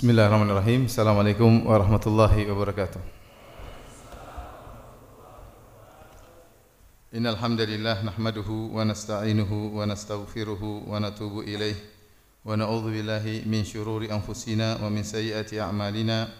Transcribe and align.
Bismillahirrahmanirrahim. 0.00 0.88
Assalamualaikum 0.88 1.68
warahmatullahi 1.68 2.48
wabarakatuh. 2.48 3.04
Innal 7.12 7.36
hamdalillah 7.36 8.00
nahmaduhu 8.08 8.72
wa 8.72 8.80
nasta'inuhu 8.88 9.76
wa 9.76 9.84
nastaghfiruhu 9.84 10.88
wa 10.88 10.96
natubu 11.04 11.44
ilaih 11.44 11.76
wa 12.48 12.56
na'udzu 12.56 12.96
billahi 12.96 13.44
min 13.44 13.60
shururi 13.60 14.08
anfusina 14.08 14.80
wa 14.80 14.88
min 14.88 15.04
sayyiati 15.04 15.60
a'malina 15.60 16.32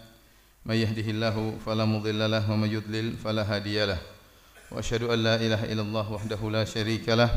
may 0.65 0.81
yahdihillahu 0.81 1.61
fala 1.61 1.85
mudilla 1.85 2.25
lahu 2.25 2.57
wa 2.57 2.65
may 2.65 2.73
yudlil 2.73 3.13
fala 3.13 3.45
hadiyalah 3.45 4.01
wa 4.73 4.81
asyhadu 4.81 5.13
an 5.13 5.21
la 5.21 5.35
ilaha 5.37 5.69
illallah 5.69 6.09
wahdahu 6.09 6.49
la 6.49 6.65
syarika 6.65 7.13
lah 7.13 7.29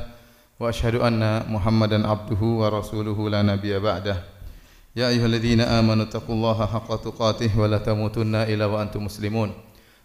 wa 0.57 0.73
asyhadu 0.73 1.05
anna 1.05 1.45
muhammadan 1.45 2.09
abduhu 2.09 2.65
wa 2.65 2.73
rasuluhu 2.73 3.29
la 3.29 3.45
nabiyya 3.45 3.77
ba'dahu 3.77 4.34
يا 4.96 5.10
أيها 5.10 5.26
الذين 5.26 5.62
آمنوا 5.62 6.04
اتقوا 6.10 6.36
الله 6.36 6.66
حق 6.66 6.90
تقاته 7.02 7.60
ولا 7.60 7.78
تموتن 7.78 8.36
إلا 8.36 8.66
وأنتم 8.66 9.06
مسلمون 9.06 9.54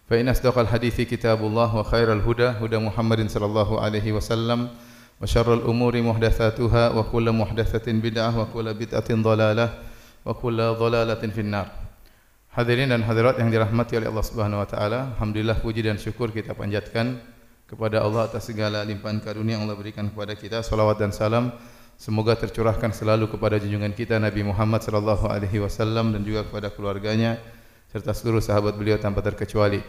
فإن 0.09 0.29
أصدق 0.29 0.59
الحديث 0.59 1.01
كتاب 1.01 1.41
الله 1.41 1.75
وخير 1.75 2.13
الهدى 2.13 2.47
هدى 2.61 2.77
محمد 2.77 3.29
صلى 3.29 3.45
الله 3.45 3.69
عليه 3.81 4.11
وسلم 4.11 4.69
وشر 5.21 5.53
الأمور 5.53 6.01
محدثاتها 6.01 6.83
وكل 6.89 7.31
محدثة 7.31 7.87
بدعة 7.91 8.39
وكل 8.39 8.73
بدعة 8.73 9.09
ضلالة 9.11 9.67
وكل 10.25 10.59
ضلالة 10.61 11.23
في 11.33 11.41
النار 11.41 11.67
Hadirin 12.55 12.87
dan 12.87 13.03
hadirat 13.03 13.35
yang 13.35 13.51
dirahmati 13.51 13.99
oleh 13.99 14.07
Allah 14.07 14.23
Subhanahu 14.23 14.63
wa 14.63 14.67
taala, 14.69 15.11
alhamdulillah 15.19 15.59
puji 15.59 15.83
dan 15.83 15.99
syukur 15.99 16.31
kita 16.31 16.55
panjatkan 16.55 17.19
kepada 17.67 17.99
Allah 17.99 18.31
atas 18.31 18.47
segala 18.47 18.79
limpahan 18.87 19.19
karunia 19.19 19.59
yang 19.59 19.67
Allah 19.67 19.75
berikan 19.75 20.07
kepada 20.07 20.39
kita. 20.39 20.63
Salawat 20.63 20.95
dan 20.95 21.11
salam 21.11 21.51
Semoga 22.00 22.32
tercurahkan 22.32 22.96
selalu 22.96 23.28
kepada 23.28 23.60
junjungan 23.60 23.92
kita 23.92 24.16
Nabi 24.16 24.40
Muhammad 24.40 24.80
sallallahu 24.80 25.28
alaihi 25.28 25.60
wasallam 25.60 26.16
dan 26.16 26.24
juga 26.24 26.48
kepada 26.48 26.72
keluarganya 26.72 27.36
serta 27.92 28.16
seluruh 28.16 28.40
sahabat 28.40 28.72
beliau 28.72 28.96
tanpa 28.96 29.20
terkecuali. 29.20 29.84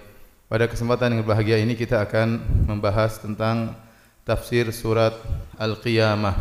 Pada 0.52 0.68
kesempatan 0.68 1.16
yang 1.16 1.24
berbahagia 1.24 1.64
ini 1.64 1.72
kita 1.72 2.04
akan 2.04 2.44
membahas 2.68 3.16
tentang 3.16 3.80
tafsir 4.28 4.68
surat 4.76 5.16
Al-Qiyamah. 5.56 6.36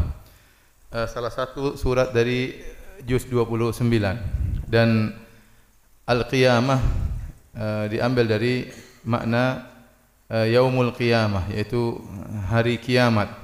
Uh, 0.91 1.07
salah 1.07 1.31
satu 1.31 1.79
surat 1.79 2.11
dari 2.11 2.59
juz 3.07 3.23
29 3.31 3.71
dan 4.67 5.15
Al-Qiyamah 6.03 6.81
uh, 7.55 7.87
diambil 7.87 8.27
dari 8.27 8.67
makna 9.07 9.71
uh, 10.35 10.51
yaumul 10.51 10.91
qiyamah 10.99 11.47
yaitu 11.55 11.95
hari 12.51 12.75
kiamat 12.83 13.40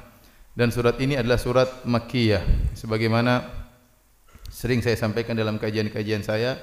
dan 0.57 0.73
surat 0.73 0.97
ini 1.05 1.21
adalah 1.21 1.37
surat 1.37 1.69
Makkiyah. 1.85 2.73
Sebagaimana 2.73 3.45
sering 4.49 4.81
saya 4.81 4.97
sampaikan 4.97 5.37
dalam 5.37 5.61
kajian-kajian 5.61 6.25
saya 6.25 6.57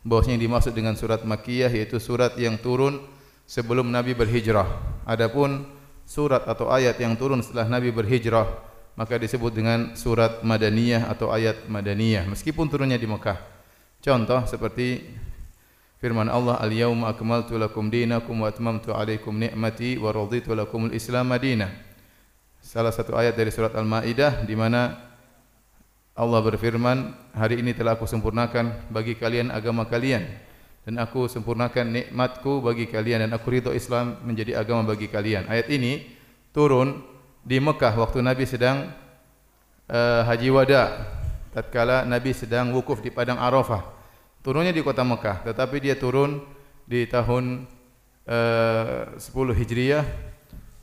bahwasanya 0.00 0.40
yang 0.40 0.44
dimaksud 0.48 0.72
dengan 0.72 0.96
surat 0.96 1.20
Makkiyah 1.28 1.68
yaitu 1.68 2.00
surat 2.00 2.32
yang 2.40 2.56
turun 2.56 3.04
sebelum 3.44 3.92
Nabi 3.92 4.16
berhijrah. 4.16 4.64
Adapun 5.04 5.68
surat 6.08 6.48
atau 6.48 6.72
ayat 6.72 6.96
yang 6.96 7.20
turun 7.20 7.44
setelah 7.44 7.68
Nabi 7.68 7.92
berhijrah 7.92 8.48
maka 8.96 9.20
disebut 9.20 9.52
dengan 9.52 9.92
surat 9.92 10.40
Madaniyah 10.40 11.12
atau 11.12 11.28
ayat 11.28 11.68
Madaniyah 11.68 12.24
meskipun 12.24 12.72
turunnya 12.72 12.96
di 12.96 13.04
Mekah. 13.04 13.36
Contoh 14.00 14.40
seperti 14.48 15.04
firman 16.00 16.32
Allah 16.32 16.56
al-yauma 16.64 17.12
akmaltu 17.12 17.60
lakum 17.60 17.92
dinakum 17.92 18.40
wa 18.40 18.48
atmamtu 18.48 18.96
alaikum 18.96 19.36
ni'mati 19.36 20.00
wa 20.00 20.12
raditu 20.12 20.56
lakumul 20.56 20.92
islam 20.96 21.28
madinah 21.28 21.93
salah 22.74 22.90
satu 22.90 23.14
ayat 23.14 23.38
dari 23.38 23.54
surat 23.54 23.70
Al-Maidah 23.70 24.42
di 24.42 24.58
mana 24.58 24.98
Allah 26.18 26.42
berfirman, 26.42 27.14
"Hari 27.30 27.62
ini 27.62 27.70
telah 27.70 27.94
aku 27.94 28.02
sempurnakan 28.02 28.90
bagi 28.90 29.14
kalian 29.14 29.54
agama 29.54 29.86
kalian 29.86 30.26
dan 30.82 30.98
aku 30.98 31.30
sempurnakan 31.30 31.94
nikmatku 31.94 32.58
bagi 32.58 32.90
kalian 32.90 33.26
dan 33.26 33.30
aku 33.30 33.54
ridho 33.54 33.70
Islam 33.70 34.18
menjadi 34.26 34.58
agama 34.58 34.90
bagi 34.90 35.06
kalian." 35.06 35.46
Ayat 35.46 35.70
ini 35.70 36.02
turun 36.50 36.98
di 37.46 37.62
Mekah 37.62 37.94
waktu 37.94 38.26
Nabi 38.26 38.42
sedang 38.42 38.90
uh, 39.86 40.26
haji 40.26 40.50
wada 40.50 40.98
tatkala 41.54 42.02
Nabi 42.02 42.34
sedang 42.34 42.74
wukuf 42.74 42.98
di 42.98 43.14
padang 43.14 43.38
Arafah. 43.38 43.86
Turunnya 44.42 44.74
di 44.74 44.82
kota 44.82 45.06
Mekah, 45.06 45.46
tetapi 45.46 45.78
dia 45.78 45.94
turun 45.94 46.42
di 46.90 47.06
tahun 47.06 47.70
uh, 48.26 49.14
10 49.14 49.30
Hijriah 49.62 50.02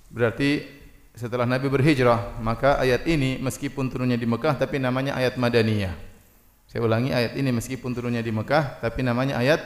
berarti 0.07 0.80
setelah 1.21 1.45
Nabi 1.45 1.69
berhijrah, 1.69 2.41
maka 2.41 2.81
ayat 2.81 3.05
ini 3.05 3.37
meskipun 3.37 3.93
turunnya 3.93 4.17
di 4.17 4.25
Mekah 4.25 4.57
tapi 4.57 4.81
namanya 4.81 5.13
ayat 5.13 5.37
Madaniyah. 5.37 5.93
Saya 6.65 6.81
ulangi 6.81 7.13
ayat 7.13 7.37
ini 7.37 7.53
meskipun 7.53 7.93
turunnya 7.93 8.25
di 8.25 8.33
Mekah 8.33 8.81
tapi 8.81 9.05
namanya 9.05 9.37
ayat 9.37 9.61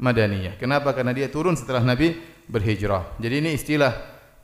Madaniyah. 0.00 0.56
Kenapa? 0.56 0.96
Karena 0.96 1.12
dia 1.12 1.28
turun 1.28 1.60
setelah 1.60 1.84
Nabi 1.84 2.16
berhijrah. 2.48 3.20
Jadi 3.20 3.34
ini 3.44 3.50
istilah 3.52 3.92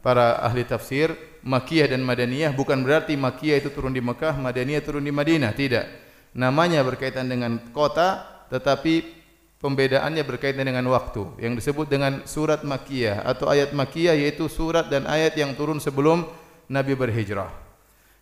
para 0.05 0.37
ahli 0.45 0.69
tafsir 0.69 1.17
Makkiyah 1.41 1.97
dan 1.97 2.05
Madaniyah 2.05 2.53
bukan 2.53 2.85
berarti 2.85 3.17
Makkiyah 3.17 3.65
itu 3.65 3.73
turun 3.73 3.97
di 3.97 4.05
Mekah, 4.05 4.37
Madaniyah 4.37 4.85
turun 4.85 5.01
di 5.01 5.13
Madinah, 5.17 5.57
tidak. 5.57 5.89
Namanya 6.37 6.85
berkaitan 6.85 7.25
dengan 7.25 7.57
kota 7.73 8.21
tetapi 8.53 9.17
pembedaannya 9.65 10.29
berkaitan 10.29 10.69
dengan 10.69 10.85
waktu 10.93 11.41
yang 11.41 11.57
disebut 11.57 11.89
dengan 11.89 12.21
surat 12.29 12.61
Makkiyah 12.69 13.25
atau 13.25 13.49
ayat 13.49 13.73
Makkiyah 13.73 14.13
yaitu 14.13 14.45
surat 14.53 14.93
dan 14.93 15.09
ayat 15.09 15.41
yang 15.41 15.57
turun 15.57 15.81
sebelum 15.81 16.29
Nabi 16.71 16.95
berhijrah. 16.95 17.51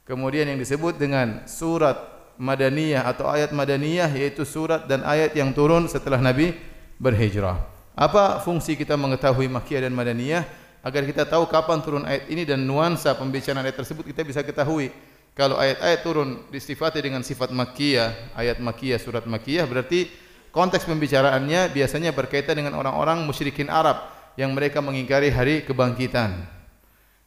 Kemudian 0.08 0.48
yang 0.48 0.56
disebut 0.56 0.96
dengan 0.96 1.44
surat 1.44 2.00
Madaniyah 2.40 3.04
atau 3.04 3.28
ayat 3.28 3.52
Madaniyah 3.52 4.08
yaitu 4.16 4.48
surat 4.48 4.88
dan 4.88 5.04
ayat 5.04 5.36
yang 5.36 5.52
turun 5.52 5.84
setelah 5.84 6.16
Nabi 6.16 6.56
berhijrah. 6.96 7.60
Apa 7.92 8.40
fungsi 8.40 8.72
kita 8.72 8.96
mengetahui 8.96 9.52
Makkiyah 9.52 9.84
dan 9.84 9.92
Madaniyah 9.92 10.48
agar 10.80 11.02
kita 11.04 11.28
tahu 11.28 11.44
kapan 11.52 11.84
turun 11.84 12.08
ayat 12.08 12.24
ini 12.32 12.48
dan 12.48 12.64
nuansa 12.64 13.12
pembicaraan 13.20 13.68
ayat 13.68 13.84
tersebut 13.84 14.08
kita 14.08 14.24
bisa 14.24 14.40
ketahui. 14.40 14.88
Kalau 15.36 15.60
ayat-ayat 15.60 16.00
turun 16.02 16.48
disifati 16.48 17.04
dengan 17.04 17.20
sifat 17.22 17.52
Makkiyah, 17.52 18.32
ayat 18.34 18.58
Makkiyah, 18.64 18.98
surat 18.98 19.28
Makkiyah 19.28 19.68
berarti 19.68 20.08
konteks 20.50 20.88
pembicaraannya 20.88 21.68
biasanya 21.70 22.16
berkaitan 22.16 22.56
dengan 22.56 22.80
orang-orang 22.80 23.22
musyrikin 23.28 23.68
Arab 23.68 24.08
yang 24.40 24.56
mereka 24.56 24.80
mengingkari 24.80 25.28
hari 25.30 25.62
kebangkitan 25.62 26.57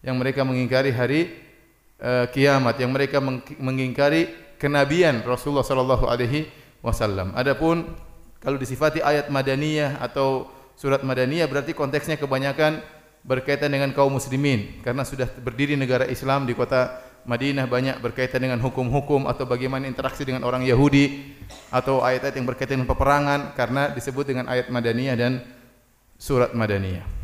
yang 0.01 0.17
mereka 0.17 0.41
mengingkari 0.41 0.91
hari 0.93 1.21
uh, 2.01 2.25
kiamat 2.29 2.77
yang 2.81 2.91
mereka 2.93 3.21
mengingkari 3.57 4.33
kenabian 4.57 5.21
Rasulullah 5.25 5.65
sallallahu 5.65 6.09
alaihi 6.09 6.49
wasallam 6.81 7.33
adapun 7.37 7.85
kalau 8.41 8.57
disifati 8.57 9.01
ayat 9.01 9.29
madaniyah 9.29 10.01
atau 10.01 10.49
surat 10.73 11.05
madaniyah 11.05 11.45
berarti 11.45 11.77
konteksnya 11.77 12.17
kebanyakan 12.17 12.81
berkaitan 13.21 13.69
dengan 13.69 13.93
kaum 13.93 14.17
muslimin 14.17 14.81
karena 14.81 15.05
sudah 15.05 15.29
berdiri 15.29 15.77
negara 15.77 16.09
Islam 16.09 16.49
di 16.49 16.57
kota 16.57 17.11
Madinah 17.21 17.69
banyak 17.69 18.01
berkaitan 18.01 18.41
dengan 18.41 18.57
hukum-hukum 18.57 19.29
atau 19.29 19.45
bagaimana 19.45 19.85
interaksi 19.85 20.25
dengan 20.25 20.41
orang 20.41 20.65
Yahudi 20.65 21.37
atau 21.69 22.01
ayat-ayat 22.01 22.33
yang 22.33 22.49
berkaitan 22.49 22.81
dengan 22.81 22.89
peperangan 22.89 23.53
karena 23.53 23.93
disebut 23.93 24.25
dengan 24.25 24.49
ayat 24.49 24.73
Madaniyah 24.73 25.13
dan 25.13 25.45
surat 26.17 26.57
Madaniyah. 26.57 27.20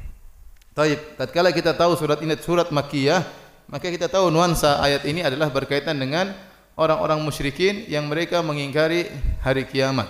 Taib, 0.78 1.18
tatkala 1.18 1.50
kita 1.50 1.74
tahu 1.74 1.98
surat 1.98 2.22
ini 2.22 2.38
surat 2.38 2.70
Makkiyah, 2.70 3.26
maka 3.66 3.90
kita 3.90 4.06
tahu 4.06 4.30
nuansa 4.30 4.78
ayat 4.78 5.10
ini 5.10 5.26
adalah 5.26 5.50
berkaitan 5.50 5.98
dengan 5.98 6.30
orang-orang 6.78 7.18
musyrikin 7.18 7.90
yang 7.90 8.06
mereka 8.06 8.46
mengingkari 8.46 9.10
hari 9.42 9.66
kiamat. 9.66 10.06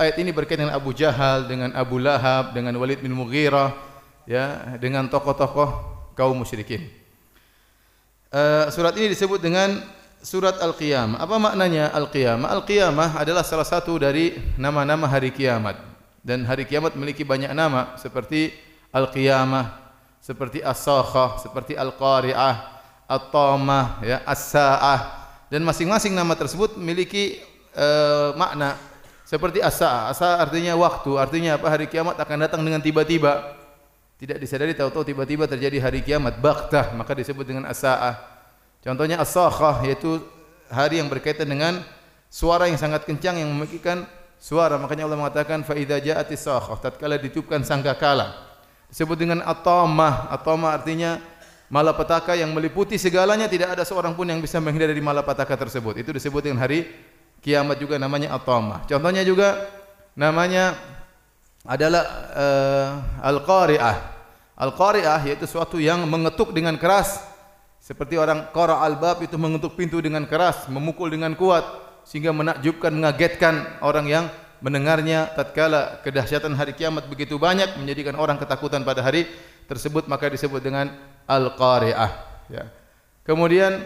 Ayat 0.00 0.16
ini 0.16 0.32
berkaitan 0.32 0.64
dengan 0.64 0.80
Abu 0.80 0.96
Jahal, 0.96 1.44
dengan 1.44 1.76
Abu 1.76 2.00
Lahab, 2.00 2.56
dengan 2.56 2.72
Walid 2.80 3.04
bin 3.04 3.12
Mughirah, 3.12 3.76
ya, 4.24 4.80
dengan 4.80 5.12
tokoh-tokoh 5.12 5.68
kaum 6.16 6.40
musyrikin. 6.40 6.88
Uh, 8.32 8.64
surat 8.72 8.96
ini 8.96 9.12
disebut 9.12 9.44
dengan 9.44 9.76
surat 10.24 10.56
Al-Qiyamah. 10.56 11.20
Apa 11.20 11.36
maknanya 11.36 11.92
Al-Qiyamah? 11.92 12.48
Al-Qiyamah 12.48 13.20
adalah 13.20 13.44
salah 13.44 13.68
satu 13.68 14.00
dari 14.00 14.40
nama-nama 14.56 15.04
hari 15.04 15.28
kiamat. 15.28 15.76
Dan 16.24 16.48
hari 16.48 16.64
kiamat 16.64 16.96
memiliki 16.96 17.28
banyak 17.28 17.52
nama 17.52 18.00
seperti 18.00 18.69
Al-Qiyamah, 18.90 19.94
seperti 20.18 20.60
As-Sakhah, 20.60 21.38
seperti 21.38 21.78
Al-Qari'ah, 21.78 22.54
At-Tamah, 23.06 23.86
ya, 24.02 24.18
As-Sa'ah. 24.26 25.00
Dan 25.50 25.66
masing-masing 25.66 26.14
nama 26.14 26.34
tersebut 26.38 26.78
memiliki 26.78 27.42
uh, 27.74 28.34
makna 28.38 28.78
seperti 29.26 29.62
As-Sa'ah. 29.62 30.10
As-Sa'ah 30.10 30.38
artinya 30.42 30.74
waktu, 30.78 31.10
artinya 31.18 31.58
apa? 31.58 31.66
Hari 31.70 31.86
kiamat 31.86 32.18
akan 32.18 32.36
datang 32.46 32.62
dengan 32.62 32.78
tiba-tiba 32.78 33.60
tidak 34.20 34.36
disadari 34.36 34.76
tahu-tahu 34.76 35.00
tiba-tiba 35.00 35.48
terjadi 35.48 35.80
hari 35.80 36.04
kiamat 36.04 36.36
baktah 36.44 36.92
maka 36.92 37.16
disebut 37.16 37.40
dengan 37.40 37.64
as-saah 37.64 38.20
contohnya 38.84 39.16
as-sakhah 39.16 39.80
yaitu 39.88 40.20
hari 40.68 41.00
yang 41.00 41.08
berkaitan 41.08 41.48
dengan 41.48 41.80
suara 42.28 42.68
yang 42.68 42.76
sangat 42.76 43.08
kencang 43.08 43.40
yang 43.40 43.48
memiliki 43.48 43.80
suara 44.36 44.76
makanya 44.76 45.08
Allah 45.08 45.16
mengatakan 45.24 45.64
fa 45.64 45.72
idza 45.72 45.96
ja'atis 46.04 46.44
sakhah 46.44 46.76
tatkala 46.84 47.16
ditiupkan 47.16 47.64
sangkakala 47.64 48.49
disebut 48.90 49.16
dengan 49.16 49.38
at-tamah 49.46 50.34
at-tamah 50.34 50.70
artinya 50.74 51.22
malapetaka 51.70 52.34
yang 52.34 52.50
meliputi 52.50 52.98
segalanya. 52.98 53.46
Tidak 53.46 53.72
ada 53.78 53.86
seorang 53.86 54.12
pun 54.18 54.26
yang 54.26 54.42
bisa 54.42 54.58
menghindari 54.58 54.92
dari 54.92 55.02
malapetaka 55.02 55.54
tersebut. 55.54 56.02
Itu 56.02 56.10
disebut 56.10 56.42
dengan 56.44 56.66
hari 56.66 56.90
kiamat 57.40 57.80
juga 57.80 57.96
namanya 57.96 58.36
at-tamah 58.36 58.84
contohnya 58.84 59.24
juga 59.24 59.64
namanya 60.12 60.76
adalah 61.64 62.04
uh, 62.36 62.90
al-qari'ah. 63.24 63.96
Al-qari'ah 64.60 65.20
yaitu 65.24 65.48
sesuatu 65.48 65.80
yang 65.80 66.04
mengetuk 66.04 66.52
dengan 66.52 66.76
keras. 66.76 67.20
Seperti 67.80 68.20
orang 68.20 68.52
qara 68.52 68.84
al-bab 68.84 69.24
itu 69.24 69.40
mengetuk 69.40 69.72
pintu 69.72 70.04
dengan 70.04 70.28
keras, 70.28 70.68
memukul 70.68 71.08
dengan 71.08 71.32
kuat 71.32 71.64
sehingga 72.04 72.28
menakjubkan, 72.28 72.92
mengagetkan 72.92 73.54
orang 73.80 74.04
yang 74.04 74.24
mendengarnya 74.60 75.32
tatkala 75.32 76.00
kedahsyatan 76.04 76.52
hari 76.52 76.76
kiamat 76.76 77.08
begitu 77.08 77.40
banyak 77.40 77.80
menjadikan 77.80 78.16
orang 78.16 78.36
ketakutan 78.36 78.84
pada 78.84 79.00
hari 79.00 79.24
tersebut 79.66 80.06
maka 80.06 80.28
disebut 80.28 80.60
dengan 80.60 80.92
al-qari'ah 81.24 82.12
ya. 82.52 82.64
Kemudian 83.24 83.78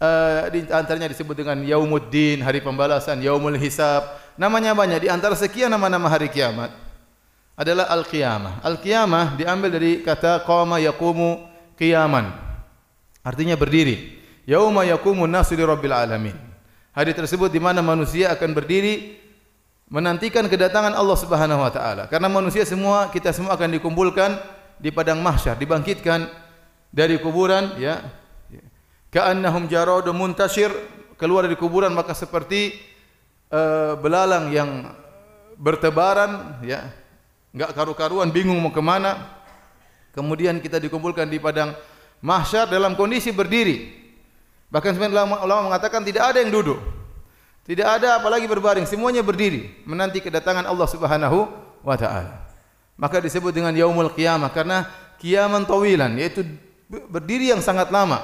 uh, 0.00 0.48
di 0.52 0.64
antaranya 0.68 1.08
disebut 1.08 1.34
dengan 1.34 1.60
yaumuddin, 1.64 2.40
hari 2.44 2.60
pembalasan, 2.60 3.20
yaumul 3.20 3.56
hisab. 3.56 4.06
Namanya 4.38 4.72
banyak 4.72 5.04
di 5.04 5.08
antara 5.12 5.36
sekian 5.36 5.68
nama-nama 5.68 6.08
hari 6.08 6.32
kiamat 6.32 6.72
adalah 7.56 7.88
al-qiyamah. 7.92 8.64
Al-qiyamah 8.64 9.36
diambil 9.36 9.70
dari 9.70 10.00
kata 10.00 10.42
qama 10.42 10.80
yaqumu 10.80 11.44
qiyaman. 11.76 12.32
Artinya 13.22 13.54
berdiri. 13.54 14.18
Yauma 14.48 14.82
yaqumun 14.82 15.30
nasu 15.30 15.54
li 15.54 15.62
rabbil 15.62 15.94
alamin. 15.94 16.34
Hari 16.92 17.14
tersebut 17.16 17.48
di 17.48 17.62
mana 17.62 17.80
manusia 17.80 18.34
akan 18.34 18.50
berdiri 18.52 19.21
menantikan 19.92 20.48
kedatangan 20.48 20.96
Allah 20.96 21.18
Subhanahu 21.20 21.60
wa 21.60 21.68
taala. 21.68 22.08
Karena 22.08 22.32
manusia 22.32 22.64
semua 22.64 23.12
kita 23.12 23.28
semua 23.36 23.52
akan 23.52 23.76
dikumpulkan 23.76 24.40
di 24.80 24.88
padang 24.88 25.20
mahsyar, 25.20 25.60
dibangkitkan 25.60 26.32
dari 26.88 27.20
kuburan 27.20 27.76
ya. 27.76 28.00
Ka'annahum 29.12 29.68
jaradun 29.68 30.16
muntashir 30.16 30.72
keluar 31.20 31.44
dari 31.44 31.60
kuburan 31.60 31.92
maka 31.92 32.16
seperti 32.16 32.72
uh, 33.52 34.00
belalang 34.00 34.48
yang 34.48 34.88
bertebaran 35.60 36.64
ya 36.64 36.88
enggak 37.52 37.76
karu-karuan 37.76 38.32
bingung 38.32 38.56
mau 38.56 38.72
ke 38.72 38.80
mana 38.80 39.20
kemudian 40.16 40.56
kita 40.64 40.80
dikumpulkan 40.80 41.28
di 41.28 41.36
padang 41.36 41.76
mahsyar 42.24 42.72
dalam 42.72 42.96
kondisi 42.96 43.30
berdiri 43.36 43.92
bahkan 44.72 44.96
sebenarnya 44.96 45.44
ulama, 45.44 45.68
mengatakan 45.68 46.00
tidak 46.02 46.32
ada 46.32 46.40
yang 46.40 46.48
duduk 46.48 46.80
tidak 47.62 47.86
ada 48.00 48.18
apalagi 48.18 48.50
berbaring 48.50 48.86
semuanya 48.90 49.22
berdiri 49.22 49.70
menanti 49.86 50.18
kedatangan 50.18 50.66
Allah 50.66 50.88
Subhanahu 50.90 51.46
wa 51.86 51.94
taala. 51.94 52.42
Maka 52.98 53.22
disebut 53.22 53.54
dengan 53.54 53.70
yaumul 53.70 54.10
qiyamah 54.10 54.50
karena 54.50 54.90
kiaman 55.22 55.62
tawilan 55.62 56.18
yaitu 56.18 56.42
berdiri 56.90 57.54
yang 57.54 57.62
sangat 57.62 57.94
lama. 57.94 58.18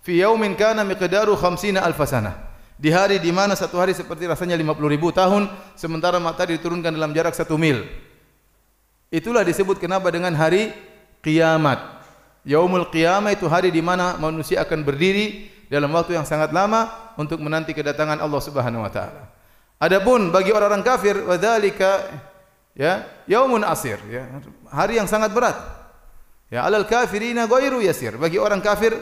Fi 0.00 0.16
yaumin 0.24 0.56
kana 0.56 0.80
miqdaru 0.80 1.36
50 1.36 1.76
alf 1.76 2.00
sanah. 2.08 2.48
Di 2.80 2.88
hari 2.88 3.20
di 3.20 3.28
mana 3.28 3.52
satu 3.52 3.76
hari 3.76 3.92
seperti 3.92 4.24
rasanya 4.24 4.56
50 4.56 4.72
ribu 4.88 5.12
tahun 5.12 5.52
sementara 5.76 6.16
matahari 6.16 6.56
diturunkan 6.56 6.88
dalam 6.88 7.12
jarak 7.12 7.36
satu 7.36 7.60
mil. 7.60 7.84
Itulah 9.12 9.44
disebut 9.44 9.76
kenapa 9.76 10.08
dengan 10.08 10.32
hari 10.32 10.72
kiamat. 11.20 12.00
Yaumul 12.48 12.88
qiyamah 12.88 13.36
itu 13.36 13.44
hari 13.44 13.68
di 13.68 13.84
mana 13.84 14.16
manusia 14.16 14.64
akan 14.64 14.80
berdiri 14.80 15.52
dalam 15.70 15.94
waktu 15.94 16.18
yang 16.18 16.26
sangat 16.26 16.50
lama 16.50 17.14
untuk 17.14 17.38
menanti 17.38 17.70
kedatangan 17.70 18.18
Allah 18.18 18.42
Subhanahu 18.42 18.82
wa 18.82 18.90
taala. 18.90 19.30
Adapun 19.78 20.34
bagi 20.34 20.50
orang-orang 20.50 20.82
kafir 20.82 21.14
wadzalika 21.22 22.10
ya 22.74 23.06
yaumun 23.30 23.62
asir 23.62 23.96
ya 24.10 24.26
hari 24.68 24.98
yang 24.98 25.06
sangat 25.06 25.30
berat. 25.30 25.54
Ya 26.50 26.66
alal 26.66 26.84
kafirina 26.84 27.46
ghairu 27.46 27.78
yasir. 27.80 28.18
Bagi 28.18 28.36
orang 28.36 28.58
kafir 28.58 28.98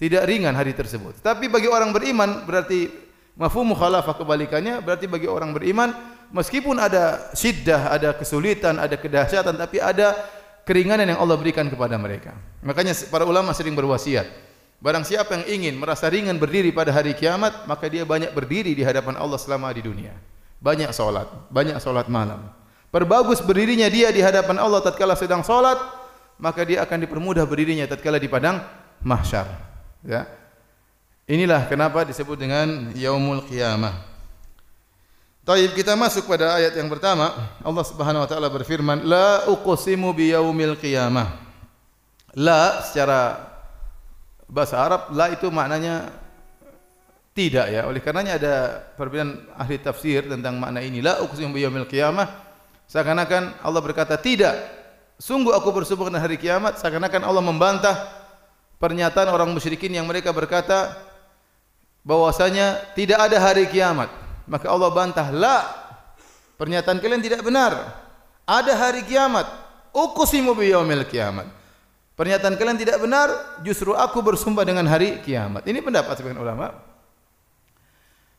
tidak 0.00 0.24
ringan 0.24 0.56
hari 0.56 0.72
tersebut. 0.72 1.20
Tapi 1.20 1.52
bagi 1.52 1.68
orang 1.68 1.92
beriman 1.92 2.48
berarti 2.48 2.88
mafhum 3.36 3.76
mukhalafah 3.76 4.16
kebalikannya 4.16 4.80
berarti 4.80 5.04
bagi 5.04 5.28
orang 5.28 5.52
beriman 5.52 5.92
meskipun 6.32 6.80
ada 6.80 7.30
syiddah, 7.36 7.92
ada 7.92 8.16
kesulitan, 8.16 8.80
ada 8.80 8.96
kedahsyatan, 8.96 9.54
tapi 9.60 9.76
ada 9.78 10.16
keringanan 10.64 11.04
yang 11.04 11.20
Allah 11.20 11.36
berikan 11.36 11.68
kepada 11.68 12.00
mereka. 12.00 12.32
Makanya 12.64 12.96
para 13.12 13.28
ulama 13.28 13.52
sering 13.52 13.76
berwasiat, 13.76 14.26
barang 14.80 15.04
siapa 15.04 15.36
yang 15.36 15.44
ingin 15.46 15.74
merasa 15.76 16.08
ringan 16.08 16.40
berdiri 16.40 16.72
pada 16.72 16.90
hari 16.90 17.12
kiamat, 17.12 17.68
maka 17.68 17.86
dia 17.86 18.02
banyak 18.02 18.32
berdiri 18.32 18.72
di 18.72 18.80
hadapan 18.80 19.20
Allah 19.20 19.36
selama 19.36 19.68
di 19.70 19.84
dunia. 19.84 20.16
Banyak 20.60 20.92
solat, 20.92 21.28
banyak 21.52 21.76
solat 21.80 22.08
malam. 22.08 22.48
Perbagus 22.90 23.38
berdirinya 23.44 23.86
dia 23.86 24.10
di 24.10 24.18
hadapan 24.18 24.58
Allah 24.58 24.82
tatkala 24.82 25.14
sedang 25.14 25.46
solat, 25.46 25.78
maka 26.40 26.64
dia 26.66 26.82
akan 26.82 27.06
dipermudah 27.06 27.44
berdirinya 27.46 27.86
tatkala 27.86 28.18
di 28.18 28.26
padang 28.26 28.58
mahsyar. 29.04 29.46
Ya. 30.02 30.26
Inilah 31.30 31.70
kenapa 31.70 32.02
disebut 32.02 32.34
dengan 32.34 32.90
yaumul 32.96 33.46
qiyamah. 33.46 34.10
Taib 35.46 35.72
kita 35.72 35.96
masuk 35.96 36.28
pada 36.28 36.58
ayat 36.58 36.74
yang 36.76 36.90
pertama. 36.90 37.32
Allah 37.64 37.84
Subhanahu 37.86 38.26
wa 38.26 38.28
taala 38.28 38.48
berfirman, 38.50 39.06
"La 39.06 39.46
uqsimu 39.48 40.12
biyaumil 40.12 40.76
qiyamah." 40.76 41.30
La 42.34 42.84
secara 42.84 43.49
bahasa 44.50 44.82
Arab 44.82 45.14
la 45.14 45.30
itu 45.30 45.46
maknanya 45.48 46.10
tidak 47.30 47.70
ya. 47.70 47.86
Oleh 47.86 48.02
karenanya 48.02 48.36
ada 48.36 48.54
perbedaan 48.98 49.46
ahli 49.54 49.78
tafsir 49.78 50.26
tentang 50.26 50.58
makna 50.58 50.82
ini. 50.82 50.98
La 50.98 51.22
uqsimu 51.22 51.54
biyaumil 51.54 51.86
qiyamah. 51.86 52.26
Seakan-akan 52.90 53.62
Allah 53.62 53.80
berkata 53.80 54.18
tidak. 54.18 54.58
Sungguh 55.14 55.54
aku 55.54 55.70
bersumpah 55.70 56.10
dengan 56.10 56.26
hari 56.26 56.34
kiamat. 56.34 56.82
Seakan-akan 56.82 57.22
Allah 57.22 57.44
membantah 57.44 57.96
pernyataan 58.82 59.30
orang 59.30 59.46
musyrikin 59.54 59.94
yang 59.94 60.08
mereka 60.10 60.34
berkata 60.34 60.98
bahwasanya 62.02 62.82
tidak 62.98 63.30
ada 63.30 63.38
hari 63.38 63.70
kiamat. 63.70 64.10
Maka 64.50 64.66
Allah 64.66 64.90
bantah 64.90 65.30
la. 65.30 65.58
Pernyataan 66.58 66.98
kalian 66.98 67.22
tidak 67.22 67.46
benar. 67.46 67.78
Ada 68.42 68.74
hari 68.74 69.06
kiamat. 69.06 69.46
Uqsimu 69.94 70.58
bi 70.58 70.74
yaumil 70.74 71.06
kiamat 71.06 71.59
pernyataan 72.20 72.60
kalian 72.60 72.76
tidak 72.76 73.00
benar 73.00 73.32
justru 73.64 73.96
aku 73.96 74.20
bersumpah 74.20 74.68
dengan 74.68 74.84
hari 74.84 75.24
kiamat 75.24 75.64
ini 75.64 75.80
pendapat 75.80 76.20
sebagian 76.20 76.36
ulama 76.36 76.76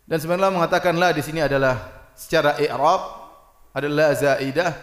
dan 0.05 0.21
sebenarnya 0.21 0.53
mengatakan 0.53 0.93
la 1.01 1.09
di 1.09 1.25
sini 1.25 1.41
adalah 1.41 1.81
secara 2.13 2.61
i'rab 2.61 3.01
adalah 3.73 4.13
zaidah 4.13 4.77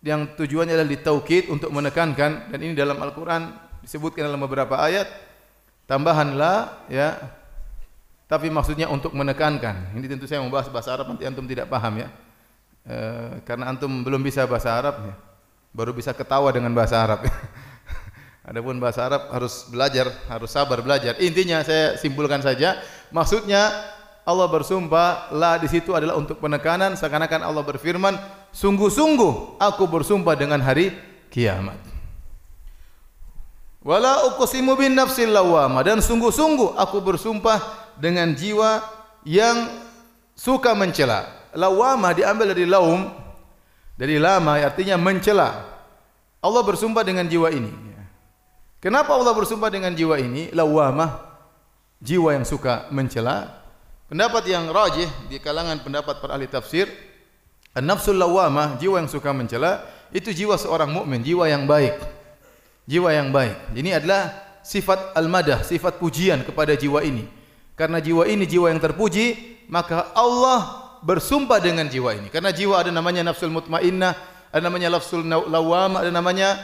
yang 0.00 0.32
tujuannya 0.32 0.72
adalah 0.72 0.88
ditaukid 0.88 1.52
untuk 1.52 1.68
menekankan 1.68 2.48
dan 2.48 2.58
ini 2.64 2.72
dalam 2.72 2.96
Al-Qur'an 2.96 3.52
disebutkan 3.84 4.24
dalam 4.24 4.40
beberapa 4.40 4.80
ayat 4.80 5.04
tambahan 5.84 6.40
la 6.40 6.88
ya 6.88 7.20
tapi 8.24 8.48
maksudnya 8.48 8.88
untuk 8.88 9.12
menekankan. 9.12 9.92
Ini 9.94 10.06
tentu 10.08 10.24
saya 10.24 10.40
membahas 10.40 10.72
bahasa 10.72 10.96
Arab 10.96 11.12
nanti 11.12 11.28
antum 11.28 11.44
tidak 11.44 11.68
paham 11.68 12.00
ya. 12.00 12.08
E, 12.84 12.96
karena 13.44 13.68
antum 13.68 14.00
belum 14.00 14.24
bisa 14.24 14.48
bahasa 14.48 14.72
Arab 14.72 14.96
ya. 15.04 15.14
Baru 15.74 15.90
bisa 15.90 16.14
ketawa 16.14 16.54
dengan 16.54 16.70
bahasa 16.70 17.02
Arab. 17.02 17.26
Adapun 18.48 18.78
bahasa 18.78 19.02
Arab 19.02 19.26
harus 19.34 19.66
belajar, 19.66 20.06
harus 20.30 20.54
sabar 20.54 20.78
belajar. 20.78 21.18
Intinya 21.18 21.66
saya 21.66 21.98
simpulkan 21.98 22.38
saja, 22.38 22.78
maksudnya 23.10 23.74
Allah 24.22 24.46
bersumpah 24.46 25.34
la 25.34 25.58
di 25.58 25.66
situ 25.66 25.90
adalah 25.92 26.14
untuk 26.14 26.38
penekanan 26.38 26.94
seakan-akan 26.94 27.42
Allah 27.42 27.66
berfirman, 27.66 28.14
sungguh-sungguh 28.54 29.58
aku 29.58 29.84
bersumpah 29.90 30.38
dengan 30.38 30.62
hari 30.62 30.94
kiamat. 31.34 31.76
Wala 33.84 34.32
uqsimu 34.32 34.80
bin 34.80 34.96
nafsil 34.96 35.28
lawama 35.28 35.84
dan 35.84 36.00
sungguh-sungguh 36.00 36.78
aku 36.80 37.04
bersumpah 37.04 37.60
dengan 38.00 38.32
jiwa 38.32 38.80
yang 39.28 39.68
suka 40.32 40.72
mencela. 40.72 41.28
Lawama 41.52 42.16
diambil 42.16 42.56
dari 42.56 42.64
laum, 42.64 43.12
dari 43.94 44.18
lama 44.18 44.58
artinya 44.58 44.98
mencela. 44.98 45.64
Allah 46.44 46.62
bersumpah 46.66 47.02
dengan 47.06 47.24
jiwa 47.24 47.48
ini. 47.48 47.72
Kenapa 48.84 49.16
Allah 49.16 49.32
bersumpah 49.32 49.72
dengan 49.72 49.96
jiwa 49.96 50.20
ini? 50.20 50.52
Lawama, 50.52 51.24
jiwa 52.04 52.36
yang 52.36 52.44
suka 52.44 52.84
mencela. 52.92 53.64
Pendapat 54.12 54.44
yang 54.44 54.68
rajih 54.68 55.08
di 55.32 55.40
kalangan 55.40 55.80
pendapat 55.80 56.20
para 56.20 56.36
ahli 56.36 56.44
tafsir, 56.44 56.84
an-nafsul 57.72 58.12
lawama, 58.12 58.76
jiwa 58.76 59.00
yang 59.00 59.08
suka 59.08 59.32
mencela, 59.32 59.88
itu 60.12 60.36
jiwa 60.36 60.60
seorang 60.60 60.92
mukmin, 60.92 61.24
jiwa 61.24 61.48
yang 61.48 61.64
baik. 61.64 61.96
Jiwa 62.84 63.08
yang 63.16 63.32
baik. 63.32 63.72
Ini 63.72 64.04
adalah 64.04 64.36
sifat 64.60 65.16
al-madah, 65.16 65.64
sifat 65.64 65.96
pujian 65.96 66.44
kepada 66.44 66.76
jiwa 66.76 67.00
ini. 67.00 67.24
Karena 67.72 68.04
jiwa 68.04 68.28
ini 68.28 68.44
jiwa 68.44 68.68
yang 68.68 68.84
terpuji, 68.84 69.56
maka 69.72 70.12
Allah 70.12 70.83
bersumpah 71.04 71.60
dengan 71.60 71.84
jiwa 71.86 72.16
ini. 72.16 72.32
Karena 72.32 72.50
jiwa 72.50 72.80
ada 72.80 72.88
namanya 72.88 73.20
nafsul 73.20 73.52
mutmainnah, 73.52 74.16
ada 74.48 74.62
namanya 74.64 74.96
nafsul 74.96 75.20
lawam, 75.28 76.00
ada 76.00 76.08
namanya 76.08 76.56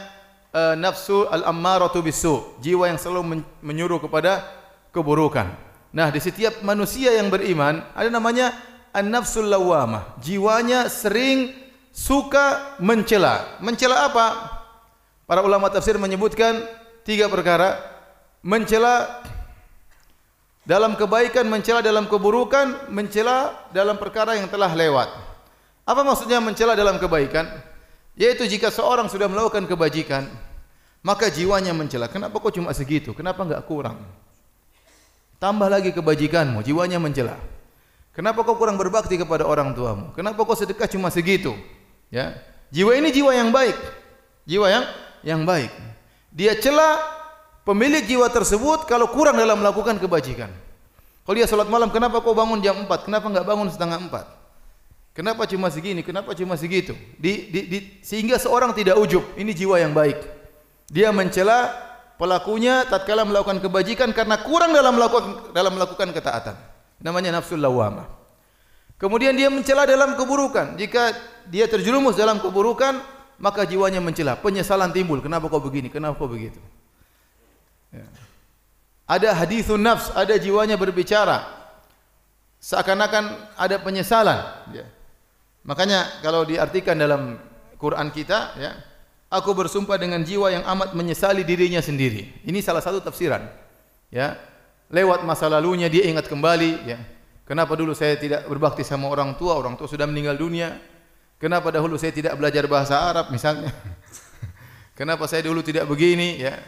uh, 0.51 0.73
nafsu 0.73 1.29
al-ammaratu 1.29 2.01
bisu, 2.01 2.57
jiwa 2.59 2.89
yang 2.89 2.97
selalu 2.97 3.45
menyuruh 3.61 4.01
kepada 4.01 4.43
keburukan. 4.89 5.47
Nah, 5.93 6.09
di 6.09 6.17
setiap 6.17 6.65
manusia 6.65 7.13
yang 7.13 7.29
beriman 7.29 7.85
ada 7.93 8.09
namanya 8.09 8.57
an-nafsul 8.91 9.45
lawamah. 9.45 10.17
Jiwanya 10.19 10.89
sering 10.89 11.53
suka 11.93 12.75
mencela. 12.81 13.61
Mencela 13.61 14.09
apa? 14.09 14.27
Para 15.29 15.45
ulama 15.45 15.71
tafsir 15.71 15.95
menyebutkan 15.95 16.63
tiga 17.05 17.29
perkara. 17.31 17.79
Mencela 18.41 19.21
dalam 20.61 20.93
kebaikan, 20.93 21.49
mencela 21.49 21.81
dalam 21.81 22.05
keburukan, 22.05 22.91
mencela 22.93 23.65
dalam 23.73 23.97
perkara 23.97 24.37
yang 24.37 24.45
telah 24.45 24.69
lewat. 24.73 25.09
Apa 25.85 26.01
maksudnya 26.05 26.37
mencela 26.37 26.77
dalam 26.77 27.01
kebaikan? 27.01 27.49
Yaitu 28.13 28.45
jika 28.45 28.69
seorang 28.69 29.09
sudah 29.09 29.25
melakukan 29.25 29.65
kebajikan, 29.65 30.29
maka 31.01 31.33
jiwanya 31.33 31.73
mencela. 31.73 32.05
Kenapa 32.05 32.37
kau 32.37 32.53
cuma 32.53 32.69
segitu? 32.77 33.17
Kenapa 33.17 33.41
enggak 33.41 33.65
kurang? 33.65 34.05
Tambah 35.41 35.65
lagi 35.65 35.89
kebajikanmu, 35.89 36.61
jiwanya 36.61 37.01
mencela. 37.01 37.33
Kenapa 38.13 38.45
kau 38.45 38.53
kurang 38.59 38.77
berbakti 38.77 39.17
kepada 39.17 39.47
orang 39.47 39.73
tuamu? 39.73 40.13
Kenapa 40.13 40.45
kau 40.45 40.53
sedekah 40.53 40.85
cuma 40.85 41.09
segitu? 41.09 41.57
Ya. 42.13 42.37
Jiwa 42.69 42.93
ini 42.93 43.09
jiwa 43.09 43.33
yang 43.33 43.49
baik. 43.49 43.73
Jiwa 44.45 44.67
yang 44.69 44.85
yang 45.25 45.41
baik. 45.47 45.73
Dia 46.29 46.53
cela 46.59 47.01
pemilik 47.67 48.03
jiwa 48.05 48.27
tersebut 48.29 48.85
kalau 48.89 49.09
kurang 49.09 49.37
dalam 49.37 49.61
melakukan 49.61 49.97
kebajikan. 49.97 50.49
Kalau 51.21 51.35
dia 51.37 51.45
salat 51.45 51.69
malam, 51.69 51.93
kenapa 51.93 52.17
kau 52.19 52.33
bangun 52.33 52.59
jam 52.65 52.73
4? 52.73 53.05
Kenapa 53.05 53.29
enggak 53.29 53.45
bangun 53.45 53.67
setengah 53.69 53.99
4? 54.09 54.41
Kenapa 55.11 55.43
cuma 55.43 55.67
segini? 55.67 56.01
Kenapa 56.01 56.31
cuma 56.31 56.55
segitu? 56.55 56.95
Di, 57.19 57.51
di, 57.51 57.59
di, 57.67 57.77
sehingga 57.99 58.39
seorang 58.39 58.71
tidak 58.71 58.95
ujub. 58.95 59.21
Ini 59.35 59.51
jiwa 59.51 59.75
yang 59.77 59.91
baik. 59.91 60.17
Dia 60.87 61.11
mencela 61.11 61.71
pelakunya 62.15 62.87
tatkala 62.87 63.27
melakukan 63.27 63.59
kebajikan 63.59 64.15
karena 64.15 64.39
kurang 64.39 64.71
dalam 64.71 64.95
melakukan 64.95 65.51
dalam 65.51 65.75
melakukan 65.75 66.15
ketaatan. 66.15 66.55
Namanya 67.03 67.37
nafsul 67.37 67.59
lawamah. 67.59 68.07
Kemudian 68.95 69.35
dia 69.35 69.51
mencela 69.51 69.83
dalam 69.83 70.15
keburukan. 70.15 70.79
Jika 70.79 71.11
dia 71.49 71.67
terjerumus 71.67 72.15
dalam 72.15 72.39
keburukan, 72.39 73.03
maka 73.35 73.67
jiwanya 73.67 73.99
mencela. 73.99 74.39
Penyesalan 74.39 74.95
timbul. 74.95 75.19
Kenapa 75.19 75.51
kau 75.51 75.59
begini? 75.59 75.91
Kenapa 75.91 76.21
kau 76.21 76.29
begitu? 76.31 76.61
Ya. 77.91 78.07
Ada 79.07 79.35
hadithun 79.35 79.83
nafs, 79.83 80.11
ada 80.15 80.35
jiwanya 80.39 80.79
berbicara. 80.79 81.43
Seakan-akan 82.63 83.55
ada 83.59 83.75
penyesalan. 83.83 84.39
Ya. 84.71 84.87
Makanya 85.67 86.23
kalau 86.23 86.47
diartikan 86.47 86.95
dalam 86.95 87.37
Quran 87.75 88.07
kita, 88.09 88.55
ya, 88.55 88.71
Aku 89.31 89.55
bersumpah 89.55 89.95
dengan 89.95 90.19
jiwa 90.27 90.51
yang 90.51 90.67
amat 90.75 90.91
menyesali 90.91 91.47
dirinya 91.47 91.79
sendiri. 91.79 92.43
Ini 92.43 92.59
salah 92.59 92.83
satu 92.83 92.99
tafsiran. 92.99 93.47
Ya. 94.11 94.35
Lewat 94.91 95.23
masa 95.23 95.47
lalunya 95.47 95.87
dia 95.87 96.03
ingat 96.03 96.27
kembali, 96.27 96.83
ya. 96.83 96.99
Kenapa 97.47 97.79
dulu 97.79 97.95
saya 97.95 98.19
tidak 98.19 98.43
berbakti 98.51 98.83
sama 98.83 99.07
orang 99.07 99.39
tua? 99.39 99.55
Orang 99.55 99.79
tua 99.79 99.87
sudah 99.87 100.03
meninggal 100.03 100.35
dunia. 100.35 100.75
Kenapa 101.39 101.71
dahulu 101.71 101.95
saya 101.95 102.11
tidak 102.11 102.35
belajar 102.35 102.67
bahasa 102.67 102.99
Arab 102.99 103.31
misalnya? 103.31 103.71
Kenapa 104.99 105.31
saya 105.31 105.47
dulu 105.47 105.63
tidak 105.63 105.87
begini, 105.87 106.43
ya? 106.43 106.59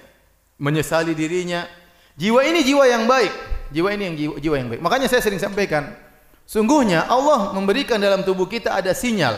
Menyesali 0.61 1.17
dirinya. 1.17 1.65
Jiwa 2.13 2.45
ini 2.45 2.61
jiwa 2.61 2.85
yang 2.85 3.09
baik. 3.09 3.33
Jiwa 3.73 3.89
ini 3.93 4.03
yang 4.05 4.15
jiwa, 4.15 4.35
jiwa 4.37 4.55
yang 4.57 4.69
baik. 4.69 4.81
Makanya 4.85 5.09
saya 5.09 5.25
sering 5.25 5.41
sampaikan, 5.41 5.97
sungguhnya 6.45 7.09
Allah 7.09 7.57
memberikan 7.57 7.97
dalam 7.97 8.21
tubuh 8.21 8.45
kita 8.45 8.69
ada 8.77 8.93
sinyal 8.93 9.33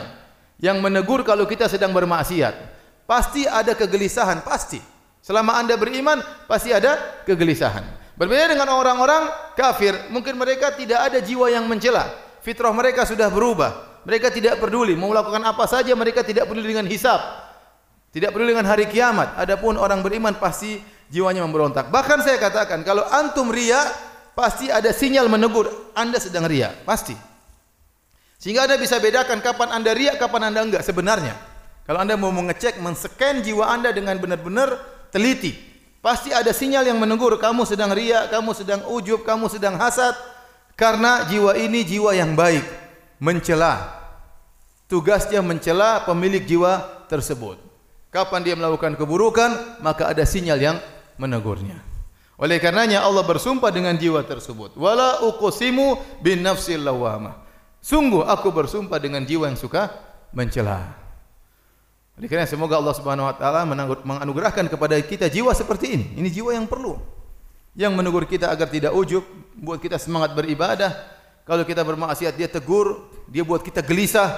yang 0.60 0.84
menegur 0.84 1.24
kalau 1.24 1.48
kita 1.48 1.72
sedang 1.72 1.96
bermaksiat. 1.96 2.76
Pasti 3.08 3.48
ada 3.48 3.72
kegelisahan, 3.78 4.44
pasti. 4.44 4.82
Selama 5.24 5.56
anda 5.56 5.80
beriman, 5.80 6.20
pasti 6.46 6.76
ada 6.76 7.24
kegelisahan. 7.24 7.86
Berbeda 8.16 8.52
dengan 8.56 8.72
orang-orang 8.76 9.56
kafir, 9.56 9.96
mungkin 10.12 10.36
mereka 10.40 10.72
tidak 10.76 11.12
ada 11.12 11.20
jiwa 11.20 11.52
yang 11.52 11.68
mencela. 11.68 12.12
Fitrah 12.44 12.72
mereka 12.72 13.04
sudah 13.04 13.28
berubah. 13.28 14.04
Mereka 14.06 14.30
tidak 14.30 14.62
peduli, 14.62 14.94
mau 14.94 15.10
melakukan 15.10 15.42
apa 15.42 15.66
saja 15.66 15.90
mereka 15.98 16.22
tidak 16.22 16.46
peduli 16.46 16.78
dengan 16.78 16.86
hisab. 16.86 17.18
Tidak 18.14 18.30
peduli 18.30 18.54
dengan 18.54 18.70
hari 18.70 18.86
kiamat. 18.86 19.34
Adapun 19.36 19.76
orang 19.76 20.00
beriman 20.06 20.38
pasti 20.38 20.78
jiwanya 21.10 21.46
memberontak. 21.46 21.90
Bahkan 21.94 22.22
saya 22.26 22.38
katakan, 22.42 22.82
kalau 22.82 23.06
antum 23.10 23.50
ria, 23.50 23.82
pasti 24.36 24.68
ada 24.70 24.90
sinyal 24.92 25.30
menegur 25.32 25.70
anda 25.96 26.18
sedang 26.18 26.46
ria. 26.46 26.74
Pasti. 26.84 27.16
Sehingga 28.38 28.68
anda 28.68 28.78
bisa 28.78 29.00
bedakan 29.00 29.42
kapan 29.42 29.74
anda 29.74 29.92
ria, 29.96 30.14
kapan 30.20 30.52
anda 30.52 30.62
enggak 30.62 30.84
sebenarnya. 30.86 31.34
Kalau 31.86 32.02
anda 32.02 32.18
mau 32.18 32.34
mengecek, 32.34 32.82
menscan 32.82 33.46
jiwa 33.46 33.70
anda 33.70 33.94
dengan 33.94 34.18
benar-benar 34.18 34.82
teliti, 35.14 35.54
pasti 36.02 36.34
ada 36.34 36.50
sinyal 36.50 36.86
yang 36.86 36.98
menegur 36.98 37.38
kamu 37.38 37.62
sedang 37.66 37.94
ria, 37.94 38.26
kamu 38.26 38.58
sedang 38.58 38.82
ujub, 38.90 39.22
kamu 39.22 39.50
sedang 39.54 39.78
hasad, 39.78 40.18
karena 40.74 41.30
jiwa 41.30 41.54
ini 41.56 41.86
jiwa 41.86 42.18
yang 42.18 42.34
baik, 42.34 42.66
mencela. 43.22 44.02
Tugasnya 44.90 45.42
mencela 45.42 46.06
pemilik 46.06 46.42
jiwa 46.46 47.06
tersebut. 47.10 47.58
Kapan 48.10 48.42
dia 48.46 48.56
melakukan 48.58 48.98
keburukan, 48.98 49.82
maka 49.82 50.10
ada 50.10 50.26
sinyal 50.26 50.58
yang 50.58 50.78
menegurnya. 51.18 51.80
Oleh 52.36 52.60
karenanya 52.60 53.04
Allah 53.04 53.24
bersumpah 53.24 53.72
dengan 53.72 53.96
jiwa 53.96 54.20
tersebut. 54.28 54.76
Wala 54.76 55.24
uqsimu 55.24 56.20
bin 56.20 56.44
nafsil 56.44 56.84
lawamah. 56.84 57.40
Sungguh 57.80 58.28
aku 58.28 58.52
bersumpah 58.52 59.00
dengan 59.00 59.24
jiwa 59.24 59.48
yang 59.48 59.56
suka 59.56 59.94
mencela. 60.36 60.84
Oleh 62.16 62.28
kerana 62.32 62.48
semoga 62.48 62.80
Allah 62.80 62.96
Subhanahu 62.96 63.28
wa 63.28 63.36
taala 63.36 63.68
menganugerahkan 64.04 64.68
kepada 64.68 64.96
kita 65.04 65.32
jiwa 65.32 65.52
seperti 65.56 66.00
ini. 66.00 66.06
Ini 66.20 66.28
jiwa 66.32 66.56
yang 66.56 66.68
perlu. 66.68 67.00
Yang 67.76 67.92
menegur 67.92 68.24
kita 68.24 68.52
agar 68.52 68.72
tidak 68.72 68.96
ujub, 68.96 69.24
buat 69.60 69.80
kita 69.84 70.00
semangat 70.00 70.32
beribadah. 70.32 70.96
Kalau 71.44 71.68
kita 71.68 71.84
bermaksiat 71.84 72.40
dia 72.40 72.48
tegur, 72.48 73.04
dia 73.28 73.44
buat 73.44 73.60
kita 73.60 73.84
gelisah. 73.84 74.32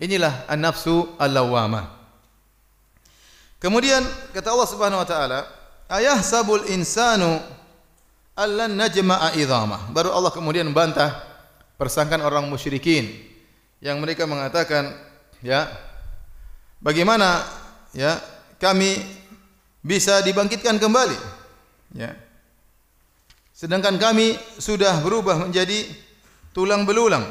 Inilah 0.00 0.48
an-nafsu 0.48 1.12
al-lawwamah. 1.20 1.92
Kemudian 3.60 4.00
kata 4.32 4.48
Allah 4.48 4.68
Subhanahu 4.72 5.04
wa 5.04 5.08
taala, 5.08 5.44
"Ayah 5.90 6.22
sabul 6.22 6.64
insanu 6.70 7.42
allan 8.38 8.78
najma'a 8.78 9.34
idhamah." 9.34 9.90
Baru 9.90 10.14
Allah 10.14 10.30
kemudian 10.30 10.64
membantah 10.70 11.18
persangkaan 11.74 12.22
orang 12.22 12.46
musyrikin 12.46 13.10
yang 13.82 13.98
mereka 13.98 14.24
mengatakan, 14.24 14.94
ya, 15.42 15.66
bagaimana 16.78 17.42
ya 17.96 18.22
kami 18.60 19.00
bisa 19.80 20.20
dibangkitkan 20.20 20.76
kembali 20.76 21.16
ya. 21.96 22.12
Sedangkan 23.56 24.00
kami 24.00 24.40
sudah 24.56 25.04
berubah 25.04 25.36
menjadi 25.36 25.84
tulang 26.56 26.88
belulang. 26.88 27.24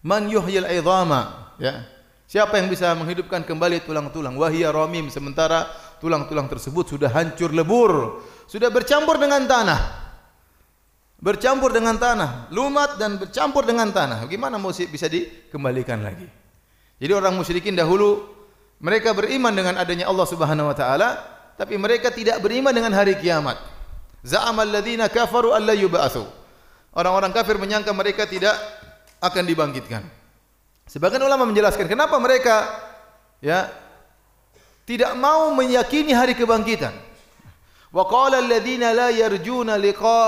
Man 0.00 0.26
yuhyil 0.26 0.66
idhama 0.66 1.54
ya. 1.60 1.86
Siapa 2.30 2.62
yang 2.62 2.70
bisa 2.70 2.94
menghidupkan 2.94 3.42
kembali 3.42 3.82
tulang-tulang? 3.82 4.38
Wahia 4.38 4.70
ramim 4.70 5.10
sementara 5.10 5.66
tulang-tulang 6.00 6.48
tersebut 6.48 6.96
sudah 6.96 7.12
hancur 7.12 7.52
lebur 7.52 8.24
sudah 8.48 8.72
bercampur 8.72 9.20
dengan 9.20 9.44
tanah 9.46 9.80
bercampur 11.20 11.70
dengan 11.70 12.00
tanah 12.00 12.48
lumat 12.50 12.96
dan 12.96 13.20
bercampur 13.20 13.68
dengan 13.68 13.92
tanah 13.92 14.24
bagaimana 14.24 14.56
mau 14.56 14.72
bisa 14.72 15.06
dikembalikan 15.06 16.00
lagi 16.00 16.26
jadi 17.00 17.12
orang 17.16 17.36
musyrikin 17.36 17.76
dahulu 17.76 18.24
mereka 18.80 19.12
beriman 19.12 19.52
dengan 19.52 19.76
adanya 19.76 20.08
Allah 20.08 20.26
Subhanahu 20.28 20.72
wa 20.72 20.76
taala 20.76 21.08
tapi 21.60 21.76
mereka 21.76 22.08
tidak 22.08 22.40
beriman 22.40 22.72
dengan 22.72 22.96
hari 22.96 23.20
kiamat. 23.20 23.60
Za'amal 24.24 24.72
ladzina 24.72 25.12
kafaru 25.12 25.52
alla 25.52 25.76
yub'atsu. 25.76 26.24
Orang-orang 26.96 27.36
kafir 27.36 27.60
menyangka 27.60 27.92
mereka 27.92 28.24
tidak 28.24 28.56
akan 29.20 29.44
dibangkitkan. 29.44 30.00
Sebagian 30.88 31.20
ulama 31.20 31.44
menjelaskan 31.44 31.84
kenapa 31.84 32.16
mereka 32.16 32.64
ya 33.44 33.68
tidak 34.88 35.12
mau 35.16 35.52
meyakini 35.56 36.14
hari 36.14 36.36
kebangkitan. 36.36 36.92
Wa 37.90 38.06
qala 38.06 38.38
alladzina 38.38 38.94
la 38.94 39.08
yarjuna 39.10 39.74
liqa 39.80 40.20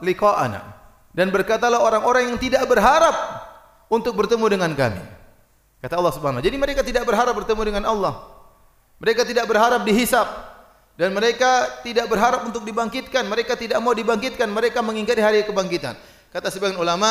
liqa'ana. 0.00 0.60
Dan 1.10 1.34
berkatalah 1.34 1.82
orang-orang 1.82 2.32
yang 2.32 2.38
tidak 2.38 2.64
berharap 2.70 3.12
untuk 3.90 4.14
bertemu 4.14 4.46
dengan 4.46 4.70
kami. 4.78 5.02
Kata 5.80 5.96
Allah 5.96 6.14
Subhanahu 6.14 6.44
Jadi 6.44 6.56
mereka 6.60 6.86
tidak 6.86 7.02
berharap 7.08 7.34
bertemu 7.34 7.62
dengan 7.66 7.84
Allah. 7.88 8.14
Mereka 9.00 9.24
tidak 9.24 9.48
berharap 9.48 9.82
dihisap 9.82 10.28
dan 11.00 11.16
mereka 11.16 11.80
tidak 11.80 12.12
berharap 12.12 12.44
untuk 12.44 12.60
dibangkitkan. 12.68 13.24
Mereka 13.24 13.56
tidak 13.56 13.80
mau 13.80 13.96
dibangkitkan. 13.96 14.44
Mereka 14.44 14.84
mengingkari 14.84 15.24
hari 15.24 15.40
kebangkitan. 15.48 15.96
Kata 16.28 16.52
sebagian 16.52 16.76
ulama, 16.76 17.08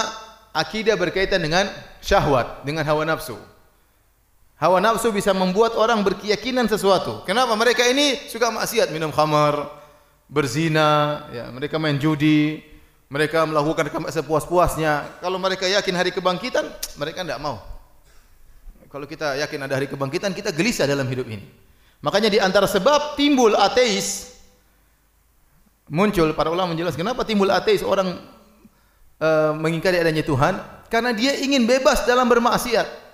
akidah 0.54 0.94
berkaitan 0.94 1.42
dengan 1.42 1.66
syahwat, 1.98 2.62
dengan 2.62 2.86
hawa 2.86 3.10
nafsu. 3.10 3.34
Hawa 4.60 4.84
nafsu 4.84 5.16
bisa 5.16 5.32
membuat 5.32 5.80
orang 5.80 6.04
berkeyakinan 6.04 6.68
sesuatu. 6.68 7.24
Kenapa? 7.24 7.56
Mereka 7.56 7.88
ini 7.88 8.28
suka 8.28 8.52
maksiat, 8.52 8.92
minum 8.92 9.08
khamar, 9.08 9.72
berzina, 10.28 11.24
ya, 11.32 11.48
mereka 11.48 11.80
main 11.80 11.96
judi, 11.96 12.60
mereka 13.08 13.48
melakukan 13.48 13.88
sepuas-puasnya. 14.12 15.24
Kalau 15.24 15.40
mereka 15.40 15.64
yakin 15.64 15.96
hari 15.96 16.12
kebangkitan, 16.12 16.68
mereka 17.00 17.24
tidak 17.24 17.40
mau 17.40 17.80
kalau 18.90 19.06
kita 19.06 19.38
yakin 19.46 19.70
ada 19.70 19.78
hari 19.78 19.86
kebangkitan, 19.86 20.34
kita 20.34 20.50
gelisah 20.50 20.90
dalam 20.90 21.06
hidup 21.06 21.30
ini. 21.30 21.46
Makanya 22.02 22.30
di 22.34 22.42
antara 22.42 22.66
sebab 22.66 23.14
timbul 23.14 23.54
ateis, 23.54 24.34
muncul 25.86 26.34
para 26.34 26.50
ulama 26.50 26.74
menjelaskan 26.74 27.06
kenapa 27.06 27.22
timbul 27.22 27.54
ateis 27.54 27.86
orang 27.86 28.18
uh, 29.22 29.54
mengingkari 29.54 30.02
adanya 30.02 30.26
Tuhan, 30.26 30.58
karena 30.90 31.14
dia 31.14 31.38
ingin 31.38 31.70
bebas 31.70 32.04
dalam 32.10 32.26
bermaksiat. 32.26 33.09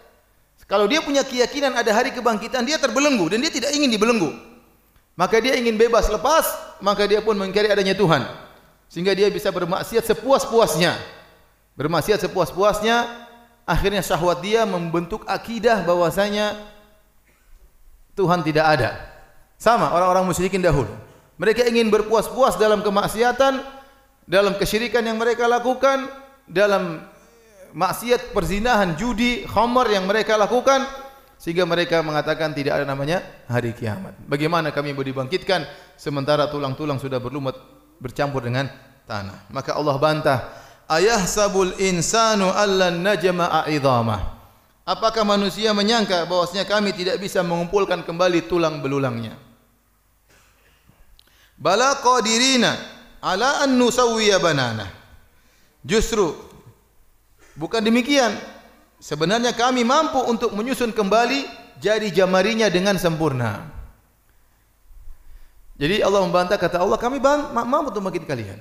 Kalau 0.65 0.89
dia 0.89 1.01
punya 1.01 1.21
keyakinan 1.21 1.77
ada 1.77 1.93
hari 1.93 2.09
kebangkitan, 2.09 2.65
dia 2.65 2.81
terbelenggu 2.81 3.29
dan 3.29 3.37
dia 3.37 3.53
tidak 3.53 3.69
ingin 3.77 3.89
dibelenggu. 3.93 4.33
Maka 5.13 5.37
dia 5.39 5.55
ingin 5.55 5.77
bebas 5.77 6.09
lepas, 6.09 6.43
maka 6.81 7.05
dia 7.05 7.21
pun 7.21 7.37
mengingkari 7.37 7.69
adanya 7.71 7.95
Tuhan. 7.95 8.25
sehingga 8.85 9.17
dia 9.17 9.27
bisa 9.33 9.49
bermaksiat 9.49 10.05
sepuas-puasnya. 10.05 10.93
Bermaksiat 11.75 12.23
sepuas-puasnya, 12.29 13.03
akhirnya 13.67 13.99
syahwat 14.05 14.39
dia 14.45 14.63
membentuk 14.63 15.25
akidah 15.27 15.83
bahwasanya 15.83 16.55
Tuhan 18.15 18.45
tidak 18.45 18.65
ada. 18.65 18.89
Sama 19.59 19.91
orang-orang 19.91 20.31
musyrikin 20.31 20.63
dahulu. 20.63 20.91
Mereka 21.35 21.67
ingin 21.67 21.91
berpuas-puas 21.91 22.55
dalam 22.55 22.79
kemaksiatan, 22.79 23.59
dalam 24.23 24.55
kesyirikan 24.55 25.03
yang 25.03 25.19
mereka 25.19 25.49
lakukan, 25.49 26.07
dalam 26.47 27.03
maksiat 27.75 28.31
perzinahan, 28.31 28.95
judi, 28.95 29.43
khamar 29.43 29.91
yang 29.91 30.07
mereka 30.07 30.39
lakukan 30.39 30.87
sehingga 31.35 31.67
mereka 31.67 31.99
mengatakan 31.99 32.55
tidak 32.55 32.79
ada 32.81 32.85
namanya 32.87 33.19
hari 33.51 33.75
kiamat. 33.75 34.15
Bagaimana 34.23 34.71
kami 34.71 34.95
boleh 34.95 35.11
dibangkitkan 35.11 35.67
sementara 35.99 36.47
tulang-tulang 36.47 36.97
sudah 36.97 37.19
berlumut 37.19 37.59
bercampur 37.99 38.47
dengan 38.47 38.71
tanah. 39.03 39.51
Maka 39.51 39.75
Allah 39.75 39.95
bantah, 39.99 40.39
"Ayah 40.87 41.21
sabul 41.27 41.75
insanu 41.77 42.47
allan 42.47 43.03
najma 43.03 43.67
a'idhamah." 43.67 44.33
Apakah 44.85 45.25
manusia 45.25 45.73
menyangka 45.73 46.29
bahwasanya 46.29 46.63
kami 46.63 46.93
tidak 46.93 47.17
bisa 47.17 47.41
mengumpulkan 47.41 48.05
kembali 48.05 48.45
tulang 48.45 48.85
belulangnya? 48.85 49.33
Bala 51.57 51.97
qadirina 51.99 52.69
ala 53.17 53.65
an 53.65 53.81
nusawwiya 53.81 54.37
banana. 54.37 54.85
Justru 55.81 56.44
bukan 57.55 57.81
demikian. 57.81 58.35
Sebenarnya 58.99 59.51
kami 59.51 59.83
mampu 59.83 60.23
untuk 60.23 60.55
menyusun 60.55 60.95
kembali 60.95 61.45
jari 61.83 62.11
jamarinya 62.11 62.71
dengan 62.71 62.95
sempurna. 62.95 63.67
Jadi 65.75 65.99
Allah 65.99 66.23
membantah 66.23 66.55
kata 66.55 66.79
Allah 66.79 66.95
kami 66.95 67.19
mampu 67.19 67.91
untuk 67.91 67.99
membangkit 67.99 68.23
kalian. 68.23 68.59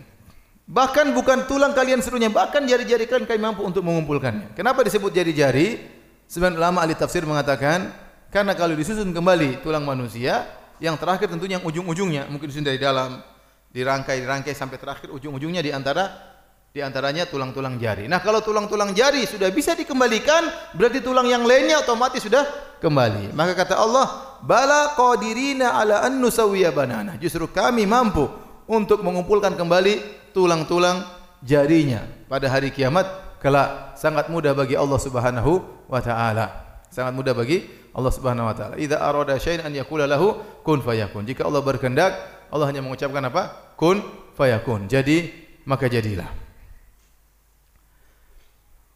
Bahkan 0.65 1.13
bukan 1.15 1.45
tulang 1.47 1.77
kalian 1.77 2.01
seluruhnya, 2.01 2.33
bahkan 2.33 2.65
jari-jari 2.65 3.05
kalian 3.07 3.29
kami 3.29 3.41
mampu 3.41 3.63
untuk 3.63 3.85
mengumpulkannya. 3.85 4.57
Kenapa 4.59 4.83
disebut 4.83 5.13
jari-jari? 5.13 5.79
Sebenarnya 6.25 6.59
ulama 6.59 6.83
ahli 6.83 6.97
tafsir 6.97 7.23
mengatakan 7.23 7.93
karena 8.33 8.57
kalau 8.59 8.75
disusun 8.75 9.13
kembali 9.15 9.63
tulang 9.63 9.87
manusia, 9.87 10.49
yang 10.83 10.99
terakhir 10.99 11.31
tentunya 11.31 11.61
yang 11.61 11.65
ujung-ujungnya 11.69 12.27
mungkin 12.33 12.51
disusun 12.51 12.67
dari 12.67 12.81
dalam, 12.81 13.23
dirangkai 13.71 14.19
dirangkai 14.19 14.57
sampai 14.57 14.81
terakhir 14.81 15.13
ujung-ujungnya 15.15 15.63
di 15.63 15.71
antara 15.71 16.34
di 16.75 16.83
antaranya 16.83 17.23
tulang-tulang 17.31 17.79
jari. 17.79 18.11
Nah, 18.11 18.19
kalau 18.19 18.43
tulang-tulang 18.43 18.91
jari 18.99 19.23
sudah 19.31 19.47
bisa 19.55 19.79
dikembalikan, 19.79 20.75
berarti 20.75 20.99
tulang 21.07 21.23
yang 21.31 21.47
lainnya 21.47 21.79
otomatis 21.79 22.19
sudah 22.19 22.43
kembali. 22.83 23.31
Maka 23.31 23.55
kata 23.55 23.79
Allah, 23.79 24.35
"Bala 24.43 24.91
qadirina 24.99 25.79
ala 25.79 26.03
an 26.03 26.19
nusawwiya 26.19 26.75
banana." 26.75 27.15
Justru 27.15 27.47
kami 27.47 27.87
mampu 27.87 28.27
untuk 28.67 29.07
mengumpulkan 29.07 29.55
kembali 29.55 30.27
tulang-tulang 30.35 31.07
jarinya 31.47 32.03
pada 32.27 32.51
hari 32.51 32.75
kiamat 32.75 33.07
kelak. 33.39 33.95
Sangat 33.95 34.27
mudah 34.27 34.51
bagi 34.51 34.75
Allah 34.75 34.99
Subhanahu 34.99 35.87
wa 35.87 36.03
taala. 36.03 36.47
Sangat 36.91 37.15
mudah 37.15 37.39
bagi 37.39 37.71
Allah 37.95 38.11
Subhanahu 38.11 38.51
wa 38.51 38.55
taala. 38.59 38.75
Idza 38.83 38.99
arada 38.99 39.39
syai'an 39.39 39.71
an 39.71 39.79
yaqula 39.79 40.11
lahu 40.11 40.43
kun 40.67 40.83
fayakun. 40.83 41.23
Jika 41.23 41.47
Allah 41.47 41.63
berkehendak, 41.63 42.19
Allah 42.51 42.67
hanya 42.67 42.83
mengucapkan 42.83 43.23
apa? 43.31 43.79
Kun 43.79 44.03
fayakun. 44.35 44.91
Jadi 44.91 45.31
maka 45.71 45.87
jadilah. 45.87 46.44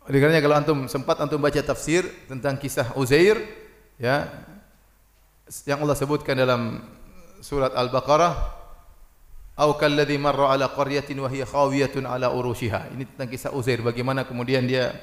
Oleh 0.09 0.25
kerana 0.25 0.41
kalau 0.41 0.57
antum 0.57 0.79
sempat 0.89 1.21
antum 1.21 1.37
baca 1.37 1.61
tafsir 1.61 2.09
tentang 2.25 2.57
kisah 2.57 2.97
Uzair 2.97 3.37
ya 4.01 4.25
yang 5.69 5.85
Allah 5.85 5.93
sebutkan 5.93 6.33
dalam 6.33 6.81
surat 7.45 7.77
Al-Baqarah 7.77 8.33
au 9.61 9.77
kalladhi 9.77 10.17
marra 10.17 10.57
ala 10.57 10.73
qaryatin 10.73 11.21
wa 11.21 11.29
hiya 11.29 11.45
khawiyatun 11.45 12.09
ala 12.09 12.33
urushiha. 12.33 12.89
Ini 12.97 13.05
tentang 13.05 13.29
kisah 13.29 13.53
Uzair 13.53 13.85
bagaimana 13.85 14.25
kemudian 14.25 14.65
dia 14.65 14.97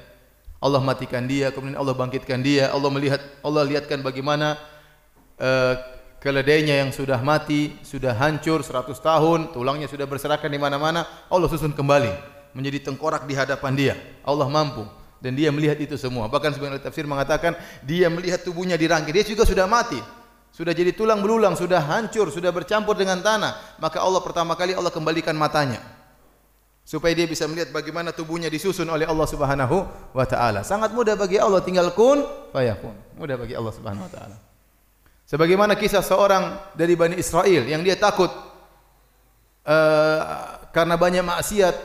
Allah 0.57 0.81
matikan 0.81 1.21
dia 1.29 1.53
kemudian 1.53 1.77
Allah 1.77 1.93
bangkitkan 1.93 2.41
dia 2.41 2.73
Allah 2.73 2.89
melihat 2.89 3.21
Allah 3.45 3.61
lihatkan 3.61 4.01
bagaimana 4.01 4.57
uh, 5.37 5.77
keledainya 6.17 6.81
yang 6.81 6.89
sudah 6.89 7.21
mati 7.21 7.77
sudah 7.85 8.17
hancur 8.17 8.65
100 8.65 8.89
tahun 8.97 9.53
tulangnya 9.53 9.85
sudah 9.85 10.09
berserakan 10.09 10.49
di 10.49 10.57
mana-mana 10.57 11.05
Allah 11.29 11.45
susun 11.45 11.77
kembali 11.77 12.34
menjadi 12.55 12.87
tengkorak 12.89 13.27
di 13.27 13.35
hadapan 13.35 13.71
dia. 13.75 13.95
Allah 14.23 14.47
mampu 14.47 14.87
dan 15.19 15.35
dia 15.35 15.51
melihat 15.51 15.75
itu 15.75 15.99
semua. 15.99 16.31
Bahkan 16.31 16.55
sebagian 16.55 16.79
tafsir 16.79 17.03
mengatakan 17.03 17.59
dia 17.83 18.07
melihat 18.07 18.41
tubuhnya 18.41 18.79
dirangkai. 18.79 19.11
Dia 19.11 19.27
juga 19.27 19.43
sudah 19.43 19.67
mati. 19.67 19.99
Sudah 20.55 20.71
jadi 20.71 20.95
tulang 20.95 21.19
belulang, 21.19 21.59
sudah 21.59 21.83
hancur, 21.83 22.31
sudah 22.31 22.47
bercampur 22.55 22.95
dengan 22.95 23.19
tanah. 23.19 23.75
Maka 23.75 23.99
Allah 23.99 24.23
pertama 24.23 24.55
kali 24.55 24.71
Allah 24.71 24.87
kembalikan 24.87 25.35
matanya. 25.35 25.83
Supaya 26.87 27.11
dia 27.11 27.27
bisa 27.27 27.43
melihat 27.49 27.75
bagaimana 27.75 28.15
tubuhnya 28.15 28.47
disusun 28.47 28.87
oleh 28.87 29.03
Allah 29.03 29.27
Subhanahu 29.27 29.77
wa 30.15 30.25
taala. 30.29 30.63
Sangat 30.63 30.95
mudah 30.95 31.19
bagi 31.19 31.35
Allah 31.41 31.59
tinggal 31.59 31.91
kun 31.91 32.23
fayakun. 32.55 32.95
Mudah 33.19 33.35
bagi 33.35 33.57
Allah 33.57 33.73
Subhanahu 33.75 34.05
wa 34.07 34.11
taala. 34.13 34.37
Sebagaimana 35.25 35.73
kisah 35.73 36.05
seorang 36.05 36.77
dari 36.77 36.93
Bani 36.93 37.17
Israel 37.17 37.65
yang 37.65 37.81
dia 37.81 37.97
takut 37.97 38.29
uh, 39.65 40.21
karena 40.69 40.95
banyak 40.95 41.25
maksiat 41.25 41.75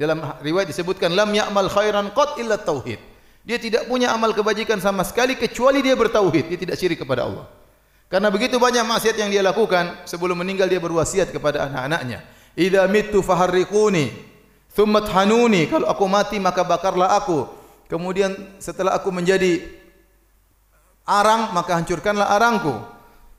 dalam 0.00 0.24
riwayat 0.40 0.64
disebutkan 0.64 1.12
lam 1.12 1.28
ya'mal 1.28 1.68
khairan 1.68 2.08
qat 2.16 2.40
illa 2.40 2.56
tauhid. 2.56 2.96
Dia 3.44 3.60
tidak 3.60 3.84
punya 3.84 4.16
amal 4.16 4.32
kebajikan 4.32 4.80
sama 4.80 5.04
sekali 5.04 5.36
kecuali 5.36 5.84
dia 5.84 5.92
bertauhid, 5.92 6.48
dia 6.48 6.56
tidak 6.56 6.80
syirik 6.80 7.04
kepada 7.04 7.28
Allah. 7.28 7.44
Karena 8.08 8.32
begitu 8.32 8.56
banyak 8.56 8.80
maksiat 8.80 9.20
yang 9.20 9.28
dia 9.28 9.44
lakukan, 9.44 10.08
sebelum 10.08 10.40
meninggal 10.40 10.72
dia 10.72 10.80
berwasiat 10.80 11.28
kepada 11.28 11.68
anak-anaknya, 11.68 12.24
"Idza 12.56 12.88
mittu 12.88 13.20
faharriquni, 13.20 14.08
thumma 14.72 15.04
thanuni." 15.04 15.68
Kalau 15.68 15.84
aku 15.84 16.08
mati 16.08 16.40
maka 16.40 16.64
bakarlah 16.64 17.20
aku. 17.20 17.44
Kemudian 17.92 18.56
setelah 18.56 18.96
aku 18.96 19.12
menjadi 19.12 19.60
arang 21.04 21.52
maka 21.52 21.76
hancurkanlah 21.76 22.32
arangku. 22.32 22.72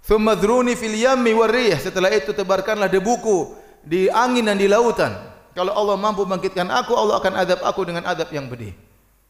Thumma 0.05 0.37
dhruni 0.37 0.77
fil 0.77 0.93
yammi 0.93 1.33
warrih. 1.33 1.73
Setelah 1.81 2.13
itu 2.13 2.37
tebarkanlah 2.37 2.89
debuku 2.89 3.53
di 3.81 4.13
angin 4.13 4.45
dan 4.45 4.61
di 4.61 4.69
lautan. 4.69 5.30
Kalau 5.51 5.75
Allah 5.75 5.95
mampu 5.99 6.23
bangkitkan 6.23 6.71
aku, 6.71 6.95
Allah 6.95 7.19
akan 7.19 7.33
adab 7.35 7.59
aku 7.63 7.81
dengan 7.83 8.07
adab 8.07 8.31
yang 8.31 8.47
pedih. 8.47 8.71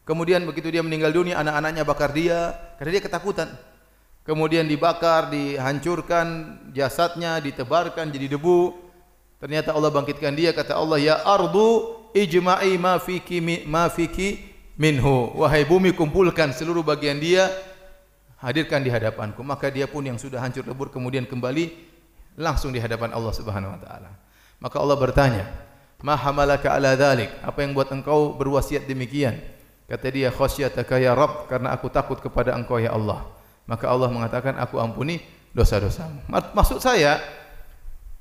Kemudian 0.02 0.42
begitu 0.42 0.70
dia 0.70 0.82
meninggal 0.82 1.14
dunia, 1.14 1.38
anak-anaknya 1.38 1.82
bakar 1.86 2.10
dia, 2.10 2.54
karena 2.78 2.98
dia 2.98 3.02
ketakutan. 3.02 3.48
Kemudian 4.22 4.66
dibakar, 4.70 5.30
dihancurkan, 5.34 6.58
jasadnya 6.70 7.42
ditebarkan 7.42 8.10
jadi 8.10 8.38
debu. 8.38 8.70
Ternyata 9.42 9.74
Allah 9.74 9.90
bangkitkan 9.90 10.34
dia, 10.38 10.54
kata 10.54 10.78
Allah, 10.78 11.02
Ya 11.02 11.18
ardu 11.26 11.98
ijma'i 12.14 12.78
ma 12.78 13.02
fiki, 13.02 13.42
ma 13.66 13.90
fiki 13.90 14.38
minhu. 14.78 15.34
Wahai 15.34 15.66
bumi 15.66 15.90
kumpulkan 15.90 16.54
seluruh 16.54 16.86
bagian 16.86 17.18
dia, 17.18 17.50
hadirkan 18.38 18.82
di 18.82 18.90
hadapanku. 18.94 19.42
Maka 19.42 19.70
dia 19.74 19.90
pun 19.90 20.06
yang 20.06 20.18
sudah 20.18 20.38
hancur 20.38 20.62
lebur 20.66 20.90
kemudian 20.90 21.26
kembali 21.26 21.70
langsung 22.38 22.70
di 22.70 22.78
hadapan 22.78 23.10
Allah 23.10 23.34
Subhanahu 23.34 23.74
wa 23.74 23.80
taala. 23.82 24.10
Maka 24.62 24.76
Allah 24.78 24.94
bertanya, 24.94 25.44
Ma 26.02 26.18
hamalaka 26.18 26.74
ala 26.74 26.98
dhalik? 26.98 27.30
Apa 27.46 27.62
yang 27.62 27.72
buat 27.72 27.88
engkau 27.94 28.34
berwasiat 28.34 28.84
demikian? 28.90 29.38
Kata 29.86 30.06
dia, 30.10 30.34
khasyataka 30.34 30.98
ya 30.98 31.14
Rabb, 31.14 31.46
karena 31.46 31.70
aku 31.70 31.86
takut 31.88 32.18
kepada 32.18 32.52
engkau 32.58 32.82
ya 32.82 32.90
Allah. 32.92 33.22
Maka 33.70 33.86
Allah 33.86 34.10
mengatakan, 34.10 34.58
aku 34.58 34.82
ampuni 34.82 35.22
dosa-dosamu. 35.54 36.26
Maksud 36.28 36.82
saya, 36.82 37.22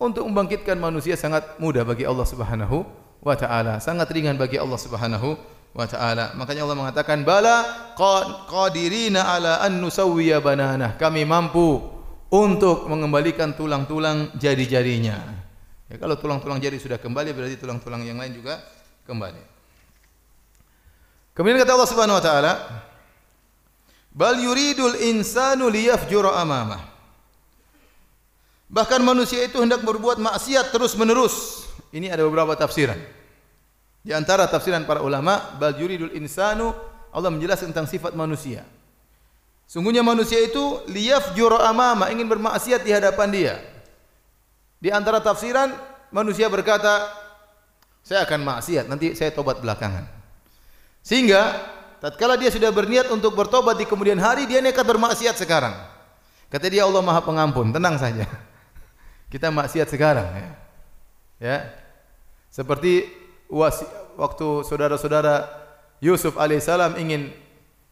untuk 0.01 0.25
membangkitkan 0.29 0.77
manusia 0.77 1.17
sangat 1.17 1.57
mudah 1.57 1.85
bagi 1.85 2.05
Allah 2.05 2.25
Subhanahu 2.25 2.85
wa 3.21 3.35
taala, 3.37 3.77
sangat 3.77 4.09
ringan 4.09 4.37
bagi 4.37 4.57
Allah 4.57 4.77
Subhanahu 4.77 5.37
wa 5.77 5.85
taala. 5.85 6.33
Makanya 6.35 6.65
Allah 6.65 6.77
mengatakan, 6.77 7.21
"Bala 7.21 7.63
qadirina 8.49 9.25
ala 9.29 9.61
an 9.61 9.77
nusawwiya 9.77 10.41
banana." 10.41 10.97
Kami 10.97 11.21
mampu 11.23 11.81
untuk 12.33 12.89
mengembalikan 12.89 13.53
tulang-tulang 13.53 14.33
jari-jarinya. 14.41 15.40
Ya, 15.91 15.99
kalau 15.99 16.15
tulang-tulang 16.15 16.63
jari 16.63 16.79
sudah 16.79 16.95
kembali 16.95 17.35
berarti 17.35 17.59
tulang-tulang 17.59 18.07
yang 18.07 18.15
lain 18.15 18.31
juga 18.31 18.63
kembali. 19.03 19.43
Kemudian 21.35 21.59
kata 21.59 21.75
Allah 21.75 21.89
Subhanahu 21.91 22.15
wa 22.15 22.23
taala, 22.23 22.53
"Bal 24.15 24.39
yuridul 24.39 24.95
insanu 25.03 25.67
liyafjura 25.67 26.39
amama." 26.39 26.79
Bahkan 28.71 29.03
manusia 29.03 29.43
itu 29.43 29.59
hendak 29.59 29.83
berbuat 29.83 30.15
maksiat 30.15 30.71
terus-menerus. 30.71 31.67
Ini 31.91 32.07
ada 32.07 32.23
beberapa 32.23 32.55
tafsiran. 32.55 32.95
Di 33.99 34.15
antara 34.15 34.47
tafsiran 34.47 34.87
para 34.87 35.03
ulama, 35.03 35.59
"Bal 35.59 35.75
yuridul 35.75 36.15
insanu" 36.15 36.71
Allah 37.11 37.35
menjelaskan 37.35 37.75
tentang 37.75 37.91
sifat 37.91 38.15
manusia. 38.15 38.63
Sungguhnya 39.67 40.07
manusia 40.07 40.39
itu 40.39 40.87
liyafjura 40.87 41.67
amama, 41.67 42.07
ingin 42.15 42.31
bermaksiat 42.31 42.79
di 42.79 42.95
hadapan 42.95 43.27
dia. 43.27 43.55
Di 44.81 44.89
antara 44.89 45.21
tafsiran 45.21 45.69
manusia 46.09 46.49
berkata, 46.49 47.05
saya 48.01 48.25
akan 48.25 48.41
maksiat, 48.41 48.89
nanti 48.89 49.13
saya 49.13 49.29
tobat 49.29 49.61
belakangan. 49.61 50.09
Sehingga 51.05 51.53
tatkala 52.01 52.33
dia 52.33 52.49
sudah 52.49 52.73
berniat 52.73 53.13
untuk 53.13 53.37
bertobat 53.37 53.77
di 53.77 53.85
kemudian 53.85 54.17
hari, 54.17 54.49
dia 54.49 54.57
nekat 54.57 54.81
bermaksiat 54.81 55.37
sekarang. 55.37 55.77
Kata 56.49 56.65
dia 56.65 56.83
Allah 56.83 57.05
Maha 57.05 57.21
Pengampun, 57.21 57.69
tenang 57.69 58.01
saja. 58.01 58.25
Kita 59.31 59.53
maksiat 59.53 59.87
sekarang 59.87 60.27
ya. 60.33 60.49
Ya. 61.37 61.57
Seperti 62.49 63.07
waktu 64.17 64.47
saudara-saudara 64.67 65.47
Yusuf 66.01 66.35
alaihissalam 66.35 66.97
ingin 66.97 67.31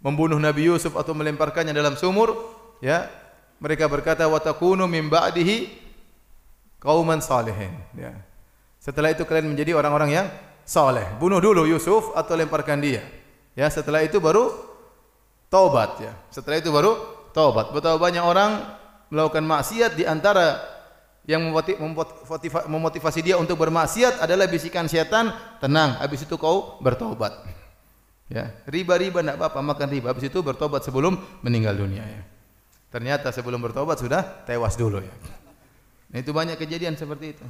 membunuh 0.01 0.41
Nabi 0.41 0.67
Yusuf 0.67 0.97
atau 0.97 1.13
melemparkannya 1.13 1.71
dalam 1.71 1.95
sumur, 1.95 2.33
ya 2.81 3.07
mereka 3.61 3.85
berkata 3.85 4.25
watakunu 4.25 4.89
min 4.89 5.07
ba'dihi 5.07 5.88
kauman 6.79 7.19
salihin. 7.19 7.75
Ya. 7.95 8.15
Setelah 8.79 9.11
itu 9.11 9.27
kalian 9.27 9.51
menjadi 9.51 9.75
orang-orang 9.75 10.09
yang 10.09 10.27
saleh. 10.63 11.05
Bunuh 11.19 11.43
dulu 11.43 11.67
Yusuf 11.67 12.15
atau 12.15 12.33
lemparkan 12.39 12.79
dia. 12.79 13.03
Ya, 13.53 13.67
setelah 13.67 14.01
itu 14.01 14.23
baru 14.23 14.55
taubat 15.51 15.99
ya. 15.99 16.15
Setelah 16.31 16.63
itu 16.63 16.71
baru 16.71 16.95
taubat. 17.35 17.75
Betapa 17.75 17.99
banyak 17.99 18.23
orang 18.23 18.63
melakukan 19.11 19.43
maksiat 19.43 19.99
di 19.99 20.07
antara 20.07 20.63
yang 21.27 21.45
memotivasi 22.65 23.19
dia 23.21 23.35
untuk 23.37 23.59
bermaksiat 23.61 24.23
adalah 24.23 24.49
bisikan 24.49 24.89
setan, 24.89 25.29
tenang, 25.61 26.01
habis 26.01 26.25
itu 26.25 26.39
kau 26.41 26.81
bertobat. 26.81 27.45
Ya, 28.29 28.53
riba-riba 28.69 29.25
tidak 29.25 29.41
apa-apa, 29.41 29.61
makan 29.61 29.87
riba. 29.89 30.13
Habis 30.13 30.29
itu 30.29 30.41
bertobat 30.45 30.85
sebelum 30.85 31.17
meninggal 31.41 31.73
dunia. 31.77 32.05
Ya. 32.05 32.21
Ternyata 32.89 33.33
sebelum 33.33 33.61
bertobat 33.61 33.97
sudah 34.01 34.45
tewas 34.45 34.77
dulu. 34.77 35.01
Ya. 35.01 35.13
Nah, 36.09 36.17
itu 36.17 36.31
banyak 36.33 36.57
kejadian 36.57 36.97
seperti 36.97 37.37
itu. 37.37 37.45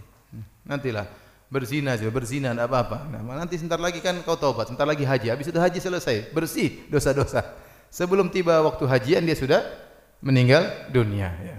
Nantilah 0.67 1.07
berzina 1.49 1.97
juga, 1.97 2.11
berzina 2.13 2.53
tidak 2.53 2.69
apa-apa. 2.69 2.97
Nah, 3.09 3.21
nanti 3.39 3.57
sebentar 3.57 3.81
lagi 3.81 3.99
kan 3.99 4.21
kau 4.21 4.37
tobat, 4.37 4.69
sebentar 4.69 4.85
lagi 4.85 5.03
haji. 5.03 5.33
Habis 5.33 5.49
itu 5.49 5.59
haji 5.59 5.79
selesai, 5.81 6.15
bersih 6.31 6.85
dosa-dosa. 6.91 7.41
Sebelum 7.89 8.29
tiba 8.29 8.61
waktu 8.61 8.85
hajian 8.85 9.25
dia 9.25 9.33
sudah 9.33 9.65
meninggal 10.21 10.69
dunia. 10.93 11.33
Ya. 11.41 11.57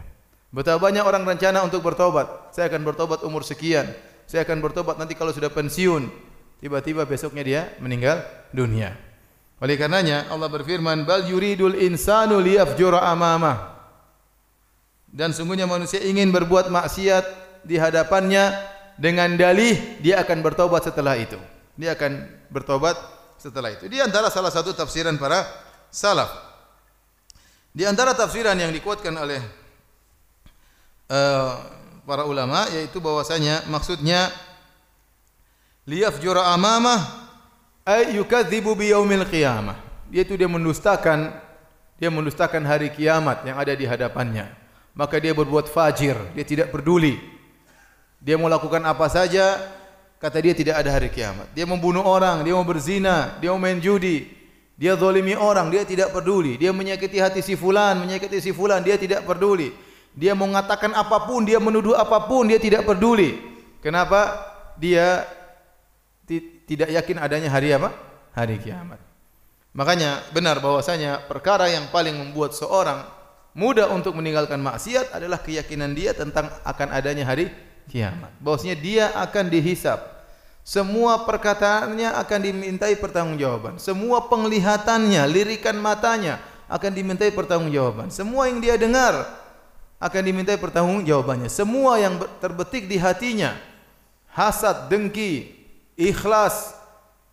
Betapa 0.55 0.79
banyak 0.79 1.03
orang 1.03 1.27
rencana 1.27 1.63
untuk 1.67 1.83
bertobat. 1.83 2.55
Saya 2.55 2.71
akan 2.71 2.87
bertobat 2.87 3.27
umur 3.27 3.43
sekian. 3.43 3.91
Saya 4.31 4.47
akan 4.47 4.63
bertobat 4.63 4.95
nanti 4.95 5.19
kalau 5.19 5.35
sudah 5.35 5.51
pensiun. 5.51 6.07
Tiba-tiba 6.63 7.03
besoknya 7.03 7.43
dia 7.43 7.63
meninggal 7.83 8.23
dunia. 8.55 8.95
Oleh 9.59 9.75
karenanya 9.75 10.31
Allah 10.31 10.47
berfirman 10.47 11.03
bal 11.03 11.27
yuridul 11.27 11.75
insanu 11.75 12.39
liyafjura 12.39 13.03
amama. 13.11 13.80
Dan 15.11 15.35
sungguhnya 15.35 15.67
manusia 15.67 15.99
ingin 15.99 16.31
berbuat 16.31 16.71
maksiat 16.71 17.25
di 17.67 17.77
hadapannya 17.77 18.55
dengan 18.95 19.35
dalih 19.35 19.99
dia 19.99 20.23
akan 20.23 20.39
bertobat 20.41 20.87
setelah 20.87 21.19
itu. 21.19 21.39
Dia 21.75 21.99
akan 21.99 22.31
bertobat 22.53 22.95
setelah 23.41 23.75
itu. 23.75 23.91
Di 23.91 23.99
antara 23.99 24.31
salah 24.31 24.55
satu 24.55 24.71
tafsiran 24.71 25.19
para 25.19 25.43
salaf. 25.91 26.31
Di 27.75 27.83
antara 27.87 28.15
tafsiran 28.15 28.55
yang 28.55 28.71
dikuatkan 28.71 29.15
oleh 29.19 29.41
uh, 31.11 31.51
para 32.07 32.27
ulama 32.27 32.67
yaitu 32.71 33.03
bahwasanya 33.03 33.67
maksudnya 33.67 34.31
liyafjura 35.87 36.55
amamah 36.55 37.31
ay 37.87 38.19
yukadzibu 38.19 38.75
bi 38.79 38.95
yaumil 38.95 39.27
qiyamah 39.27 39.79
yaitu 40.11 40.35
dia 40.39 40.51
mendustakan 40.51 41.35
dia 41.99 42.11
mendustakan 42.11 42.67
hari 42.67 42.91
kiamat 42.91 43.47
yang 43.47 43.57
ada 43.59 43.75
di 43.75 43.87
hadapannya 43.87 44.60
maka 44.95 45.17
dia 45.23 45.33
berbuat 45.35 45.71
fajir. 45.71 46.17
Dia 46.35 46.45
tidak 46.45 46.69
peduli. 46.75 47.19
Dia 48.21 48.37
mau 48.37 48.53
lakukan 48.53 48.85
apa 48.85 49.09
saja 49.09 49.57
kata 50.21 50.37
dia 50.45 50.53
tidak 50.53 50.77
ada 50.85 50.91
hari 50.93 51.09
kiamat. 51.09 51.49
Dia 51.57 51.65
membunuh 51.65 52.05
orang 52.05 52.45
dia 52.45 52.53
mau 52.53 52.67
berzina 52.67 53.37
dia 53.41 53.51
mau 53.55 53.61
main 53.61 53.81
judi. 53.81 54.29
Dia 54.81 54.97
zalimi 54.97 55.37
orang 55.37 55.69
dia 55.69 55.85
tidak 55.85 56.13
peduli. 56.13 56.57
Dia 56.57 56.73
menyakiti 56.73 57.21
hati 57.21 57.41
si 57.41 57.57
fulan 57.57 58.01
menyakiti 58.01 58.41
si 58.41 58.53
fulan 58.53 58.85
dia 58.85 58.97
tidak 59.01 59.25
peduli. 59.25 59.73
Dia 60.13 60.35
mengatakan 60.35 60.91
apapun 60.93 61.47
dia 61.47 61.63
menuduh 61.63 61.95
apapun 61.95 62.51
dia 62.51 62.59
tidak 62.59 62.85
peduli. 62.85 63.39
Kenapa? 63.81 64.37
Dia 64.77 65.25
tidak 66.71 66.89
yakin 66.95 67.17
adanya 67.19 67.51
hari 67.51 67.75
apa? 67.75 67.91
Hari 68.37 68.63
kiamat. 68.63 69.01
Makanya 69.75 70.23
benar 70.35 70.59
bahwasanya 70.59 71.27
perkara 71.31 71.71
yang 71.71 71.91
paling 71.95 72.15
membuat 72.15 72.55
seorang 72.55 73.07
mudah 73.57 73.91
untuk 73.91 74.15
meninggalkan 74.15 74.63
maksiat 74.63 75.15
adalah 75.15 75.43
keyakinan 75.43 75.95
dia 75.95 76.15
tentang 76.15 76.51
akan 76.63 76.89
adanya 76.95 77.27
hari 77.27 77.51
kiamat. 77.91 78.31
Bahwasanya 78.39 78.77
dia 78.79 79.05
akan 79.19 79.51
dihisap. 79.51 79.99
Semua 80.61 81.27
perkataannya 81.27 82.15
akan 82.15 82.41
dimintai 82.45 82.95
pertanggungjawaban. 83.01 83.81
Semua 83.83 84.31
penglihatannya, 84.31 85.27
lirikan 85.27 85.75
matanya 85.81 86.39
akan 86.71 86.95
dimintai 86.95 87.35
pertanggungjawaban. 87.35 88.13
Semua 88.15 88.47
yang 88.47 88.63
dia 88.63 88.79
dengar 88.79 89.27
akan 89.99 90.23
dimintai 90.23 90.57
pertanggungjawabannya. 90.61 91.51
Semua 91.51 91.99
yang 91.99 92.23
terbetik 92.39 92.87
di 92.87 92.97
hatinya, 92.97 93.57
hasad, 94.31 94.87
dengki, 94.93 95.51
ikhlas, 95.99 96.77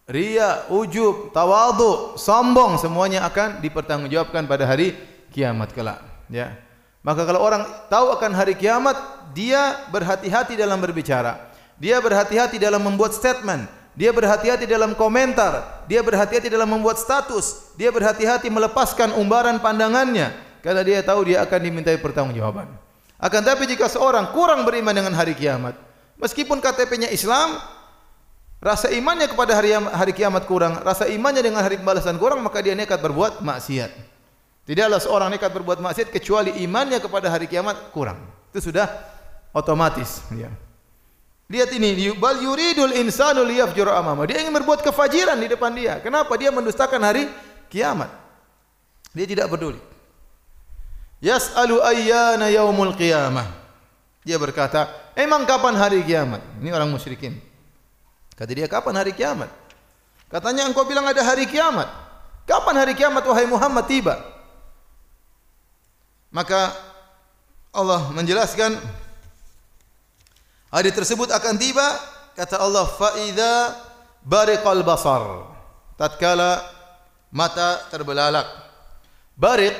ria, 0.08 0.65
ujub, 0.71 1.30
tawadhu, 1.36 2.15
sombong 2.15 2.80
semuanya 2.80 3.27
akan 3.27 3.60
dipertanggungjawabkan 3.62 4.47
pada 4.47 4.63
hari 4.65 4.95
kiamat 5.36 5.75
kelak. 5.75 6.07
Ya. 6.27 6.55
Maka 7.03 7.23
kalau 7.23 7.39
orang 7.39 7.63
tahu 7.87 8.11
akan 8.19 8.31
hari 8.35 8.53
kiamat, 8.57 8.95
dia 9.31 9.87
berhati-hati 9.91 10.59
dalam 10.59 10.75
berbicara. 10.79 11.39
Dia 11.79 12.01
berhati-hati 12.03 12.59
dalam 12.59 12.83
membuat 12.83 13.15
statement. 13.15 13.69
Dia 13.97 14.13
berhati-hati 14.13 14.69
dalam 14.69 14.93
komentar. 14.93 15.85
Dia 15.89 16.05
berhati-hati 16.05 16.51
dalam 16.51 16.69
membuat 16.69 17.01
status. 17.01 17.73
Dia 17.79 17.89
berhati-hati 17.89 18.51
melepaskan 18.51 19.15
umbaran 19.17 19.57
pandangannya. 19.57 20.35
Karena 20.61 20.81
dia 20.83 20.99
tahu 21.01 21.31
dia 21.31 21.41
akan 21.47 21.59
dimintai 21.63 21.97
pertanggungjawaban. 21.97 22.67
Akan 23.17 23.41
tapi 23.41 23.65
jika 23.65 23.89
seorang 23.89 24.29
kurang 24.35 24.61
beriman 24.67 24.93
dengan 24.93 25.13
hari 25.17 25.33
kiamat. 25.33 25.73
Meskipun 26.21 26.61
KTP-nya 26.61 27.09
Islam, 27.09 27.57
rasa 28.61 28.89
imannya 28.93 29.29
kepada 29.29 29.53
hari 29.53 29.73
hari 29.73 30.13
kiamat 30.13 30.45
kurang, 30.45 30.81
rasa 30.81 31.09
imannya 31.09 31.41
dengan 31.41 31.61
hari 31.61 31.77
pembalasan 31.81 32.17
kurang, 32.21 32.41
maka 32.41 32.61
dia 32.61 32.73
nekat 32.77 33.01
berbuat 33.01 33.41
maksiat. 33.41 34.16
Tidaklah 34.67 34.99
seorang 34.99 35.32
nekat 35.32 35.47
berbuat 35.56 35.80
maksiat 35.80 36.12
kecuali 36.12 36.60
imannya 36.60 36.99
kepada 36.99 37.32
hari 37.32 37.47
kiamat 37.47 37.88
kurang. 37.95 38.19
Itu 38.51 38.60
sudah 38.67 38.91
otomatis. 39.56 40.27
Ya. 40.36 40.51
Lihat 41.47 41.71
ini, 41.71 42.12
bal 42.19 42.43
yuridul 42.43 42.91
insanu 42.99 43.47
liyafjur 43.47 43.88
amama. 43.88 44.27
Dia 44.27 44.43
ingin 44.43 44.51
berbuat 44.51 44.84
kefajiran 44.84 45.39
di 45.39 45.47
depan 45.47 45.71
dia. 45.71 46.03
Kenapa? 46.03 46.36
Dia 46.36 46.51
mendustakan 46.51 46.99
hari 46.99 47.32
kiamat. 47.71 48.12
Dia 49.15 49.23
tidak 49.23 49.47
peduli. 49.47 49.80
Yas'alu 51.23 51.80
ayyana 51.80 52.51
yaumul 52.51 52.91
qiyamah. 52.91 53.47
Dia 54.27 54.36
berkata, 54.36 54.91
emang 55.15 55.47
kapan 55.47 55.80
hari 55.80 56.03
kiamat? 56.03 56.43
Ini 56.60 56.75
orang 56.75 56.91
musyrikin. 56.91 57.39
Kata 58.36 58.51
dia, 58.51 58.67
kapan 58.67 58.99
hari 58.99 59.15
kiamat? 59.15 59.47
Katanya 60.27 60.67
engkau 60.67 60.84
bilang 60.84 61.08
ada 61.08 61.23
hari 61.23 61.47
kiamat. 61.47 61.88
Kapan 62.43 62.75
hari 62.75 62.91
kiamat 62.99 63.23
wahai 63.23 63.47
Muhammad 63.47 63.88
tiba? 63.88 64.19
Maka 66.31 66.75
Allah 67.71 68.11
menjelaskan 68.11 68.75
hari 70.71 70.91
tersebut 70.91 71.31
akan 71.31 71.55
tiba 71.55 71.87
kata 72.35 72.59
Allah 72.59 72.85
fa 72.85 73.15
idza 73.23 73.77
bariqal 74.25 74.83
basar. 74.83 75.23
Tatkala 75.97 76.61
mata 77.33 77.81
terbelalak. 77.89 78.45
Bariq 79.37 79.77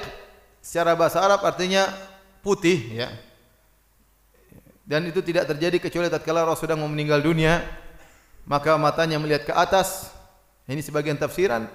secara 0.64 0.98
bahasa 0.98 1.22
Arab 1.22 1.44
artinya 1.46 1.90
putih 2.42 3.06
ya. 3.06 3.10
Dan 4.88 5.04
itu 5.12 5.20
tidak 5.20 5.52
terjadi 5.52 5.84
kecuali 5.84 6.08
tatkala 6.08 6.48
Rasul 6.48 6.72
sedang 6.72 6.88
meninggal 6.88 7.20
dunia 7.20 7.60
maka 8.48 8.80
matanya 8.80 9.20
melihat 9.20 9.44
ke 9.44 9.54
atas. 9.54 10.10
Ini 10.68 10.80
sebagian 10.80 11.20
tafsiran 11.20 11.68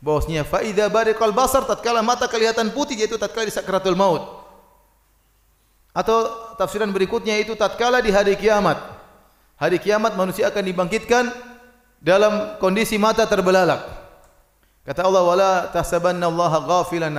bahwasanya 0.00 0.44
fa 0.44 0.60
idza 0.60 0.86
bariqal 0.92 1.32
basar 1.32 1.64
tatkala 1.64 2.04
mata 2.04 2.28
kelihatan 2.28 2.72
putih 2.72 2.96
yaitu 2.96 3.16
tatkala 3.16 3.48
di 3.48 3.54
sakratul 3.54 3.96
maut. 3.96 4.22
Atau 5.96 6.28
tafsiran 6.60 6.92
berikutnya 6.92 7.40
itu 7.40 7.56
tatkala 7.56 8.04
di 8.04 8.12
hari 8.12 8.36
kiamat. 8.36 8.76
Hari 9.56 9.80
kiamat 9.80 10.12
manusia 10.12 10.52
akan 10.52 10.64
dibangkitkan 10.68 11.32
dalam 12.04 12.60
kondisi 12.60 13.00
mata 13.00 13.24
terbelalak. 13.24 13.80
Kata 14.84 15.08
Allah 15.08 15.22
wala 15.24 15.52
tahsabanna 15.72 16.28
Allah 16.28 16.52
ghafilan 16.62 17.16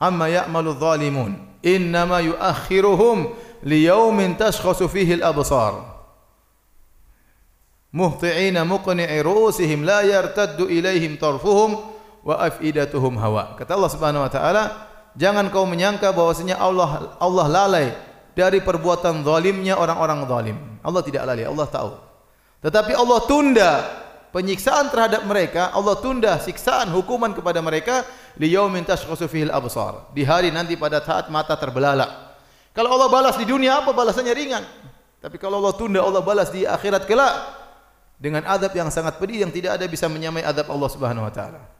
amma 0.00 0.26
ya'malu 0.32 0.72
dhalimun 0.80 1.36
innama 1.60 2.24
yuakhiruhum 2.24 3.36
liyaumin 3.62 4.32
tashkhasu 4.40 4.88
fihi 4.88 5.20
al-absar. 5.20 5.76
Muhti'ina 7.92 8.64
muqni'i 8.64 9.20
ru'usihim 9.20 9.84
la 9.84 10.00
yartaddu 10.06 10.70
ilaihim 10.72 11.20
tarfuhum 11.20 11.89
wa 12.24 12.36
afidatuhum 12.40 13.16
hawa. 13.16 13.56
Kata 13.56 13.76
Allah 13.76 13.90
Subhanahu 13.92 14.24
wa 14.24 14.30
taala, 14.30 14.62
jangan 15.16 15.48
kau 15.48 15.64
menyangka 15.64 16.12
bahwasanya 16.12 16.60
Allah 16.60 17.16
Allah 17.20 17.46
lalai 17.48 17.86
dari 18.36 18.62
perbuatan 18.62 19.24
zalimnya 19.26 19.76
orang-orang 19.76 20.24
zalim. 20.28 20.56
Allah 20.80 21.02
tidak 21.04 21.22
lalai, 21.26 21.44
Allah 21.44 21.66
tahu. 21.68 21.92
Tetapi 22.60 22.92
Allah 22.92 23.18
tunda 23.24 23.70
penyiksaan 24.30 24.92
terhadap 24.92 25.24
mereka, 25.24 25.72
Allah 25.72 25.96
tunda 25.98 26.36
siksaan 26.38 26.92
hukuman 26.92 27.32
kepada 27.32 27.58
mereka 27.64 28.04
li 28.36 28.52
yaumin 28.52 28.84
tashkhasu 28.84 29.26
fihi 29.26 29.48
al-absar. 29.48 30.12
Di 30.12 30.22
hari 30.22 30.52
nanti 30.52 30.76
pada 30.76 31.00
saat 31.00 31.28
mata 31.32 31.56
terbelalak. 31.56 32.30
Kalau 32.70 32.94
Allah 32.94 33.10
balas 33.10 33.34
di 33.34 33.48
dunia 33.48 33.82
apa 33.82 33.90
balasannya 33.90 34.34
ringan. 34.36 34.64
Tapi 35.20 35.36
kalau 35.36 35.60
Allah 35.60 35.74
tunda 35.76 36.00
Allah 36.00 36.22
balas 36.24 36.48
di 36.48 36.64
akhirat 36.64 37.04
kelak 37.04 37.34
dengan 38.16 38.44
adab 38.46 38.72
yang 38.72 38.88
sangat 38.88 39.16
pedih 39.20 39.44
yang 39.44 39.52
tidak 39.52 39.80
ada 39.80 39.84
bisa 39.88 40.08
menyamai 40.08 40.44
adab 40.44 40.68
Allah 40.70 40.88
Subhanahu 40.88 41.26
wa 41.26 41.32
taala. 41.32 41.79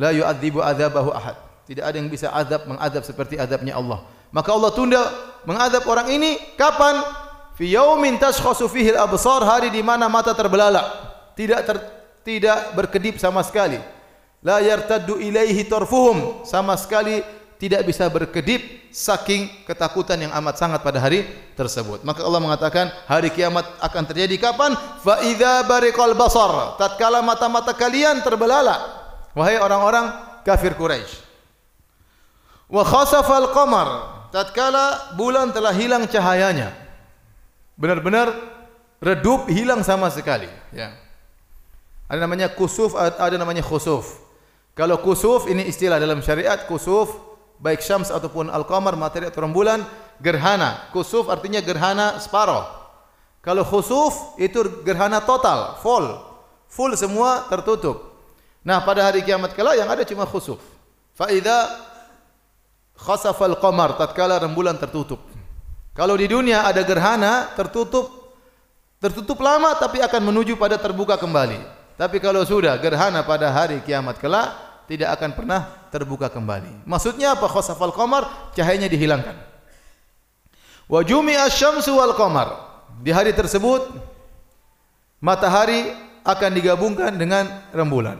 La 0.00 0.16
yu'adzibu 0.16 0.64
adzabahu 0.64 1.12
ahad. 1.12 1.36
Tidak 1.68 1.84
ada 1.84 1.96
yang 2.00 2.08
bisa 2.08 2.32
azab 2.32 2.64
mengadab 2.64 3.04
seperti 3.04 3.36
azabnya 3.36 3.76
Allah. 3.76 4.00
Maka 4.32 4.48
Allah 4.56 4.72
tunda 4.72 5.02
mengadab 5.44 5.84
orang 5.84 6.08
ini 6.08 6.40
kapan? 6.56 7.04
Fi 7.60 7.68
yaumin 7.68 8.16
tashkhasu 8.16 8.64
fihi 8.72 8.96
al-absar, 8.96 9.44
hari 9.44 9.68
di 9.68 9.84
mana 9.84 10.08
mata 10.08 10.32
terbelalak. 10.32 10.88
Tidak 11.36 11.60
ter, 11.68 11.76
tidak 12.24 12.72
berkedip 12.72 13.20
sama 13.20 13.44
sekali. 13.44 13.76
La 14.40 14.64
yartaddu 14.64 15.20
ilaihi 15.20 15.68
tarfuhum, 15.68 16.48
sama 16.48 16.72
sekali 16.80 17.20
tidak 17.60 17.84
bisa 17.84 18.08
berkedip 18.08 18.88
saking 18.88 19.68
ketakutan 19.68 20.16
yang 20.16 20.32
amat 20.40 20.56
sangat 20.56 20.80
pada 20.80 20.96
hari 20.96 21.28
tersebut. 21.52 22.00
Maka 22.08 22.24
Allah 22.24 22.40
mengatakan 22.40 22.88
hari 23.04 23.28
kiamat 23.28 23.68
akan 23.84 24.02
terjadi 24.08 24.40
kapan? 24.40 24.72
Fa 25.04 25.20
idza 25.20 25.68
bariqal 25.68 26.16
basar, 26.16 26.80
tatkala 26.80 27.20
mata-mata 27.20 27.76
kalian 27.76 28.24
terbelalak. 28.24 28.99
Wahai 29.34 29.58
orang-orang 29.62 30.10
kafir 30.42 30.74
Quraisy. 30.74 31.22
Wa 32.70 32.82
khasafal 32.86 33.50
qamar, 33.50 33.88
tatkala 34.30 35.14
bulan 35.18 35.50
telah 35.50 35.74
hilang 35.74 36.06
cahayanya. 36.06 36.70
Benar-benar 37.74 38.30
redup 39.02 39.50
hilang 39.50 39.82
sama 39.82 40.10
sekali, 40.10 40.50
ya. 40.70 40.94
Ada 42.10 42.26
namanya 42.26 42.50
kusuf, 42.50 42.94
ada 42.98 43.36
namanya 43.38 43.62
khusuf. 43.62 44.18
Kalau 44.74 44.98
kusuf 45.02 45.46
ini 45.50 45.66
istilah 45.66 45.98
dalam 45.98 46.22
syariat 46.22 46.66
kusuf 46.66 47.30
baik 47.60 47.84
syams 47.84 48.08
ataupun 48.08 48.48
al-qamar 48.48 48.96
materi 48.96 49.28
atau 49.28 49.44
rembulan 49.44 49.84
gerhana 50.16 50.88
kusuf 50.96 51.28
artinya 51.28 51.60
gerhana 51.60 52.16
separuh 52.16 52.64
kalau 53.44 53.60
khusuf 53.68 54.36
itu 54.40 54.64
gerhana 54.80 55.20
total 55.20 55.76
full 55.84 56.08
full 56.72 56.92
semua 56.96 57.44
tertutup 57.52 58.09
nah 58.60 58.80
pada 58.84 59.08
hari 59.08 59.24
kiamat 59.24 59.56
kelak 59.56 59.76
yang 59.80 59.88
ada 59.88 60.04
cuma 60.04 60.28
khusuf 60.28 60.60
fa 61.16 61.32
idza 61.32 61.70
khasafa 62.96 63.44
al-qamar 63.48 63.96
tatkala 63.96 64.36
rembulan 64.40 64.76
tertutup 64.76 65.20
kalau 65.96 66.14
di 66.16 66.28
dunia 66.28 66.64
ada 66.68 66.84
gerhana 66.84 67.52
tertutup 67.56 68.36
tertutup 69.00 69.40
lama 69.40 69.72
tapi 69.80 70.04
akan 70.04 70.22
menuju 70.32 70.60
pada 70.60 70.76
terbuka 70.76 71.16
kembali 71.16 71.60
tapi 72.00 72.16
kalau 72.16 72.40
sudah 72.44 72.76
gerhana 72.80 73.20
pada 73.20 73.52
hari 73.52 73.80
kiamat 73.84 74.16
kelak 74.16 74.70
tidak 74.90 75.14
akan 75.14 75.30
pernah 75.38 75.60
terbuka 75.94 76.26
kembali. 76.26 76.82
Maksudnya 76.82 77.38
apa? 77.38 77.46
Khosafal 77.46 77.94
qamar 77.94 78.26
cahayanya 78.58 78.90
dihilangkan. 78.90 79.38
Wa 80.90 81.06
jumi'a 81.06 81.46
syamsu 81.46 81.94
wal 81.94 82.18
qamar. 82.18 82.58
Di 82.98 83.14
hari 83.14 83.30
tersebut 83.30 83.86
matahari 85.22 85.94
akan 86.26 86.50
digabungkan 86.50 87.14
dengan 87.14 87.46
rembulan. 87.70 88.18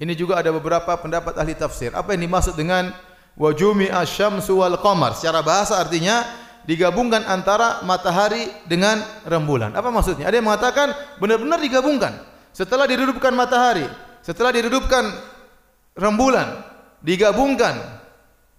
Ini 0.00 0.16
juga 0.16 0.40
ada 0.40 0.48
beberapa 0.48 0.96
pendapat 0.96 1.36
ahli 1.36 1.52
tafsir. 1.52 1.92
Apa 1.92 2.16
yang 2.16 2.24
dimaksud 2.24 2.56
dengan 2.56 2.88
wa 3.36 3.50
jumi'a 3.52 4.00
syamsu 4.08 4.64
wal 4.64 4.80
qamar? 4.80 5.12
Secara 5.12 5.44
bahasa 5.44 5.76
artinya 5.76 6.24
digabungkan 6.64 7.20
antara 7.28 7.84
matahari 7.84 8.48
dengan 8.64 9.04
rembulan. 9.28 9.76
Apa 9.76 9.92
maksudnya? 9.92 10.24
Ada 10.24 10.40
yang 10.40 10.48
mengatakan 10.48 10.96
benar-benar 11.20 11.60
digabungkan. 11.60 12.16
Setelah 12.56 12.88
diredupkan 12.88 13.36
matahari, 13.36 13.84
setelah 14.24 14.56
diredupkan 14.56 15.04
rembulan 15.96 16.64
digabungkan 17.04 17.76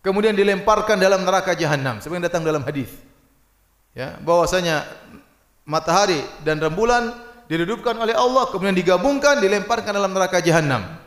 kemudian 0.05 0.33
dilemparkan 0.33 0.97
dalam 0.97 1.25
neraka 1.25 1.57
jahanam 1.57 2.01
seperti 2.01 2.17
yang 2.21 2.27
datang 2.29 2.43
dalam 2.45 2.61
hadis 2.65 2.89
ya 3.93 4.17
bahwasanya 4.21 4.85
matahari 5.65 6.21
dan 6.41 6.57
rembulan 6.57 7.13
diredupkan 7.49 7.97
oleh 7.97 8.13
Allah 8.17 8.49
kemudian 8.49 8.77
digabungkan 8.77 9.41
dilemparkan 9.41 9.93
dalam 9.93 10.13
neraka 10.13 10.41
jahanam 10.41 11.00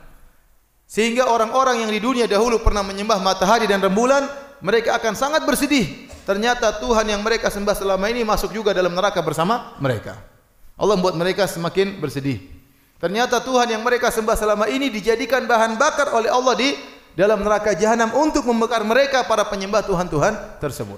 sehingga 0.85 1.29
orang-orang 1.29 1.87
yang 1.87 1.91
di 1.91 2.01
dunia 2.01 2.27
dahulu 2.29 2.61
pernah 2.61 2.85
menyembah 2.85 3.19
matahari 3.19 3.65
dan 3.65 3.83
rembulan 3.83 4.29
mereka 4.61 4.97
akan 4.97 5.17
sangat 5.17 5.43
bersedih 5.43 6.09
ternyata 6.25 6.73
Tuhan 6.81 7.09
yang 7.09 7.21
mereka 7.21 7.49
sembah 7.53 7.77
selama 7.77 8.09
ini 8.09 8.23
masuk 8.23 8.53
juga 8.53 8.73
dalam 8.77 8.93
neraka 8.93 9.21
bersama 9.21 9.77
mereka 9.81 10.21
Allah 10.75 10.99
membuat 10.99 11.17
mereka 11.17 11.45
semakin 11.47 11.99
bersedih 12.03 12.55
Ternyata 13.05 13.37
Tuhan 13.45 13.69
yang 13.69 13.85
mereka 13.85 14.09
sembah 14.09 14.33
selama 14.33 14.65
ini 14.65 14.89
dijadikan 14.89 15.45
bahan 15.45 15.77
bakar 15.77 16.09
oleh 16.17 16.33
Allah 16.33 16.57
di 16.57 16.73
dalam 17.13 17.45
neraka 17.45 17.77
jahanam 17.77 18.09
untuk 18.17 18.49
membakar 18.49 18.81
mereka 18.81 19.29
para 19.29 19.45
penyembah 19.45 19.85
Tuhan-Tuhan 19.85 20.57
tersebut. 20.57 20.97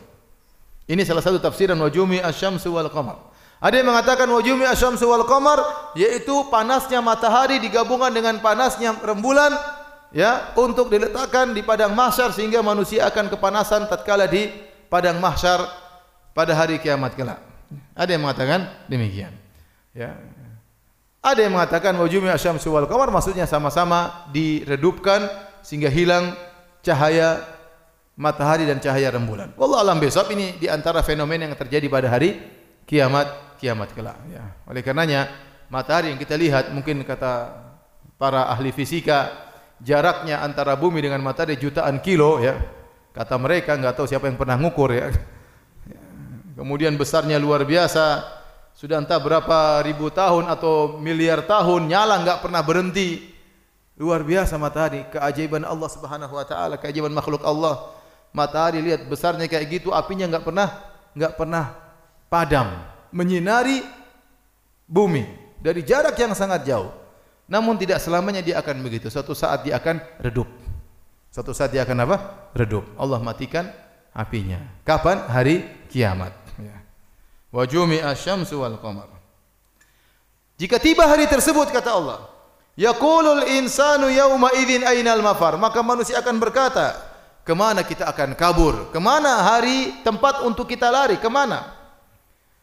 Ini 0.87 1.03
salah 1.03 1.19
satu 1.19 1.43
tafsiran 1.43 1.75
wajumi 1.83 2.23
asyamsu 2.23 2.71
wal 2.71 2.87
qamar. 2.95 3.19
Ada 3.59 3.83
yang 3.83 3.91
mengatakan 3.91 4.31
wajumi 4.31 4.71
asyamsu 4.71 5.03
wal 5.03 5.27
qamar 5.27 5.59
yaitu 5.99 6.47
panasnya 6.47 7.03
matahari 7.03 7.59
digabungkan 7.59 8.15
dengan 8.15 8.39
panasnya 8.39 8.95
rembulan 9.03 9.51
ya 10.17 10.57
untuk 10.57 10.89
diletakkan 10.89 11.53
di 11.53 11.61
padang 11.61 11.93
mahsyar 11.93 12.33
sehingga 12.33 12.65
manusia 12.65 13.05
akan 13.05 13.29
kepanasan 13.29 13.85
tatkala 13.85 14.25
di 14.25 14.49
padang 14.89 15.21
mahsyar 15.21 15.61
pada 16.33 16.57
hari 16.57 16.81
kiamat 16.81 17.13
kelak. 17.13 17.37
Ada 17.93 18.17
yang 18.17 18.25
mengatakan 18.25 18.65
demikian. 18.89 19.37
Ya, 19.93 20.17
ada 21.21 21.41
yang 21.45 21.53
mengatakan 21.53 21.93
wajumi 22.01 22.33
asyamsu 22.33 22.73
wal 22.73 22.89
qamar 22.89 23.13
maksudnya 23.13 23.45
sama-sama 23.45 24.25
diredupkan 24.33 25.29
sehingga 25.61 25.93
hilang 25.93 26.33
cahaya 26.81 27.43
matahari 28.17 28.65
dan 28.65 28.81
cahaya 28.81 29.13
rembulan. 29.13 29.53
Wallah 29.61 29.85
alam 29.85 30.01
besok 30.01 30.33
ini 30.33 30.57
di 30.57 30.71
antara 30.71 31.05
fenomena 31.05 31.45
yang 31.45 31.59
terjadi 31.59 31.91
pada 31.93 32.09
hari 32.09 32.41
kiamat 32.89 33.59
kiamat 33.61 33.93
kelak. 33.93 34.17
Ya. 34.33 34.55
Oleh 34.65 34.81
karenanya 34.81 35.29
matahari 35.69 36.15
yang 36.15 36.21
kita 36.21 36.39
lihat 36.39 36.71
mungkin 36.73 37.05
kata 37.05 37.53
para 38.17 38.49
ahli 38.49 38.73
fisika 38.73 39.46
jaraknya 39.81 40.41
antara 40.41 40.77
bumi 40.77 41.05
dengan 41.05 41.21
matahari 41.21 41.59
jutaan 41.61 42.01
kilo 42.01 42.41
ya. 42.41 42.57
Kata 43.17 43.41
mereka 43.41 43.73
enggak 43.73 43.97
tahu 43.97 44.07
siapa 44.09 44.29
yang 44.29 44.37
pernah 44.37 44.61
ngukur 44.61 44.93
ya. 44.93 45.09
Kemudian 46.57 46.97
besarnya 46.97 47.37
luar 47.37 47.65
biasa 47.69 48.25
sudah 48.77 49.01
entah 49.01 49.17
berapa 49.17 49.81
ribu 49.85 50.13
tahun 50.13 50.53
atau 50.53 51.01
miliar 51.01 51.45
tahun 51.45 51.89
nyala 51.89 52.21
enggak 52.21 52.45
pernah 52.45 52.61
berhenti. 52.61 53.33
Luar 53.97 54.21
biasa 54.21 54.61
matahari, 54.61 55.09
keajaiban 55.09 55.65
Allah 55.65 55.89
Subhanahu 55.89 56.37
wa 56.37 56.45
taala, 56.45 56.77
keajaiban 56.77 57.17
makhluk 57.17 57.41
Allah. 57.41 57.97
Matahari 58.37 58.85
lihat 58.85 59.09
besarnya 59.09 59.49
kayak 59.49 59.81
gitu, 59.81 59.97
apinya 59.97 60.29
enggak 60.29 60.45
pernah 60.45 60.69
enggak 61.17 61.33
pernah 61.41 61.73
padam, 62.29 62.69
menyinari 63.09 63.81
bumi 64.85 65.25
dari 65.57 65.81
jarak 65.81 66.13
yang 66.21 66.37
sangat 66.37 66.69
jauh. 66.69 67.06
Namun 67.47 67.79
tidak 67.79 68.03
selamanya 68.03 68.43
dia 68.43 68.59
akan 68.59 68.83
begitu. 68.83 69.07
Suatu 69.11 69.35
saat 69.35 69.63
dia 69.63 69.79
akan 69.79 70.03
redup. 70.19 70.51
Suatu 71.31 71.55
saat 71.55 71.71
dia 71.71 71.87
akan 71.87 72.07
apa? 72.07 72.17
Redup. 72.59 72.85
Allah 72.99 73.23
matikan 73.23 73.71
apinya. 74.11 74.59
Kapan? 74.83 75.27
Hari 75.31 75.87
kiamat 75.91 76.47
wa 77.57 77.65
jumi'a 77.65 78.13
syamsu 78.13 78.61
wal 78.61 78.77
qamar. 78.77 79.09
Jika 80.61 80.77
tiba 80.77 81.09
hari 81.09 81.25
tersebut 81.25 81.73
kata 81.73 81.97
Allah, 81.97 82.29
yaqulul 82.77 83.45
insanu 83.57 84.13
yauma 84.13 84.53
idzin 84.57 84.85
ainal 84.85 85.25
mafar, 85.25 85.57
maka 85.61 85.81
manusia 85.81 86.21
akan 86.21 86.37
berkata, 86.37 86.97
kemana 87.49 87.81
kita 87.81 88.09
akan 88.09 88.37
kabur? 88.37 88.93
Kemana 88.93 89.45
hari 89.45 90.01
tempat 90.05 90.45
untuk 90.45 90.69
kita 90.69 90.89
lari? 90.93 91.17
Kemana? 91.21 91.77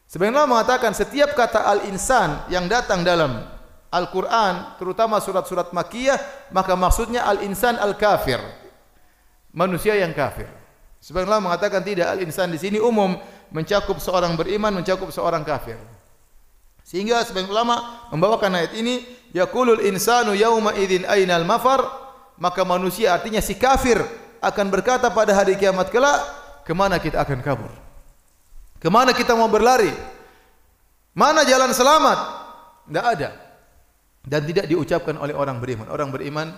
Sebenarnya 0.10 0.46
mengatakan 0.46 0.94
setiap 0.94 1.34
kata 1.34 1.66
al-insan 1.66 2.46
yang 2.50 2.70
datang 2.70 3.02
dalam 3.02 3.50
Al-Quran, 3.94 4.82
terutama 4.82 5.22
surat-surat 5.22 5.70
makiyah, 5.70 6.18
maka 6.50 6.74
maksudnya 6.74 7.30
al-insan 7.30 7.78
al-kafir. 7.78 8.42
Manusia 9.54 9.94
yang 9.94 10.18
kafir. 10.18 10.50
Sebenarnya 10.98 11.38
mengatakan 11.38 11.86
tidak 11.86 12.10
al-insan 12.10 12.50
di 12.50 12.58
sini 12.58 12.82
umum 12.82 13.14
mencakup 13.54 14.02
seorang 14.02 14.34
beriman, 14.34 14.74
mencakup 14.74 15.14
seorang 15.14 15.46
kafir. 15.46 15.78
Sehingga 16.82 17.22
sebagian 17.22 17.54
ulama 17.54 18.10
membawakan 18.10 18.58
ayat 18.58 18.74
ini, 18.74 19.06
yaqulul 19.30 19.86
insanu 19.86 20.34
yauma 20.34 20.74
idzin 20.74 21.06
ainal 21.06 21.46
mafar, 21.46 21.86
maka 22.42 22.66
manusia 22.66 23.14
artinya 23.14 23.46
si 23.46 23.54
kafir 23.54 24.02
akan 24.42 24.74
berkata 24.74 25.14
pada 25.14 25.38
hari 25.38 25.54
kiamat 25.54 25.94
kelak, 25.94 26.18
kemana 26.66 26.98
kita 26.98 27.22
akan 27.22 27.40
kabur? 27.46 27.72
Kemana 28.82 29.14
kita 29.14 29.38
mau 29.38 29.48
berlari? 29.48 29.94
Mana 31.14 31.46
jalan 31.46 31.72
selamat? 31.72 32.20
Tidak 32.90 33.06
ada. 33.06 33.30
Dan 34.24 34.48
tidak 34.48 34.72
diucapkan 34.72 35.20
oleh 35.20 35.36
orang 35.36 35.60
beriman. 35.60 35.92
Orang 35.92 36.10
beriman 36.10 36.56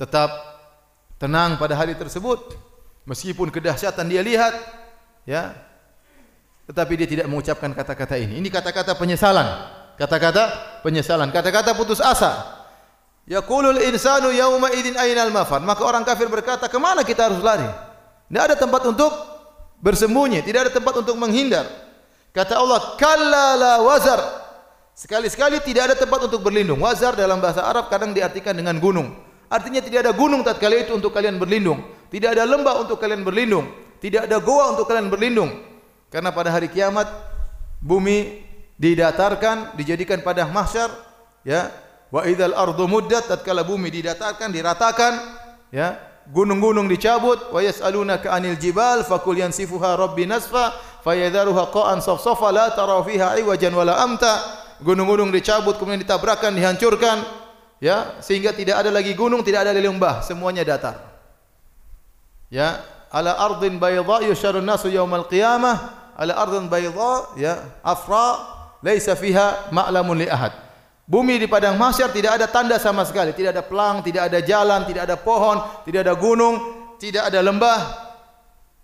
tetap 0.00 0.32
tenang 1.20 1.60
pada 1.60 1.76
hari 1.76 1.92
tersebut. 1.94 2.56
Meskipun 3.04 3.52
kedahsyatan 3.52 4.08
dia 4.08 4.24
lihat, 4.24 4.56
ya, 5.28 5.52
tetapi 6.64 6.96
dia 6.96 7.08
tidak 7.08 7.26
mengucapkan 7.28 7.68
kata-kata 7.76 8.16
ini. 8.16 8.40
Ini 8.40 8.48
kata-kata 8.48 8.96
penyesalan. 8.96 9.44
Kata-kata 10.00 10.42
penyesalan. 10.80 11.28
Kata-kata 11.28 11.76
putus 11.76 12.00
asa. 12.00 12.64
Yaqulul 13.28 13.80
insanu 13.84 14.32
yauma 14.32 14.72
idzin 14.72 14.96
ainal 14.96 15.28
mafar. 15.28 15.60
Maka 15.60 15.84
orang 15.84 16.04
kafir 16.04 16.28
berkata, 16.28 16.68
"Ke 16.68 16.76
mana 16.80 17.04
kita 17.04 17.28
harus 17.28 17.40
lari?" 17.44 17.68
Tidak 18.28 18.42
ada 18.42 18.56
tempat 18.56 18.82
untuk 18.88 19.12
bersembunyi, 19.80 20.40
tidak 20.40 20.68
ada 20.68 20.72
tempat 20.72 21.04
untuk 21.04 21.16
menghindar. 21.20 21.68
Kata 22.32 22.56
Allah, 22.56 22.96
"Kalla 22.96 23.46
la 23.56 23.74
wazar." 23.84 24.20
Sekali-sekali 24.94 25.58
tidak 25.58 25.90
ada 25.90 25.96
tempat 25.98 26.30
untuk 26.30 26.46
berlindung. 26.46 26.78
Wazar 26.78 27.18
dalam 27.18 27.42
bahasa 27.42 27.66
Arab 27.66 27.90
kadang 27.90 28.14
diartikan 28.14 28.54
dengan 28.54 28.78
gunung. 28.78 29.10
Artinya 29.50 29.82
tidak 29.82 30.06
ada 30.06 30.12
gunung 30.14 30.46
tatkala 30.46 30.78
itu 30.78 30.94
untuk 30.94 31.10
kalian 31.10 31.34
berlindung. 31.34 31.82
Tidak 32.14 32.30
ada 32.30 32.46
lembah 32.46 32.78
untuk 32.78 33.02
kalian 33.02 33.26
berlindung. 33.26 33.66
Tidak 33.98 34.30
ada 34.30 34.38
goa 34.38 34.70
untuk 34.70 34.86
kalian 34.86 35.10
berlindung. 35.10 35.50
Karena 36.14 36.30
pada 36.30 36.54
hari 36.54 36.70
kiamat 36.70 37.10
bumi 37.82 38.46
didatarkan, 38.78 39.74
dijadikan 39.74 40.22
padang 40.22 40.54
mahsyar, 40.54 40.94
ya. 41.42 41.74
Wa 42.14 42.22
idzal 42.22 42.54
ardu 42.54 42.86
muddat 42.86 43.26
tatkala 43.26 43.66
bumi 43.66 43.90
didatarkan, 43.90 44.54
diratakan, 44.54 45.12
ya. 45.74 45.98
Gunung-gunung 46.30 46.86
dicabut, 46.86 47.50
wa 47.50 47.58
yas'alunaka 47.60 48.30
'anil 48.30 48.56
jibal 48.62 49.02
faqul 49.02 49.42
yansifuha 49.42 49.98
rabbi 49.98 50.24
nasfa 50.24 50.72
fayadharuha 51.02 51.68
qa'an 51.68 51.98
safsafa 52.00 52.48
la 52.54 52.72
tara 52.72 53.02
fiha 53.04 53.36
'iwajan 53.36 53.74
wala 53.76 53.98
amta 54.00 54.63
gunung-gunung 54.84 55.32
dicabut 55.32 55.80
kemudian 55.80 56.04
ditabrakan 56.04 56.52
dihancurkan 56.52 57.24
ya 57.80 58.20
sehingga 58.20 58.52
tidak 58.52 58.84
ada 58.84 58.92
lagi 58.92 59.16
gunung 59.16 59.40
tidak 59.40 59.64
ada 59.64 59.72
lagi 59.72 59.88
lembah 59.88 60.20
semuanya 60.20 60.60
datar. 60.62 61.00
Ya 62.52 62.84
ala 63.08 63.34
ardin 63.40 63.80
bayda 63.80 64.20
yusharun 64.28 64.62
nasu 64.62 64.92
yaumal 64.92 65.24
qiyamah 65.26 66.12
ala 66.20 66.36
ardin 66.36 66.68
bayda 66.68 67.32
ya 67.40 67.80
afra 67.80 68.44
laisa 68.84 69.16
fiha 69.16 69.72
ma'lamun 69.72 70.20
li 70.20 70.28
ahad. 70.28 70.52
Bumi 71.04 71.36
di 71.36 71.44
padang 71.44 71.76
mahsyar 71.76 72.12
tidak 72.12 72.40
ada 72.40 72.46
tanda 72.48 72.76
sama 72.80 73.04
sekali. 73.04 73.32
Tidak 73.32 73.52
ada 73.56 73.64
pelang 73.64 74.04
tidak 74.04 74.28
ada 74.28 74.40
jalan 74.44 74.84
tidak 74.84 75.08
ada 75.08 75.16
pohon 75.16 75.60
tidak 75.88 76.04
ada 76.04 76.14
gunung 76.16 76.54
tidak 77.00 77.32
ada 77.32 77.40
lembah. 77.40 77.80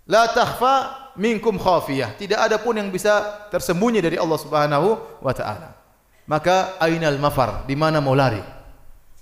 La 0.09 0.29
takhfa 0.33 1.13
minkum 1.17 1.61
khafiyah. 1.61 2.17
Tidak 2.17 2.37
ada 2.37 2.57
pun 2.57 2.73
yang 2.77 2.89
bisa 2.89 3.45
tersembunyi 3.53 4.01
dari 4.01 4.17
Allah 4.17 4.37
Subhanahu 4.37 5.21
wa 5.21 5.33
taala 5.33 5.80
maka 6.31 6.79
ainal 6.79 7.19
mafar 7.19 7.67
di 7.67 7.75
mana 7.75 7.99
mau 7.99 8.15
lari? 8.15 8.39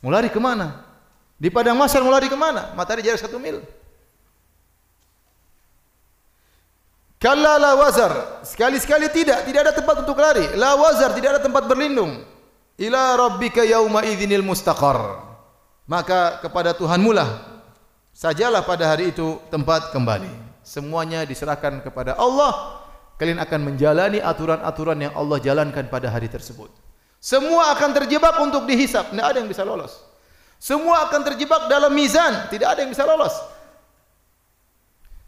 Mau 0.05 0.13
lari 0.13 0.29
ke 0.29 0.37
mana? 0.37 0.85
Di 1.41 1.49
padang 1.49 1.73
mahsyar 1.73 2.05
mau 2.05 2.13
lari 2.13 2.29
ke 2.29 2.37
mana? 2.37 2.69
Matahari 2.77 3.01
jarak 3.01 3.17
satu 3.17 3.41
mil. 3.41 3.65
Kalla 7.17 7.57
la 7.57 7.73
wazar. 7.73 8.45
Sekali-sekali 8.45 9.09
tidak. 9.09 9.41
Tidak 9.41 9.57
ada 9.57 9.73
tempat 9.73 10.05
untuk 10.05 10.21
lari. 10.21 10.53
La 10.53 10.77
wazar 10.77 11.17
tidak 11.17 11.35
ada 11.35 11.41
tempat 11.41 11.65
berlindung. 11.65 12.21
Ila 12.77 13.17
rabbika 13.17 13.65
yauma 13.65 14.05
idzinil 14.05 14.45
mustaqar. 14.45 15.25
Maka 15.89 16.37
kepada 16.45 16.77
Tuhanmu 16.77 17.09
lah 17.09 17.41
sajalah 18.13 18.61
pada 18.61 18.85
hari 18.85 19.09
itu 19.09 19.41
tempat 19.49 19.89
kembali. 19.89 20.61
Semuanya 20.61 21.25
diserahkan 21.25 21.81
kepada 21.81 22.13
Allah. 22.21 22.85
Kalian 23.17 23.41
akan 23.41 23.73
menjalani 23.73 24.21
aturan-aturan 24.21 25.09
yang 25.09 25.13
Allah 25.17 25.41
jalankan 25.41 25.89
pada 25.89 26.07
hari 26.07 26.31
tersebut 26.31 26.88
semua 27.19 27.75
akan 27.75 27.91
terjebak 27.91 28.39
untuk 28.39 28.63
dihisap, 28.63 29.11
tidak 29.11 29.25
ada 29.27 29.37
yang 29.43 29.51
bisa 29.51 29.67
lolos. 29.67 29.99
Semua 30.59 31.07
akan 31.07 31.21
terjebak 31.23 31.67
dalam 31.67 31.91
mizan, 31.91 32.47
tidak 32.47 32.75
ada 32.75 32.79
yang 32.83 32.91
bisa 32.91 33.03
lolos. 33.03 33.35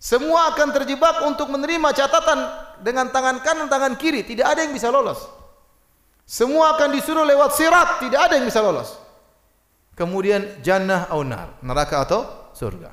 Semua 0.02 0.56
akan 0.56 0.72
terjebak 0.76 1.24
untuk 1.28 1.52
menerima 1.52 1.94
catatan 1.94 2.40
dengan 2.82 3.12
tangan 3.12 3.44
kanan 3.44 3.68
tangan 3.70 3.94
kiri, 4.00 4.24
tidak 4.24 4.56
ada 4.56 4.64
yang 4.64 4.74
bisa 4.74 4.88
lolos. 4.88 5.20
Semua 6.24 6.80
akan 6.80 6.96
disuruh 6.96 7.28
lewat 7.28 7.60
sirat, 7.60 8.00
tidak 8.00 8.32
ada 8.32 8.34
yang 8.40 8.48
bisa 8.48 8.64
lolos. 8.64 8.96
Kemudian 9.94 10.64
jannah 10.64 11.12
atau 11.12 11.28
nar, 11.28 11.60
neraka 11.60 12.08
atau 12.08 12.22
surga. 12.56 12.90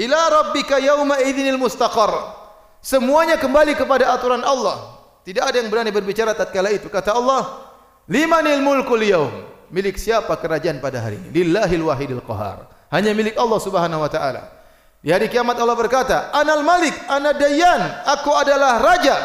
Ila 0.00 0.20
rabbika 0.42 0.80
yauma 0.80 1.20
idzinil 1.20 1.60
mustaqar. 1.60 2.40
Semuanya 2.80 3.36
kembali 3.36 3.76
kepada 3.76 4.10
aturan 4.16 4.40
Allah. 4.42 4.96
Tidak 5.22 5.44
ada 5.44 5.54
yang 5.60 5.70
berani 5.70 5.94
berbicara 5.94 6.34
tatkala 6.34 6.74
itu. 6.74 6.90
Kata 6.90 7.14
Allah, 7.14 7.71
Limanil 8.10 8.62
mulkul 8.62 9.02
yaum? 9.06 9.30
Milik 9.72 9.96
siapa 9.96 10.36
kerajaan 10.36 10.82
pada 10.82 11.00
hari 11.00 11.16
ini? 11.16 11.28
Lillahil 11.32 11.80
wahidil 11.86 12.22
qahar. 12.26 12.68
Hanya 12.92 13.16
milik 13.16 13.38
Allah 13.40 13.60
Subhanahu 13.62 14.04
wa 14.04 14.10
taala. 14.10 14.52
Di 15.00 15.10
hari 15.10 15.32
kiamat 15.32 15.56
Allah 15.56 15.74
berkata, 15.74 16.30
"Anal 16.30 16.60
Malik, 16.62 16.92
ana 17.08 17.32
Dayyan, 17.32 18.04
aku 18.04 18.30
adalah 18.36 18.78
raja." 18.78 19.16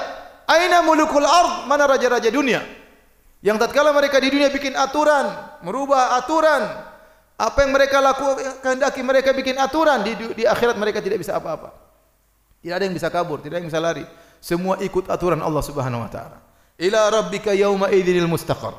Aina 0.47 0.79
mulukul 0.79 1.27
ard? 1.27 1.67
Mana 1.67 1.83
raja-raja 1.83 2.31
dunia? 2.31 2.63
Yang 3.43 3.67
tatkala 3.67 3.91
mereka 3.91 4.17
di 4.23 4.31
dunia 4.31 4.47
bikin 4.47 4.73
aturan, 4.79 5.35
merubah 5.61 6.15
aturan, 6.15 6.63
apa 7.35 7.57
yang 7.67 7.75
mereka 7.75 7.99
lakukan 7.99 8.63
kehendaki 8.63 9.03
mereka 9.03 9.35
bikin 9.35 9.59
aturan 9.59 10.01
di 10.07 10.15
di 10.33 10.43
akhirat 10.47 10.79
mereka 10.79 11.03
tidak 11.03 11.19
bisa 11.19 11.35
apa-apa. 11.35 11.75
Tidak 12.63 12.73
ada 12.73 12.83
yang 12.87 12.95
bisa 12.95 13.11
kabur, 13.11 13.43
tidak 13.43 13.59
ada 13.59 13.67
yang 13.67 13.69
bisa 13.69 13.83
lari. 13.83 14.05
Semua 14.39 14.79
ikut 14.79 15.11
aturan 15.11 15.43
Allah 15.43 15.61
Subhanahu 15.61 16.07
wa 16.07 16.09
taala 16.09 16.46
ila 16.77 17.09
rabbika 17.09 17.53
yauma 17.53 17.89
idzinil 17.89 18.29
mustaqar. 18.29 18.73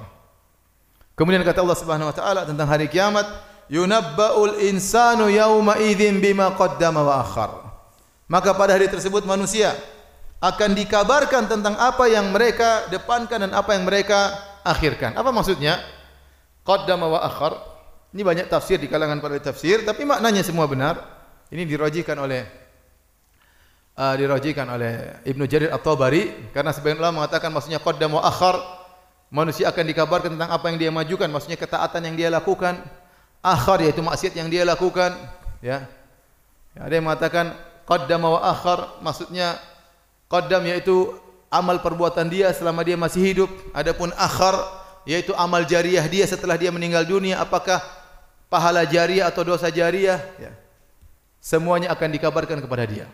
Kemudian 1.18 1.42
kata 1.42 1.62
Allah 1.66 1.78
Subhanahu 1.78 2.08
wa 2.10 2.14
taala 2.14 2.46
tentang 2.46 2.70
hari 2.70 2.86
kiamat, 2.86 3.26
yunabba'ul 3.66 4.62
insanu 4.70 5.26
yauma 5.26 5.74
idzin 5.82 6.22
bima 6.22 6.54
qaddama 6.54 7.02
wa 7.02 7.14
akhar. 7.18 7.50
Maka 8.30 8.54
pada 8.54 8.78
hari 8.78 8.86
tersebut 8.86 9.26
manusia 9.26 9.74
akan 10.38 10.78
dikabarkan 10.78 11.50
tentang 11.50 11.74
apa 11.74 12.06
yang 12.06 12.30
mereka 12.30 12.86
depankan 12.86 13.48
dan 13.48 13.52
apa 13.56 13.74
yang 13.74 13.82
mereka 13.82 14.36
akhirkan. 14.62 15.18
Apa 15.18 15.34
maksudnya? 15.34 15.82
Qaddama 16.62 17.10
wa 17.10 17.20
akhar. 17.24 17.58
Ini 18.14 18.22
banyak 18.24 18.46
tafsir 18.48 18.78
di 18.80 18.88
kalangan 18.88 19.20
para 19.20 19.36
tafsir, 19.42 19.84
tapi 19.84 20.06
maknanya 20.06 20.40
semua 20.46 20.64
benar. 20.70 21.02
Ini 21.50 21.66
dirajikan 21.66 22.16
oleh 22.20 22.67
uh, 23.98 24.14
dirajikan 24.14 24.64
oleh 24.70 25.18
Ibnu 25.26 25.44
Jarir 25.50 25.74
At-Tabari 25.74 26.54
karena 26.54 26.70
sebagian 26.70 27.02
ulama 27.02 27.26
mengatakan 27.26 27.50
maksudnya 27.50 27.82
qaddam 27.82 28.14
wa 28.14 28.22
akhar 28.22 28.54
manusia 29.28 29.68
akan 29.68 29.84
dikabarkan 29.84 30.38
tentang 30.38 30.54
apa 30.54 30.64
yang 30.70 30.78
dia 30.78 30.90
majukan 30.94 31.26
maksudnya 31.26 31.58
ketaatan 31.58 32.00
yang 32.06 32.16
dia 32.16 32.28
lakukan 32.30 32.78
akhar 33.42 33.82
yaitu 33.82 34.00
maksiat 34.00 34.38
yang 34.38 34.48
dia 34.48 34.62
lakukan 34.62 35.12
ya, 35.60 35.84
ya 36.78 36.80
ada 36.86 36.94
yang 36.94 37.04
mengatakan 37.04 37.52
qaddam 37.84 38.22
wa 38.24 38.40
akhar 38.40 39.02
maksudnya 39.02 39.58
qaddam 40.30 40.62
yaitu 40.64 41.12
amal 41.50 41.82
perbuatan 41.82 42.30
dia 42.30 42.54
selama 42.54 42.86
dia 42.86 42.96
masih 42.96 43.20
hidup 43.20 43.50
adapun 43.74 44.14
akhar 44.16 44.56
yaitu 45.04 45.34
amal 45.36 45.64
jariah 45.66 46.04
dia 46.06 46.24
setelah 46.24 46.56
dia 46.56 46.72
meninggal 46.72 47.04
dunia 47.04 47.40
apakah 47.40 47.80
pahala 48.48 48.84
jariah 48.88 49.28
atau 49.28 49.44
dosa 49.44 49.68
jariah 49.68 50.20
ya. 50.40 50.52
Semuanya 51.38 51.94
akan 51.94 52.08
dikabarkan 52.10 52.58
kepada 52.58 52.82
dia 52.82 53.06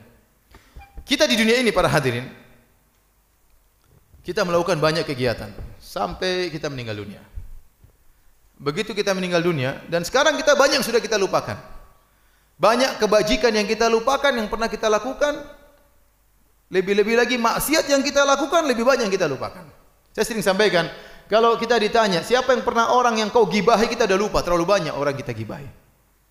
kita 1.05 1.29
di 1.29 1.37
dunia 1.37 1.61
ini 1.61 1.71
para 1.71 1.89
hadirin 1.89 2.25
kita 4.25 4.41
melakukan 4.41 4.81
banyak 4.81 5.05
kegiatan 5.05 5.53
sampai 5.77 6.49
kita 6.49 6.73
meninggal 6.73 7.05
dunia. 7.05 7.21
Begitu 8.57 8.97
kita 8.97 9.13
meninggal 9.13 9.45
dunia 9.45 9.85
dan 9.93 10.01
sekarang 10.01 10.41
kita 10.41 10.57
banyak 10.57 10.81
sudah 10.81 10.99
kita 10.99 11.21
lupakan. 11.21 11.61
Banyak 12.57 13.03
kebajikan 13.03 13.53
yang 13.53 13.69
kita 13.69 13.91
lupakan 13.93 14.33
yang 14.33 14.49
pernah 14.49 14.71
kita 14.71 14.89
lakukan 14.89 15.45
lebih-lebih 16.73 17.21
lagi 17.21 17.37
maksiat 17.37 17.85
yang 17.93 18.01
kita 18.01 18.25
lakukan 18.25 18.65
lebih 18.65 18.87
banyak 18.89 19.05
yang 19.11 19.15
kita 19.15 19.29
lupakan. 19.29 19.69
Saya 20.17 20.25
sering 20.25 20.41
sampaikan 20.41 20.89
kalau 21.29 21.59
kita 21.61 21.77
ditanya 21.77 22.25
siapa 22.25 22.57
yang 22.57 22.65
pernah 22.65 22.95
orang 22.95 23.21
yang 23.21 23.29
kau 23.29 23.45
gibahi 23.45 23.91
kita 23.91 24.09
dah 24.09 24.17
lupa 24.17 24.41
terlalu 24.41 24.65
banyak 24.65 24.95
orang 24.95 25.13
kita 25.13 25.37
gibahi. 25.37 25.69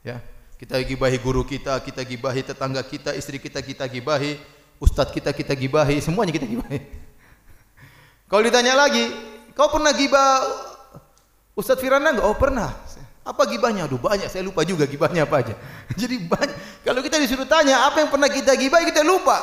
Ya. 0.01 0.17
Kita 0.57 0.79
gibahi 0.79 1.19
guru 1.19 1.43
kita, 1.43 1.75
kita 1.83 2.07
gibahi 2.07 2.39
tetangga 2.39 2.79
kita, 2.87 3.11
istri 3.19 3.35
kita 3.35 3.59
kita 3.59 3.83
gibahi, 3.83 4.39
ustaz 4.83 5.15
kita 5.15 5.31
kita 5.31 5.55
gibahi, 5.55 6.03
semuanya 6.03 6.35
kita 6.35 6.43
gibahi. 6.43 6.83
Kalau 8.27 8.43
ditanya 8.43 8.75
lagi, 8.75 9.07
kau 9.55 9.71
pernah 9.71 9.95
gibah 9.95 10.43
Ustaz 11.53 11.77
Firana 11.77 12.11
enggak? 12.11 12.25
Oh 12.25 12.33
pernah. 12.33 12.73
Apa 13.23 13.47
gibahnya? 13.47 13.87
Aduh 13.87 14.01
banyak, 14.01 14.27
saya 14.27 14.43
lupa 14.43 14.67
juga 14.67 14.83
gibahnya 14.83 15.23
apa 15.23 15.39
aja. 15.39 15.53
Jadi 16.01 16.17
banyak. 16.27 16.83
Kalau 16.83 16.99
kita 16.99 17.21
disuruh 17.21 17.47
tanya 17.47 17.87
apa 17.87 18.03
yang 18.03 18.09
pernah 18.11 18.27
kita 18.27 18.51
gibah, 18.59 18.83
kita 18.83 19.05
lupa. 19.05 19.37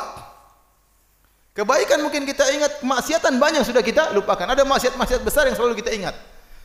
Kebaikan 1.56 2.02
mungkin 2.04 2.26
kita 2.28 2.44
ingat, 2.50 2.84
kemaksiatan 2.84 3.40
banyak 3.40 3.62
sudah 3.64 3.80
kita 3.80 4.10
lupakan. 4.12 4.44
Ada 4.44 4.66
maksiat-maksiat 4.66 5.22
besar 5.22 5.48
yang 5.48 5.56
selalu 5.56 5.80
kita 5.80 5.94
ingat. 5.94 6.14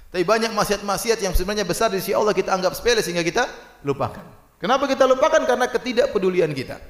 Tapi 0.10 0.26
banyak 0.26 0.52
maksiat-maksiat 0.54 1.22
yang 1.22 1.34
sebenarnya 1.38 1.66
besar 1.66 1.93
di 1.93 2.02
sisi 2.02 2.18
Allah 2.18 2.34
kita 2.34 2.54
anggap 2.54 2.74
sepele 2.74 3.06
sehingga 3.06 3.22
kita 3.22 3.47
lupakan. 3.86 4.26
Kenapa 4.58 4.89
kita 4.89 5.06
lupakan? 5.06 5.45
Karena 5.45 5.70
ketidakpedulian 5.70 6.52
kita. 6.58 6.82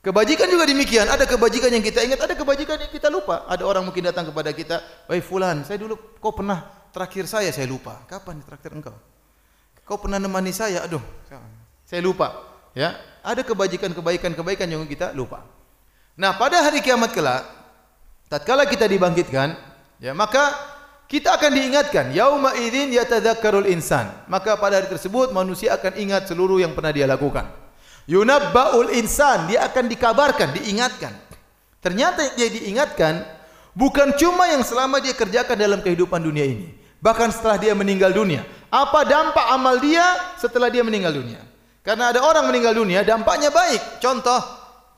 Kebajikan 0.00 0.48
juga 0.48 0.64
demikian. 0.64 1.04
Ada 1.12 1.28
kebajikan 1.28 1.68
yang 1.68 1.84
kita 1.84 2.00
ingat, 2.00 2.24
ada 2.24 2.32
kebajikan 2.32 2.80
yang 2.80 2.88
kita 2.88 3.12
lupa. 3.12 3.44
Ada 3.44 3.68
orang 3.68 3.84
mungkin 3.84 4.00
datang 4.00 4.32
kepada 4.32 4.48
kita, 4.56 4.80
"Wahai 5.04 5.20
fulan, 5.20 5.60
saya 5.60 5.76
dulu 5.76 6.00
kau 6.16 6.32
pernah 6.32 6.88
terakhir 6.88 7.28
saya 7.28 7.52
saya 7.52 7.68
lupa. 7.68 8.00
Kapan 8.08 8.40
terakhir 8.40 8.72
engkau? 8.72 8.96
Kau 9.84 10.00
pernah 10.00 10.16
nemani 10.16 10.56
saya? 10.56 10.88
Aduh, 10.88 11.04
saya 11.84 12.00
lupa." 12.00 12.32
Ya, 12.72 12.96
ada 13.20 13.44
kebajikan 13.44 13.92
kebaikan 13.92 14.32
kebaikan 14.32 14.64
yang 14.72 14.80
kita 14.88 15.12
lupa. 15.12 15.44
Nah, 16.16 16.32
pada 16.38 16.64
hari 16.64 16.80
kiamat 16.80 17.12
kelak, 17.12 17.44
tatkala 18.32 18.64
kita 18.64 18.88
dibangkitkan, 18.88 19.52
ya, 20.00 20.16
maka 20.16 20.54
kita 21.12 21.34
akan 21.34 21.50
diingatkan, 21.50 22.14
yauma 22.16 22.56
idzin 22.56 22.94
yatadzakkarul 22.94 23.68
insan. 23.68 24.08
Maka 24.32 24.56
pada 24.56 24.80
hari 24.80 24.88
tersebut 24.88 25.34
manusia 25.34 25.76
akan 25.76 25.92
ingat 25.98 26.30
seluruh 26.30 26.62
yang 26.62 26.72
pernah 26.72 26.94
dia 26.94 27.04
lakukan 27.04 27.59
yunabbaul 28.10 28.90
insan 28.98 29.46
dia 29.46 29.62
akan 29.70 29.86
dikabarkan 29.86 30.50
diingatkan 30.58 31.14
ternyata 31.78 32.34
dia 32.34 32.50
diingatkan 32.50 33.38
Bukan 33.70 34.18
cuma 34.18 34.50
yang 34.50 34.66
selama 34.66 34.98
dia 34.98 35.14
kerjakan 35.14 35.54
dalam 35.54 35.78
kehidupan 35.78 36.18
dunia 36.18 36.42
ini. 36.42 36.74
Bahkan 36.98 37.30
setelah 37.32 37.56
dia 37.56 37.72
meninggal 37.72 38.10
dunia. 38.10 38.42
Apa 38.68 39.06
dampak 39.06 39.46
amal 39.50 39.78
dia 39.78 40.04
setelah 40.36 40.68
dia 40.68 40.82
meninggal 40.82 41.14
dunia? 41.14 41.40
Karena 41.80 42.12
ada 42.12 42.20
orang 42.20 42.44
meninggal 42.50 42.76
dunia, 42.76 43.00
dampaknya 43.06 43.48
baik. 43.48 44.02
Contoh, 44.04 44.36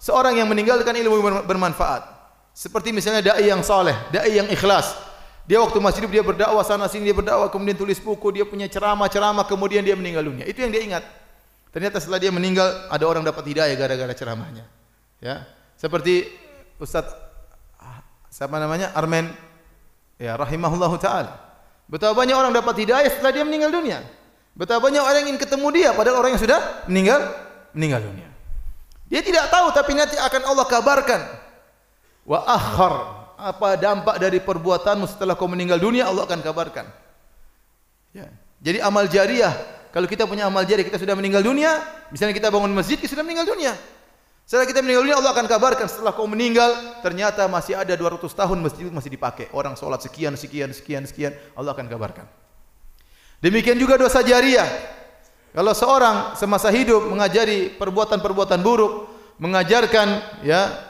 seorang 0.03 0.35
yang 0.35 0.51
meninggalkan 0.51 0.99
ilmu 0.99 1.47
bermanfaat. 1.47 2.11
Seperti 2.53 2.91
misalnya 2.91 3.33
da'i 3.33 3.49
yang 3.49 3.63
soleh, 3.63 3.95
da'i 4.11 4.43
yang 4.43 4.49
ikhlas. 4.51 4.99
Dia 5.47 5.63
waktu 5.63 5.79
masih 5.79 6.05
hidup 6.05 6.13
dia 6.13 6.25
berdakwah 6.27 6.63
sana 6.67 6.87
sini 6.87 7.11
dia 7.11 7.17
berdakwah 7.17 7.51
kemudian 7.51 7.75
tulis 7.75 7.99
buku 7.99 8.31
dia 8.31 8.47
punya 8.47 8.71
ceramah-ceramah 8.71 9.47
kemudian 9.47 9.87
dia 9.87 9.95
meninggal 9.95 10.27
dunia. 10.27 10.43
Itu 10.43 10.59
yang 10.59 10.73
dia 10.75 10.83
ingat. 10.83 11.05
Ternyata 11.73 11.99
setelah 11.99 12.21
dia 12.21 12.29
meninggal 12.29 12.69
ada 12.93 13.05
orang 13.09 13.25
dapat 13.25 13.49
hidayah 13.49 13.73
gara-gara 13.75 14.13
ceramahnya. 14.13 14.69
Ya. 15.25 15.49
Seperti 15.81 16.29
Ustaz 16.77 17.09
siapa 18.29 18.61
namanya? 18.61 18.93
Armen 18.93 19.33
ya 20.21 20.37
rahimahullahu 20.37 21.01
taala. 21.01 21.41
Betapa 21.89 22.13
banyak 22.13 22.37
orang 22.37 22.53
dapat 22.53 22.77
hidayah 22.85 23.09
setelah 23.09 23.33
dia 23.33 23.45
meninggal 23.49 23.73
dunia. 23.73 24.05
Betapa 24.53 24.85
banyak 24.85 25.01
orang 25.01 25.25
ingin 25.33 25.41
ketemu 25.41 25.69
dia 25.73 25.91
padahal 25.97 26.21
orang 26.21 26.37
yang 26.37 26.43
sudah 26.45 26.61
meninggal 26.89 27.21
meninggal 27.73 28.05
dunia. 28.05 28.29
Dia 29.09 29.25
tidak 29.25 29.49
tahu 29.49 29.73
tapi 29.73 29.97
nanti 29.97 30.17
akan 30.21 30.43
Allah 30.45 30.67
kabarkan. 30.69 31.21
Wa 32.29 32.45
akhar 32.45 32.95
apa 33.43 33.75
dampak 33.75 34.17
dari 34.23 34.39
perbuatanmu 34.39 35.09
setelah 35.11 35.35
kau 35.35 35.51
meninggal 35.51 35.81
dunia 35.81 36.07
Allah 36.09 36.29
akan 36.29 36.41
kabarkan. 36.45 36.87
Ya. 38.13 38.29
Jadi 38.63 38.79
amal 38.79 39.11
jariah, 39.11 39.51
kalau 39.93 40.09
kita 40.09 40.25
punya 40.25 40.49
amal 40.49 40.65
jariah 40.65 40.89
kita 40.89 40.97
sudah 40.97 41.13
meninggal 41.13 41.45
dunia, 41.45 41.85
misalnya 42.09 42.33
kita 42.33 42.49
bangun 42.49 42.73
masjid 42.73 42.97
kita 42.97 43.13
sudah 43.13 43.25
meninggal 43.25 43.45
dunia. 43.45 43.77
Setelah 44.43 44.67
kita 44.67 44.81
meninggal 44.83 45.05
dunia 45.07 45.17
Allah 45.21 45.33
akan 45.37 45.47
kabarkan 45.47 45.87
setelah 45.87 46.17
kau 46.17 46.27
meninggal 46.27 46.99
ternyata 47.05 47.47
masih 47.47 47.79
ada 47.79 47.95
200 47.95 48.25
tahun 48.27 48.59
masjid 48.59 48.89
masih 48.89 49.13
dipakai. 49.13 49.53
Orang 49.53 49.77
solat 49.77 50.01
sekian 50.01 50.35
sekian 50.35 50.73
sekian 50.73 51.05
sekian 51.05 51.37
Allah 51.53 51.77
akan 51.77 51.87
kabarkan. 51.87 52.27
Demikian 53.45 53.77
juga 53.77 54.01
dosa 54.01 54.25
jariah. 54.25 54.67
Kalau 55.53 55.77
seorang 55.77 56.33
semasa 56.41 56.73
hidup 56.73 57.13
mengajari 57.13 57.69
perbuatan-perbuatan 57.77 58.65
buruk, 58.65 59.13
mengajarkan 59.37 60.41
ya 60.41 60.89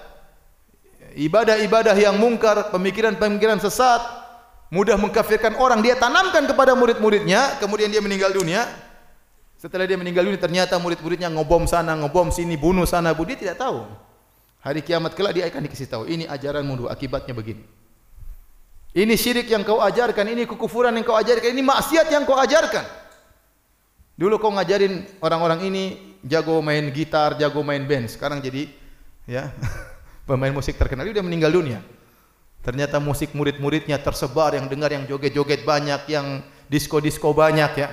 ibadah-ibadah 1.18 1.98
yang 1.98 2.14
mungkar, 2.14 2.70
pemikiran-pemikiran 2.70 3.58
sesat, 3.58 3.98
mudah 4.70 4.94
mengkafirkan 4.96 5.58
orang, 5.58 5.82
dia 5.82 5.98
tanamkan 5.98 6.46
kepada 6.46 6.72
murid-muridnya, 6.78 7.58
kemudian 7.58 7.90
dia 7.90 8.00
meninggal 8.00 8.30
dunia. 8.30 8.91
Setelah 9.62 9.86
dia 9.86 9.94
meninggal 9.94 10.26
dunia, 10.26 10.42
ternyata 10.42 10.74
murid-muridnya 10.74 11.30
ngobom 11.30 11.70
sana, 11.70 11.94
ngobom 11.94 12.34
sini, 12.34 12.58
bunuh 12.58 12.82
sana, 12.82 13.14
bu, 13.14 13.22
dia 13.22 13.38
tidak 13.38 13.62
tahu. 13.62 13.86
Hari 14.58 14.82
kiamat 14.82 15.14
kelak 15.14 15.38
dia 15.38 15.46
akan 15.46 15.70
dikasih 15.70 15.86
tahu, 15.86 16.02
ini 16.10 16.26
ajaran 16.26 16.66
mundur, 16.66 16.90
akibatnya 16.90 17.30
begini. 17.30 17.62
Ini 18.90 19.14
syirik 19.14 19.46
yang 19.46 19.62
kau 19.62 19.78
ajarkan, 19.78 20.26
ini 20.34 20.50
kekufuran 20.50 20.90
yang 20.98 21.06
kau 21.06 21.14
ajarkan, 21.14 21.54
ini 21.54 21.62
maksiat 21.62 22.10
yang 22.10 22.26
kau 22.26 22.34
ajarkan. 22.42 22.82
Dulu 24.18 24.42
kau 24.42 24.50
ngajarin 24.50 25.22
orang-orang 25.22 25.62
ini 25.70 25.82
jago 26.26 26.58
main 26.58 26.90
gitar, 26.90 27.38
jago 27.38 27.62
main 27.62 27.86
band, 27.86 28.10
sekarang 28.10 28.42
jadi 28.42 28.66
ya 29.30 29.54
pemain 30.26 30.50
musik 30.50 30.74
terkenal 30.74 31.06
dia 31.06 31.22
meninggal 31.22 31.54
dunia. 31.54 31.78
Ternyata 32.66 32.98
musik 32.98 33.30
murid-muridnya 33.30 34.02
tersebar 34.02 34.58
yang 34.58 34.66
dengar 34.66 34.90
yang 34.90 35.06
joget-joget 35.06 35.62
banyak, 35.62 36.02
yang 36.10 36.42
disko-disko 36.66 37.30
banyak 37.30 37.72
ya. 37.78 37.88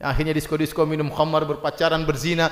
Akhirnya 0.00 0.32
disko-disko 0.32 0.88
minum 0.88 1.12
khamar, 1.12 1.44
berpacaran, 1.44 2.08
berzina 2.08 2.48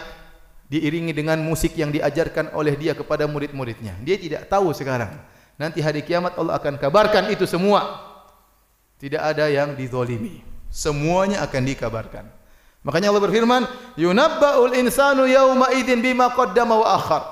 diiringi 0.68 1.16
dengan 1.16 1.40
musik 1.40 1.72
yang 1.80 1.88
diajarkan 1.88 2.52
oleh 2.52 2.76
dia 2.76 2.92
kepada 2.92 3.24
murid-muridnya. 3.24 3.96
Dia 4.04 4.20
tidak 4.20 4.52
tahu 4.52 4.76
sekarang. 4.76 5.16
Nanti 5.56 5.80
hari 5.80 6.04
kiamat 6.04 6.36
Allah 6.36 6.60
akan 6.60 6.76
kabarkan 6.76 7.32
itu 7.32 7.48
semua. 7.48 8.04
Tidak 9.00 9.18
ada 9.18 9.48
yang 9.48 9.72
dizolimi. 9.72 10.44
Semuanya 10.68 11.40
akan 11.40 11.62
dikabarkan. 11.64 12.24
Makanya 12.84 13.08
Allah 13.08 13.24
berfirman, 13.24 13.62
"Yunabba'ul 13.96 14.76
insanu 14.76 15.24
yawma 15.24 15.72
idzin 15.72 16.04
bima 16.04 16.28
qaddama 16.30 16.84
wa 16.84 16.88
akhar." 16.94 17.24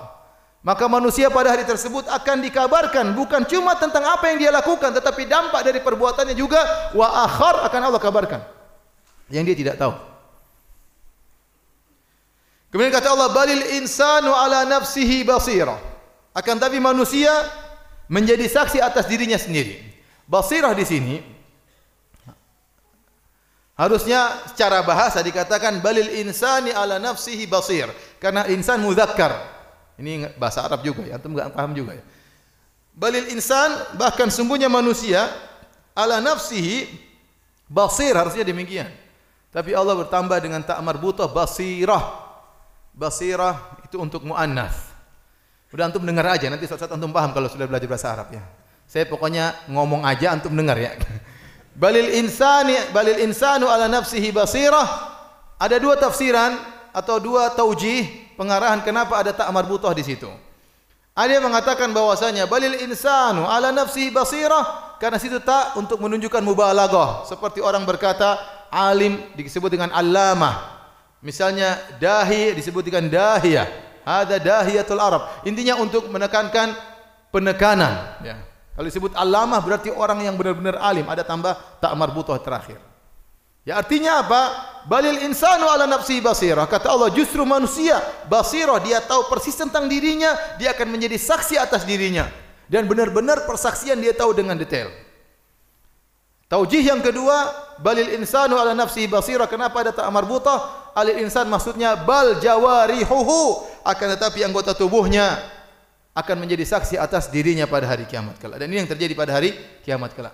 Maka 0.64 0.91
manusia 0.91 1.31
pada 1.31 1.55
hari 1.55 1.62
tersebut 1.62 2.09
akan 2.11 2.43
dikabarkan 2.43 3.14
bukan 3.14 3.47
cuma 3.47 3.79
tentang 3.79 4.03
apa 4.03 4.35
yang 4.35 4.43
dia 4.43 4.51
lakukan 4.51 4.91
tetapi 4.91 5.23
dampak 5.31 5.62
dari 5.62 5.79
perbuatannya 5.79 6.35
juga 6.35 6.91
wa 6.91 7.23
akhar 7.23 7.69
akan 7.71 7.81
Allah 7.87 8.03
kabarkan. 8.03 8.56
Yang 9.33 9.45
dia 9.53 9.57
tidak 9.66 9.77
tahu. 9.83 9.95
Kemudian 12.70 12.93
kata 12.93 13.09
Allah 13.14 13.31
balil 13.33 13.64
insanu 13.79 14.31
ala 14.37 14.68
nafsihi 14.68 15.24
basira. 15.24 15.79
Akan 16.37 16.61
tapi 16.61 16.77
manusia 16.77 17.33
menjadi 18.07 18.47
saksi 18.47 18.79
atas 18.83 19.09
dirinya 19.09 19.41
sendiri. 19.41 19.81
Basirah 20.27 20.74
di 20.74 20.85
sini 20.85 21.16
harusnya 23.79 24.51
secara 24.51 24.83
bahasa 24.83 25.22
dikatakan 25.22 25.79
balil 25.85 26.09
insani 26.18 26.72
ala 26.72 26.97
nafsihi 26.97 27.45
basir 27.47 27.87
karena 28.18 28.49
insan 28.49 28.81
muzakkar 28.81 29.37
ini 29.97 30.29
bahasa 30.37 30.64
Arab 30.64 30.85
juga 30.85 31.05
ya, 31.09 31.16
antum 31.16 31.33
enggak 31.33 31.53
paham 31.57 31.72
juga 31.72 31.97
ya. 31.97 32.05
Balil 32.97 33.29
insan 33.33 33.97
bahkan 33.97 34.29
sungguhnya 34.33 34.68
manusia 34.68 35.29
ala 35.97 36.20
nafsihi 36.20 36.89
basir 37.68 38.12
harusnya 38.16 38.45
demikian. 38.45 39.06
Tapi 39.57 39.73
Allah 39.73 39.97
bertambah 39.97 40.37
dengan 40.37 40.61
tak 40.61 40.77
marbutah 40.85 41.25
basirah. 41.33 42.29
Basirah 42.93 43.81
itu 43.89 43.97
untuk 43.97 44.21
muannas. 44.21 44.93
Sudah 45.73 45.89
antum 45.89 46.05
dengar 46.05 46.29
aja 46.29 46.53
nanti 46.53 46.69
suatu 46.69 46.85
saat 46.85 46.93
antum 46.93 47.09
paham 47.09 47.33
kalau 47.33 47.49
sudah 47.49 47.65
belajar 47.65 47.89
bahasa 47.89 48.13
Arab 48.13 48.37
ya. 48.37 48.45
Saya 48.85 49.09
pokoknya 49.09 49.57
ngomong 49.73 50.05
aja 50.05 50.37
antum 50.37 50.53
dengar 50.53 50.77
ya. 50.77 50.93
Balil 51.81 52.21
insani 52.21 52.77
balil 52.93 53.17
insanu 53.25 53.73
ala 53.73 53.89
nafsihi 53.89 54.29
basirah. 54.29 55.17
Ada 55.57 55.81
dua 55.81 55.97
tafsiran 55.97 56.61
atau 56.93 57.17
dua 57.17 57.49
taujih 57.57 58.37
pengarahan 58.37 58.85
kenapa 58.85 59.25
ada 59.25 59.33
tak 59.33 59.49
marbutah 59.57 59.97
di 59.97 60.05
situ. 60.05 60.29
Ada 61.17 61.41
yang 61.41 61.49
mengatakan 61.49 61.97
bahwasanya 61.97 62.45
balil 62.45 62.77
insanu 62.77 63.49
ala 63.49 63.73
nafsi 63.73 64.13
basirah 64.13 64.97
karena 65.01 65.17
situ 65.17 65.41
tak 65.41 65.81
untuk 65.81 65.97
menunjukkan 66.01 66.45
mubalaghah 66.45 67.25
seperti 67.25 67.65
orang 67.65 67.89
berkata 67.89 68.56
alim 68.77 69.24
disebut 69.33 69.72
dengan 69.72 69.89
allamah. 69.97 70.77
Misalnya 71.24 71.81
dahi 71.97 72.53
disebut 72.53 72.85
dengan 72.85 73.09
dahiyah. 73.09 73.64
Ada 74.05 74.37
dahiyatul 74.37 75.01
Arab. 75.01 75.43
Intinya 75.49 75.81
untuk 75.81 76.12
menekankan 76.12 76.77
penekanan. 77.33 78.20
Ya. 78.20 78.37
Kalau 78.77 78.87
disebut 78.87 79.16
allamah 79.16 79.59
berarti 79.64 79.89
orang 79.89 80.20
yang 80.20 80.37
benar-benar 80.37 80.77
alim. 80.85 81.09
Ada 81.09 81.24
tambah 81.24 81.57
tak 81.81 81.91
marbutah 81.97 82.37
terakhir. 82.39 82.79
Ya 83.66 83.83
artinya 83.83 84.22
apa? 84.22 84.43
Balil 84.87 85.27
insanu 85.27 85.66
ala 85.66 85.91
nafsi 85.91 86.22
basirah. 86.22 86.70
Kata 86.70 86.87
Allah 86.87 87.11
justru 87.11 87.43
manusia 87.43 87.99
basirah 88.31 88.79
dia 88.79 89.03
tahu 89.03 89.27
persis 89.27 89.59
tentang 89.59 89.91
dirinya, 89.91 90.39
dia 90.55 90.70
akan 90.70 90.87
menjadi 90.95 91.18
saksi 91.18 91.59
atas 91.59 91.83
dirinya 91.83 92.31
dan 92.70 92.87
benar-benar 92.87 93.43
persaksian 93.47 93.99
dia 93.99 94.14
tahu 94.14 94.35
dengan 94.35 94.55
detail. 94.55 94.87
Taujih 96.47 96.78
yang 96.78 97.03
kedua, 97.03 97.51
balil 97.82 98.14
insanu 98.14 98.55
ala 98.55 98.70
nafsi 98.70 99.11
basirah. 99.11 99.51
Kenapa 99.51 99.82
ada 99.82 99.90
tak 99.90 100.07
marbutah? 100.14 100.86
Alil 100.97 101.26
insan 101.26 101.51
maksudnya 101.51 101.92
bal 101.92 102.40
jawarihuhu 102.40 103.66
akan 103.84 104.07
tetapi 104.16 104.47
anggota 104.47 104.72
tubuhnya 104.72 105.36
akan 106.16 106.36
menjadi 106.40 106.64
saksi 106.64 106.97
atas 106.97 107.28
dirinya 107.28 107.68
pada 107.68 107.84
hari 107.84 108.09
kiamat 108.09 108.40
kelak. 108.40 108.62
Dan 108.62 108.72
ini 108.72 108.80
yang 108.80 108.88
terjadi 108.88 109.12
pada 109.12 109.36
hari 109.36 109.53
kiamat 109.84 110.16
kelak. 110.16 110.32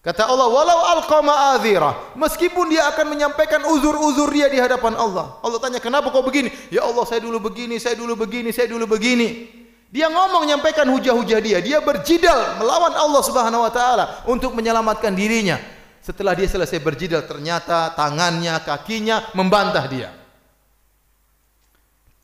Kata 0.00 0.22
Allah, 0.30 0.46
walau 0.46 0.80
alqama 0.96 1.58
adzira, 1.58 2.14
meskipun 2.14 2.70
dia 2.70 2.86
akan 2.94 3.10
menyampaikan 3.10 3.66
uzur-uzur 3.66 4.30
dia 4.30 4.46
di 4.46 4.54
hadapan 4.54 4.94
Allah. 4.94 5.34
Allah 5.42 5.58
tanya, 5.58 5.82
"Kenapa 5.82 6.14
kau 6.14 6.22
begini?" 6.22 6.46
"Ya 6.70 6.86
Allah, 6.86 7.02
saya 7.02 7.18
dulu 7.18 7.42
begini, 7.42 7.82
saya 7.82 7.98
dulu 7.98 8.14
begini, 8.14 8.54
saya 8.54 8.70
dulu 8.70 8.86
begini." 8.86 9.50
Dia 9.96 10.12
ngomong 10.12 10.44
menyampaikan 10.44 10.84
hujah-hujah 10.92 11.40
dia, 11.40 11.56
dia 11.64 11.80
berjidal 11.80 12.60
melawan 12.60 12.92
Allah 12.92 13.22
Subhanahu 13.24 13.64
wa 13.64 13.72
taala 13.72 14.28
untuk 14.28 14.52
menyelamatkan 14.52 15.16
dirinya. 15.16 15.56
Setelah 16.04 16.36
dia 16.36 16.44
selesai 16.44 16.84
berjidal, 16.84 17.24
ternyata 17.24 17.96
tangannya, 17.96 18.60
kakinya 18.60 19.32
membantah 19.32 19.88
dia. 19.88 20.12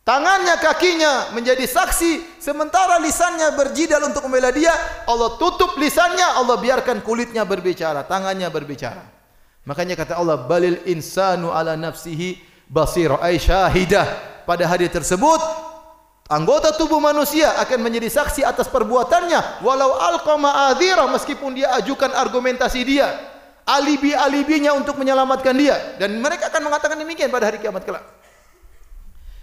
Tangannya, 0.04 0.60
kakinya 0.60 1.32
menjadi 1.32 1.64
saksi 1.64 2.36
sementara 2.36 3.00
lisannya 3.00 3.56
berjidal 3.56 4.04
untuk 4.04 4.28
membela 4.28 4.52
dia. 4.52 4.76
Allah 5.08 5.40
tutup 5.40 5.80
lisannya, 5.80 6.44
Allah 6.44 6.60
biarkan 6.60 7.00
kulitnya 7.00 7.48
berbicara, 7.48 8.04
tangannya 8.04 8.52
berbicara. 8.52 9.00
Makanya 9.64 9.96
kata 9.96 10.20
Allah, 10.20 10.44
balil 10.44 10.76
insanu 10.84 11.48
ala 11.48 11.72
nafsihi 11.72 12.36
basira 12.68 13.16
ay 13.24 13.40
syahidah. 13.40 14.28
Pada 14.44 14.68
hari 14.68 14.92
tersebut 14.92 15.71
anggota 16.32 16.72
tubuh 16.72 16.96
manusia 16.96 17.52
akan 17.60 17.84
menjadi 17.84 18.08
saksi 18.08 18.40
atas 18.40 18.72
perbuatannya 18.72 19.60
walau 19.60 19.92
alqama 20.00 20.72
meskipun 21.12 21.52
dia 21.52 21.76
ajukan 21.76 22.08
argumentasi 22.08 22.80
dia 22.88 23.12
alibi-alibinya 23.68 24.74
untuk 24.74 24.96
menyelamatkan 24.98 25.54
dia 25.54 25.76
dan 26.00 26.16
mereka 26.18 26.48
akan 26.48 26.72
mengatakan 26.72 26.96
demikian 26.96 27.28
pada 27.28 27.52
hari 27.52 27.60
kiamat 27.60 27.84
kelak. 27.84 28.02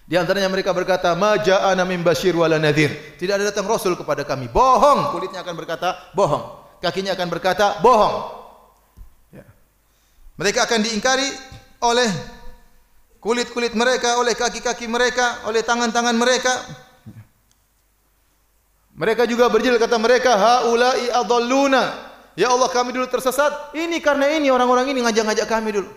Di 0.09 0.17
antaranya 0.17 0.49
mereka 0.49 0.73
berkata, 0.73 1.13
"Ma 1.13 1.37
ja'ana 1.37 1.85
min 1.85 2.01
basyir 2.01 2.33
wala 2.33 2.57
nadhir." 2.57 2.89
Tidak 3.21 3.29
ada 3.29 3.45
datang 3.53 3.69
rasul 3.69 3.93
kepada 3.93 4.25
kami. 4.25 4.49
Bohong. 4.49 5.13
Kulitnya 5.13 5.45
akan 5.45 5.53
berkata, 5.53 6.09
bohong. 6.17 6.65
Kakinya 6.81 7.13
akan 7.13 7.29
berkata, 7.29 7.77
bohong. 7.77 8.15
Ya. 9.29 9.45
Mereka 10.41 10.65
akan 10.65 10.81
diingkari 10.81 11.29
oleh 11.85 12.09
kulit-kulit 13.19 13.75
mereka, 13.75 14.19
oleh 14.19 14.35
kaki-kaki 14.35 14.87
mereka, 14.87 15.43
oleh 15.47 15.63
tangan-tangan 15.63 16.15
mereka. 16.15 16.53
Mereka 18.99 19.23
juga 19.31 19.47
berjil 19.47 19.79
kata 19.79 19.95
mereka, 19.95 20.35
"Haula'i 20.35 21.07
adalluna." 21.11 22.11
Ya 22.35 22.51
Allah, 22.51 22.67
kami 22.71 22.91
dulu 22.91 23.07
tersesat. 23.07 23.75
Ini 23.75 23.99
karena 24.03 24.27
ini 24.31 24.51
orang-orang 24.51 24.91
ini 24.91 25.03
ngajak-ngajak 25.03 25.47
kami 25.47 25.75
dulu. 25.75 25.91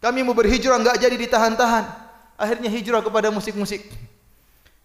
Kami 0.00 0.24
mau 0.24 0.32
berhijrah 0.32 0.80
enggak 0.80 0.96
jadi 0.96 1.16
ditahan-tahan 1.16 2.10
akhirnya 2.40 2.72
hijrah 2.72 3.04
kepada 3.04 3.28
musik-musik. 3.28 3.84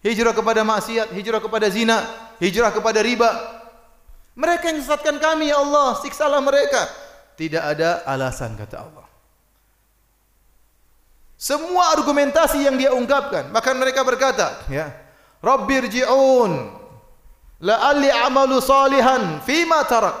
Hijrah 0.04 0.36
kepada 0.36 0.60
maksiat, 0.60 1.08
hijrah 1.16 1.40
kepada 1.40 1.66
zina, 1.72 2.04
hijrah 2.36 2.68
kepada 2.68 3.00
riba. 3.00 3.32
Mereka 4.36 4.68
yang 4.68 4.84
sesatkan 4.84 5.16
kami 5.16 5.48
ya 5.48 5.56
Allah, 5.64 5.96
siksalah 6.04 6.44
mereka. 6.44 6.84
Tidak 7.40 7.64
ada 7.64 8.04
alasan 8.04 8.52
kata 8.60 8.76
Allah. 8.84 9.05
Semua 11.36 11.92
argumentasi 11.92 12.64
yang 12.64 12.80
dia 12.80 12.96
ungkapkan, 12.96 13.52
maka 13.52 13.76
mereka 13.76 14.00
berkata, 14.00 14.64
ya, 14.72 14.88
Rabbirji'un 15.44 16.52
la'alli 17.60 18.08
amalu 18.08 18.56
salihan 18.64 19.44
fima 19.44 19.84
tarat. 19.84 20.16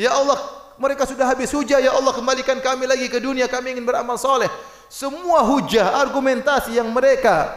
Ya 0.00 0.16
Allah, 0.16 0.40
mereka 0.80 1.04
sudah 1.04 1.28
habis 1.28 1.52
hujah, 1.52 1.76
ya 1.76 1.92
Allah 1.92 2.16
kembalikan 2.16 2.56
kami 2.56 2.88
lagi 2.88 3.12
ke 3.12 3.20
dunia, 3.20 3.44
kami 3.52 3.76
ingin 3.76 3.84
beramal 3.84 4.16
soleh 4.16 4.48
semua 4.90 5.46
hujah 5.46 6.02
argumentasi 6.02 6.74
yang 6.74 6.90
mereka 6.90 7.54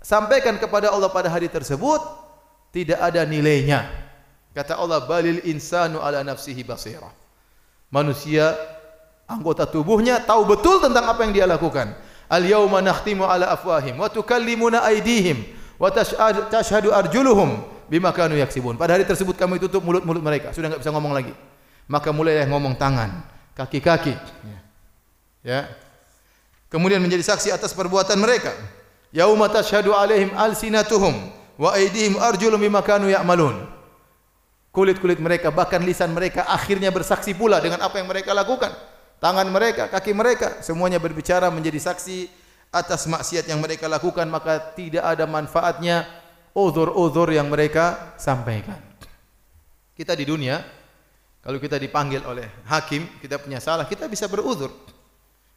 sampaikan 0.00 0.56
kepada 0.56 0.88
Allah 0.88 1.12
pada 1.12 1.28
hari 1.28 1.52
tersebut 1.52 2.00
tidak 2.72 2.96
ada 3.04 3.20
nilainya. 3.28 3.84
Kata 4.56 4.80
Allah 4.80 5.04
balil 5.04 5.44
insanu 5.44 6.00
ala 6.00 6.24
nafsihi 6.24 6.64
basira. 6.64 7.12
Manusia 7.92 8.56
anggota 9.24 9.64
tubuhnya 9.64 10.20
tahu 10.20 10.44
betul 10.48 10.80
tentang 10.80 11.08
apa 11.08 11.20
yang 11.24 11.32
dia 11.32 11.46
lakukan. 11.48 11.96
Al 12.28 12.44
yauma 12.44 12.80
nakhtimu 12.80 13.24
ala 13.28 13.52
afwahim 13.52 14.00
wa 14.00 14.08
tukallimuna 14.08 14.84
aydihim 14.84 15.44
wa 15.76 15.92
tashhadu 16.48 16.92
arjuluhum 16.92 17.60
bima 17.88 18.12
kanu 18.12 18.36
yaksibun. 18.40 18.76
Pada 18.80 18.96
hari 18.96 19.04
tersebut 19.04 19.36
kami 19.36 19.60
tutup 19.60 19.84
mulut-mulut 19.84 20.24
mereka, 20.24 20.52
sudah 20.56 20.72
enggak 20.72 20.80
bisa 20.80 20.92
ngomong 20.92 21.12
lagi. 21.12 21.32
Maka 21.84 22.08
mulailah 22.16 22.48
ngomong 22.48 22.80
tangan, 22.80 23.28
kaki-kaki. 23.52 24.16
Ya. 24.16 24.58
ya. 25.44 25.60
kemudian 26.72 26.98
menjadi 26.98 27.22
saksi 27.22 27.52
atas 27.52 27.76
perbuatan 27.76 28.16
mereka. 28.16 28.50
Yauma 29.14 29.46
tashhadu 29.46 29.94
alaihim 29.94 30.32
alsinatuhum 30.34 31.14
wa 31.60 31.70
aydihim 31.76 32.18
arjulum 32.18 32.58
bima 32.58 32.80
kanu 32.82 33.12
ya'malun. 33.12 33.68
Kulit-kulit 34.74 35.22
mereka 35.22 35.54
bahkan 35.54 35.78
lisan 35.86 36.10
mereka 36.10 36.50
akhirnya 36.50 36.90
bersaksi 36.90 37.30
pula 37.30 37.62
dengan 37.62 37.78
apa 37.78 37.94
yang 38.02 38.10
mereka 38.10 38.34
lakukan. 38.34 38.74
Tangan 39.24 39.48
mereka, 39.48 39.88
kaki 39.88 40.12
mereka 40.12 40.60
semuanya 40.60 41.00
berbicara 41.00 41.48
menjadi 41.48 41.80
saksi 41.80 42.28
atas 42.68 43.08
maksiat 43.08 43.48
yang 43.48 43.56
mereka 43.64 43.88
lakukan 43.88 44.28
maka 44.28 44.60
tidak 44.76 45.00
ada 45.00 45.24
manfaatnya 45.24 46.04
uzur-uzur 46.52 47.32
yang 47.32 47.48
mereka 47.48 48.12
sampaikan. 48.20 48.76
Kita 49.96 50.12
di 50.12 50.28
dunia 50.28 50.60
kalau 51.40 51.56
kita 51.56 51.80
dipanggil 51.80 52.20
oleh 52.28 52.44
hakim, 52.68 53.08
kita 53.24 53.40
punya 53.40 53.64
salah, 53.64 53.88
kita 53.88 54.04
bisa 54.12 54.28
beruzur 54.28 54.68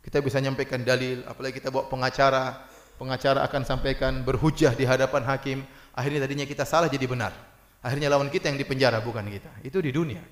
kita 0.07 0.23
bisa 0.23 0.39
menyampaikan 0.39 0.87
dalil, 0.87 1.19
apalagi 1.27 1.59
kita 1.59 1.67
bawa 1.67 1.91
pengacara, 1.91 2.63
pengacara 2.95 3.43
akan 3.43 3.67
sampaikan 3.67 4.23
berhujah 4.23 4.71
di 4.71 4.87
hadapan 4.87 5.19
hakim, 5.27 5.67
akhirnya 5.91 6.23
tadinya 6.23 6.47
kita 6.47 6.63
salah 6.63 6.87
jadi 6.87 7.03
benar. 7.03 7.35
Akhirnya 7.83 8.07
lawan 8.07 8.31
kita 8.31 8.47
yang 8.47 8.55
dipenjara 8.55 9.03
bukan 9.03 9.27
kita. 9.27 9.51
Itu 9.67 9.83
di 9.83 9.91
dunia. 9.91 10.23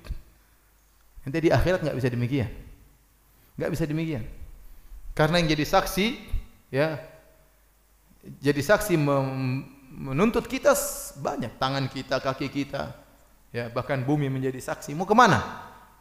Nanti 1.28 1.38
di 1.44 1.52
akhirat 1.52 1.84
enggak 1.84 1.96
bisa 2.00 2.08
demikian. 2.08 2.48
Enggak 3.56 3.70
bisa 3.72 3.84
demikian. 3.88 4.24
Karena 5.16 5.40
yang 5.40 5.48
jadi 5.48 5.64
saksi 5.64 6.06
ya 6.68 7.00
jadi 8.42 8.60
saksi 8.60 9.00
menuntut 9.96 10.44
kita 10.44 10.76
banyak 11.22 11.56
tangan 11.56 11.88
kita, 11.88 12.20
kaki 12.20 12.52
kita, 12.52 12.92
ya 13.54 13.72
bahkan 13.72 14.02
bumi 14.04 14.28
menjadi 14.28 14.60
saksi. 14.60 14.92
Mau 14.92 15.08
ke 15.08 15.16
mana? 15.16 15.40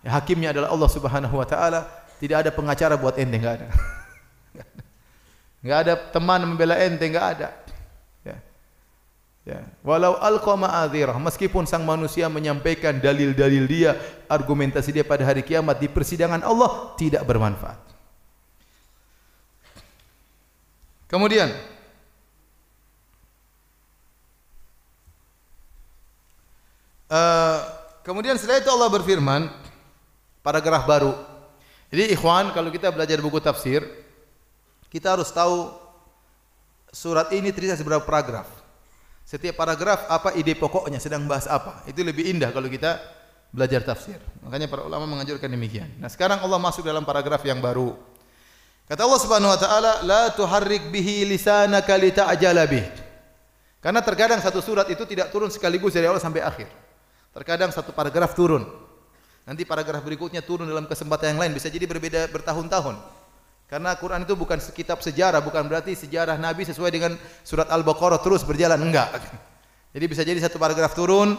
Ya, 0.04 0.14
hakimnya 0.14 0.52
adalah 0.52 0.70
Allah 0.70 0.90
Subhanahu 0.92 1.36
wa 1.40 1.48
taala. 1.48 1.88
Tidak 2.20 2.44
ada 2.46 2.52
pengacara 2.52 2.96
buat 3.00 3.16
ente, 3.20 3.36
enggak 3.40 3.56
ada. 3.60 3.68
Enggak 5.66 5.80
ada 5.82 5.94
teman 6.14 6.40
membela 6.46 6.78
ente, 6.78 7.10
enggak 7.10 7.28
ada. 7.36 7.50
Ya. 9.46 9.62
Walau 9.86 10.18
alqa 10.18 10.58
ma'adhirah, 10.58 11.22
meskipun 11.22 11.70
sang 11.70 11.86
manusia 11.86 12.26
menyampaikan 12.26 12.98
dalil-dalil 12.98 13.70
dia, 13.70 13.94
argumentasi 14.26 14.90
dia 14.90 15.06
pada 15.06 15.22
hari 15.22 15.46
kiamat 15.46 15.78
di 15.78 15.86
persidangan 15.86 16.42
Allah 16.42 16.98
tidak 16.98 17.22
bermanfaat. 17.30 17.78
Kemudian 21.06 21.54
uh, 27.14 27.58
kemudian 28.02 28.42
setelah 28.42 28.58
itu 28.58 28.74
Allah 28.74 28.90
berfirman 28.90 29.54
paragraf 30.42 30.90
baru 30.90 31.14
jadi 31.94 32.10
ikhwan 32.18 32.50
kalau 32.58 32.74
kita 32.74 32.90
belajar 32.90 33.22
buku 33.22 33.38
tafsir 33.38 33.86
kita 34.90 35.14
harus 35.14 35.30
tahu 35.30 35.78
surat 36.96 37.28
ini 37.36 37.52
terisi 37.52 37.84
beberapa 37.84 38.08
paragraf. 38.08 38.65
Setiap 39.26 39.58
paragraf 39.58 40.06
apa 40.06 40.38
ide 40.38 40.54
pokoknya 40.54 41.02
sedang 41.02 41.26
bahas 41.26 41.50
apa. 41.50 41.82
Itu 41.90 42.06
lebih 42.06 42.30
indah 42.30 42.54
kalau 42.54 42.70
kita 42.70 43.02
belajar 43.50 43.82
tafsir. 43.82 44.22
Makanya 44.46 44.70
para 44.70 44.86
ulama 44.86 45.10
menganjurkan 45.10 45.50
demikian. 45.50 45.90
Nah, 45.98 46.14
sekarang 46.14 46.46
Allah 46.46 46.62
masuk 46.62 46.86
dalam 46.86 47.02
paragraf 47.02 47.42
yang 47.42 47.58
baru. 47.58 47.98
Kata 48.86 49.02
Allah 49.02 49.18
Subhanahu 49.18 49.50
wa 49.50 49.58
taala, 49.58 49.92
"La 50.06 50.30
tuharrik 50.30 50.94
bihi 50.94 51.26
lisanaka 51.26 51.98
lita'jala 51.98 52.70
bih." 52.70 52.86
Karena 53.82 54.06
terkadang 54.06 54.38
satu 54.46 54.62
surat 54.62 54.86
itu 54.94 55.10
tidak 55.10 55.34
turun 55.34 55.50
sekaligus 55.50 55.98
dari 55.98 56.06
awal 56.06 56.22
sampai 56.22 56.46
akhir. 56.46 56.70
Terkadang 57.34 57.74
satu 57.74 57.98
paragraf 57.98 58.38
turun. 58.38 58.62
Nanti 59.46 59.66
paragraf 59.66 60.06
berikutnya 60.06 60.46
turun 60.46 60.70
dalam 60.70 60.86
kesempatan 60.86 61.34
yang 61.34 61.40
lain 61.42 61.54
bisa 61.58 61.70
jadi 61.70 61.86
berbeda 61.90 62.30
bertahun-tahun. 62.30 63.25
Karena 63.66 63.98
Quran 63.98 64.22
itu 64.22 64.38
bukan 64.38 64.62
kitab 64.62 65.02
sejarah, 65.02 65.42
bukan 65.42 65.66
berarti 65.66 65.98
sejarah 65.98 66.38
Nabi 66.38 66.70
sesuai 66.70 66.92
dengan 66.94 67.18
surat 67.42 67.66
Al-Baqarah 67.74 68.22
terus 68.22 68.46
berjalan 68.46 68.78
enggak. 68.78 69.18
Jadi 69.90 70.06
bisa 70.06 70.22
jadi 70.22 70.38
satu 70.38 70.62
paragraf 70.62 70.94
turun, 70.94 71.34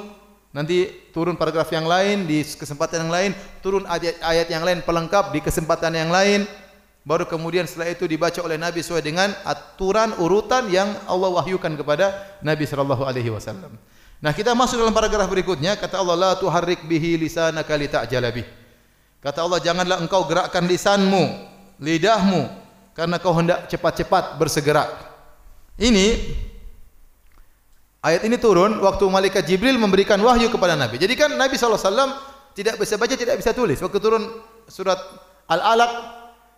nanti 0.50 0.90
turun 1.14 1.38
paragraf 1.38 1.70
yang 1.70 1.86
lain 1.86 2.26
di 2.26 2.42
kesempatan 2.42 3.06
yang 3.06 3.12
lain, 3.14 3.30
turun 3.62 3.86
ayat-ayat 3.86 4.50
yang 4.50 4.66
lain 4.66 4.82
pelengkap 4.82 5.30
di 5.30 5.38
kesempatan 5.38 5.94
yang 5.94 6.10
lain, 6.10 6.50
baru 7.06 7.30
kemudian 7.30 7.62
setelah 7.62 7.94
itu 7.94 8.10
dibaca 8.10 8.42
oleh 8.42 8.58
Nabi 8.58 8.82
sesuai 8.82 9.06
dengan 9.06 9.30
aturan 9.46 10.18
urutan 10.18 10.66
yang 10.66 10.90
Allah 11.06 11.30
wahyukan 11.30 11.78
kepada 11.78 12.10
Nabi 12.42 12.66
sallallahu 12.66 13.06
alaihi 13.06 13.30
wasallam. 13.30 13.78
Nah 14.18 14.32
kita 14.34 14.50
masuk 14.56 14.82
dalam 14.82 14.96
paragraf 14.96 15.30
berikutnya 15.30 15.78
kata 15.78 16.02
Allah 16.02 16.16
la 16.18 16.32
tuharrik 16.34 16.82
bihi 16.90 17.14
lisanaka 17.22 17.78
li 17.78 17.86
ta'jala 17.86 18.34
bih. 18.34 18.48
Kata 19.22 19.46
Allah 19.46 19.62
janganlah 19.62 20.02
engkau 20.02 20.26
gerakkan 20.26 20.66
lisanmu, 20.66 21.54
lidahmu 21.80 22.48
karena 22.96 23.16
kau 23.20 23.36
hendak 23.36 23.68
cepat-cepat 23.68 24.40
bersegera. 24.40 24.88
Ini 25.76 26.32
ayat 28.00 28.24
ini 28.24 28.40
turun 28.40 28.80
waktu 28.80 29.04
malaikat 29.04 29.44
Jibril 29.44 29.76
memberikan 29.76 30.16
wahyu 30.24 30.48
kepada 30.48 30.72
Nabi. 30.72 30.96
Jadi 30.96 31.12
kan 31.12 31.28
Nabi 31.36 31.60
SAW 31.60 31.76
tidak 32.56 32.80
bisa 32.80 32.96
baca, 32.96 33.12
tidak 33.12 33.36
bisa 33.36 33.52
tulis. 33.52 33.76
Waktu 33.84 33.98
turun 34.00 34.24
surat 34.64 34.96
Al-Alaq 35.44 35.92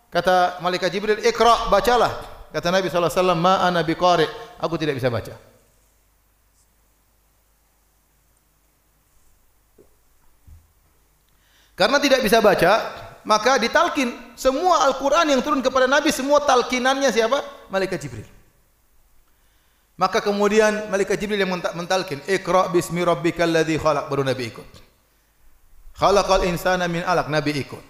kata 0.07 0.63
malaikat 0.63 0.89
Jibril, 0.89 1.19
"Iqra, 1.19 1.67
bacalah." 1.67 2.39
Kata 2.49 2.73
Nabi 2.73 2.89
SAW, 2.89 3.35
"Ma 3.37 3.61
ana 3.61 3.83
biqari." 3.85 4.25
Aku 4.57 4.79
tidak 4.79 4.97
bisa 4.97 5.11
baca. 5.11 5.35
Karena 11.77 11.95
tidak 12.03 12.19
bisa 12.19 12.43
baca, 12.43 12.71
maka 13.29 13.61
ditalkin 13.61 14.09
semua 14.33 14.89
Al-Quran 14.89 15.29
yang 15.29 15.45
turun 15.45 15.61
kepada 15.61 15.85
Nabi, 15.85 16.09
semua 16.09 16.41
talkinannya 16.41 17.13
siapa? 17.13 17.45
Malaikat 17.69 18.01
Jibril. 18.01 18.25
Maka 19.93 20.17
kemudian 20.17 20.89
Malaikat 20.89 21.21
Jibril 21.21 21.37
yang 21.37 21.53
mentalkin, 21.53 22.17
Iqra 22.25 22.73
bismi 22.73 23.05
rabbikal 23.05 23.45
ladhi 23.45 23.77
khalaq, 23.77 24.09
baru 24.09 24.25
Nabi 24.25 24.49
ikut. 24.49 24.65
Khalaqal 25.93 26.49
insana 26.49 26.89
min 26.89 27.05
alaq, 27.05 27.29
Nabi 27.29 27.61
ikut. 27.61 27.83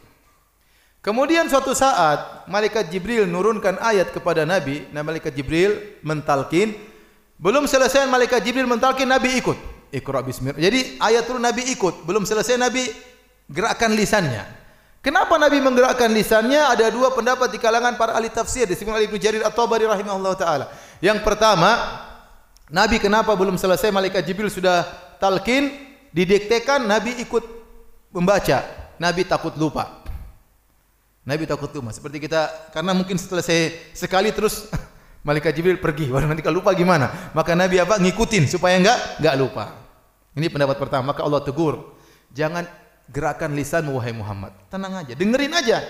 Kemudian 0.99 1.47
suatu 1.47 1.71
saat 1.71 2.43
Malaikat 2.51 2.91
Jibril 2.91 3.23
nurunkan 3.23 3.79
ayat 3.79 4.11
kepada 4.11 4.43
Nabi, 4.43 4.91
nah 4.91 5.07
Malaikat 5.07 5.31
Jibril 5.31 6.03
mentalkin, 6.03 6.75
belum 7.39 7.63
selesai 7.63 8.11
Malaikat 8.11 8.43
Jibril 8.43 8.67
mentalkin, 8.67 9.07
Nabi 9.07 9.39
ikut. 9.39 9.55
Iqra 9.95 10.19
bismi 10.19 10.51
Jadi 10.59 10.99
ayat 10.99 11.23
turun 11.23 11.39
Nabi 11.39 11.63
ikut, 11.71 12.03
belum 12.03 12.27
selesai 12.27 12.59
Nabi 12.59 12.91
gerakan 13.47 13.95
lisannya. 13.95 14.58
Kenapa 14.99 15.39
Nabi 15.39 15.63
menggerakkan 15.63 16.11
lisannya? 16.11 16.59
Ada 16.59 16.91
dua 16.91 17.15
pendapat 17.15 17.47
di 17.55 17.59
kalangan 17.59 17.95
para 17.95 18.19
ahli 18.19 18.27
tafsir 18.27 18.67
disebutkan 18.67 18.99
oleh 18.99 19.07
Ibnu 19.07 19.15
Jarir 19.15 19.43
At-Tabari 19.47 19.87
rahimahullah 19.87 20.35
taala. 20.35 20.65
Yang 20.99 21.23
pertama, 21.23 21.71
Nabi 22.67 22.99
kenapa 22.99 23.31
belum 23.31 23.55
selesai 23.55 23.95
malaikat 23.95 24.27
Jibril 24.27 24.51
sudah 24.51 24.83
talqin 25.23 25.71
didiktekan 26.11 26.83
Nabi 26.83 27.15
ikut 27.23 27.43
membaca. 28.11 28.59
Nabi 28.99 29.23
takut 29.23 29.55
lupa. 29.55 30.03
Nabi 31.23 31.47
takut 31.47 31.71
lupa. 31.71 31.95
Seperti 31.95 32.19
kita 32.19 32.51
karena 32.75 32.91
mungkin 32.91 33.15
setelah 33.15 33.39
saya 33.39 33.71
sekali 33.95 34.35
terus 34.35 34.67
malaikat 35.27 35.55
Jibril 35.55 35.79
pergi. 35.79 36.11
Baru 36.11 36.27
nanti 36.27 36.43
kalau 36.43 36.59
lupa 36.59 36.75
gimana? 36.75 37.31
Maka 37.31 37.55
Nabi 37.55 37.79
apa? 37.79 37.95
Ngikutin 38.03 38.51
supaya 38.51 38.75
enggak 38.75 39.23
enggak 39.23 39.35
lupa. 39.39 39.65
Ini 40.35 40.51
pendapat 40.51 40.75
pertama. 40.75 41.15
Maka 41.15 41.23
Allah 41.23 41.39
tegur, 41.39 41.95
jangan 42.35 42.67
gerakan 43.09 43.57
lisan 43.57 43.89
wahai 43.89 44.13
Muhammad. 44.13 44.53
Tenang 44.69 45.01
aja, 45.01 45.13
dengerin 45.17 45.53
aja. 45.53 45.81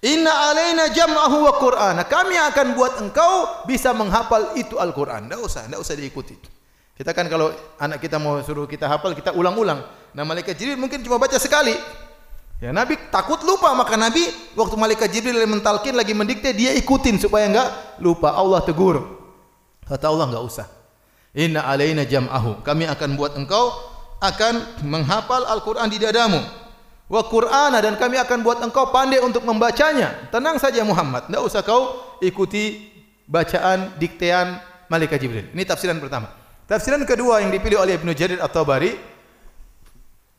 Inna 0.00 0.32
alaina 0.48 0.88
jam'ahu 0.88 1.36
wa 1.44 1.52
Qur'ana. 1.60 2.02
Kami 2.08 2.32
akan 2.32 2.66
buat 2.72 2.92
engkau 3.04 3.64
bisa 3.68 3.92
menghafal 3.92 4.56
itu 4.56 4.80
Al-Qur'an. 4.80 5.28
Enggak 5.28 5.44
usah, 5.44 5.68
enggak 5.68 5.80
usah 5.84 5.94
diikuti. 5.94 6.36
Kita 6.96 7.12
kan 7.12 7.28
kalau 7.28 7.52
anak 7.80 8.00
kita 8.00 8.16
mau 8.16 8.40
suruh 8.40 8.64
kita 8.64 8.88
hafal, 8.88 9.12
kita 9.12 9.32
ulang-ulang. 9.36 9.80
Nah, 10.16 10.24
malaikat 10.24 10.56
Jibril 10.56 10.80
mungkin 10.80 11.04
cuma 11.04 11.20
baca 11.20 11.36
sekali. 11.36 11.72
Ya, 12.60 12.76
Nabi 12.76 12.96
takut 13.08 13.40
lupa, 13.40 13.72
maka 13.72 13.96
Nabi 13.96 14.20
waktu 14.52 14.76
malaikat 14.76 15.08
Jibril 15.08 15.36
lagi 15.36 15.48
mentalkin 15.48 15.96
lagi 15.96 16.12
mendikte, 16.12 16.52
dia 16.52 16.76
ikutin 16.76 17.16
supaya 17.16 17.48
enggak 17.48 17.68
lupa. 18.00 18.36
Allah 18.36 18.60
tegur. 18.64 19.00
Kata 19.84 20.12
Allah 20.12 20.28
enggak 20.28 20.44
usah. 20.44 20.66
Inna 21.36 21.64
alaina 21.64 22.08
jam'ahu. 22.08 22.64
Kami 22.64 22.84
akan 22.88 23.16
buat 23.16 23.32
engkau 23.36 23.72
akan 24.20 24.84
menghafal 24.84 25.48
Al-Quran 25.48 25.88
di 25.88 25.98
dadamu. 25.98 26.38
Wa 27.10 27.26
Qur'ana 27.26 27.82
dan 27.82 27.98
kami 27.98 28.20
akan 28.22 28.38
buat 28.46 28.62
engkau 28.62 28.94
pandai 28.94 29.18
untuk 29.18 29.42
membacanya. 29.42 30.30
Tenang 30.30 30.62
saja 30.62 30.86
Muhammad, 30.86 31.26
tidak 31.26 31.42
usah 31.42 31.66
kau 31.66 31.98
ikuti 32.22 32.92
bacaan 33.26 33.98
diktean 33.98 34.62
malaikat 34.86 35.18
Jibril. 35.18 35.50
Ini 35.50 35.66
tafsiran 35.66 35.98
pertama. 35.98 36.30
Tafsiran 36.70 37.02
kedua 37.02 37.42
yang 37.42 37.50
dipilih 37.50 37.82
oleh 37.82 37.98
Ibnu 37.98 38.14
Jarir 38.14 38.38
At-Tabari, 38.38 38.94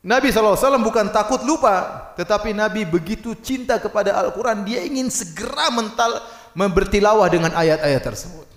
Nabi 0.01 0.33
SAW 0.33 0.57
bukan 0.81 1.11
takut 1.13 1.43
lupa, 1.43 2.09
tetapi 2.15 2.55
Nabi 2.55 2.87
begitu 2.87 3.35
cinta 3.37 3.77
kepada 3.77 4.15
Al-Quran, 4.15 4.63
dia 4.63 4.81
ingin 4.81 5.11
segera 5.11 5.69
mental 5.69 6.23
bertilawah 6.55 7.27
dengan 7.27 7.51
ayat-ayat 7.53 8.01
tersebut. 8.01 8.47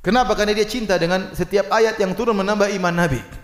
Kenapa? 0.00 0.34
Karena 0.34 0.56
dia 0.56 0.66
cinta 0.66 0.98
dengan 0.98 1.30
setiap 1.36 1.70
ayat 1.70 2.00
yang 2.00 2.16
turun 2.16 2.36
menambah 2.36 2.72
iman 2.74 2.90
Nabi. 2.90 3.43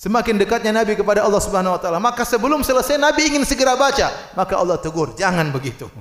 Semakin 0.00 0.40
dekatnya 0.40 0.72
Nabi 0.72 0.96
kepada 0.96 1.20
Allah 1.20 1.44
Subhanahu 1.44 1.76
wa 1.76 1.80
taala, 1.80 2.00
maka 2.00 2.24
sebelum 2.24 2.64
selesai 2.64 2.96
Nabi 2.96 3.36
ingin 3.36 3.44
segera 3.44 3.76
baca, 3.76 4.08
maka 4.32 4.56
Allah 4.56 4.80
tegur, 4.80 5.12
jangan 5.12 5.52
begitu. 5.52 5.92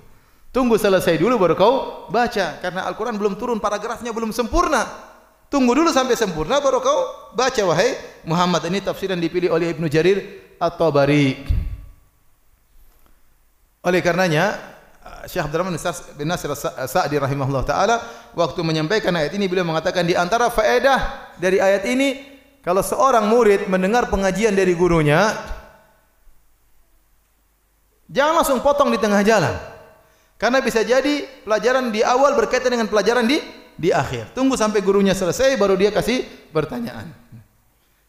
Tunggu 0.55 0.79
selesai 0.79 1.19
dulu 1.19 1.35
baru 1.35 1.59
kau 1.59 1.73
baca 2.07 2.63
karena 2.63 2.87
Al-Qur'an 2.87 3.19
belum 3.19 3.35
turun 3.35 3.59
paragrafnya 3.59 4.15
belum 4.15 4.31
sempurna. 4.31 4.87
Tunggu 5.51 5.75
dulu 5.75 5.91
sampai 5.91 6.15
sempurna 6.15 6.63
baru 6.63 6.79
kau 6.79 6.99
baca 7.35 7.59
wahai 7.67 7.99
Muhammad. 8.23 8.71
Ini 8.71 8.87
tafsir 8.87 9.11
yang 9.11 9.19
dipilih 9.19 9.51
oleh 9.51 9.75
Ibnu 9.75 9.91
Jarir 9.91 10.47
At-Tabari. 10.63 11.43
Oleh 13.83 13.99
karenanya 13.99 14.55
Syekh 15.27 15.43
Abdurrahman 15.43 15.75
bin 16.15 16.31
Nasir 16.31 16.47
Sa'di 16.87 17.19
rahimahullah 17.19 17.67
taala 17.67 17.99
waktu 18.31 18.63
menyampaikan 18.63 19.11
ayat 19.11 19.35
ini 19.35 19.43
beliau 19.51 19.67
mengatakan 19.67 20.07
di 20.07 20.15
antara 20.15 20.47
faedah 20.47 21.35
dari 21.35 21.59
ayat 21.59 21.83
ini 21.83 22.38
kalau 22.59 22.83
seorang 22.83 23.25
murid 23.31 23.71
mendengar 23.71 24.11
pengajian 24.11 24.51
dari 24.51 24.75
gurunya, 24.75 25.31
jangan 28.11 28.43
langsung 28.43 28.59
potong 28.59 28.91
di 28.91 28.99
tengah 28.99 29.23
jalan. 29.23 29.55
Karena 30.39 30.63
bisa 30.63 30.83
jadi 30.83 31.27
pelajaran 31.43 31.91
di 31.91 31.99
awal 31.99 32.35
berkaitan 32.35 32.71
dengan 32.71 32.87
pelajaran 32.87 33.27
di 33.27 33.39
di 33.79 33.95
akhir. 33.95 34.35
Tunggu 34.35 34.59
sampai 34.59 34.83
gurunya 34.83 35.15
selesai 35.15 35.55
baru 35.55 35.79
dia 35.79 35.91
kasih 35.91 36.23
pertanyaan. 36.51 37.11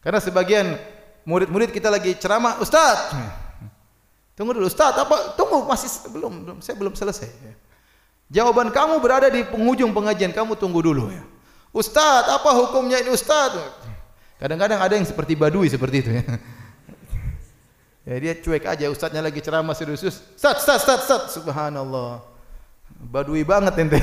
Karena 0.02 0.18
sebagian 0.18 0.78
murid-murid 1.26 1.70
kita 1.70 1.90
lagi 1.90 2.18
ceramah, 2.18 2.58
Ustaz. 2.58 3.14
Tunggu 4.34 4.56
dulu, 4.56 4.66
Ustaz. 4.66 4.96
Apa? 4.96 5.36
Tunggu, 5.36 5.62
masih 5.68 5.90
belum, 6.10 6.32
belum. 6.46 6.58
Saya 6.64 6.74
belum 6.74 6.94
selesai. 6.96 7.28
Jawaban 8.30 8.70
kamu 8.70 9.02
berada 9.02 9.28
di 9.28 9.42
penghujung 9.46 9.92
pengajian. 9.92 10.32
Kamu 10.32 10.56
tunggu 10.56 10.80
dulu 10.80 11.12
ya. 11.12 11.22
Ustaz, 11.70 12.26
apa 12.26 12.50
hukumnya 12.56 12.98
ini 12.98 13.14
Ustaz? 13.14 13.58
Kadang-kadang 14.40 14.80
ada 14.80 14.96
yang 14.96 15.04
seperti 15.04 15.36
badui 15.36 15.68
seperti 15.68 15.96
itu 16.00 16.10
ya. 16.16 16.24
Ya 18.08 18.16
dia 18.16 18.32
cuek 18.32 18.64
aja 18.64 18.88
ustaznya 18.88 19.20
lagi 19.20 19.44
ceramah 19.44 19.76
serius. 19.76 20.00
Ustaz, 20.00 20.64
ustaz, 20.64 20.80
ustaz, 20.80 21.00
ustaz. 21.04 21.22
Subhanallah. 21.36 22.24
Badui 22.96 23.44
banget 23.44 23.76
ente. 23.76 24.00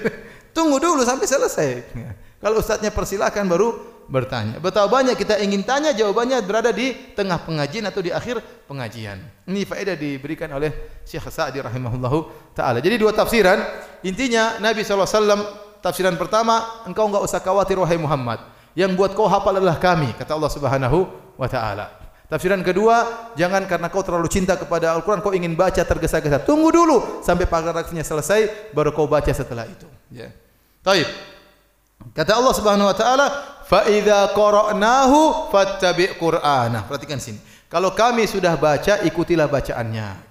Tunggu 0.56 0.76
dulu 0.76 1.00
sampai 1.08 1.24
selesai. 1.24 1.68
Ya. 1.96 2.12
Kalau 2.38 2.60
ustaznya 2.60 2.92
persilakan 2.92 3.48
baru 3.48 3.68
bertanya. 4.12 4.60
Betapa 4.60 4.92
banyak 4.92 5.16
kita 5.16 5.40
ingin 5.40 5.64
tanya 5.64 5.96
jawabannya 5.96 6.44
berada 6.44 6.68
di 6.68 6.92
tengah 7.16 7.40
pengajian 7.40 7.88
atau 7.88 8.04
di 8.04 8.12
akhir 8.12 8.44
pengajian. 8.68 9.24
Ini 9.48 9.64
faedah 9.64 9.96
diberikan 9.96 10.52
oleh 10.52 11.00
Syekh 11.08 11.32
Sa'di 11.32 11.64
rahimahullahu 11.64 12.52
taala. 12.52 12.84
Jadi 12.84 13.00
dua 13.00 13.16
tafsiran. 13.16 13.64
Intinya 14.04 14.60
Nabi 14.60 14.84
SAW 14.84 15.80
tafsiran 15.80 16.14
pertama, 16.20 16.84
engkau 16.84 17.08
enggak 17.08 17.24
usah 17.24 17.40
khawatir 17.40 17.80
wahai 17.80 17.96
Muhammad 17.96 18.57
yang 18.78 18.94
buat 18.94 19.10
kau 19.18 19.26
hafal 19.26 19.58
adalah 19.58 19.82
kami 19.82 20.14
kata 20.14 20.38
Allah 20.38 20.52
Subhanahu 20.54 20.98
wa 21.34 21.48
taala. 21.50 21.90
Tafsiran 22.30 22.62
kedua 22.62 23.26
jangan 23.34 23.66
karena 23.66 23.90
kau 23.90 24.06
terlalu 24.06 24.30
cinta 24.30 24.54
kepada 24.54 24.94
Al-Qur'an 24.94 25.18
kau 25.18 25.34
ingin 25.34 25.58
baca 25.58 25.82
tergesa-gesa. 25.82 26.38
Tunggu 26.46 26.70
dulu 26.70 27.18
sampai 27.26 27.50
paragrafnya 27.50 28.06
selesai 28.06 28.70
baru 28.70 28.94
kau 28.94 29.10
baca 29.10 29.34
setelah 29.34 29.66
itu. 29.66 29.90
Ya. 30.14 30.30
Baik 30.86 31.10
kata 32.14 32.38
Allah 32.38 32.54
Subhanahu 32.54 32.88
wa 32.88 32.96
taala 32.96 33.26
fa 33.66 33.84
idza 33.90 34.30
qara'nahu 34.32 35.50
fattabi' 35.50 36.14
qur'ana 36.14 36.86
perhatikan 36.86 37.18
sini. 37.18 37.42
Kalau 37.68 37.92
kami 37.92 38.24
sudah 38.24 38.56
baca 38.56 39.02
ikutilah 39.04 39.44
bacaannya. 39.50 40.30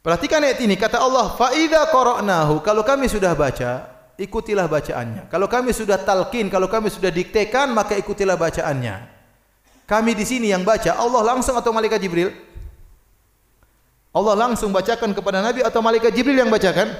Perhatikan 0.00 0.40
ayat 0.40 0.64
ini. 0.64 0.80
Kata 0.80 0.96
Allah 0.96 1.28
fa 1.36 1.52
idza 1.52 1.84
qara'nahu. 1.92 2.64
Kalau 2.64 2.80
kami 2.80 3.04
sudah 3.04 3.36
baca 3.36 3.99
ikutilah 4.20 4.68
bacaannya. 4.68 5.32
Kalau 5.32 5.48
kami 5.48 5.72
sudah 5.72 5.96
talqin, 5.96 6.52
kalau 6.52 6.68
kami 6.68 6.92
sudah 6.92 7.08
diktekan, 7.08 7.72
maka 7.72 7.96
ikutilah 7.96 8.36
bacaannya. 8.36 9.08
Kami 9.88 10.12
di 10.12 10.22
sini 10.28 10.52
yang 10.52 10.62
baca, 10.62 10.94
Allah 10.94 11.34
langsung 11.34 11.56
atau 11.56 11.72
malaikat 11.72 11.98
Jibril? 11.98 12.30
Allah 14.12 14.34
langsung 14.36 14.70
bacakan 14.70 15.16
kepada 15.16 15.40
Nabi 15.40 15.64
atau 15.64 15.80
malaikat 15.80 16.12
Jibril 16.12 16.36
yang 16.36 16.52
bacakan? 16.52 16.92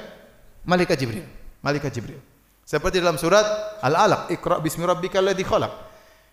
Malaikat 0.64 0.96
Jibril. 0.96 1.26
Malaikat 1.60 1.92
Jibril. 1.92 2.18
Seperti 2.64 3.02
dalam 3.02 3.18
surat 3.20 3.44
Al-Alaq, 3.82 4.30
Iqra 4.32 4.58
bismi 4.62 4.86
rabbikal 4.86 5.22
ladzi 5.22 5.42
khalaq. 5.42 5.70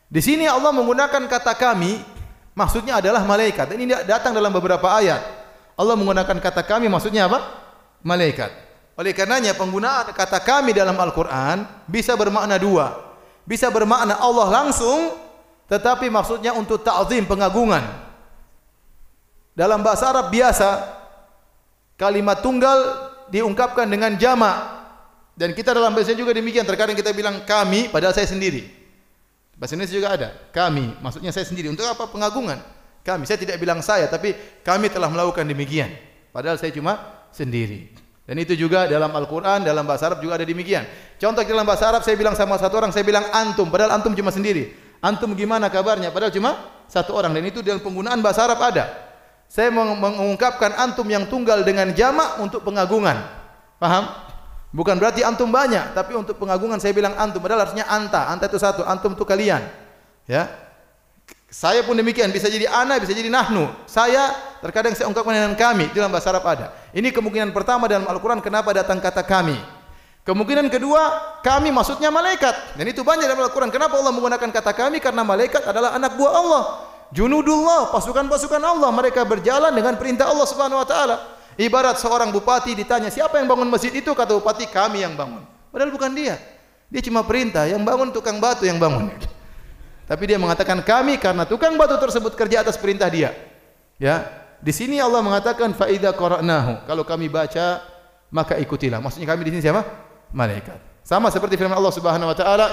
Di 0.07 0.21
sini 0.23 0.47
Allah 0.47 0.71
menggunakan 0.71 1.27
kata 1.27 1.57
kami, 1.57 1.99
maksudnya 2.55 3.03
adalah 3.03 3.25
malaikat. 3.27 3.73
Ini 3.73 4.07
datang 4.07 4.31
dalam 4.31 4.53
beberapa 4.53 4.87
ayat. 4.87 5.19
Allah 5.77 5.93
menggunakan 5.97 6.37
kata 6.41 6.61
kami, 6.65 6.89
maksudnya 6.89 7.25
apa? 7.25 7.41
Malaikat. 8.05 8.66
Oleh 8.97 9.13
karenanya 9.13 9.53
penggunaan 9.53 10.09
kata 10.09 10.41
kami 10.41 10.73
dalam 10.73 10.97
Al-Quran 10.97 11.85
bisa 11.85 12.17
bermakna 12.17 12.57
dua. 12.57 12.97
Bisa 13.45 13.69
bermakna 13.69 14.17
Allah 14.17 14.49
langsung 14.49 15.13
tetapi 15.69 16.09
maksudnya 16.09 16.57
untuk 16.57 16.81
ta'zim 16.81 17.29
pengagungan. 17.29 17.85
Dalam 19.53 19.85
bahasa 19.85 20.09
Arab 20.09 20.33
biasa 20.33 20.97
kalimat 21.93 22.41
tunggal 22.41 22.77
diungkapkan 23.29 23.85
dengan 23.85 24.17
jamak 24.17 24.57
dan 25.37 25.53
kita 25.53 25.77
dalam 25.77 25.93
bahasa 25.93 26.17
juga 26.17 26.33
demikian 26.33 26.65
terkadang 26.65 26.97
kita 26.97 27.13
bilang 27.13 27.45
kami 27.45 27.93
padahal 27.93 28.17
saya 28.17 28.25
sendiri. 28.25 28.65
Bahasa 29.53 29.77
Indonesia 29.77 29.97
juga 29.97 30.09
ada. 30.09 30.29
Kami 30.49 30.97
maksudnya 31.05 31.29
saya 31.29 31.45
sendiri. 31.45 31.69
Untuk 31.69 31.85
apa 31.85 32.09
pengagungan? 32.09 32.57
Kami 33.05 33.29
saya 33.29 33.37
tidak 33.37 33.61
bilang 33.61 33.85
saya 33.85 34.09
tapi 34.09 34.33
kami 34.65 34.89
telah 34.89 35.05
melakukan 35.13 35.45
demikian. 35.45 35.93
Padahal 36.33 36.57
saya 36.57 36.73
cuma 36.73 36.97
sendiri. 37.29 38.06
Dan 38.27 38.35
itu 38.43 38.59
juga 38.59 38.91
dalam 38.91 39.07
Al-Quran, 39.15 39.63
dalam 39.63 39.87
bahasa 39.87 40.11
Arab 40.11 40.19
juga 40.19 40.35
ada 40.35 40.43
demikian. 40.43 40.83
Contoh 41.15 41.47
dalam 41.47 41.63
bahasa 41.63 41.87
Arab, 41.87 42.03
saya 42.03 42.19
bilang 42.19 42.35
sama 42.35 42.59
satu 42.59 42.75
orang, 42.75 42.91
saya 42.91 43.07
bilang 43.07 43.23
antum, 43.31 43.71
padahal 43.71 43.95
antum 43.95 44.11
cuma 44.11 44.35
sendiri. 44.35 44.75
Antum 44.99 45.31
gimana 45.31 45.71
kabarnya? 45.71 46.11
Padahal 46.11 46.35
cuma 46.35 46.83
satu 46.91 47.15
orang. 47.15 47.31
Dan 47.31 47.47
itu 47.47 47.63
dalam 47.63 47.79
penggunaan 47.79 48.19
bahasa 48.19 48.43
Arab 48.43 48.59
ada. 48.59 48.91
Saya 49.47 49.71
mengungkapkan 49.71 50.75
antum 50.75 51.07
yang 51.07 51.31
tunggal 51.31 51.63
dengan 51.63 51.95
jamak 51.95 52.43
untuk 52.43 52.67
pengagungan. 52.67 53.15
Paham? 53.79 54.11
Bukan 54.75 54.99
berarti 54.99 55.23
antum 55.23 55.47
banyak, 55.47 55.95
tapi 55.95 56.11
untuk 56.11 56.35
pengagungan 56.35 56.83
saya 56.83 56.91
bilang 56.91 57.15
antum. 57.15 57.39
Padahal 57.39 57.71
artinya 57.71 57.87
anta. 57.87 58.27
Anta 58.27 58.51
itu 58.51 58.59
satu, 58.59 58.83
antum 58.83 59.15
itu 59.15 59.23
kalian. 59.23 59.63
Ya, 60.27 60.51
saya 61.47 61.79
pun 61.87 61.95
demikian 61.95 62.27
bisa 62.35 62.51
jadi 62.51 62.67
ana 62.67 62.99
bisa 62.99 63.15
jadi 63.15 63.31
nahnu. 63.31 63.71
Saya 63.87 64.35
terkadang 64.63 64.93
saya 64.93 65.07
ungkapkan 65.09 65.33
dengan 65.33 65.53
kami 65.55 65.91
dalam 65.93 66.09
bahasa 66.09 66.29
Arab 66.33 66.45
ada. 66.45 66.73
Ini 66.93 67.09
kemungkinan 67.13 67.55
pertama 67.55 67.85
dalam 67.85 68.05
Al-Qur'an 68.09 68.41
kenapa 68.41 68.73
datang 68.73 68.97
kata 69.01 69.25
kami. 69.25 69.57
Kemungkinan 70.27 70.67
kedua 70.67 71.01
kami 71.39 71.71
maksudnya 71.71 72.11
malaikat. 72.11 72.75
Dan 72.75 72.91
itu 72.91 72.99
banyak 72.99 73.23
dalam 73.23 73.47
Al-Qur'an. 73.47 73.71
Kenapa 73.71 73.95
Allah 73.95 74.11
menggunakan 74.11 74.49
kata 74.51 74.71
kami? 74.75 74.99
Karena 74.99 75.23
malaikat 75.23 75.63
adalah 75.63 75.95
anak 75.95 76.19
buah 76.19 76.33
Allah. 76.35 76.63
Junudullah, 77.15 77.95
pasukan-pasukan 77.95 78.59
Allah. 78.59 78.91
Mereka 78.91 79.23
berjalan 79.23 79.71
dengan 79.71 79.95
perintah 79.95 80.27
Allah 80.27 80.43
Subhanahu 80.43 80.83
wa 80.83 80.87
taala. 80.87 81.15
Ibarat 81.55 81.97
seorang 81.97 82.29
bupati 82.29 82.75
ditanya, 82.75 83.07
"Siapa 83.07 83.39
yang 83.39 83.47
bangun 83.47 83.71
masjid 83.71 83.89
itu?" 83.89 84.11
Kata 84.11 84.35
bupati, 84.35 84.67
"Kami 84.67 85.01
yang 85.01 85.15
bangun." 85.15 85.41
Padahal 85.71 85.89
bukan 85.89 86.11
dia. 86.11 86.37
Dia 86.87 87.01
cuma 87.03 87.23
perintah, 87.23 87.67
yang 87.67 87.83
bangun 87.83 88.11
tukang 88.11 88.39
batu 88.39 88.63
yang 88.63 88.79
bangun. 88.79 89.11
Tapi 90.09 90.23
dia 90.23 90.39
mengatakan 90.39 90.79
kami 90.79 91.19
karena 91.19 91.43
tukang 91.43 91.75
batu 91.75 91.99
tersebut 91.99 92.31
kerja 92.35 92.63
atas 92.63 92.79
perintah 92.79 93.11
dia. 93.11 93.35
Ya. 93.99 94.46
Di 94.57 94.73
sini 94.73 94.97
Allah 94.97 95.21
mengatakan 95.21 95.73
fa 95.77 95.85
idza 95.85 96.13
qara'nahu. 96.13 96.89
Kalau 96.89 97.03
kami 97.05 97.29
baca 97.29 97.81
maka 98.33 98.57
ikutilah. 98.59 98.99
Maksudnya 98.99 99.27
kami 99.29 99.47
di 99.47 99.51
sini 99.57 99.63
siapa? 99.63 99.85
Malaikat. 100.33 100.79
Sama 101.07 101.31
seperti 101.31 101.55
firman 101.55 101.77
Allah 101.79 101.93
Subhanahu 101.95 102.27
wa 102.27 102.35
taala, 102.35 102.67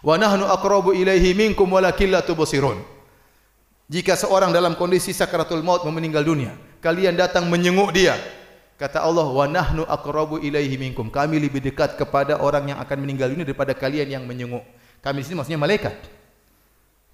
"Wa 0.00 0.16
nahnu 0.16 0.48
aqrabu 0.48 0.96
ilaihi 0.96 1.36
minkum 1.36 1.68
walakin 1.68 2.08
la 2.08 2.24
tubsirun." 2.24 2.80
Jika 3.86 4.16
seorang 4.16 4.50
dalam 4.50 4.74
kondisi 4.74 5.12
sakaratul 5.12 5.62
maut 5.62 5.84
meninggal 5.86 6.24
dunia, 6.24 6.56
kalian 6.80 7.14
datang 7.14 7.46
menyenguk 7.46 7.92
dia. 7.92 8.16
Kata 8.80 9.04
Allah, 9.04 9.28
"Wa 9.28 9.44
nahnu 9.44 9.84
aqrabu 9.84 10.40
ilaihi 10.40 10.80
minkum." 10.80 11.12
Kami 11.12 11.36
lebih 11.36 11.60
dekat 11.60 12.00
kepada 12.00 12.40
orang 12.40 12.72
yang 12.72 12.78
akan 12.80 12.96
meninggal 13.04 13.28
dunia 13.28 13.44
daripada 13.44 13.76
kalian 13.76 14.08
yang 14.16 14.24
menyenguk. 14.24 14.64
Kami 15.04 15.20
di 15.20 15.24
sini 15.28 15.36
maksudnya 15.36 15.60
malaikat. 15.60 16.15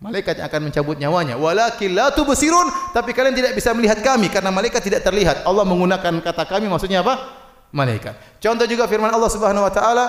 Malaikat 0.02 0.42
yang 0.42 0.50
akan 0.50 0.60
mencabut 0.66 0.98
nyawanya. 0.98 1.38
Walakin 1.38 1.94
la 1.94 2.10
tubsirun, 2.10 2.66
tapi 2.90 3.14
kalian 3.14 3.38
tidak 3.38 3.54
bisa 3.54 3.70
melihat 3.70 4.02
kami 4.02 4.26
karena 4.26 4.50
malaikat 4.50 4.82
tidak 4.82 5.06
terlihat. 5.06 5.46
Allah 5.46 5.62
menggunakan 5.62 6.18
kata 6.18 6.42
kami 6.42 6.66
maksudnya 6.66 7.06
apa? 7.06 7.22
Malaikat. 7.70 8.42
Contoh 8.42 8.66
juga 8.66 8.90
firman 8.90 9.14
Allah 9.14 9.30
Subhanahu 9.30 9.62
wa 9.62 9.70
taala, 9.70 10.04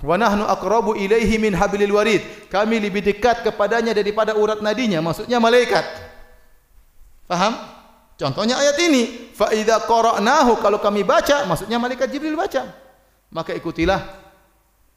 "Wa 0.00 0.16
nahnu 0.16 0.48
aqrabu 0.48 0.96
ilaihi 0.96 1.36
min 1.36 1.52
hablil 1.52 1.92
warid." 1.92 2.48
Kami 2.48 2.80
lebih 2.80 3.04
dekat 3.04 3.44
kepadanya 3.44 3.92
daripada 3.92 4.32
urat 4.32 4.64
nadinya, 4.64 5.04
maksudnya 5.04 5.36
malaikat. 5.36 5.84
Faham? 7.28 7.52
Contohnya 8.16 8.56
ayat 8.56 8.80
ini, 8.80 9.28
"Fa 9.36 9.52
idza 9.52 9.76
qara'nahu" 9.84 10.56
kalau 10.64 10.80
kami 10.80 11.04
baca, 11.04 11.44
maksudnya 11.44 11.76
malaikat 11.76 12.08
Jibril 12.08 12.32
baca. 12.32 12.64
Maka 13.28 13.52
ikutilah 13.52 14.00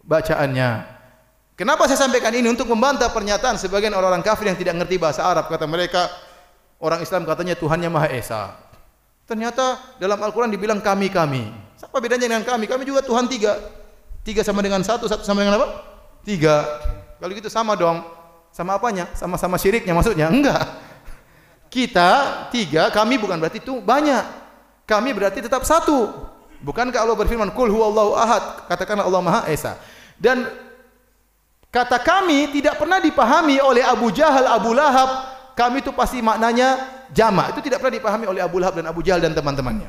bacaannya. 0.08 0.97
Kenapa 1.58 1.90
saya 1.90 2.06
sampaikan 2.06 2.30
ini 2.38 2.46
untuk 2.54 2.70
membantah 2.70 3.10
pernyataan 3.10 3.58
sebagian 3.58 3.90
orang-orang 3.98 4.22
kafir 4.22 4.46
yang 4.46 4.58
tidak 4.62 4.78
mengerti 4.78 5.02
bahasa 5.02 5.26
Arab 5.26 5.50
kata 5.50 5.66
mereka 5.66 6.06
orang 6.78 7.02
Islam 7.02 7.26
katanya 7.26 7.58
Tuhannya 7.58 7.90
Maha 7.90 8.14
Esa. 8.14 8.54
Ternyata 9.26 9.98
dalam 9.98 10.22
Al-Quran 10.22 10.54
dibilang 10.54 10.78
kami-kami. 10.86 11.50
Apa 11.82 11.98
bedanya 11.98 12.30
dengan 12.30 12.46
kami? 12.46 12.70
Kami 12.70 12.86
juga 12.86 13.02
Tuhan 13.02 13.26
tiga. 13.26 13.58
Tiga 14.22 14.46
sama 14.46 14.62
dengan 14.62 14.86
satu, 14.86 15.10
satu 15.10 15.26
sama 15.26 15.42
dengan 15.42 15.58
apa? 15.58 15.68
Tiga. 16.22 16.62
Kalau 17.18 17.34
gitu 17.34 17.50
sama 17.50 17.74
dong. 17.74 18.06
Sama 18.54 18.78
apanya? 18.78 19.10
Sama-sama 19.18 19.58
syiriknya 19.58 19.98
maksudnya? 19.98 20.30
Enggak. 20.30 20.62
Kita 21.74 22.46
tiga, 22.54 22.94
kami 22.94 23.18
bukan 23.18 23.42
berarti 23.42 23.66
itu 23.66 23.82
banyak. 23.82 24.24
Kami 24.86 25.10
berarti 25.10 25.42
tetap 25.42 25.66
satu. 25.66 26.14
Bukankah 26.62 27.02
Allah 27.02 27.18
berfirman, 27.18 27.50
Kul 27.50 27.74
huwallahu 27.74 28.14
ahad. 28.14 28.70
Katakanlah 28.70 29.10
Allah 29.10 29.22
Maha 29.26 29.42
Esa. 29.50 29.82
Dan 30.22 30.67
Kata 31.78 32.02
kami 32.02 32.50
tidak 32.50 32.82
pernah 32.82 32.98
dipahami 32.98 33.62
oleh 33.62 33.86
Abu 33.86 34.10
Jahal, 34.10 34.50
Abu 34.50 34.74
Lahab. 34.74 35.38
Kami 35.54 35.86
itu 35.86 35.94
pasti 35.94 36.26
maknanya 36.26 36.74
jama. 37.14 37.54
Itu 37.54 37.62
tidak 37.62 37.86
pernah 37.86 38.02
dipahami 38.02 38.26
oleh 38.26 38.42
Abu 38.42 38.58
Lahab 38.58 38.82
dan 38.82 38.90
Abu 38.90 39.06
Jahal 39.06 39.22
dan 39.22 39.38
teman-temannya. 39.38 39.86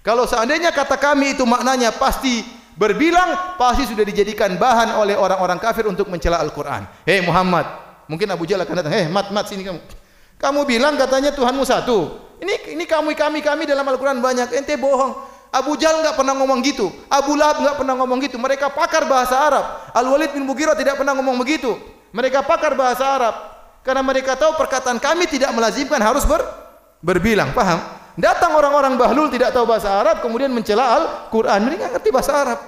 Kalau 0.00 0.24
seandainya 0.24 0.72
kata 0.72 0.96
kami 0.96 1.36
itu 1.36 1.44
maknanya 1.44 1.92
pasti 1.92 2.40
berbilang, 2.80 3.60
pasti 3.60 3.84
sudah 3.84 4.00
dijadikan 4.08 4.56
bahan 4.56 4.96
oleh 4.96 5.12
orang-orang 5.12 5.60
kafir 5.60 5.84
untuk 5.84 6.08
mencela 6.08 6.40
Al-Quran. 6.40 6.88
Hei 7.04 7.20
Muhammad, 7.20 7.68
mungkin 8.08 8.32
Abu 8.32 8.48
Jahal 8.48 8.64
akan 8.64 8.80
datang. 8.80 8.96
Hei 8.96 9.04
Mat, 9.04 9.28
Mat 9.28 9.44
sini 9.44 9.60
kamu. 9.60 9.80
Kamu 10.40 10.64
bilang 10.64 10.96
katanya 10.96 11.36
Tuhanmu 11.36 11.68
satu. 11.68 12.16
Ini 12.40 12.80
ini 12.80 12.88
kami 12.88 13.12
kami 13.12 13.44
kami 13.44 13.68
dalam 13.68 13.84
Al-Quran 13.84 14.24
banyak. 14.24 14.56
Ente 14.56 14.80
bohong. 14.80 15.35
Abu 15.56 15.72
Jal 15.80 16.04
enggak 16.04 16.20
pernah 16.20 16.36
ngomong 16.36 16.60
gitu. 16.60 16.92
Abu 17.08 17.32
Lahab 17.32 17.64
enggak 17.64 17.76
pernah 17.80 17.96
ngomong 17.96 18.20
gitu. 18.20 18.36
Mereka 18.36 18.76
pakar 18.76 19.08
bahasa 19.08 19.40
Arab. 19.40 19.64
Al-Walid 19.96 20.36
bin 20.36 20.44
Mughirah 20.44 20.76
tidak 20.76 21.00
pernah 21.00 21.16
ngomong 21.16 21.40
begitu. 21.40 21.72
Mereka 22.12 22.44
pakar 22.44 22.76
bahasa 22.76 23.08
Arab. 23.08 23.34
Karena 23.80 24.04
mereka 24.04 24.36
tahu 24.36 24.52
perkataan 24.60 25.00
kami 25.00 25.24
tidak 25.24 25.54
melazimkan 25.56 25.96
harus 26.04 26.28
ber, 26.28 26.44
berbilang. 27.00 27.56
Paham? 27.56 27.80
Datang 28.20 28.52
orang-orang 28.52 29.00
bahlul 29.00 29.32
tidak 29.32 29.56
tahu 29.56 29.64
bahasa 29.64 29.88
Arab. 29.88 30.20
Kemudian 30.20 30.52
mencela 30.52 30.84
Al-Quran. 31.00 31.60
Mereka 31.64 31.96
ngerti 31.96 32.08
bahasa 32.12 32.32
Arab. 32.36 32.58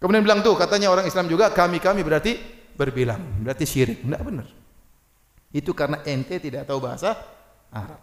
Kemudian 0.00 0.24
bilang 0.24 0.40
tuh 0.40 0.56
katanya 0.56 0.88
orang 0.88 1.04
Islam 1.04 1.28
juga 1.28 1.52
kami-kami 1.52 2.00
berarti 2.00 2.38
berbilang. 2.78 3.20
Berarti 3.44 3.68
syirik. 3.68 4.00
Enggak 4.06 4.22
benar. 4.24 4.46
Itu 5.52 5.76
karena 5.76 6.00
ente 6.08 6.40
tidak 6.40 6.64
tahu 6.64 6.80
bahasa 6.80 7.12
Arab. 7.68 8.00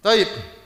Taib. 0.00 0.59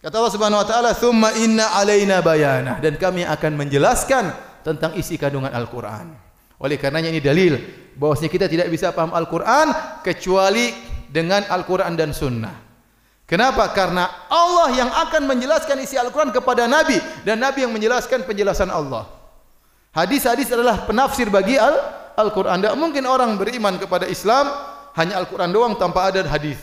Kata 0.00 0.16
Allah 0.16 0.32
Subhanahu 0.32 0.60
wa 0.64 0.68
taala, 0.68 0.90
"Tsumma 0.96 1.36
inna 1.36 1.76
alaina 1.76 2.24
bayanah" 2.24 2.80
dan 2.80 2.96
kami 2.96 3.20
akan 3.28 3.52
menjelaskan 3.52 4.32
tentang 4.64 4.96
isi 4.96 5.20
kandungan 5.20 5.52
Al-Qur'an. 5.52 6.16
Oleh 6.60 6.80
karenanya 6.80 7.12
ini 7.12 7.20
dalil 7.20 7.60
bahwasanya 8.00 8.32
kita 8.32 8.46
tidak 8.48 8.72
bisa 8.72 8.96
paham 8.96 9.12
Al-Qur'an 9.12 10.00
kecuali 10.00 10.72
dengan 11.12 11.44
Al-Qur'an 11.52 11.96
dan 12.00 12.16
sunnah. 12.16 12.70
Kenapa? 13.28 13.70
Karena 13.70 14.26
Allah 14.26 14.74
yang 14.74 14.90
akan 14.90 15.22
menjelaskan 15.30 15.78
isi 15.86 15.94
Al-Quran 15.94 16.34
kepada 16.34 16.66
Nabi 16.66 16.98
dan 17.22 17.38
Nabi 17.38 17.62
yang 17.62 17.70
menjelaskan 17.70 18.26
penjelasan 18.26 18.66
Allah. 18.74 19.06
Hadis-hadis 19.94 20.50
adalah 20.50 20.82
penafsir 20.82 21.30
bagi 21.30 21.54
Al-Quran. 22.18 22.58
Tidak 22.58 22.74
mungkin 22.74 23.06
orang 23.06 23.38
beriman 23.38 23.78
kepada 23.78 24.10
Islam 24.10 24.50
hanya 24.98 25.22
Al-Quran 25.22 25.50
doang 25.54 25.78
tanpa 25.78 26.10
ada 26.10 26.26
hadis. 26.26 26.58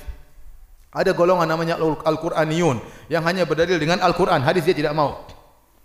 Ada 0.98 1.14
golongan 1.14 1.45
namanya 1.45 1.78
Al-Quraniyun 1.78 2.82
yang 3.14 3.22
hanya 3.22 3.45
berdalil 3.45 3.78
dengan 3.78 4.02
Al-Quran. 4.02 4.41
Hadis 4.41 4.66
dia 4.66 4.74
tidak 4.74 4.98
mau. 4.98 5.30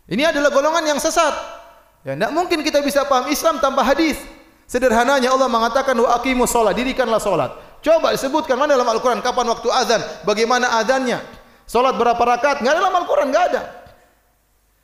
Ini 0.09 0.33
adalah 0.33 0.49
golongan 0.49 0.97
yang 0.97 0.97
sesat. 0.97 1.37
Ya, 2.09 2.17
tidak 2.17 2.33
mungkin 2.33 2.65
kita 2.65 2.81
bisa 2.81 3.05
paham 3.05 3.29
Islam 3.29 3.61
tanpa 3.61 3.85
hadis. 3.85 4.17
Sederhananya 4.65 5.29
Allah 5.29 5.53
mengatakan 5.53 5.93
wa 6.01 6.17
aqimus 6.17 6.49
salat, 6.49 6.73
dirikanlah 6.73 7.21
salat. 7.21 7.53
Coba 7.85 8.17
sebutkan 8.17 8.57
mana 8.57 8.73
dalam 8.73 8.89
Al-Quran 8.89 9.21
kapan 9.21 9.53
waktu 9.53 9.69
azan, 9.69 10.01
bagaimana 10.25 10.81
azannya, 10.81 11.21
salat 11.69 11.93
berapa 12.01 12.19
rakaat? 12.19 12.65
Enggak 12.65 12.81
dalam 12.81 12.95
Al-Quran, 12.97 13.29
enggak 13.29 13.45
ada. 13.53 13.63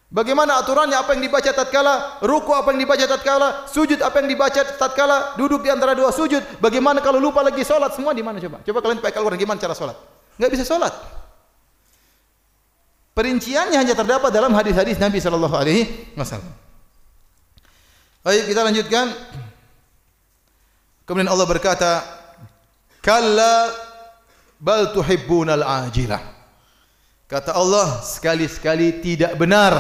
Bagaimana 0.09 0.57
aturannya 0.65 0.97
apa 0.97 1.13
yang 1.13 1.25
dibaca 1.29 1.53
tatkala 1.53 2.17
ruku 2.25 2.49
apa 2.57 2.73
yang 2.73 2.81
dibaca 2.81 3.05
tatkala 3.05 3.69
sujud 3.69 4.01
apa 4.01 4.25
yang 4.25 4.33
dibaca 4.33 4.61
tatkala 4.65 5.37
duduk 5.37 5.61
di 5.61 5.69
antara 5.69 5.93
dua 5.93 6.09
sujud 6.09 6.41
bagaimana 6.65 7.05
kalau 7.05 7.21
lupa 7.21 7.45
lagi 7.45 7.61
salat 7.61 7.93
semua 7.93 8.17
di 8.17 8.25
mana 8.25 8.41
coba 8.41 8.65
coba 8.65 8.79
kalian 8.81 9.05
pakai 9.05 9.21
Al-Qur'an 9.21 9.37
gimana 9.37 9.61
cara 9.61 9.77
salat 9.77 10.01
enggak 10.39 10.53
bisa 10.55 10.65
salat 10.65 10.95
perinciannya 13.19 13.75
hanya 13.75 13.99
terdapat 13.99 14.31
dalam 14.31 14.55
hadis-hadis 14.55 14.95
Nabi 15.03 15.19
sallallahu 15.19 15.59
alaihi 15.59 16.15
wasallam. 16.15 16.55
Baik 18.23 18.55
kita 18.55 18.61
lanjutkan. 18.63 19.07
Kemudian 21.03 21.27
Allah 21.27 21.49
berkata 21.51 22.05
kalla 23.03 23.75
bal 24.61 24.93
tuhibbunal 24.95 25.65
ajilah 25.65 26.39
Kata 27.29 27.53
Allah 27.53 28.01
sekali-sekali 28.01 29.05
tidak 29.05 29.37
benar. 29.37 29.77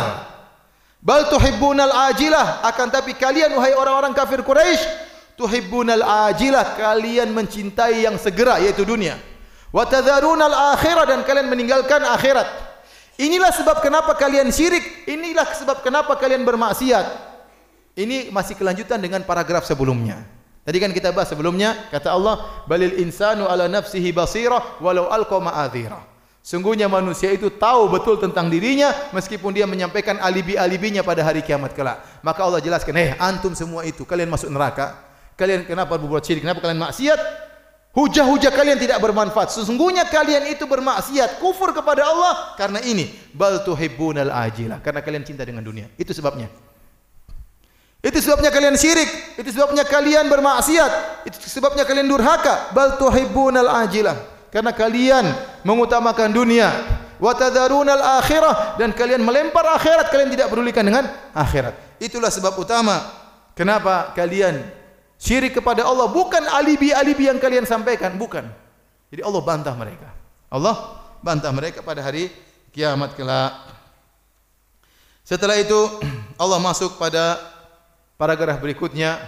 Bal 1.01 1.33
tuhibbunal 1.33 2.13
ajilah 2.13 2.61
akan 2.61 2.93
tapi 2.93 3.17
kalian 3.17 3.57
wahai 3.57 3.73
orang-orang 3.73 4.13
kafir 4.13 4.45
Quraisy 4.45 4.85
tuhibbunal 5.33 6.05
ajilah 6.29 6.77
kalian 6.77 7.33
mencintai 7.33 8.05
yang 8.05 8.21
segera 8.21 8.61
yaitu 8.61 8.85
dunia. 8.85 9.17
Wa 9.69 9.85
tadharunal 9.85 10.79
akhirah 10.79 11.05
dan 11.05 11.21
kalian 11.25 11.53
meninggalkan 11.53 12.01
akhirat. 12.01 12.49
Inilah 13.19 13.51
sebab 13.51 13.83
kenapa 13.83 14.14
kalian 14.14 14.49
syirik, 14.55 15.05
inilah 15.11 15.45
sebab 15.59 15.83
kenapa 15.83 16.14
kalian 16.14 16.47
bermaksiat. 16.47 17.29
Ini 17.99 18.31
masih 18.31 18.55
kelanjutan 18.55 19.03
dengan 19.03 19.27
paragraf 19.27 19.66
sebelumnya. 19.66 20.23
Tadi 20.62 20.79
kan 20.79 20.95
kita 20.95 21.11
bahas 21.11 21.27
sebelumnya 21.27 21.75
kata 21.91 22.14
Allah 22.14 22.62
balil 22.71 22.95
insanu 23.03 23.51
ala 23.51 23.66
nafsihi 23.66 24.14
basirah 24.14 24.79
walau 24.79 25.11
alqa 25.11 25.35
ma'adhirah. 25.43 25.99
Sungguhnya 26.45 26.87
manusia 26.87 27.35
itu 27.35 27.51
tahu 27.51 27.91
betul 27.91 28.23
tentang 28.23 28.47
dirinya 28.47 28.95
meskipun 29.11 29.51
dia 29.51 29.66
menyampaikan 29.66 30.16
alibi-alibinya 30.23 31.03
pada 31.03 31.27
hari 31.27 31.43
kiamat 31.43 31.75
kelak. 31.75 32.01
Maka 32.23 32.41
Allah 32.47 32.62
jelaskan, 32.62 32.95
"Eh, 32.97 33.11
antum 33.19 33.53
semua 33.59 33.83
itu 33.83 34.07
kalian 34.07 34.31
masuk 34.31 34.49
neraka. 34.49 34.95
Kalian 35.35 35.66
kenapa 35.66 35.99
berbuat 35.99 36.23
syirik? 36.23 36.47
Kenapa 36.47 36.62
kalian 36.62 36.79
maksiat? 36.79 37.48
Hujah-hujah 37.97 38.53
kalian 38.53 38.78
tidak 38.78 39.01
bermanfaat. 39.03 39.51
Sesungguhnya 39.53 40.07
kalian 40.07 40.53
itu 40.53 40.68
bermaksiat, 40.68 41.43
kufur 41.43 41.74
kepada 41.74 42.07
Allah 42.07 42.55
karena 42.55 42.78
ini, 42.84 43.11
bal 43.34 43.64
tuhibbunal 43.64 44.30
ajilah, 44.30 44.78
karena 44.84 45.01
kalian 45.03 45.24
cinta 45.26 45.43
dengan 45.43 45.64
dunia. 45.64 45.91
Itu 45.99 46.14
sebabnya. 46.14 46.47
Itu 47.99 48.22
sebabnya 48.22 48.55
kalian 48.55 48.78
syirik, 48.78 49.41
itu 49.41 49.51
sebabnya 49.51 49.82
kalian 49.82 50.30
bermaksiat, 50.30 51.26
itu 51.26 51.36
sebabnya 51.51 51.82
kalian 51.82 52.07
durhaka, 52.07 52.70
bal 52.70 52.95
tuhibbunal 53.01 53.66
ajilah. 53.82 54.39
Karena 54.49 54.72
kalian 54.72 55.24
mengutamakan 55.61 56.32
dunia. 56.32 56.72
Wa 57.20 57.36
tadharunal 57.36 58.01
akhirah. 58.20 58.80
Dan 58.80 58.97
kalian 58.97 59.20
melempar 59.20 59.76
akhirat. 59.76 60.09
Kalian 60.09 60.32
tidak 60.32 60.49
pedulikan 60.49 60.89
dengan 60.89 61.05
akhirat. 61.36 62.01
Itulah 62.01 62.32
sebab 62.32 62.57
utama 62.57 62.97
kenapa 63.53 64.14
kalian 64.16 64.62
syirik 65.19 65.59
kepada 65.59 65.85
Allah 65.85 66.07
bukan 66.09 66.41
alibi-alibi 66.47 67.29
yang 67.29 67.43
kalian 67.43 67.66
sampaikan, 67.66 68.14
bukan. 68.16 68.47
Jadi 69.11 69.21
Allah 69.21 69.43
bantah 69.43 69.75
mereka. 69.75 70.09
Allah 70.49 71.03
bantah 71.21 71.51
mereka 71.53 71.83
pada 71.85 72.01
hari 72.01 72.31
kiamat 72.73 73.19
kelak. 73.19 73.53
Setelah 75.27 75.61
itu 75.61 75.77
Allah 76.43 76.57
masuk 76.62 76.97
pada 76.97 77.37
paragraf 78.16 78.62
berikutnya 78.62 79.19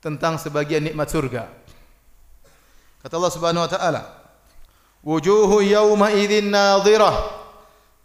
tentang 0.00 0.38
sebagian 0.38 0.86
nikmat 0.86 1.10
surga. 1.10 1.50
Kata 3.02 3.14
Allah 3.18 3.34
Subhanahu 3.34 3.66
wa 3.66 3.70
taala, 3.70 4.02
"Wujuhu 5.02 5.66
yawma 5.66 6.14
idzin 6.14 6.48
nadhirah." 6.48 7.44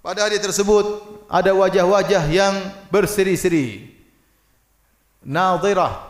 Pada 0.02 0.26
hari 0.26 0.42
tersebut 0.42 0.98
ada 1.30 1.54
wajah-wajah 1.54 2.26
yang 2.34 2.58
berseri-seri. 2.90 4.01
Nadhirah. 5.22 6.10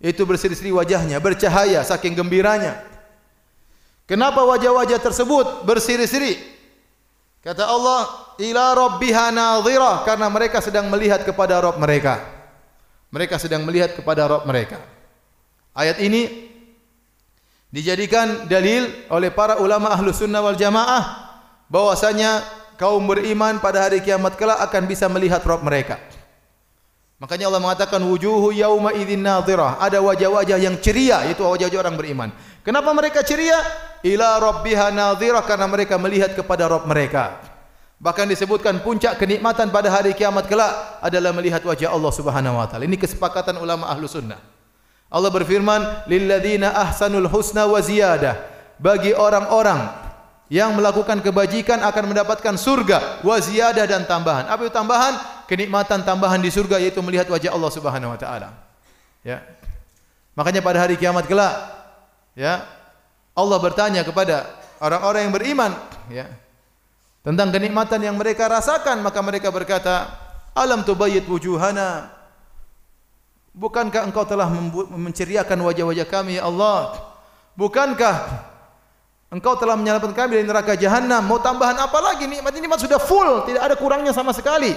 Itu 0.00 0.24
berseri-seri 0.24 0.72
wajahnya, 0.72 1.20
bercahaya 1.20 1.84
saking 1.84 2.16
gembiranya. 2.16 2.80
Kenapa 4.08 4.42
wajah-wajah 4.42 4.98
tersebut 4.98 5.62
berseri-seri? 5.68 6.40
Kata 7.40 7.68
Allah, 7.68 8.34
ila 8.42 8.74
rabbiha 8.74 9.32
nadhirah 9.32 10.02
karena 10.04 10.26
mereka 10.32 10.58
sedang 10.58 10.88
melihat 10.88 11.22
kepada 11.22 11.60
Rabb 11.60 11.80
mereka. 11.80 12.20
Mereka 13.12 13.38
sedang 13.40 13.62
melihat 13.64 13.96
kepada 13.96 14.26
Rabb 14.28 14.48
mereka. 14.48 14.82
Ayat 15.72 16.02
ini 16.02 16.50
dijadikan 17.70 18.50
dalil 18.50 18.90
oleh 19.08 19.30
para 19.30 19.62
ulama 19.62 19.94
ahlu 19.94 20.10
sunnah 20.10 20.42
wal 20.42 20.58
jamaah 20.58 21.30
bahwasanya 21.70 22.42
kaum 22.76 23.06
beriman 23.06 23.62
pada 23.62 23.86
hari 23.86 24.02
kiamat 24.02 24.34
kelak 24.34 24.58
akan 24.58 24.90
bisa 24.90 25.06
melihat 25.06 25.40
Rabb 25.46 25.62
mereka. 25.62 25.96
Makanya 27.20 27.52
Allah 27.52 27.60
mengatakan 27.60 28.00
wujuhu 28.00 28.48
yauma 28.56 28.96
idzin 28.96 29.20
nadhirah. 29.20 29.76
Ada 29.76 30.00
wajah-wajah 30.00 30.56
yang 30.56 30.80
ceria 30.80 31.28
itu 31.28 31.44
wajah-wajah 31.44 31.80
orang 31.84 31.96
beriman. 32.00 32.28
Kenapa 32.64 32.96
mereka 32.96 33.20
ceria? 33.20 33.60
Ila 34.00 34.40
rabbiha 34.40 34.88
nadhirah 34.88 35.44
karena 35.44 35.68
mereka 35.68 36.00
melihat 36.00 36.32
kepada 36.32 36.64
Rabb 36.64 36.88
mereka. 36.88 37.44
Bahkan 38.00 38.24
disebutkan 38.32 38.80
puncak 38.80 39.20
kenikmatan 39.20 39.68
pada 39.68 39.92
hari 39.92 40.16
kiamat 40.16 40.48
kelak 40.48 40.72
adalah 41.04 41.36
melihat 41.36 41.60
wajah 41.60 41.92
Allah 41.92 42.08
Subhanahu 42.08 42.56
wa 42.56 42.64
taala. 42.64 42.88
Ini 42.88 42.96
kesepakatan 42.96 43.60
ulama 43.60 43.92
ahlu 43.92 44.08
sunnah. 44.08 44.40
Allah 45.12 45.28
berfirman, 45.28 46.08
"Lilladzina 46.08 46.72
ahsanul 46.72 47.28
husna 47.28 47.68
wa 47.68 47.76
ziyadah." 47.84 48.40
Bagi 48.80 49.12
orang-orang 49.12 49.92
yang 50.48 50.72
melakukan 50.72 51.20
kebajikan 51.20 51.84
akan 51.84 52.16
mendapatkan 52.16 52.56
surga 52.56 53.20
wa 53.20 53.36
ziyadah 53.36 53.84
dan 53.84 54.08
tambahan. 54.08 54.48
Apa 54.48 54.64
itu 54.64 54.72
tambahan? 54.72 55.39
Kenikmatan 55.50 56.06
tambahan 56.06 56.38
di 56.38 56.46
surga 56.46 56.78
yaitu 56.78 57.02
melihat 57.02 57.26
wajah 57.26 57.50
Allah 57.50 57.70
Subhanahu 57.74 58.14
wa 58.14 58.18
taala. 58.20 58.54
Ya. 59.26 59.42
Makanya 60.38 60.62
pada 60.62 60.78
hari 60.78 60.94
kiamat 60.94 61.26
kelak 61.26 61.58
ya 62.38 62.62
Allah 63.34 63.58
bertanya 63.58 64.06
kepada 64.06 64.46
orang-orang 64.78 65.26
yang 65.26 65.34
beriman 65.34 65.72
ya 66.06 66.30
tentang 67.26 67.50
kenikmatan 67.50 68.00
yang 68.00 68.14
mereka 68.14 68.46
rasakan 68.46 69.02
maka 69.02 69.18
mereka 69.20 69.50
berkata 69.50 70.08
alam 70.54 70.86
tubayyit 70.86 71.26
wujuhana 71.26 72.14
bukankah 73.52 74.06
engkau 74.06 74.22
telah 74.22 74.46
menceriakan 74.94 75.58
wajah-wajah 75.66 76.06
kami 76.06 76.38
ya 76.38 76.46
Allah 76.46 76.94
bukankah 77.58 78.48
Engkau 79.30 79.54
telah 79.54 79.78
menyelamatkan 79.78 80.26
kami 80.26 80.42
dari 80.42 80.46
neraka 80.50 80.74
jahanam. 80.74 81.22
Mau 81.22 81.38
tambahan 81.38 81.78
apa 81.78 82.02
lagi? 82.02 82.26
Nikmat 82.26 82.50
ini 82.50 82.66
sudah 82.66 82.98
full, 82.98 83.46
tidak 83.46 83.62
ada 83.62 83.78
kurangnya 83.78 84.10
sama 84.10 84.34
sekali. 84.34 84.74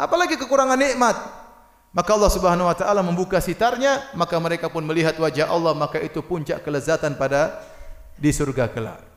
Apalagi 0.00 0.40
kekurangan 0.40 0.80
nikmat? 0.80 1.12
Maka 1.92 2.10
Allah 2.16 2.32
Subhanahu 2.32 2.70
wa 2.70 2.76
taala 2.78 3.04
membuka 3.04 3.36
sitarnya, 3.42 4.00
maka 4.16 4.38
mereka 4.40 4.72
pun 4.72 4.80
melihat 4.80 5.18
wajah 5.20 5.50
Allah, 5.50 5.76
maka 5.76 6.00
itu 6.00 6.24
puncak 6.24 6.64
kelezatan 6.64 7.18
pada 7.20 7.60
di 8.16 8.32
surga 8.32 8.70
kelak. 8.72 9.10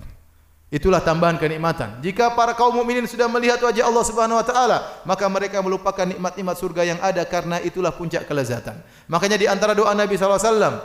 Itulah 0.74 1.06
tambahan 1.06 1.38
kenikmatan. 1.38 2.02
Jika 2.02 2.34
para 2.34 2.58
kaum 2.58 2.74
mukminin 2.74 3.06
sudah 3.06 3.30
melihat 3.30 3.62
wajah 3.62 3.86
Allah 3.86 4.04
Subhanahu 4.10 4.42
wa 4.42 4.46
taala, 4.46 4.78
maka 5.06 5.30
mereka 5.30 5.62
melupakan 5.62 6.02
nikmat-nikmat 6.02 6.58
surga 6.58 6.82
yang 6.82 7.00
ada 7.00 7.22
karena 7.30 7.62
itulah 7.62 7.94
puncak 7.94 8.26
kelezatan. 8.26 8.82
Makanya 9.06 9.38
di 9.38 9.46
antara 9.46 9.78
doa 9.78 9.94
Nabi 9.94 10.18
sallallahu 10.18 10.42
alaihi 10.42 10.50
wasallam, 10.50 10.76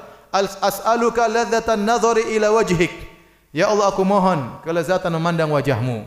as'aluka 0.60 1.24
ladzatan 1.24 1.88
nadhari 1.88 2.36
ila 2.36 2.52
wajhik. 2.52 2.92
Ya 3.48 3.72
Allah 3.72 3.88
aku 3.88 4.04
mohon 4.04 4.60
kelezatan 4.60 5.08
memandang 5.08 5.48
wajahmu. 5.56 6.04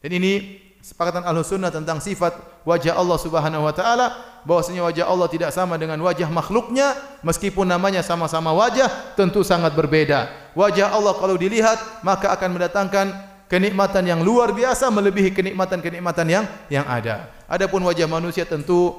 Dan 0.00 0.10
ini 0.16 0.56
sepakatan 0.88 1.20
ahlu 1.20 1.44
sunnah 1.44 1.68
tentang 1.68 2.00
sifat 2.00 2.64
wajah 2.64 2.96
Allah 2.96 3.20
subhanahu 3.20 3.68
wa 3.68 3.74
ta'ala. 3.76 4.40
Bahwasanya 4.48 4.88
wajah 4.88 5.04
Allah 5.04 5.28
tidak 5.28 5.52
sama 5.52 5.76
dengan 5.76 6.00
wajah 6.00 6.32
makhluknya. 6.32 6.96
Meskipun 7.20 7.68
namanya 7.68 8.00
sama-sama 8.00 8.56
wajah, 8.56 9.12
tentu 9.12 9.44
sangat 9.44 9.76
berbeda. 9.76 10.32
Wajah 10.56 10.96
Allah 10.96 11.12
kalau 11.20 11.36
dilihat, 11.36 12.00
maka 12.00 12.32
akan 12.32 12.56
mendatangkan 12.56 13.06
kenikmatan 13.52 14.08
yang 14.08 14.20
luar 14.24 14.56
biasa 14.56 14.88
melebihi 14.88 15.36
kenikmatan-kenikmatan 15.36 16.26
yang 16.28 16.44
yang 16.72 16.88
ada. 16.88 17.28
Adapun 17.44 17.84
wajah 17.84 18.08
manusia 18.08 18.48
tentu 18.48 18.96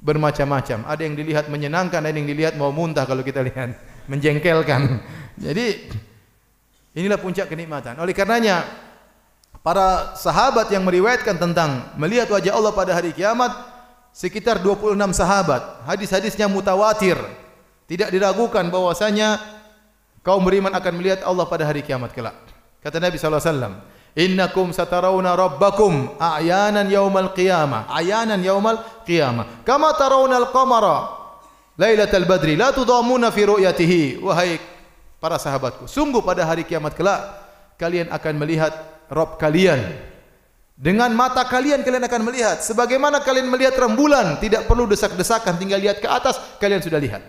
bermacam-macam. 0.00 0.88
Ada 0.88 1.02
yang 1.04 1.14
dilihat 1.20 1.52
menyenangkan, 1.52 2.00
ada 2.00 2.16
yang 2.16 2.28
dilihat 2.28 2.56
mau 2.56 2.72
muntah 2.72 3.04
kalau 3.04 3.20
kita 3.20 3.44
lihat 3.44 3.76
menjengkelkan. 4.10 5.04
Jadi 5.36 5.92
inilah 6.96 7.20
puncak 7.20 7.52
kenikmatan. 7.52 8.00
Oleh 8.00 8.16
karenanya 8.16 8.85
para 9.66 10.14
sahabat 10.14 10.70
yang 10.70 10.86
meriwayatkan 10.86 11.34
tentang 11.42 11.90
melihat 11.98 12.30
wajah 12.30 12.54
Allah 12.54 12.70
pada 12.70 12.94
hari 12.94 13.10
kiamat 13.10 13.50
sekitar 14.14 14.62
26 14.62 14.94
sahabat. 15.10 15.82
Hadis-hadisnya 15.82 16.46
mutawatir. 16.46 17.18
Tidak 17.90 18.14
diragukan 18.14 18.62
bahwasanya 18.70 19.42
kaum 20.22 20.46
beriman 20.46 20.70
akan 20.70 20.92
melihat 20.94 21.26
Allah 21.26 21.50
pada 21.50 21.66
hari 21.66 21.82
kiamat 21.82 22.14
kelak. 22.14 22.38
Kata 22.78 23.02
Nabi 23.02 23.18
sallallahu 23.18 23.42
alaihi 23.42 23.50
wasallam, 23.50 23.74
"Innakum 24.14 24.70
satarawna 24.70 25.34
rabbakum 25.34 26.14
a'yanan 26.14 26.86
yaumal 26.86 27.34
qiyamah." 27.34 27.90
A'yanan 27.90 28.38
yaumal 28.46 28.78
qiyamah. 29.02 29.66
Kama 29.66 29.98
tarawna 29.98 30.46
al-qamara 30.46 31.26
Lailatul 31.74 32.24
Badri 32.24 32.54
la 32.54 32.70
tudamuna 32.72 33.28
fi 33.28 33.44
ru'yatihi 33.44 34.24
wahai 34.24 34.56
para 35.20 35.36
sahabatku 35.36 35.84
sungguh 35.84 36.24
pada 36.24 36.40
hari 36.48 36.64
kiamat 36.64 36.96
kelak 36.96 37.20
kalian 37.76 38.08
akan 38.08 38.32
melihat 38.40 38.95
Rabb 39.10 39.38
kalian. 39.38 39.80
Dengan 40.76 41.08
mata 41.16 41.48
kalian 41.48 41.80
kalian 41.80 42.04
akan 42.04 42.22
melihat. 42.28 42.60
Sebagaimana 42.60 43.24
kalian 43.24 43.48
melihat 43.48 43.74
rembulan 43.80 44.36
tidak 44.42 44.68
perlu 44.68 44.84
desak-desakan. 44.84 45.56
Tinggal 45.56 45.80
lihat 45.80 46.04
ke 46.04 46.08
atas 46.08 46.36
kalian 46.60 46.84
sudah 46.84 47.00
lihat. 47.00 47.24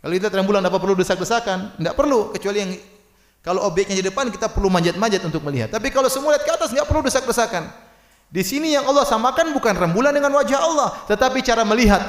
Kalau 0.00 0.12
kita 0.16 0.32
rembulan 0.32 0.64
apa 0.64 0.80
perlu 0.80 0.98
desak-desakan? 0.98 1.78
Tidak 1.78 1.94
perlu 1.94 2.34
kecuali 2.34 2.58
yang 2.58 2.72
kalau 3.40 3.64
objeknya 3.64 4.00
di 4.00 4.04
depan 4.04 4.28
kita 4.28 4.52
perlu 4.52 4.68
manjat-manjat 4.68 5.22
untuk 5.24 5.40
melihat. 5.46 5.72
Tapi 5.72 5.88
kalau 5.92 6.10
semua 6.10 6.36
lihat 6.36 6.44
ke 6.44 6.52
atas 6.52 6.72
tidak 6.72 6.88
perlu 6.88 7.04
desak-desakan. 7.04 7.68
Di 8.30 8.42
sini 8.42 8.74
yang 8.74 8.86
Allah 8.86 9.06
samakan 9.06 9.54
bukan 9.54 9.74
rembulan 9.74 10.14
dengan 10.14 10.30
wajah 10.34 10.60
Allah 10.60 10.88
tetapi 11.06 11.44
cara 11.46 11.62
melihat. 11.62 12.00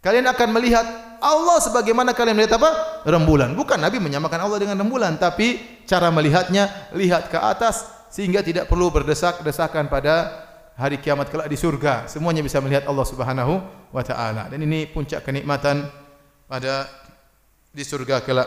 Kalian 0.00 0.24
akan 0.32 0.48
melihat 0.56 0.86
Allah 1.20 1.60
sebagaimana 1.60 2.16
kalian 2.16 2.32
melihat 2.32 2.56
apa? 2.56 3.04
Rembulan. 3.04 3.52
Bukan 3.52 3.76
Nabi 3.76 4.00
menyamakan 4.00 4.48
Allah 4.48 4.58
dengan 4.64 4.80
rembulan, 4.80 5.20
tapi 5.20 5.60
cara 5.90 6.06
melihatnya 6.14 6.70
lihat 6.94 7.26
ke 7.26 7.34
atas 7.34 7.82
sehingga 8.14 8.46
tidak 8.46 8.70
perlu 8.70 8.94
berdesak-desakan 8.94 9.90
pada 9.90 10.46
hari 10.78 11.02
kiamat 11.02 11.26
kelak 11.26 11.50
di 11.50 11.58
surga. 11.58 12.06
Semuanya 12.06 12.46
bisa 12.46 12.62
melihat 12.62 12.86
Allah 12.86 13.02
Subhanahu 13.02 13.58
wa 13.90 14.02
taala. 14.06 14.46
Dan 14.46 14.62
ini 14.62 14.86
puncak 14.86 15.26
kenikmatan 15.26 15.90
pada 16.46 16.86
di 17.74 17.82
surga 17.82 18.22
kelak. 18.22 18.46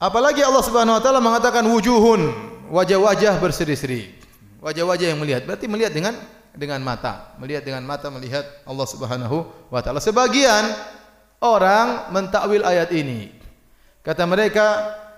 Apalagi 0.00 0.40
Allah 0.40 0.64
Subhanahu 0.64 0.96
wa 0.96 1.02
taala 1.04 1.20
mengatakan 1.20 1.68
wujuhun 1.68 2.32
wajah-wajah 2.72 3.36
berseri-seri. 3.44 4.16
Wajah-wajah 4.64 5.12
yang 5.12 5.20
melihat 5.20 5.44
berarti 5.44 5.68
melihat 5.68 5.92
dengan 5.92 6.16
dengan 6.58 6.82
mata, 6.82 7.38
melihat 7.38 7.62
dengan 7.62 7.86
mata 7.86 8.10
melihat 8.10 8.42
Allah 8.66 8.86
Subhanahu 8.90 9.46
wa 9.70 9.78
taala. 9.78 10.02
Sebagian 10.02 10.66
orang 11.38 12.10
mentakwil 12.10 12.66
ayat 12.66 12.90
ini. 12.90 13.30
Kata 14.02 14.26
mereka 14.26 14.66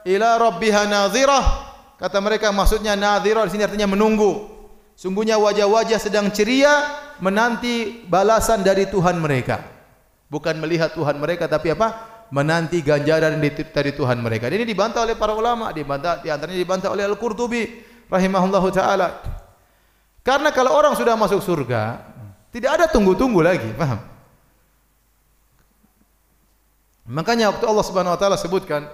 ila 0.05 0.36
rabbiha 0.36 0.84
nadhirah. 0.84 1.45
Kata 1.97 2.20
mereka 2.20 2.53
maksudnya 2.53 2.93
nadhirah 2.93 3.49
di 3.49 3.57
sini 3.57 3.64
artinya 3.64 3.88
menunggu. 3.88 4.53
Sungguhnya 5.01 5.41
wajah-wajah 5.41 5.97
sedang 5.97 6.28
ceria 6.28 6.84
menanti 7.24 8.05
balasan 8.05 8.61
dari 8.61 8.84
Tuhan 8.84 9.16
mereka. 9.16 9.64
Bukan 10.28 10.61
melihat 10.61 10.93
Tuhan 10.93 11.16
mereka 11.16 11.49
tapi 11.49 11.72
apa? 11.72 12.11
menanti 12.30 12.78
ganjaran 12.80 13.43
dari 13.74 13.91
Tuhan 13.91 14.22
mereka. 14.22 14.47
Ini 14.47 14.62
dibantah 14.62 15.03
oleh 15.03 15.18
para 15.18 15.34
ulama, 15.34 15.74
dibantah 15.74 16.22
di 16.22 16.30
antaranya 16.30 16.62
dibantah 16.62 16.95
oleh 16.95 17.03
Al-Qurtubi 17.03 17.62
rahimahullahu 18.07 18.68
taala. 18.70 19.18
Karena 20.31 20.55
kalau 20.55 20.70
orang 20.78 20.95
sudah 20.95 21.18
masuk 21.18 21.43
surga, 21.43 21.99
tidak 22.55 22.78
ada 22.78 22.87
tunggu-tunggu 22.87 23.43
lagi, 23.43 23.66
paham? 23.74 23.99
Makanya 27.11 27.51
waktu 27.51 27.66
Allah 27.66 27.83
Subhanahu 27.83 28.14
wa 28.14 28.20
taala 28.22 28.39
sebutkan 28.39 28.87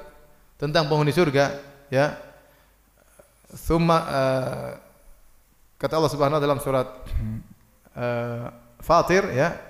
tentang 0.56 0.88
penghuni 0.88 1.12
surga, 1.12 1.60
ya. 1.92 2.16
thumma 3.52 3.98
uh, 4.00 4.70
kata 5.76 6.00
Allah 6.00 6.12
Subhanahu 6.16 6.40
wa 6.40 6.40
taala 6.40 6.48
dalam 6.48 6.60
surat 6.64 6.88
uh, 7.92 8.48
Fatir 8.80 9.28
ya 9.36 9.60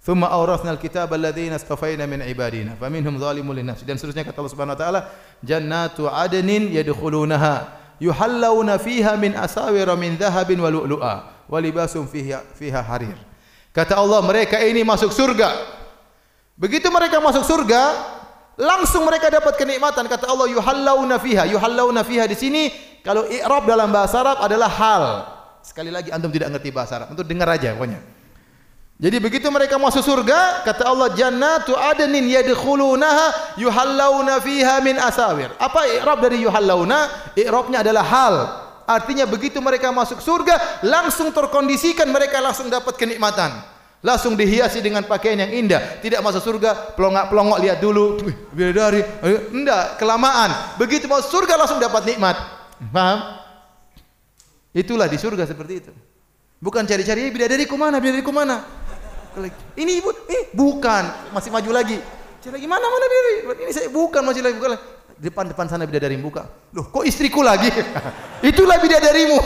thumma 0.00 0.32
awrathna 0.32 0.72
alkitaba 0.72 1.20
alladhina 1.20 1.60
istafaina 1.60 2.08
min 2.08 2.24
ibadina 2.24 2.80
faminhum 2.80 3.20
zalimun 3.20 3.56
linafsi 3.60 3.84
dan 3.84 4.00
seterusnya 4.00 4.24
kata 4.24 4.40
Allah 4.40 4.52
Subhanahu 4.56 4.76
wa 4.76 4.80
taala 4.80 5.00
jannatu 5.44 6.08
adnin 6.08 6.72
yadkhulunaha 6.72 7.79
yuhallawna 8.00 8.80
fiha 8.80 9.14
min 9.20 9.36
asawira 9.36 9.94
min 9.94 10.16
dhahabin 10.16 10.58
wa 10.58 10.72
lu'lu'a 10.72 11.14
wa 11.46 11.58
libasum 11.60 12.08
fiha 12.08 12.42
fiha 12.56 12.80
harir. 12.80 13.14
Kata 13.70 14.00
Allah 14.00 14.24
mereka 14.24 14.58
ini 14.58 14.82
masuk 14.82 15.14
surga. 15.14 15.52
Begitu 16.58 16.90
mereka 16.90 17.22
masuk 17.22 17.46
surga 17.46 17.94
langsung 18.58 19.06
mereka 19.06 19.30
dapat 19.30 19.54
kenikmatan. 19.54 20.08
Kata 20.10 20.26
Allah 20.26 20.50
yuhallawna 20.50 21.22
fiha. 21.22 21.46
Yuhallawna 21.46 22.02
fiha 22.02 22.26
di 22.26 22.34
sini 22.34 22.62
kalau 23.06 23.28
i'rab 23.30 23.68
dalam 23.68 23.92
bahasa 23.94 24.18
Arab 24.20 24.42
adalah 24.42 24.70
hal. 24.72 25.04
Sekali 25.60 25.92
lagi 25.92 26.10
antum 26.10 26.32
tidak 26.32 26.50
ngerti 26.56 26.74
bahasa 26.74 26.98
Arab. 26.98 27.14
Untuk 27.14 27.28
dengar 27.28 27.46
aja 27.52 27.76
pokoknya 27.76 28.19
jadi 29.00 29.16
begitu 29.16 29.48
mereka 29.48 29.80
masuk 29.80 30.04
surga, 30.04 30.60
kata 30.60 30.84
Allah 30.84 31.08
jannatu 31.16 31.72
adnin 31.72 32.20
yadkhulunaha 32.28 33.56
yuhallawna 33.56 34.44
fiha 34.44 34.76
min 34.84 35.00
asawir. 35.00 35.48
Apa 35.56 35.88
i'rab 35.88 36.20
dari 36.20 36.44
yuhallawna? 36.44 37.32
I'rabnya 37.32 37.80
adalah 37.80 38.04
hal. 38.04 38.34
Artinya 38.84 39.24
begitu 39.24 39.56
mereka 39.64 39.88
masuk 39.88 40.20
surga, 40.20 40.84
langsung 40.84 41.32
terkondisikan 41.32 42.12
mereka 42.12 42.44
langsung 42.44 42.68
dapat 42.68 43.00
kenikmatan. 43.00 43.64
Langsung 44.04 44.36
dihiasi 44.36 44.84
dengan 44.84 45.08
pakaian 45.08 45.48
yang 45.48 45.52
indah. 45.64 46.04
Tidak 46.04 46.20
masuk 46.20 46.44
surga, 46.44 46.92
pelongak-pelongok 46.92 47.56
lihat 47.56 47.80
dulu. 47.80 48.20
Bidadari. 48.52 49.00
Tidak, 49.24 49.96
kelamaan. 49.96 50.76
Begitu 50.76 51.08
masuk 51.08 51.40
surga 51.40 51.56
langsung 51.56 51.80
dapat 51.80 52.04
nikmat. 52.04 52.36
Paham? 52.92 53.40
Itulah 54.76 55.08
di 55.08 55.16
surga 55.16 55.48
seperti 55.48 55.72
itu. 55.88 55.92
Bukan 56.60 56.84
cari-cari 56.84 57.32
bidadari 57.32 57.64
ku 57.64 57.80
mana, 57.80 57.96
bidadari 57.96 58.20
ku 58.20 58.32
mana. 58.36 58.79
Ini 59.78 60.02
ibu, 60.02 60.10
eh 60.26 60.50
bukan, 60.50 61.30
masih 61.30 61.54
maju 61.54 61.70
lagi. 61.70 61.98
Cari 62.40 62.56
lagi 62.56 62.66
mana 62.66 62.82
mana 62.88 63.04
bidadari? 63.04 63.62
Ini 63.68 63.70
saya 63.70 63.88
bukan 63.92 64.22
masih 64.24 64.42
lagi 64.42 64.56
bukan. 64.56 64.80
Depan 65.20 65.44
depan 65.52 65.68
sana 65.68 65.84
bidadari 65.84 66.16
buka. 66.16 66.48
Loh, 66.72 66.88
kok 66.88 67.04
istriku 67.04 67.44
lagi? 67.44 67.68
Itulah 68.50 68.80
bidadarimu. 68.80 69.38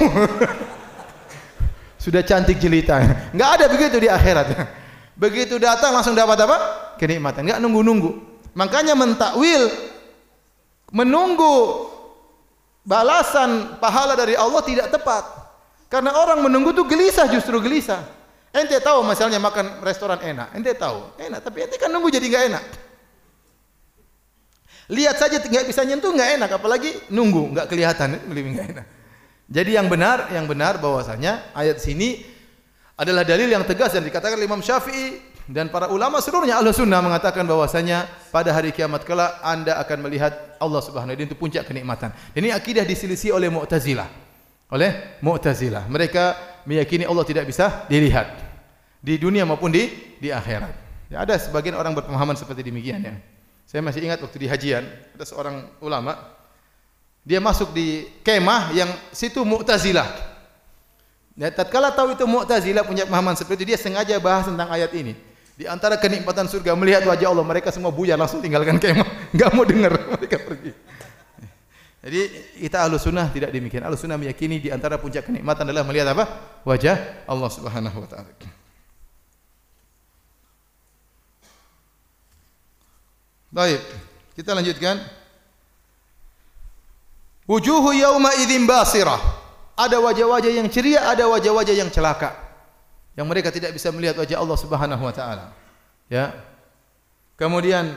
Sudah 2.05 2.23
cantik 2.23 2.63
jelita. 2.63 3.03
Enggak 3.35 3.51
ada 3.59 3.67
begitu 3.67 3.99
di 3.99 4.07
akhirat. 4.07 4.55
Begitu 5.19 5.59
datang 5.59 5.91
langsung 5.91 6.15
dapat 6.15 6.47
apa? 6.47 6.57
Kenikmatan. 7.03 7.43
Enggak 7.43 7.59
nunggu-nunggu. 7.59 8.11
Makanya 8.55 8.95
mentakwil 8.95 9.67
menunggu 10.95 11.91
balasan 12.87 13.75
pahala 13.83 14.15
dari 14.15 14.39
Allah 14.39 14.63
tidak 14.63 14.95
tepat. 14.95 15.27
Karena 15.91 16.15
orang 16.15 16.47
menunggu 16.47 16.71
itu 16.71 16.87
gelisah 16.87 17.27
justru 17.27 17.59
gelisah. 17.59 18.14
Ente 18.55 18.79
tahu 18.79 19.03
misalnya 19.03 19.43
makan 19.43 19.83
restoran 19.83 20.23
enak, 20.23 20.55
ente 20.55 20.71
tahu 20.79 21.19
enak, 21.19 21.43
tapi 21.43 21.67
ente 21.67 21.75
kan 21.75 21.91
nunggu 21.91 22.07
jadi 22.07 22.23
nggak 22.23 22.45
enak. 22.55 22.65
Lihat 24.95 25.17
saja 25.19 25.43
nggak 25.43 25.67
bisa 25.67 25.83
nyentuh 25.83 26.15
nggak 26.15 26.31
enak, 26.39 26.51
apalagi 26.55 26.95
nunggu 27.11 27.51
nggak 27.51 27.67
kelihatan, 27.67 28.15
lebih 28.31 28.55
nggak 28.55 28.69
enak. 28.79 28.87
Jadi 29.51 29.71
yang 29.75 29.91
benar, 29.91 30.31
yang 30.31 30.47
benar 30.47 30.79
bahwasanya 30.79 31.51
ayat 31.51 31.83
sini 31.83 32.23
adalah 32.95 33.27
dalil 33.27 33.51
yang 33.51 33.67
tegas 33.67 33.91
dan 33.91 34.07
dikatakan 34.07 34.39
Imam 34.39 34.63
Syafi'i 34.63 35.19
dan 35.51 35.67
para 35.67 35.91
ulama 35.91 36.23
seluruhnya 36.23 36.55
ahlu 36.63 36.71
sunnah 36.71 37.03
mengatakan 37.03 37.43
bahwasanya 37.43 38.07
pada 38.31 38.55
hari 38.55 38.71
kiamat 38.71 39.03
kelak 39.03 39.43
anda 39.43 39.83
akan 39.83 40.07
melihat 40.07 40.31
Allah 40.63 40.79
Subhanahu 40.79 41.11
Wa 41.11 41.19
Taala 41.19 41.27
itu 41.27 41.37
puncak 41.37 41.67
kenikmatan. 41.67 42.15
Ini 42.39 42.55
akidah 42.55 42.87
diselisih 42.87 43.35
oleh 43.35 43.51
Mu'tazilah. 43.51 44.07
Oleh 44.71 45.19
Mu'tazilah. 45.21 45.91
Mereka 45.91 46.25
meyakini 46.71 47.03
Allah 47.03 47.27
tidak 47.27 47.51
bisa 47.51 47.85
dilihat 47.91 48.44
di 49.05 49.21
dunia 49.21 49.45
maupun 49.45 49.69
di 49.69 49.93
di 50.17 50.33
akhirat. 50.33 50.73
Ya, 51.13 51.21
ada 51.21 51.37
sebagian 51.37 51.77
orang 51.77 51.93
berpemahaman 51.93 52.33
seperti 52.41 52.65
demikian 52.65 53.05
ya. 53.05 53.15
Saya 53.69 53.85
masih 53.85 54.01
ingat 54.01 54.25
waktu 54.25 54.41
di 54.41 54.49
hajian 54.49 54.89
ada 55.13 55.25
seorang 55.29 55.69
ulama 55.85 56.17
dia 57.25 57.41
masuk 57.41 57.73
di 57.73 58.09
kemah 58.25 58.73
yang 58.73 58.89
situ 59.13 59.45
Mu'tazilah. 59.45 60.09
Ya, 61.37 61.53
tatkala 61.53 61.93
tahu 61.93 62.17
itu 62.17 62.25
Mu'tazilah 62.25 62.85
punya 62.85 63.05
pemahaman 63.05 63.37
seperti 63.37 63.65
itu 63.65 63.77
dia 63.77 63.79
sengaja 63.81 64.17
bahas 64.21 64.49
tentang 64.49 64.69
ayat 64.73 64.93
ini. 64.97 65.17
Di 65.55 65.65
antara 65.65 65.97
kenikmatan 65.97 66.51
surga 66.51 66.77
melihat 66.77 67.07
wajah 67.07 67.31
Allah 67.31 67.47
mereka 67.47 67.71
semua 67.73 67.95
buyar 67.95 68.19
langsung 68.19 68.43
tinggalkan 68.45 68.81
kemah, 68.81 69.07
enggak 69.35 69.51
mau 69.53 69.65
dengar 69.65 69.93
mereka 70.17 70.37
pergi. 70.41 70.73
Jadi 72.05 72.21
kita 72.61 72.85
ahlu 72.85 73.01
sunnah 73.01 73.33
tidak 73.33 73.49
demikian. 73.49 73.81
Ahlu 73.81 73.97
sunnah 73.97 74.21
meyakini 74.21 74.61
di 74.61 74.69
antara 74.69 75.01
puncak 75.01 75.25
kenikmatan 75.25 75.65
adalah 75.65 75.89
melihat 75.89 76.13
apa? 76.13 76.25
Wajah 76.69 77.25
Allah 77.25 77.49
subhanahu 77.49 78.05
wa 78.05 78.09
ta'ala. 78.09 78.64
Baik, 83.55 83.79
kita 84.35 84.51
lanjutkan. 84.51 84.99
Wujuhu 87.47 87.95
yawma 87.95 88.35
idzin 88.43 88.67
basirah. 88.67 89.23
Ada 89.79 90.03
wajah-wajah 90.03 90.51
yang 90.51 90.67
ceria, 90.67 91.07
ada 91.07 91.31
wajah-wajah 91.31 91.75
yang 91.75 91.87
celaka. 91.87 92.35
Yang 93.15 93.27
mereka 93.31 93.49
tidak 93.55 93.71
bisa 93.71 93.95
melihat 93.95 94.19
wajah 94.19 94.43
Allah 94.43 94.59
subhanahu 94.59 95.03
wa 95.07 95.15
ta'ala. 95.15 95.55
Ya. 96.11 96.35
Kemudian 97.39 97.95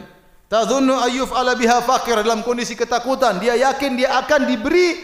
Tadhunnu 0.47 0.95
ayyuf 0.95 1.33
ala 1.35 1.59
biha 1.59 1.83
fakir 1.83 2.21
dalam 2.21 2.45
kondisi 2.45 2.77
ketakutan. 2.77 3.41
Dia 3.41 3.57
yakin 3.57 3.99
dia 3.99 4.15
akan 4.23 4.47
diberi 4.47 4.95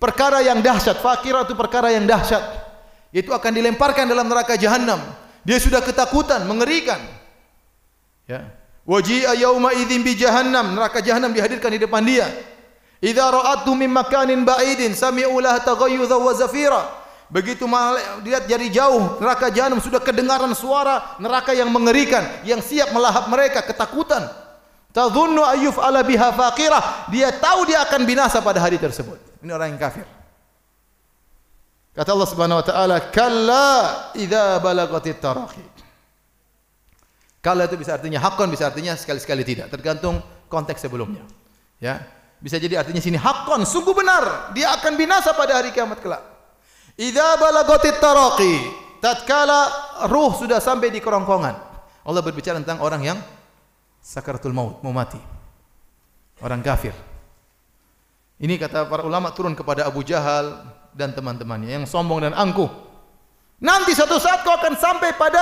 perkara 0.00 0.42
yang 0.42 0.58
dahsyat. 0.64 0.98
Fakir 0.98 1.36
itu 1.36 1.54
perkara 1.54 1.94
yang 1.94 2.08
dahsyat. 2.08 2.42
Itu 3.14 3.30
akan 3.30 3.52
dilemparkan 3.54 4.08
dalam 4.08 4.26
neraka 4.26 4.58
jahanam. 4.58 4.98
Dia 5.46 5.60
sudah 5.62 5.78
ketakutan, 5.84 6.42
mengerikan. 6.48 6.98
Ya. 8.26 8.59
Waji'a 8.90 9.38
yawma 9.38 9.70
idzin 9.78 10.02
bi 10.02 10.18
jahannam. 10.18 10.74
Neraka 10.74 10.98
jahanam 10.98 11.30
dihadirkan 11.30 11.70
di 11.70 11.78
depan 11.78 12.02
dia. 12.02 12.26
Idza 12.98 13.30
ra'atu 13.30 13.78
min 13.78 13.86
makanin 13.86 14.42
ba'idin 14.42 14.98
sami'u 14.98 15.38
lah 15.38 15.62
taghayyudha 15.62 16.18
wa 16.18 16.34
zafira. 16.34 16.82
Begitu 17.30 17.70
dilihat 18.26 18.50
dari 18.50 18.74
jauh 18.74 19.22
neraka 19.22 19.54
jahanam 19.54 19.78
sudah 19.78 20.02
kedengaran 20.02 20.50
suara 20.58 21.14
neraka 21.22 21.54
yang 21.54 21.70
mengerikan 21.70 22.26
yang 22.42 22.58
siap 22.58 22.90
melahap 22.90 23.30
mereka 23.30 23.62
ketakutan. 23.62 24.26
Tadhunnu 24.90 25.38
ayyuf 25.46 25.78
ala 25.78 26.02
biha 26.02 26.34
faqirah. 26.34 27.06
Dia 27.14 27.30
tahu 27.30 27.70
dia 27.70 27.86
akan 27.86 28.02
binasa 28.02 28.42
pada 28.42 28.58
hari 28.58 28.82
tersebut. 28.82 29.22
Ini 29.46 29.54
orang 29.54 29.78
yang 29.78 29.80
kafir. 29.80 30.02
Kata 31.94 32.10
Allah 32.10 32.28
Subhanahu 32.34 32.58
wa 32.58 32.66
taala, 32.66 32.96
"Kalla 33.14 33.70
idza 34.18 34.58
balagatit 34.58 35.22
taraqi." 35.22 35.79
Kalla 37.40 37.64
itu 37.64 37.80
bisa 37.80 37.96
artinya 37.96 38.20
hakon, 38.20 38.52
bisa 38.52 38.68
artinya 38.68 38.92
sekali-sekali 38.92 39.40
tidak, 39.48 39.72
tergantung 39.72 40.20
konteks 40.52 40.84
sebelumnya. 40.84 41.24
Ya. 41.80 42.04
Bisa 42.40 42.60
jadi 42.60 42.80
artinya 42.80 43.00
sini 43.00 43.16
hakon, 43.16 43.64
sungguh 43.64 43.96
benar, 43.96 44.52
dia 44.52 44.72
akan 44.76 44.92
binasa 44.96 45.32
pada 45.32 45.60
hari 45.60 45.72
kiamat 45.72 46.04
kelak. 46.04 46.20
Idza 47.00 47.40
balagatit 47.40 47.96
taraqi, 47.96 48.54
tatkala 49.00 49.72
ruh 50.08 50.36
sudah 50.36 50.60
sampai 50.60 50.92
di 50.92 51.00
kerongkongan. 51.00 51.56
Allah 52.04 52.22
berbicara 52.24 52.60
tentang 52.60 52.84
orang 52.84 53.00
yang 53.04 53.18
sakaratul 54.04 54.52
maut, 54.52 54.84
mau 54.84 54.92
mati. 54.92 55.20
Orang 56.44 56.60
kafir. 56.64 56.92
Ini 58.40 58.56
kata 58.56 58.88
para 58.88 59.04
ulama 59.04 59.32
turun 59.36 59.52
kepada 59.52 59.84
Abu 59.84 60.00
Jahal 60.00 60.64
dan 60.96 61.12
teman-temannya 61.12 61.76
yang 61.76 61.84
sombong 61.84 62.24
dan 62.24 62.32
angkuh. 62.32 62.68
Nanti 63.60 63.92
suatu 63.92 64.16
saat 64.16 64.40
kau 64.40 64.56
akan 64.56 64.76
sampai 64.80 65.12
pada 65.16 65.40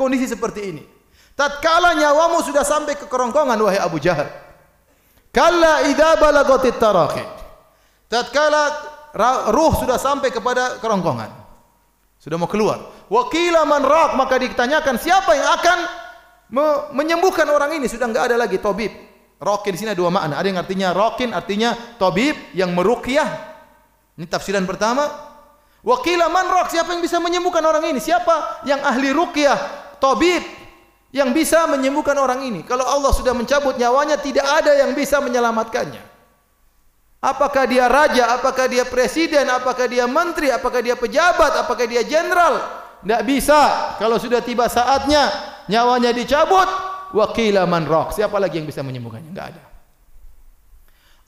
kondisi 0.00 0.24
seperti 0.24 0.60
ini. 0.72 0.97
Tatkala 1.38 1.94
nyawamu 1.94 2.42
sudah 2.42 2.66
sampai 2.66 2.98
ke 2.98 3.06
kerongkongan 3.06 3.54
wahai 3.62 3.78
Abu 3.78 4.02
Jahal. 4.02 4.26
Kalla 5.30 5.86
idza 5.86 6.18
balagatit 6.18 6.82
taraqi. 6.82 7.22
Tatkala 8.10 8.62
ruh 9.54 9.70
sudah 9.78 10.02
sampai 10.02 10.34
kepada 10.34 10.82
kerongkongan. 10.82 11.30
Sudah 12.18 12.42
mau 12.42 12.50
keluar. 12.50 12.90
Wa 13.06 13.30
qila 13.30 13.62
man 13.62 13.86
raq 13.86 14.18
maka 14.18 14.34
ditanyakan 14.34 14.98
siapa 14.98 15.30
yang 15.38 15.48
akan 15.62 15.78
me 16.50 16.66
menyembuhkan 16.98 17.46
orang 17.46 17.78
ini 17.78 17.86
sudah 17.86 18.10
enggak 18.10 18.34
ada 18.34 18.34
lagi 18.34 18.58
tabib. 18.58 18.90
Rokin 19.38 19.70
di 19.70 19.78
sini 19.78 19.94
ada 19.94 19.98
dua 20.02 20.10
makna. 20.10 20.42
Ada 20.42 20.46
yang 20.50 20.58
artinya 20.58 20.88
rokin 20.90 21.30
artinya 21.30 21.70
tabib 22.02 22.34
yang 22.50 22.74
meruqyah. 22.74 23.30
Ini 24.18 24.26
tafsiran 24.26 24.66
pertama. 24.66 25.06
Wakila 25.86 26.26
man 26.26 26.50
raq 26.50 26.74
siapa 26.74 26.98
yang 26.98 26.98
bisa 26.98 27.22
menyembuhkan 27.22 27.62
orang 27.62 27.86
ini? 27.94 28.02
Siapa 28.02 28.66
yang 28.66 28.82
ahli 28.82 29.14
ruqyah, 29.14 29.58
tabib 30.02 30.57
yang 31.08 31.32
bisa 31.32 31.64
menyembuhkan 31.64 32.16
orang 32.20 32.44
ini? 32.44 32.60
Kalau 32.64 32.84
Allah 32.84 33.12
sudah 33.16 33.32
mencabut 33.32 33.80
nyawanya 33.80 34.20
tidak 34.20 34.44
ada 34.44 34.76
yang 34.76 34.92
bisa 34.92 35.18
menyelamatkannya. 35.24 36.04
Apakah 37.18 37.66
dia 37.66 37.90
raja, 37.90 38.38
apakah 38.38 38.70
dia 38.70 38.86
presiden, 38.86 39.50
apakah 39.50 39.90
dia 39.90 40.06
menteri, 40.06 40.54
apakah 40.54 40.78
dia 40.78 40.94
pejabat, 40.94 41.66
apakah 41.66 41.82
dia 41.88 42.06
jenderal? 42.06 42.62
Tidak 43.02 43.22
bisa. 43.26 43.94
Kalau 43.98 44.22
sudah 44.22 44.38
tiba 44.38 44.70
saatnya 44.70 45.26
nyawanya 45.66 46.14
dicabut, 46.14 46.68
wakila 47.10 47.66
man 47.66 47.90
raq. 47.90 48.14
Siapa 48.14 48.38
lagi 48.38 48.62
yang 48.62 48.68
bisa 48.70 48.86
menyembuhkannya? 48.86 49.30
Enggak 49.34 49.48
ada. 49.56 49.62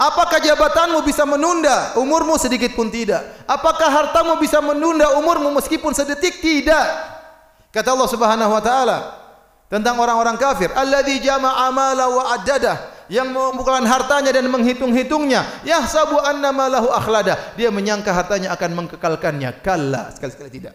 Apakah 0.00 0.40
jabatanmu 0.40 1.04
bisa 1.04 1.28
menunda 1.28 1.92
umurmu 2.00 2.40
sedikit 2.40 2.72
pun 2.72 2.88
tidak? 2.88 3.20
Apakah 3.44 3.90
hartamu 3.92 4.40
bisa 4.40 4.56
menunda 4.64 5.12
umurmu 5.20 5.52
meskipun 5.60 5.92
sedetik? 5.92 6.40
Tidak. 6.40 6.86
Kata 7.68 7.92
Allah 7.92 8.08
Subhanahu 8.08 8.48
wa 8.48 8.62
taala 8.64 8.98
tentang 9.70 10.02
orang-orang 10.02 10.34
kafir, 10.34 10.74
alladzi 10.74 11.22
jama'a 11.22 11.70
mala 11.70 12.10
wa 12.10 12.34
addadah 12.34 13.06
yang 13.06 13.30
mengumpulkan 13.30 13.86
hartanya 13.86 14.34
dan 14.34 14.50
menghitung-hitungnya, 14.50 15.46
yahsabu 15.62 16.18
anna 16.18 16.50
malahu 16.50 16.90
akhlada. 16.90 17.54
Dia 17.54 17.70
menyangka 17.70 18.10
hartanya 18.10 18.50
akan 18.54 18.70
mengkekalkannya. 18.82 19.62
Kalla, 19.62 20.10
sekali-sekali 20.14 20.50
tidak. 20.50 20.74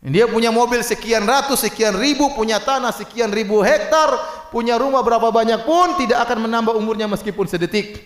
Dia 0.00 0.24
punya 0.24 0.48
mobil 0.48 0.80
sekian 0.80 1.28
ratus, 1.28 1.68
sekian 1.68 1.92
ribu, 1.92 2.32
punya 2.32 2.56
tanah 2.56 2.88
sekian 2.88 3.28
ribu 3.28 3.60
hektar, 3.60 4.16
punya 4.48 4.80
rumah 4.80 5.04
berapa 5.04 5.28
banyak 5.28 5.68
pun 5.68 6.00
tidak 6.00 6.24
akan 6.24 6.48
menambah 6.48 6.72
umurnya 6.72 7.04
meskipun 7.04 7.44
sedetik. 7.44 8.00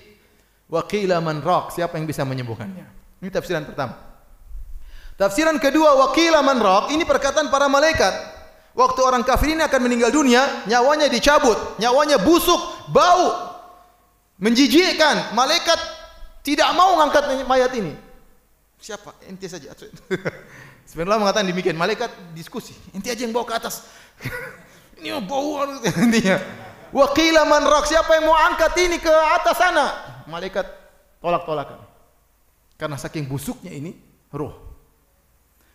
Wakila 0.66 1.22
man 1.22 1.38
raq, 1.38 1.70
siapa 1.70 1.94
yang 1.94 2.10
bisa 2.10 2.26
menyembuhkannya? 2.26 2.90
Ini 3.22 3.30
tafsiran 3.30 3.62
pertama. 3.62 3.94
Tafsiran 5.14 5.54
kedua, 5.62 5.94
wakila 6.02 6.42
man 6.42 6.58
raq, 6.58 6.90
ini 6.90 7.06
perkataan 7.06 7.46
para 7.46 7.70
malaikat. 7.70 8.33
Waktu 8.74 9.00
orang 9.06 9.22
kafir 9.22 9.54
ini 9.54 9.62
akan 9.62 9.80
meninggal 9.86 10.10
dunia, 10.10 10.66
nyawanya 10.66 11.06
dicabut, 11.06 11.78
nyawanya 11.78 12.18
busuk, 12.18 12.58
bau, 12.90 13.54
menjijikkan. 14.42 15.30
Malaikat 15.30 15.78
tidak 16.42 16.74
mau 16.74 16.98
mengangkat 16.98 17.46
mayat 17.46 17.70
ini. 17.78 17.94
Siapa? 18.82 19.14
Ente 19.24 19.46
saja. 19.46 19.70
Sebenarnya 20.90 21.22
mengatakan 21.22 21.48
demikian. 21.48 21.78
Malaikat 21.78 22.10
diskusi. 22.36 22.76
Inti 22.92 23.08
aja 23.08 23.24
yang 23.24 23.32
bawa 23.32 23.48
ke 23.48 23.54
atas. 23.56 23.86
ini 25.00 25.14
bau 25.24 25.64
intinya. 26.04 26.36
Wakila 26.92 27.48
man 27.48 27.64
rak. 27.64 27.88
Siapa 27.88 28.10
yang 28.20 28.28
mau 28.28 28.36
angkat 28.36 28.76
ini 28.82 29.00
ke 29.00 29.10
atas 29.10 29.56
sana? 29.56 29.86
Malaikat 30.28 30.66
tolak-tolakan. 31.24 31.80
Karena 32.76 33.00
saking 33.00 33.24
busuknya 33.24 33.72
ini 33.72 33.96
roh. 34.34 34.63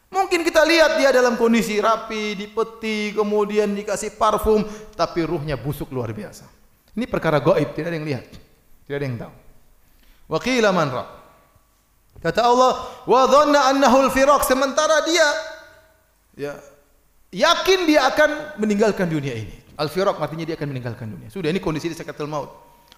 Mungkin 0.09 0.41
kita 0.41 0.65
lihat 0.65 0.97
dia 0.97 1.13
dalam 1.13 1.37
kondisi 1.37 1.77
rapi, 1.77 2.33
dipeti, 2.33 3.13
kemudian 3.13 3.69
dikasih 3.77 4.17
parfum, 4.17 4.65
tapi 4.97 5.21
ruhnya 5.21 5.53
busuk 5.53 5.93
luar 5.93 6.09
biasa. 6.09 6.49
Ini 6.97 7.05
perkara 7.05 7.37
gaib, 7.37 7.77
tidak 7.77 7.93
ada 7.93 7.97
yang 8.01 8.07
lihat. 8.09 8.25
Tidak 8.89 8.97
ada 8.97 9.05
yang 9.05 9.17
tahu. 9.21 9.33
Wakila 10.33 10.69
man 10.73 10.89
rak. 10.89 11.09
Kata 12.19 12.41
Allah, 12.41 12.71
wa 13.05 13.21
dhanna 13.29 13.59
annahu 13.69 14.09
al-firaq 14.09 14.43
sementara 14.43 15.07
dia 15.07 15.27
ya 16.35 16.53
yakin 17.31 17.87
dia 17.87 18.09
akan 18.09 18.59
meninggalkan 18.59 19.07
dunia 19.07 19.31
ini. 19.37 19.55
Al-firaq 19.79 20.19
artinya 20.19 20.43
dia 20.43 20.59
akan 20.59 20.73
meninggalkan 20.73 21.07
dunia. 21.07 21.29
Sudah 21.31 21.53
ini 21.53 21.63
kondisi 21.63 21.87
di 21.87 21.95
sakaratul 21.95 22.27
maut. 22.27 22.51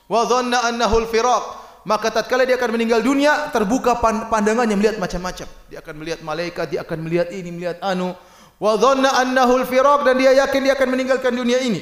Wa 0.10 0.26
dhanna 0.26 0.66
annahu 0.66 1.06
al-firaq 1.06 1.44
maka 1.82 2.14
tatkala 2.14 2.46
dia 2.46 2.62
akan 2.62 2.78
meninggal 2.78 3.02
dunia 3.02 3.50
terbuka 3.50 3.98
pandangannya 4.30 4.78
melihat 4.78 5.02
macam-macam. 5.02 5.50
Dia 5.68 5.82
akan 5.82 5.96
melihat 5.98 6.20
malaikat, 6.22 6.66
dia 6.70 6.86
akan 6.86 6.98
melihat 7.02 7.34
ini, 7.34 7.50
melihat 7.50 7.82
anu. 7.82 8.14
Wa 8.62 8.78
dhanna 8.78 9.10
annahu 9.18 9.66
al-firaq 9.66 10.06
dan 10.06 10.16
dia 10.22 10.38
yakin 10.46 10.62
dia 10.62 10.74
akan 10.78 10.88
meninggalkan 10.94 11.34
dunia 11.34 11.58
ini. 11.66 11.82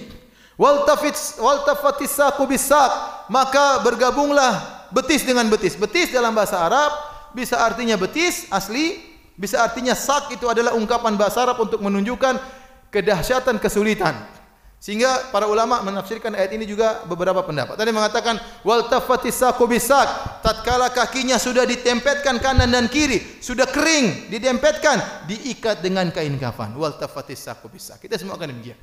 Wal 0.56 0.88
tafit 0.88 1.16
wal 1.39 1.64
tafatis 1.68 2.16
saqu 2.16 2.43
bisaq 2.47 2.91
maka 3.32 3.84
bergabunglah 3.84 4.88
betis 4.91 5.28
dengan 5.28 5.47
betis. 5.52 5.76
Betis 5.76 6.12
dalam 6.12 6.32
bahasa 6.32 6.60
Arab 6.60 6.91
bisa 7.36 7.60
artinya 7.60 8.00
betis 8.00 8.47
asli, 8.47 9.00
bisa 9.36 9.60
artinya 9.60 9.95
sak 9.95 10.32
itu 10.32 10.47
adalah 10.47 10.76
ungkapan 10.76 11.20
bahasa 11.20 11.43
Arab 11.43 11.60
untuk 11.60 11.84
menunjukkan 11.84 12.39
kedahsyatan 12.88 13.60
kesulitan. 13.60 14.39
Sehingga 14.80 15.28
para 15.36 15.44
ulama 15.44 15.84
menafsirkan 15.84 16.32
ayat 16.40 16.56
ini 16.56 16.64
juga 16.64 17.04
beberapa 17.04 17.44
pendapat. 17.44 17.76
Tadi 17.76 17.92
mengatakan 17.92 18.40
wal 18.64 18.88
tafatis 18.88 19.36
saqu 19.36 19.68
bisak, 19.68 20.08
tatkala 20.40 20.88
kakinya 20.88 21.36
sudah 21.36 21.68
ditempetkan 21.68 22.40
kanan 22.40 22.72
dan 22.72 22.88
kiri, 22.88 23.44
sudah 23.44 23.68
kering, 23.68 24.32
ditempetkan, 24.32 25.28
diikat 25.28 25.84
dengan 25.84 26.08
kain 26.16 26.32
kafan. 26.40 26.72
Wal 26.80 26.96
tafatis 26.96 27.44
saqu 27.44 27.68
bisak. 27.68 28.00
Kita 28.00 28.16
semua 28.16 28.40
akan 28.40 28.56
demikian. 28.56 28.80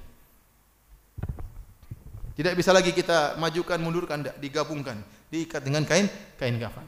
Tidak 2.37 2.53
bisa 2.53 2.77
lagi 2.77 2.93
kita 2.93 3.41
majukan 3.41 3.81
mundurkan, 3.81 4.21
tidak 4.21 4.37
digabungkan, 4.37 5.01
diikat 5.33 5.65
dengan 5.65 5.89
kain 5.89 6.13
kain 6.37 6.61
kafan. 6.61 6.85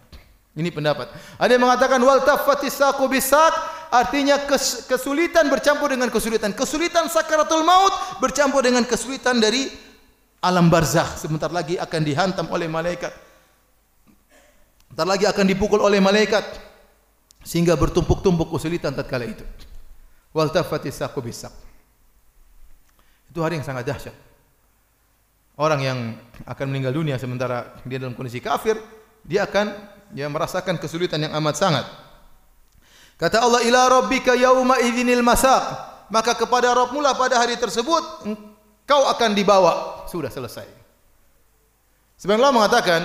Ini 0.53 0.69
pendapat. 0.69 1.09
Ada 1.41 1.57
yang 1.57 1.65
mengatakan 1.65 1.97
wal 2.05 2.21
tafatis 2.29 2.77
saqu 2.77 3.09
bisak 3.09 3.57
artinya 3.91 4.41
kes, 4.47 4.89
kesulitan 4.89 5.49
bercampur 5.53 5.93
dengan 5.93 6.09
kesulitan. 6.13 6.53
Kesulitan 6.57 7.09
sakaratul 7.11 7.65
maut 7.65 8.21
bercampur 8.23 8.65
dengan 8.65 8.85
kesulitan 8.85 9.41
dari 9.41 9.69
alam 10.41 10.71
barzakh. 10.71 11.19
Sebentar 11.19 11.51
lagi 11.51 11.77
akan 11.77 12.01
dihantam 12.05 12.47
oleh 12.53 12.71
malaikat. 12.71 13.13
Sebentar 14.89 15.07
lagi 15.09 15.25
akan 15.29 15.45
dipukul 15.47 15.81
oleh 15.85 16.01
malaikat 16.01 16.45
sehingga 17.45 17.77
bertumpuk-tumpuk 17.79 18.51
kesulitan 18.55 18.97
tatkala 18.97 19.29
itu. 19.29 19.45
Wal 20.33 20.51
tafatis 20.53 20.99
saqu 20.99 21.21
bisak. 21.21 21.53
Itu 23.29 23.45
hari 23.45 23.61
yang 23.61 23.67
sangat 23.67 23.85
dahsyat. 23.85 24.17
Orang 25.59 25.83
yang 25.83 25.99
akan 26.47 26.67
meninggal 26.71 26.95
dunia 26.95 27.19
sementara 27.19 27.83
dia 27.83 27.99
dalam 27.99 28.15
kondisi 28.15 28.39
kafir, 28.39 28.79
dia 29.27 29.43
akan 29.43 29.75
dia 30.15 30.31
merasakan 30.31 30.79
kesulitan 30.79 31.21
yang 31.21 31.35
amat 31.37 31.55
sangat. 31.59 32.08
Kata 33.19 33.43
Allah 33.43 33.67
ila 33.67 33.81
rabbika 33.99 34.39
yauma 34.39 34.79
idzinil 34.79 35.27
masaq. 35.27 35.91
Maka 36.09 36.33
kepada 36.33 36.73
Rabbmu 36.73 37.05
lah 37.05 37.13
pada 37.19 37.37
hari 37.37 37.59
tersebut 37.59 38.01
kau 38.89 39.03
akan 39.11 39.31
dibawa. 39.37 40.07
Sudah 40.09 40.33
selesai. 40.33 40.65
Sebenarnya 42.17 42.49
Allah 42.49 42.57
mengatakan 42.57 43.01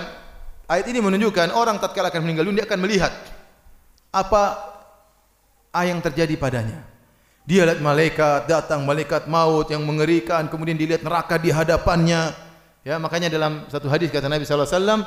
ayat 0.72 0.86
ini 0.88 1.04
menunjukkan 1.04 1.52
orang 1.52 1.82
tatkala 1.84 2.08
akan 2.08 2.24
meninggal 2.24 2.48
dunia 2.48 2.64
akan 2.64 2.80
melihat 2.80 3.12
apa 4.14 4.72
yang 5.84 6.00
terjadi 6.00 6.38
padanya. 6.40 6.86
Dia 7.44 7.68
lihat 7.68 7.84
malaikat 7.84 8.48
datang 8.48 8.88
malaikat 8.88 9.28
maut 9.28 9.68
yang 9.68 9.84
mengerikan 9.84 10.48
kemudian 10.48 10.80
dilihat 10.80 11.04
neraka 11.04 11.36
di 11.36 11.52
hadapannya. 11.52 12.32
Ya 12.88 12.96
makanya 13.02 13.28
dalam 13.28 13.68
satu 13.68 13.92
hadis 13.92 14.08
kata 14.14 14.32
Nabi 14.32 14.48
sallallahu 14.48 14.70
alaihi 14.70 14.80
wasallam 14.80 15.02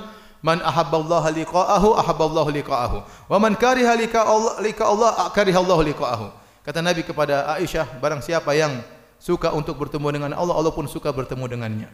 Man 0.46 0.62
ahabballaha 0.62 1.34
liqa'ahu 1.34 1.98
ahabballahu 1.98 2.54
liqa'ahu. 2.54 3.02
Wa 3.26 3.38
man 3.42 3.58
kariha 3.58 3.98
liqa 3.98 4.22
Allah 4.22 4.62
liqa 4.62 4.86
Allah 4.86 5.26
kariha 5.34 5.58
Allah 5.58 5.78
liqa'ahu. 5.90 6.26
Kata 6.62 6.78
Nabi 6.78 7.02
kepada 7.02 7.50
Aisyah, 7.58 7.98
barang 7.98 8.22
siapa 8.22 8.54
yang 8.54 8.78
suka 9.18 9.50
untuk 9.50 9.74
bertemu 9.74 10.06
dengan 10.14 10.30
Allah, 10.38 10.54
Allah 10.54 10.70
pun 10.70 10.86
suka 10.86 11.10
bertemu 11.10 11.50
dengannya. 11.50 11.90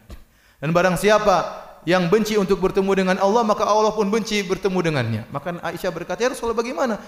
Dan 0.61 0.77
barang 0.77 1.01
siapa 1.01 1.65
yang 1.89 2.13
benci 2.13 2.37
untuk 2.37 2.61
bertemu 2.61 2.93
dengan 2.93 3.17
Allah, 3.25 3.41
maka 3.41 3.65
Allah 3.65 3.89
pun 3.97 4.05
benci 4.13 4.45
bertemu 4.45 4.79
dengannya. 4.85 5.23
Maka 5.33 5.57
Aisyah 5.73 5.89
berkata, 5.89 6.21
"Ya 6.21 6.37
Rasulullah, 6.37 6.61
bagaimana? 6.61 7.01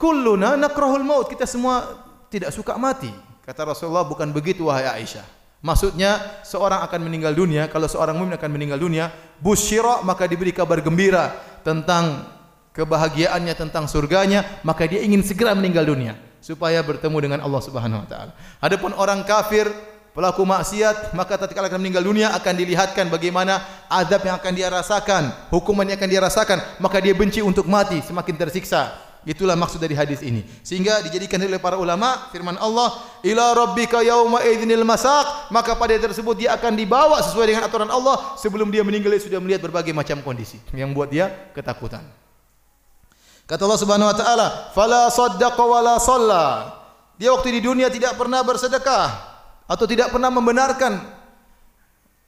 Kulluna 0.00 0.56
nakrahul 0.56 1.04
maut. 1.04 1.28
Kita 1.28 1.44
semua 1.44 1.92
tidak 2.32 2.56
suka 2.56 2.72
mati." 2.80 3.12
Kata 3.44 3.68
Rasulullah, 3.68 4.08
"Bukan 4.08 4.32
begitu 4.32 4.64
wahai 4.72 4.88
Aisyah." 4.88 5.43
Maksudnya 5.64 6.44
seorang 6.44 6.84
akan 6.84 7.00
meninggal 7.08 7.32
dunia, 7.32 7.72
kalau 7.72 7.88
seorang 7.88 8.20
mukmin 8.20 8.36
akan 8.36 8.50
meninggal 8.52 8.76
dunia, 8.76 9.08
busyira 9.40 10.04
maka 10.04 10.28
diberi 10.28 10.52
kabar 10.52 10.84
gembira 10.84 11.32
tentang 11.64 12.28
kebahagiaannya 12.76 13.54
tentang 13.56 13.88
surganya, 13.88 14.44
maka 14.60 14.84
dia 14.84 15.00
ingin 15.00 15.24
segera 15.24 15.56
meninggal 15.56 15.88
dunia 15.88 16.20
supaya 16.44 16.84
bertemu 16.84 17.16
dengan 17.16 17.40
Allah 17.40 17.64
Subhanahu 17.64 18.04
wa 18.04 18.08
taala. 18.12 18.36
Adapun 18.60 18.92
orang 18.92 19.24
kafir, 19.24 19.64
pelaku 20.12 20.44
maksiat, 20.44 21.16
maka 21.16 21.40
tatkala 21.40 21.72
akan 21.72 21.80
meninggal 21.80 22.04
dunia 22.04 22.36
akan 22.36 22.54
dilihatkan 22.60 23.08
bagaimana 23.08 23.64
azab 23.88 24.20
yang 24.20 24.36
akan 24.36 24.52
dia 24.52 24.68
rasakan, 24.68 25.32
hukuman 25.48 25.88
yang 25.88 25.96
akan 25.96 26.10
dia 26.12 26.20
rasakan, 26.20 26.60
maka 26.76 27.00
dia 27.00 27.16
benci 27.16 27.40
untuk 27.40 27.64
mati, 27.64 28.04
semakin 28.04 28.36
tersiksa. 28.36 29.03
Itulah 29.24 29.56
maksud 29.56 29.80
dari 29.80 29.96
hadis 29.96 30.20
ini. 30.20 30.44
Sehingga 30.60 31.00
dijadikan 31.00 31.40
oleh 31.40 31.56
para 31.56 31.80
ulama 31.80 32.28
firman 32.28 32.60
Allah, 32.60 32.92
"Ila 33.24 33.56
rabbika 33.56 34.04
yauma 34.04 34.44
idzinil 34.44 34.84
masaq", 34.84 35.48
maka 35.48 35.72
pada 35.80 35.96
tersebut 35.96 36.44
dia 36.44 36.52
akan 36.52 36.76
dibawa 36.76 37.24
sesuai 37.24 37.46
dengan 37.48 37.64
aturan 37.64 37.88
Allah 37.88 38.36
sebelum 38.36 38.68
dia 38.68 38.84
meninggal 38.84 39.16
dia 39.16 39.24
sudah 39.24 39.40
melihat 39.40 39.64
berbagai 39.64 39.96
macam 39.96 40.20
kondisi 40.20 40.60
yang 40.76 40.92
buat 40.92 41.08
dia 41.08 41.32
ketakutan. 41.56 42.04
Kata 43.48 43.64
Allah 43.64 43.80
Subhanahu 43.80 44.12
wa 44.12 44.16
taala, 44.16 44.46
"Fala 44.76 45.08
saddaqa 45.08 45.62
wala 45.64 45.96
shalla". 45.96 46.44
Dia 47.16 47.32
waktu 47.32 47.56
di 47.56 47.60
dunia 47.64 47.88
tidak 47.88 48.20
pernah 48.20 48.44
bersedekah 48.44 49.08
atau 49.64 49.88
tidak 49.88 50.12
pernah 50.12 50.28
membenarkan 50.28 51.00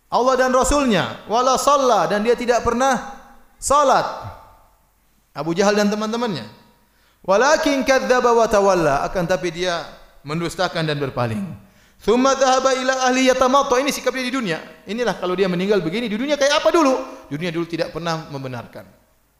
Allah 0.08 0.34
dan 0.38 0.48
Rasulnya, 0.54 1.28
wala 1.28 1.60
shalla 1.60 2.08
dan 2.08 2.24
dia 2.24 2.32
tidak 2.32 2.64
pernah 2.64 3.20
salat. 3.60 4.06
Abu 5.36 5.52
Jahal 5.52 5.76
dan 5.76 5.92
teman-temannya. 5.92 6.65
Walakin 7.26 7.82
kadzdzaba 7.82 8.30
wa 8.30 8.46
tawalla 8.46 9.02
akan 9.10 9.24
tapi 9.26 9.50
dia 9.50 9.82
mendustakan 10.22 10.86
dan 10.86 10.96
berpaling. 11.02 11.42
Thumma 11.98 12.38
dhahaba 12.38 12.70
ila 12.78 13.10
ahli 13.10 13.26
yatamatta 13.26 13.82
ini 13.82 13.90
sikap 13.90 14.14
dia 14.14 14.30
di 14.30 14.30
dunia. 14.30 14.62
Inilah 14.86 15.18
kalau 15.18 15.34
dia 15.34 15.50
meninggal 15.50 15.82
begini 15.82 16.06
di 16.06 16.14
dunia 16.14 16.38
kayak 16.38 16.62
apa 16.62 16.70
dulu? 16.70 17.26
Dunia 17.26 17.50
dulu 17.50 17.66
tidak 17.66 17.90
pernah 17.90 18.30
membenarkan. 18.30 18.86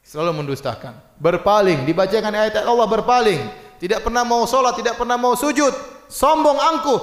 Selalu 0.03 0.43
mendustakan. 0.43 0.99
Berpaling, 1.19 1.87
dibacakan 1.87 2.35
ayat 2.35 2.63
Allah 2.67 2.87
berpaling. 2.91 3.43
Tidak 3.79 4.03
pernah 4.03 4.27
mau 4.27 4.43
solat, 4.51 4.75
tidak 4.75 4.99
pernah 4.99 5.15
mau 5.15 5.39
sujud. 5.39 5.71
Sombong 6.11 6.59
angkuh. 6.59 7.01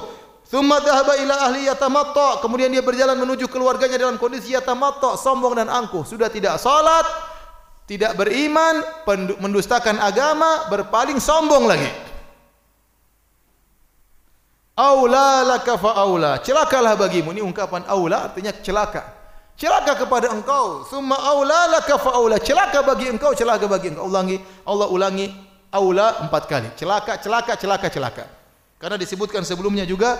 Thumma 0.51 0.83
dhahaba 0.83 1.15
ila 1.19 1.47
ahli 1.47 1.67
yatamatta. 1.71 2.43
Kemudian 2.43 2.67
dia 2.67 2.83
berjalan 2.83 3.15
menuju 3.15 3.47
keluarganya 3.47 3.95
dalam 3.95 4.19
kondisi 4.19 4.51
yatamatta, 4.51 5.15
sombong 5.15 5.55
dan 5.55 5.71
angkuh. 5.71 6.03
Sudah 6.03 6.27
tidak 6.27 6.59
salat, 6.59 7.07
tidak 7.83 8.15
beriman, 8.15 8.79
mendustakan 9.43 9.99
agama, 9.99 10.71
berpaling 10.71 11.19
sombong 11.19 11.67
lagi. 11.67 11.91
Aula 14.73 15.45
laka 15.45 15.77
fa 15.77 16.01
aula. 16.01 16.41
Celakalah 16.41 16.97
bagimu. 16.97 17.35
Ini 17.35 17.45
ungkapan 17.45 17.85
aula 17.85 18.31
artinya 18.31 18.49
celaka. 18.49 19.05
Celaka 19.53 19.99
kepada 19.99 20.33
engkau. 20.33 20.81
Summa 20.89 21.13
aula 21.13 21.69
laka 21.77 21.99
fa 22.01 22.15
aula. 22.17 22.41
Celaka 22.41 22.81
bagi 22.81 23.05
engkau, 23.05 23.37
celaka 23.37 23.69
bagi 23.69 23.93
engkau. 23.93 24.09
Ulangi, 24.09 24.41
Allah 24.65 24.87
ulangi 24.89 25.29
aula 25.69 26.25
empat 26.25 26.43
kali. 26.49 26.69
Celaka, 26.73 27.21
celaka, 27.21 27.53
celaka, 27.53 27.87
celaka. 27.91 28.25
Karena 28.81 28.97
disebutkan 28.97 29.45
sebelumnya 29.45 29.85
juga 29.85 30.17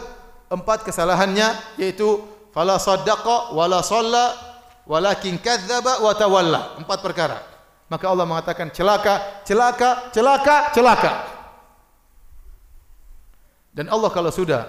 empat 0.53 0.85
kesalahannya 0.85 1.79
yaitu 1.81 2.21
fala 2.53 2.77
saddaqa 2.77 3.57
wala 3.57 3.81
shalla 3.81 4.37
walakin 4.85 5.41
kadzdzaba 5.41 6.03
wa 6.05 6.13
tawalla 6.13 6.61
empat 6.77 6.99
perkara 7.01 7.52
maka 7.93 8.09
Allah 8.09 8.25
mengatakan 8.25 8.73
celaka 8.73 9.45
celaka 9.45 10.09
celaka 10.09 10.73
celaka. 10.73 11.13
Dan 13.69 13.85
Allah 13.93 14.09
kalau 14.09 14.33
sudah 14.33 14.65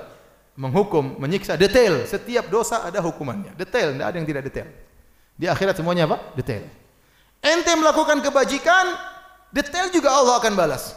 menghukum 0.61 1.17
menyiksa 1.17 1.57
detail. 1.57 2.05
Setiap 2.05 2.53
dosa 2.53 2.85
ada 2.85 3.01
hukumannya. 3.01 3.57
Detail 3.57 3.97
tidak 3.97 4.07
ada 4.13 4.17
yang 4.21 4.29
tidak 4.29 4.43
detail. 4.45 4.69
Di 5.41 5.49
akhirat 5.49 5.81
semuanya 5.81 6.05
apa? 6.05 6.21
Detail. 6.37 6.69
Ente 7.41 7.73
melakukan 7.73 8.21
kebajikan 8.21 8.93
detail 9.49 9.89
juga 9.89 10.13
Allah 10.13 10.37
akan 10.45 10.53
balas. 10.53 10.93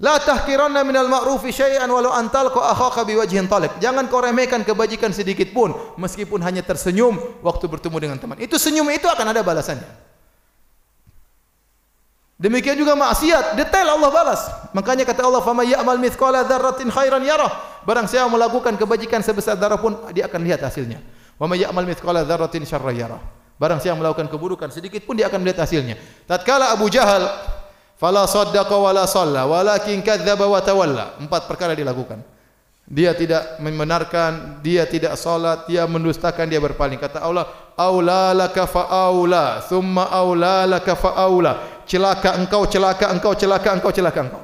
La 0.00 0.16
tahkiranna 0.16 0.80
minal 0.80 1.12
ma'rufi 1.12 1.52
syai'an 1.52 1.84
walau 1.92 2.08
antal 2.08 2.48
ko 2.54 2.64
akhaka 2.64 3.04
biwajhin 3.04 3.50
talib. 3.50 3.74
Jangan 3.82 4.08
kau 4.08 4.24
remehkan 4.24 4.64
kebajikan 4.64 5.12
sedikit 5.12 5.52
pun 5.52 5.76
meskipun 6.00 6.40
hanya 6.40 6.64
tersenyum 6.64 7.20
waktu 7.44 7.68
bertemu 7.68 7.96
dengan 8.00 8.16
teman. 8.16 8.40
Itu 8.40 8.56
senyum 8.56 8.88
itu 8.94 9.04
akan 9.04 9.26
ada 9.36 9.44
balasannya. 9.44 10.09
Demikian 12.40 12.72
juga 12.72 12.96
maksiat, 12.96 13.52
detail 13.52 13.84
Allah 14.00 14.08
balas. 14.08 14.48
Makanya 14.72 15.04
kata 15.04 15.28
Allah, 15.28 15.44
"Fama 15.44 15.60
ya'mal 15.60 16.00
mithqala 16.00 16.40
dzarratin 16.48 16.88
khairan 16.88 17.20
yarah." 17.20 17.52
Barang 17.84 18.08
siapa 18.08 18.32
melakukan 18.32 18.80
kebajikan 18.80 19.20
sebesar 19.20 19.60
darah 19.60 19.76
pun 19.76 19.92
dia 20.16 20.24
akan 20.24 20.40
lihat 20.48 20.64
hasilnya. 20.64 21.04
"Wa 21.36 21.44
may 21.44 21.60
ya'mal 21.60 21.84
mithqala 21.84 22.24
dzarratin 22.24 22.64
syarran 22.64 22.96
yarah." 22.96 23.20
Barang 23.60 23.76
siapa 23.76 24.00
melakukan 24.00 24.32
keburukan 24.32 24.72
sedikit 24.72 25.04
pun 25.04 25.20
dia 25.20 25.28
akan 25.28 25.44
melihat 25.44 25.68
hasilnya. 25.68 26.00
Tatkala 26.24 26.72
Abu 26.72 26.88
Jahal 26.88 27.28
Fala 28.00 28.24
saddaqa 28.24 28.80
wala 28.80 29.04
salla 29.04 29.44
walakin 29.44 30.00
kadzdzaba 30.00 30.48
wa 30.48 30.56
tawalla. 30.64 31.20
Empat 31.20 31.44
perkara 31.44 31.76
dilakukan. 31.76 32.24
Dia 32.88 33.12
tidak 33.12 33.60
membenarkan, 33.60 34.64
dia 34.64 34.88
tidak 34.88 35.20
salat, 35.20 35.68
dia 35.68 35.84
mendustakan, 35.84 36.48
dia 36.48 36.58
berpaling. 36.58 36.96
Kata 36.96 37.20
Allah, 37.20 37.44
aula 37.76 38.32
laka 38.32 38.64
fa 38.64 38.88
aula, 38.88 39.60
thumma 39.68 40.08
aula 40.08 40.64
laka 40.64 40.96
fa 40.96 41.12
aula. 41.12 41.79
Celaka 41.90 42.38
engkau, 42.38 42.70
celaka 42.70 43.10
engkau, 43.10 43.34
celaka 43.34 43.68
engkau, 43.74 43.90
celaka 43.90 44.20
engkau. 44.22 44.42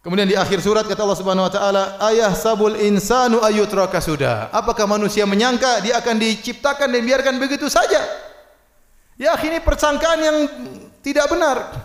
Kemudian 0.00 0.24
di 0.24 0.34
akhir 0.34 0.64
surat 0.64 0.88
kata 0.88 1.04
Allah 1.04 1.20
Subhanahu 1.20 1.46
wa 1.46 1.52
taala, 1.52 1.82
ayah 2.10 2.32
sabul 2.32 2.74
insanu 2.80 3.44
ayutraka 3.44 4.00
sudah. 4.00 4.48
Apakah 4.56 4.88
manusia 4.88 5.28
menyangka 5.28 5.84
dia 5.84 6.00
akan 6.00 6.16
diciptakan 6.16 6.90
dan 6.96 7.02
biarkan 7.04 7.36
begitu 7.36 7.68
saja? 7.68 8.00
Ya 9.20 9.36
ini 9.44 9.60
persangkaan 9.60 10.18
yang 10.18 10.36
tidak 11.04 11.28
benar. 11.28 11.76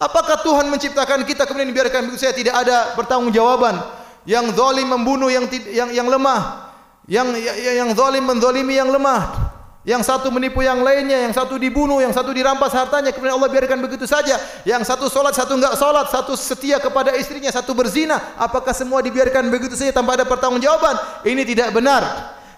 Apakah 0.00 0.40
Tuhan 0.42 0.66
menciptakan 0.72 1.28
kita 1.28 1.44
kemudian 1.44 1.76
biarkan 1.76 2.08
begitu 2.08 2.24
saja 2.24 2.34
tidak 2.34 2.56
ada 2.56 2.96
pertanggungjawaban? 2.96 3.78
Yang 4.26 4.58
zalim 4.58 4.90
membunuh 4.90 5.28
yang 5.28 5.46
yang 5.70 5.92
yang 5.92 6.08
lemah, 6.08 6.72
yang 7.06 7.30
yang 7.62 7.94
zalim 7.94 8.26
menzalimi 8.26 8.74
yang 8.74 8.90
lemah. 8.90 9.45
Yang 9.86 10.02
satu 10.02 10.34
menipu 10.34 10.66
yang 10.66 10.82
lainnya, 10.82 11.22
yang 11.22 11.30
satu 11.30 11.54
dibunuh, 11.62 12.02
yang 12.02 12.10
satu 12.10 12.34
dirampas 12.34 12.74
hartanya, 12.74 13.14
kemudian 13.14 13.38
Allah 13.38 13.46
biarkan 13.46 13.78
begitu 13.78 14.02
saja. 14.02 14.34
Yang 14.66 14.82
satu 14.90 15.06
solat, 15.06 15.30
satu 15.38 15.54
enggak 15.54 15.78
solat, 15.78 16.10
satu 16.10 16.34
setia 16.34 16.82
kepada 16.82 17.14
istrinya, 17.14 17.54
satu 17.54 17.70
berzina. 17.70 18.34
Apakah 18.34 18.74
semua 18.74 18.98
dibiarkan 18.98 19.46
begitu 19.46 19.78
saja 19.78 19.94
tanpa 19.94 20.18
ada 20.18 20.26
pertanggungjawaban? 20.26 21.22
Ini 21.22 21.38
tidak 21.46 21.70
benar. 21.70 22.02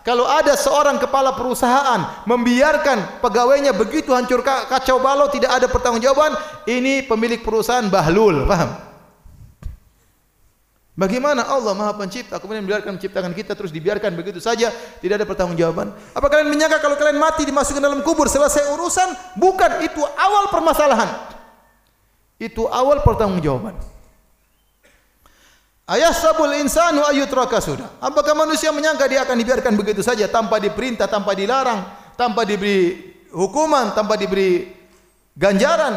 Kalau 0.01 0.25
ada 0.25 0.57
seorang 0.57 0.97
kepala 0.97 1.37
perusahaan 1.37 2.25
membiarkan 2.25 3.21
pegawainya 3.21 3.77
begitu 3.77 4.17
hancur 4.17 4.41
kacau 4.41 4.97
balau 4.97 5.29
tidak 5.29 5.53
ada 5.53 5.69
pertanggungjawaban, 5.69 6.33
ini 6.65 7.05
pemilik 7.05 7.45
perusahaan 7.45 7.85
bahlul, 7.93 8.49
paham? 8.49 8.88
Bagaimana 10.99 11.47
Allah 11.47 11.79
Maha 11.79 11.95
Pencipta 11.95 12.43
kemudian 12.43 12.67
membiarkan 12.67 12.99
menciptakan 12.99 13.31
kita 13.31 13.55
terus 13.55 13.71
dibiarkan 13.71 14.19
begitu 14.19 14.43
saja 14.43 14.75
tidak 14.99 15.23
ada 15.23 15.27
pertanggungjawaban? 15.31 15.95
Apa 15.95 16.27
kalian 16.27 16.51
menyangka 16.51 16.83
kalau 16.83 16.99
kalian 16.99 17.23
mati 17.23 17.47
dimasukkan 17.47 17.79
dalam 17.79 18.03
kubur 18.03 18.27
selesai 18.27 18.75
urusan? 18.75 19.39
Bukan 19.39 19.79
itu 19.87 20.03
awal 20.03 20.51
permasalahan. 20.51 21.07
Itu 22.43 22.67
awal 22.67 23.07
pertanggungjawaban. 23.07 23.79
Ayah 25.87 26.11
sabul 26.11 26.51
insanu 26.59 27.07
ayutraka 27.07 27.63
sudah. 27.63 27.95
Apakah 28.03 28.35
manusia 28.35 28.75
menyangka 28.75 29.07
dia 29.07 29.23
akan 29.23 29.39
dibiarkan 29.39 29.79
begitu 29.79 30.03
saja 30.03 30.27
tanpa 30.27 30.59
diperintah, 30.59 31.07
tanpa 31.07 31.31
dilarang, 31.39 31.79
tanpa 32.19 32.43
diberi 32.43 33.15
hukuman, 33.31 33.95
tanpa 33.95 34.19
diberi 34.19 34.67
ganjaran? 35.39 35.95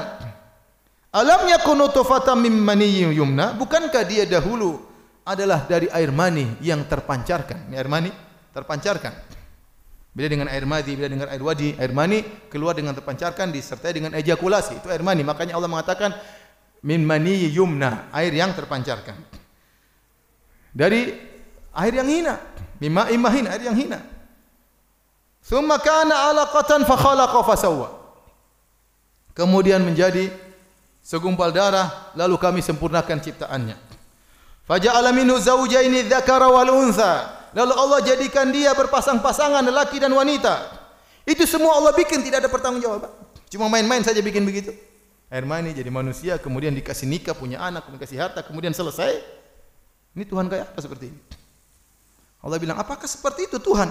Alam 1.10 1.50
yakunu 1.50 1.90
tufatan 1.90 2.38
mim 2.38 2.54
maniyyin 2.54 3.18
yumna? 3.18 3.58
Bukankah 3.58 4.06
dia 4.06 4.30
dahulu 4.30 4.91
adalah 5.26 5.66
dari 5.70 5.88
air 5.92 6.10
mani 6.10 6.60
yang 6.62 6.86
terpancarkan? 6.86 7.70
Ini 7.70 7.76
air 7.78 7.90
mani 7.90 8.12
terpancarkan. 8.54 9.14
Beda 10.12 10.28
dengan 10.28 10.48
air 10.52 10.68
madi, 10.68 10.92
beda 10.98 11.08
dengan 11.08 11.28
air 11.32 11.40
wadi. 11.40 11.72
Air 11.80 11.96
mani 11.96 12.22
keluar 12.52 12.76
dengan 12.76 12.92
terpancarkan 12.92 13.50
disertai 13.54 13.96
dengan 13.96 14.12
ejakulasi. 14.18 14.84
Itu 14.84 14.92
air 14.92 15.06
mani. 15.06 15.24
Makanya 15.24 15.56
Allah 15.56 15.72
mengatakan 15.72 16.12
min 16.84 17.06
maniyyin 17.06 17.54
yumna, 17.54 18.12
air 18.12 18.34
yang 18.34 18.52
terpancarkan 18.52 19.42
dari 20.72 21.12
air 21.76 21.94
yang 21.94 22.08
hina 22.08 22.40
mimma 22.80 23.12
imahin 23.12 23.46
air 23.48 23.62
yang 23.62 23.76
hina 23.76 24.00
thumma 25.44 25.78
kana 25.84 26.32
alaqatan 26.32 26.88
fa 26.88 26.96
khalaqa 26.96 27.40
fa 27.44 27.56
sawwa 27.60 27.90
kemudian 29.36 29.84
menjadi 29.84 30.32
segumpal 31.04 31.52
darah 31.52 32.12
lalu 32.16 32.40
kami 32.40 32.60
sempurnakan 32.64 33.20
ciptaannya 33.20 33.76
faja'ala 34.68 35.14
minhu 35.16 35.38
zawjaini 35.40 36.06
dzakara 36.10 36.50
wal 36.50 36.72
untha 36.74 37.30
lalu 37.56 37.74
Allah 37.76 38.00
jadikan 38.04 38.50
dia 38.50 38.76
berpasang-pasangan 38.78 39.62
lelaki 39.66 39.98
dan 40.02 40.12
wanita 40.14 40.70
itu 41.26 41.46
semua 41.46 41.78
Allah 41.78 41.94
bikin 41.94 42.22
tidak 42.26 42.46
ada 42.46 42.50
pertanggungjawaban 42.50 43.12
cuma 43.52 43.68
main-main 43.68 44.02
saja 44.02 44.20
bikin 44.20 44.44
begitu 44.44 44.74
air 45.32 45.46
mani 45.48 45.72
jadi 45.72 45.88
manusia 45.88 46.36
kemudian 46.42 46.72
dikasih 46.76 47.08
nikah 47.08 47.36
punya 47.36 47.60
anak 47.62 47.88
kemudian 47.88 48.00
dikasih 48.04 48.20
harta 48.20 48.40
kemudian 48.44 48.72
selesai 48.72 49.42
ini 50.12 50.28
Tuhan 50.28 50.52
kayak 50.52 50.76
apa 50.76 50.80
seperti 50.84 51.08
ini? 51.08 51.20
Allah 52.42 52.58
bilang, 52.60 52.76
apakah 52.76 53.08
seperti 53.08 53.48
itu 53.48 53.58
Tuhan? 53.62 53.88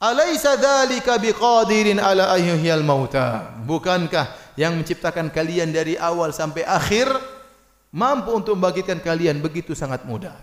Alaysa 0.00 0.56
dzalika 0.56 1.20
biqadirin 1.20 2.00
ala 2.00 2.32
ayyuhil 2.36 2.84
mauta? 2.84 3.52
Bukankah 3.64 4.56
yang 4.56 4.76
menciptakan 4.80 5.28
kalian 5.28 5.72
dari 5.72 6.00
awal 6.00 6.32
sampai 6.32 6.64
akhir 6.64 7.08
mampu 7.92 8.32
untuk 8.34 8.58
membangkitkan 8.58 9.02
kalian 9.02 9.38
begitu 9.42 9.76
sangat 9.76 10.06
mudah? 10.08 10.34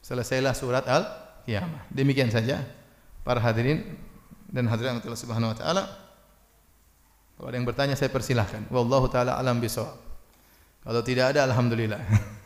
Selesailah 0.00 0.56
surat 0.56 0.84
Al-Qiyamah. 0.88 1.86
Demikian 1.92 2.32
saja 2.32 2.64
para 3.22 3.38
hadirin 3.38 3.84
dan 4.50 4.66
hadirin 4.66 4.98
Allah 4.98 5.20
Subhanahu 5.20 5.52
wa 5.52 5.56
taala. 5.56 5.84
Kalau 7.38 7.46
ada 7.48 7.56
yang 7.56 7.68
bertanya 7.68 7.94
saya 7.94 8.10
persilahkan. 8.12 8.68
Wallahu 8.68 9.06
taala 9.08 9.38
alam 9.38 9.60
bisawab. 9.62 9.96
Kalau 10.80 11.00
tidak 11.04 11.36
ada 11.36 11.44
alhamdulillah. 11.46 12.00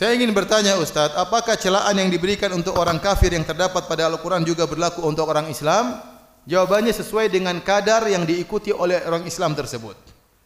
Saya 0.00 0.16
ingin 0.16 0.32
bertanya 0.32 0.80
Ustaz, 0.80 1.12
apakah 1.12 1.60
celaan 1.60 1.92
yang 1.92 2.08
diberikan 2.08 2.48
untuk 2.56 2.72
orang 2.80 2.96
kafir 2.96 3.36
yang 3.36 3.44
terdapat 3.44 3.84
pada 3.84 4.08
Al-Quran 4.08 4.40
juga 4.48 4.64
berlaku 4.64 5.04
untuk 5.04 5.28
orang 5.28 5.52
Islam? 5.52 6.00
Jawabannya 6.48 6.88
sesuai 6.88 7.28
dengan 7.28 7.60
kadar 7.60 8.08
yang 8.08 8.24
diikuti 8.24 8.72
oleh 8.72 9.04
orang 9.04 9.28
Islam 9.28 9.52
tersebut. 9.52 9.92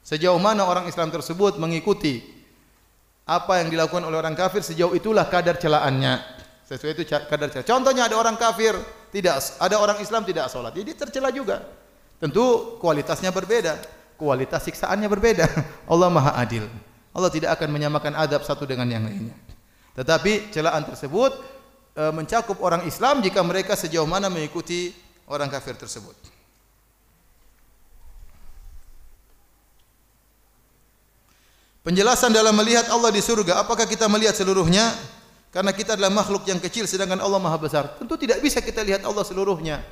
Sejauh 0.02 0.42
mana 0.42 0.66
orang 0.66 0.90
Islam 0.90 1.06
tersebut 1.14 1.54
mengikuti 1.62 2.18
apa 3.22 3.62
yang 3.62 3.70
dilakukan 3.70 4.02
oleh 4.02 4.18
orang 4.18 4.34
kafir 4.34 4.58
sejauh 4.58 4.90
itulah 4.90 5.22
kadar 5.30 5.54
celaannya. 5.54 6.18
Sesuai 6.66 6.98
itu 6.98 7.06
kadar 7.06 7.46
celaan. 7.54 7.62
Contohnya 7.78 8.10
ada 8.10 8.18
orang 8.18 8.34
kafir 8.34 8.74
tidak 9.14 9.38
ada 9.62 9.78
orang 9.78 10.02
Islam 10.02 10.26
tidak 10.26 10.50
salat. 10.50 10.74
Jadi 10.74 10.98
tercela 10.98 11.30
juga. 11.30 11.62
Tentu 12.18 12.74
kualitasnya 12.82 13.30
berbeda, 13.30 13.78
kualitas 14.18 14.66
siksaannya 14.66 15.06
berbeda. 15.06 15.46
Allah 15.94 16.10
Maha 16.10 16.42
Adil. 16.42 16.66
Allah 17.14 17.30
tidak 17.30 17.54
akan 17.54 17.70
menyamakan 17.70 18.18
adab 18.18 18.42
satu 18.42 18.66
dengan 18.66 18.90
yang 18.90 19.06
lainnya. 19.06 19.43
Tetapi 19.94 20.50
celaan 20.50 20.82
tersebut 20.90 21.32
e, 21.94 22.02
mencakup 22.10 22.58
orang 22.58 22.82
Islam 22.84 23.22
jika 23.22 23.40
mereka 23.46 23.78
sejauh 23.78 24.06
mana 24.06 24.26
mengikuti 24.26 24.90
orang 25.30 25.46
kafir 25.46 25.78
tersebut. 25.78 26.14
Penjelasan 31.84 32.32
dalam 32.32 32.56
melihat 32.56 32.88
Allah 32.88 33.12
di 33.12 33.20
surga, 33.20 33.60
apakah 33.60 33.84
kita 33.84 34.08
melihat 34.08 34.32
seluruhnya? 34.32 34.88
Karena 35.52 35.70
kita 35.70 35.94
adalah 35.94 36.10
makhluk 36.10 36.48
yang 36.48 36.56
kecil 36.58 36.88
sedangkan 36.88 37.20
Allah 37.20 37.38
Maha 37.38 37.60
besar. 37.60 37.92
Tentu 38.00 38.16
tidak 38.16 38.40
bisa 38.40 38.58
kita 38.64 38.80
lihat 38.82 39.04
Allah 39.04 39.22
seluruhnya. 39.22 39.84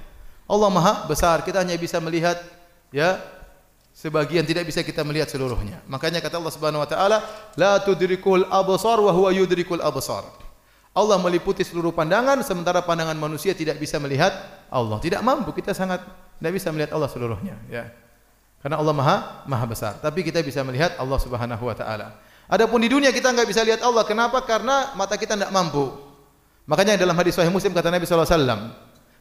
Allah 0.49 0.71
Maha 0.73 1.07
besar, 1.07 1.45
kita 1.45 1.63
hanya 1.63 1.77
bisa 1.77 2.01
melihat 2.03 2.41
ya 2.91 3.21
sebagian 4.03 4.43
tidak 4.43 4.67
bisa 4.67 4.83
kita 4.83 5.07
melihat 5.07 5.31
seluruhnya. 5.31 5.79
Makanya 5.87 6.19
kata 6.19 6.43
Allah 6.43 6.51
Subhanahu 6.51 6.83
wa 6.83 6.89
taala, 6.91 7.23
la 7.55 7.79
tudrikul 7.79 8.43
absar 8.51 8.99
wa 8.99 9.15
huwa 9.15 9.31
yudrikul 9.31 9.79
absar. 9.79 10.27
Allah 10.93 11.17
meliputi 11.23 11.63
seluruh 11.63 11.95
pandangan 11.95 12.43
sementara 12.43 12.83
pandangan 12.83 13.15
manusia 13.15 13.55
tidak 13.55 13.79
bisa 13.79 14.03
melihat 14.03 14.35
Allah. 14.69 14.99
Tidak 14.99 15.23
mampu 15.23 15.55
kita 15.55 15.71
sangat 15.71 16.03
tidak 16.43 16.53
bisa 16.59 16.75
melihat 16.75 16.91
Allah 16.99 17.09
seluruhnya, 17.09 17.57
ya. 17.71 17.95
Karena 18.59 18.83
Allah 18.83 18.93
Maha 18.93 19.17
Maha 19.47 19.65
besar. 19.71 20.03
Tapi 20.03 20.27
kita 20.27 20.43
bisa 20.43 20.67
melihat 20.67 20.99
Allah 20.99 21.19
Subhanahu 21.23 21.63
wa 21.63 21.75
taala. 21.79 22.19
Adapun 22.51 22.83
di 22.83 22.91
dunia 22.91 23.15
kita 23.15 23.31
enggak 23.31 23.47
bisa 23.47 23.63
lihat 23.63 23.87
Allah. 23.87 24.03
Kenapa? 24.03 24.43
Karena 24.43 24.93
mata 24.99 25.15
kita 25.15 25.39
tidak 25.39 25.55
mampu. 25.55 25.95
Makanya 26.67 26.99
dalam 26.99 27.15
hadis 27.15 27.39
sahih 27.39 27.55
Muslim 27.55 27.71
kata 27.71 27.89
Nabi 27.89 28.05
sallallahu 28.05 28.29
alaihi 28.29 28.39
wasallam, 28.39 28.61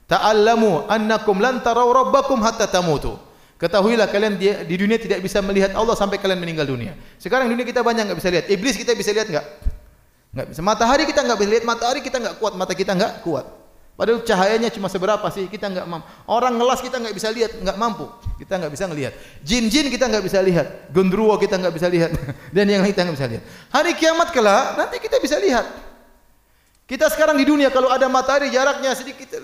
"Ta'allamu 0.10 0.72
annakum 0.90 1.38
lan 1.40 1.62
taraw 1.62 1.88
rabbakum 1.90 2.42
hatta 2.42 2.66
tamutu." 2.66 3.31
Ketahuilah 3.62 4.10
kalian 4.10 4.42
di, 4.42 4.50
di 4.66 4.76
dunia 4.82 4.98
tidak 4.98 5.22
bisa 5.22 5.38
melihat 5.46 5.78
Allah 5.78 5.94
sampai 5.94 6.18
kalian 6.18 6.42
meninggal 6.42 6.66
dunia. 6.66 6.98
Sekarang 7.22 7.46
dunia 7.46 7.62
kita 7.62 7.86
banyak 7.86 8.10
enggak 8.10 8.18
bisa 8.18 8.30
lihat. 8.34 8.46
Iblis 8.50 8.74
kita 8.74 8.98
bisa 8.98 9.14
lihat 9.14 9.30
enggak? 9.30 9.46
Enggak 10.34 10.48
bisa. 10.50 10.60
Matahari 10.66 11.06
kita 11.06 11.22
enggak 11.22 11.38
bisa 11.38 11.50
lihat. 11.54 11.64
Matahari 11.70 12.02
kita 12.02 12.18
enggak 12.18 12.42
kuat. 12.42 12.58
Mata 12.58 12.74
kita 12.74 12.98
enggak 12.98 13.22
kuat. 13.22 13.46
Padahal 13.94 14.26
cahayanya 14.26 14.74
cuma 14.74 14.90
seberapa 14.90 15.30
sih? 15.30 15.46
Kita 15.46 15.70
enggak 15.70 15.86
mampu. 15.86 16.10
Orang 16.26 16.58
ngelas 16.58 16.82
kita 16.82 16.98
enggak 16.98 17.14
bisa 17.14 17.30
lihat, 17.30 17.54
enggak 17.54 17.78
mampu. 17.78 18.10
Kita 18.42 18.58
enggak 18.58 18.74
bisa 18.74 18.90
ngelihat. 18.90 19.14
Jin-jin 19.46 19.94
kita 19.94 20.10
enggak 20.10 20.26
bisa 20.26 20.42
lihat. 20.42 20.90
Gendruwo 20.90 21.38
kita 21.38 21.62
enggak 21.62 21.78
bisa 21.78 21.86
lihat. 21.86 22.10
Dan 22.58 22.66
yang 22.66 22.82
lain 22.82 22.98
kita 22.98 23.06
enggak 23.06 23.18
bisa 23.22 23.30
lihat. 23.30 23.44
Hari 23.70 23.92
kiamat 23.94 24.34
kelak 24.34 24.74
nanti 24.74 24.98
kita 24.98 25.22
bisa 25.22 25.38
lihat. 25.38 25.70
Kita 26.90 27.14
sekarang 27.14 27.38
di 27.38 27.46
dunia 27.46 27.70
kalau 27.70 27.94
ada 27.94 28.10
matahari 28.10 28.50
jaraknya 28.50 28.98
sedikit 28.98 29.38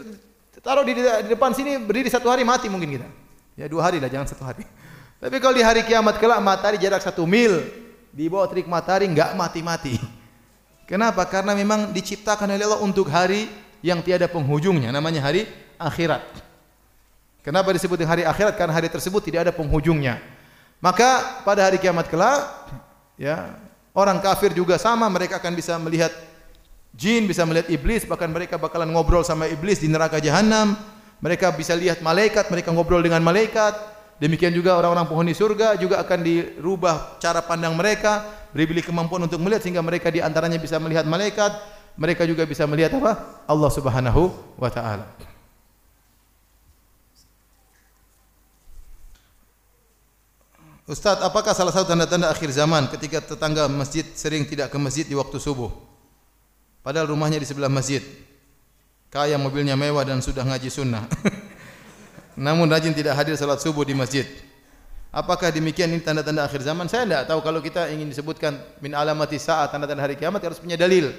taruh 0.58 0.82
di, 0.82 0.98
di 0.98 1.30
depan 1.30 1.54
sini 1.54 1.78
berdiri 1.78 2.10
satu 2.10 2.34
hari 2.34 2.42
mati 2.42 2.66
mungkin 2.66 2.98
kita. 2.98 3.27
Ya 3.58 3.66
dua 3.66 3.90
hari 3.90 3.98
lah 3.98 4.08
jangan 4.08 4.30
satu 4.30 4.46
hari. 4.46 4.62
Tapi 5.22 5.42
kalau 5.42 5.58
di 5.58 5.66
hari 5.66 5.82
kiamat 5.82 6.22
kelak 6.22 6.38
matahari 6.40 6.78
jarak 6.78 7.02
satu 7.02 7.26
mil 7.26 7.66
di 8.14 8.30
bawah 8.30 8.46
terik 8.46 8.70
matahari 8.70 9.10
enggak 9.10 9.34
mati-mati. 9.34 9.98
Kenapa? 10.86 11.26
Karena 11.26 11.58
memang 11.58 11.92
diciptakan 11.92 12.54
oleh 12.54 12.64
Allah 12.64 12.80
untuk 12.86 13.10
hari 13.10 13.50
yang 13.82 14.00
tiada 14.06 14.30
penghujungnya 14.30 14.94
namanya 14.94 15.26
hari 15.26 15.50
akhirat. 15.82 16.22
Kenapa 17.42 17.74
disebut 17.74 17.98
hari 18.06 18.24
akhirat? 18.24 18.56
Karena 18.56 18.78
hari 18.78 18.88
tersebut 18.94 19.26
tidak 19.26 19.50
ada 19.50 19.54
penghujungnya. 19.56 20.22
Maka 20.78 21.42
pada 21.42 21.66
hari 21.66 21.82
kiamat 21.82 22.06
kelak 22.06 22.46
ya, 23.18 23.58
orang 23.98 24.22
kafir 24.22 24.54
juga 24.54 24.78
sama 24.78 25.10
mereka 25.10 25.42
akan 25.42 25.58
bisa 25.58 25.74
melihat 25.82 26.14
jin, 26.94 27.26
bisa 27.26 27.42
melihat 27.50 27.66
iblis, 27.74 28.06
bahkan 28.06 28.30
mereka 28.30 28.62
bakalan 28.62 28.94
ngobrol 28.94 29.26
sama 29.26 29.50
iblis 29.50 29.82
di 29.82 29.90
neraka 29.90 30.22
jahanam. 30.22 30.78
Mereka 31.18 31.50
bisa 31.58 31.74
lihat 31.74 32.06
malaikat, 32.06 32.50
mereka 32.54 32.70
ngobrol 32.70 33.02
dengan 33.02 33.22
malaikat. 33.26 33.74
Demikian 34.18 34.50
juga 34.50 34.74
orang-orang 34.78 35.06
penghuni 35.06 35.34
surga 35.38 35.78
juga 35.78 36.02
akan 36.02 36.20
dirubah 36.26 37.22
cara 37.22 37.42
pandang 37.46 37.78
mereka, 37.78 38.26
diberi 38.50 38.82
kemampuan 38.82 39.22
untuk 39.30 39.38
melihat 39.38 39.62
sehingga 39.62 39.86
mereka 39.86 40.10
di 40.10 40.26
antaranya 40.26 40.58
bisa 40.58 40.82
melihat 40.82 41.06
malaikat, 41.06 41.54
mereka 41.94 42.26
juga 42.26 42.46
bisa 42.46 42.66
melihat 42.66 42.98
apa? 42.98 43.46
Allah 43.46 43.70
Subhanahu 43.70 44.34
wa 44.58 44.70
taala. 44.74 45.06
Ustaz, 50.88 51.20
apakah 51.20 51.52
salah 51.52 51.76
satu 51.76 51.92
tanda-tanda 51.92 52.32
akhir 52.32 52.48
zaman 52.48 52.88
ketika 52.88 53.20
tetangga 53.20 53.68
masjid 53.68 54.08
sering 54.16 54.48
tidak 54.48 54.72
ke 54.72 54.78
masjid 54.80 55.04
di 55.04 55.20
waktu 55.20 55.36
subuh? 55.36 55.68
Padahal 56.80 57.12
rumahnya 57.12 57.44
di 57.44 57.46
sebelah 57.46 57.68
masjid. 57.68 58.00
Kaya 59.18 59.34
mobilnya 59.42 59.74
mewah 59.74 60.06
dan 60.06 60.22
sudah 60.22 60.46
ngaji 60.46 60.70
sunnah. 60.70 61.02
Namun 62.38 62.70
rajin 62.70 62.94
tidak 62.94 63.18
hadir 63.18 63.34
salat 63.34 63.58
subuh 63.58 63.82
di 63.82 63.98
masjid. 63.98 64.30
Apakah 65.10 65.50
demikian 65.50 65.90
ini 65.90 66.06
tanda-tanda 66.06 66.46
akhir 66.46 66.62
zaman? 66.62 66.86
Saya 66.86 67.10
tidak 67.10 67.26
tahu. 67.26 67.42
Kalau 67.42 67.58
kita 67.58 67.90
ingin 67.90 68.14
disebutkan 68.14 68.62
min 68.78 68.94
alamati 68.94 69.42
saat 69.42 69.74
tanda-tanda 69.74 70.06
hari 70.06 70.14
kiamat 70.14 70.38
harus 70.46 70.62
punya 70.62 70.78
dalil. 70.78 71.10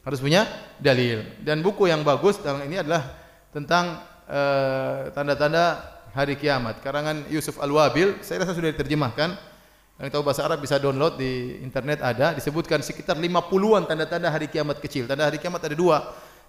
Harus 0.00 0.24
punya 0.24 0.48
dalil. 0.80 1.28
Dan 1.44 1.60
buku 1.60 1.92
yang 1.92 2.00
bagus 2.00 2.40
dalam 2.40 2.64
ini 2.64 2.80
adalah 2.80 3.20
tentang 3.52 4.00
eh, 4.32 5.12
tanda-tanda 5.12 5.76
uh, 5.76 6.16
hari 6.16 6.40
kiamat. 6.40 6.80
Karangan 6.80 7.28
Yusuf 7.28 7.60
Al-Wabil 7.60 8.24
saya 8.24 8.48
rasa 8.48 8.56
sudah 8.56 8.72
diterjemahkan. 8.72 9.36
Yang 10.00 10.08
tahu 10.08 10.24
bahasa 10.24 10.40
Arab 10.48 10.64
bisa 10.64 10.80
download 10.80 11.20
di 11.20 11.60
internet 11.60 12.00
ada. 12.00 12.32
Disebutkan 12.32 12.80
sekitar 12.80 13.20
50-an 13.20 13.84
tanda-tanda 13.84 14.32
hari 14.32 14.48
kiamat 14.48 14.80
kecil. 14.80 15.04
Tanda 15.04 15.28
hari 15.28 15.36
kiamat 15.36 15.60
ada 15.60 15.76
dua 15.76 16.00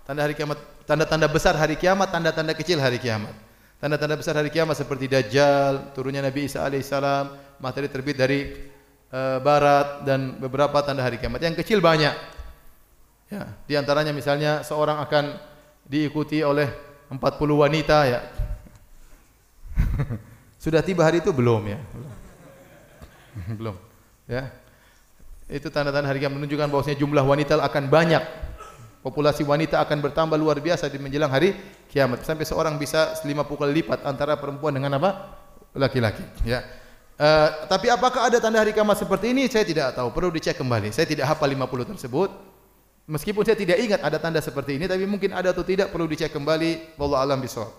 tanda 0.03 0.21
hari 0.23 0.35
kiamat 0.35 0.59
tanda-tanda 0.83 1.27
besar 1.31 1.55
hari 1.55 1.75
kiamat 1.79 2.11
tanda-tanda 2.11 2.53
kecil 2.55 2.79
hari 2.79 2.99
kiamat 2.99 3.33
tanda-tanda 3.79 4.15
besar 4.19 4.35
hari 4.39 4.51
kiamat 4.51 4.75
seperti 4.75 5.07
dajjal 5.07 5.95
turunnya 5.95 6.23
Nabi 6.23 6.47
Isa 6.47 6.63
alaihissalam 6.63 7.57
matahari 7.59 7.87
terbit 7.87 8.19
dari 8.19 8.55
uh, 9.11 9.39
barat 9.39 10.03
dan 10.03 10.39
beberapa 10.39 10.79
tanda 10.83 11.03
hari 11.03 11.19
kiamat 11.19 11.39
yang 11.39 11.55
kecil 11.55 11.79
banyak 11.79 12.33
Ya, 13.33 13.49
di 13.65 13.73
antaranya 13.73 14.13
misalnya 14.13 14.61
seorang 14.61 15.01
akan 15.09 15.33
diikuti 15.89 16.45
oleh 16.45 16.69
40 17.09 17.17
wanita 17.49 18.05
ya. 18.05 18.19
Sudah 20.63 20.85
tiba 20.85 21.01
hari 21.01 21.17
itu 21.17 21.33
belum 21.33 21.65
ya? 21.65 21.79
Belum. 23.57 23.73
Ya. 24.29 24.53
Itu 25.49 25.73
tanda-tanda 25.73 26.05
hari 26.05 26.21
kiamat 26.21 26.37
menunjukkan 26.37 26.69
bahwasanya 26.69 27.01
jumlah 27.01 27.25
wanita 27.25 27.57
akan 27.57 27.89
banyak. 27.89 28.21
Populasi 29.03 29.43
wanita 29.43 29.83
akan 29.83 29.99
bertambah 29.99 30.39
luar 30.39 30.63
biasa 30.63 30.87
di 30.87 30.95
menjelang 30.95 31.27
hari 31.27 31.51
kiamat. 31.91 32.23
Sampai 32.23 32.47
seorang 32.47 32.79
bisa 32.79 33.19
50 33.19 33.27
kali 33.35 33.83
lipat 33.83 34.07
antara 34.07 34.39
perempuan 34.39 34.71
dengan 34.71 34.95
apa? 34.95 35.43
laki-laki, 35.73 36.21
ya. 36.45 36.61
Uh, 37.17 37.65
tapi 37.65 37.89
apakah 37.89 38.29
ada 38.29 38.37
tanda 38.37 38.61
hari 38.61 38.71
kiamat 38.73 38.93
seperti 38.93 39.33
ini? 39.33 39.49
Saya 39.49 39.65
tidak 39.65 39.93
tahu. 39.97 40.13
Perlu 40.13 40.29
dicek 40.33 40.53
kembali. 40.57 40.93
Saya 40.93 41.09
tidak 41.09 41.29
hafal 41.29 41.49
50 41.49 41.97
tersebut. 41.97 42.29
Meskipun 43.03 43.43
saya 43.43 43.59
tidak 43.59 43.77
ingat 43.83 43.99
ada 43.99 44.15
tanda 44.15 44.39
seperti 44.39 44.79
ini, 44.79 44.87
tapi 44.87 45.03
mungkin 45.03 45.35
ada 45.35 45.51
atau 45.51 45.65
tidak 45.65 45.91
perlu 45.91 46.07
dicek 46.07 46.31
kembali. 46.31 46.95
Wallahu 46.95 47.19
alam 47.19 47.41
bisawab. 47.43 47.73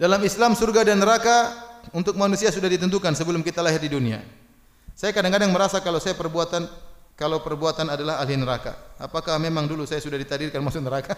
Dalam 0.00 0.18
Islam 0.26 0.58
surga 0.58 0.82
dan 0.82 0.98
neraka 0.98 1.61
untuk 1.90 2.14
manusia 2.14 2.54
sudah 2.54 2.70
ditentukan 2.70 3.18
sebelum 3.18 3.42
kita 3.42 3.58
lahir 3.58 3.82
di 3.82 3.90
dunia. 3.90 4.22
Saya 4.94 5.10
kadang-kadang 5.10 5.50
merasa 5.50 5.82
kalau 5.82 5.98
saya 5.98 6.14
perbuatan 6.14 6.70
kalau 7.18 7.42
perbuatan 7.42 7.90
adalah 7.92 8.22
ahli 8.22 8.38
neraka. 8.38 8.78
Apakah 8.96 9.36
memang 9.36 9.66
dulu 9.68 9.84
saya 9.84 9.98
sudah 9.98 10.16
ditakdirkan 10.16 10.62
masuk 10.62 10.80
neraka? 10.80 11.12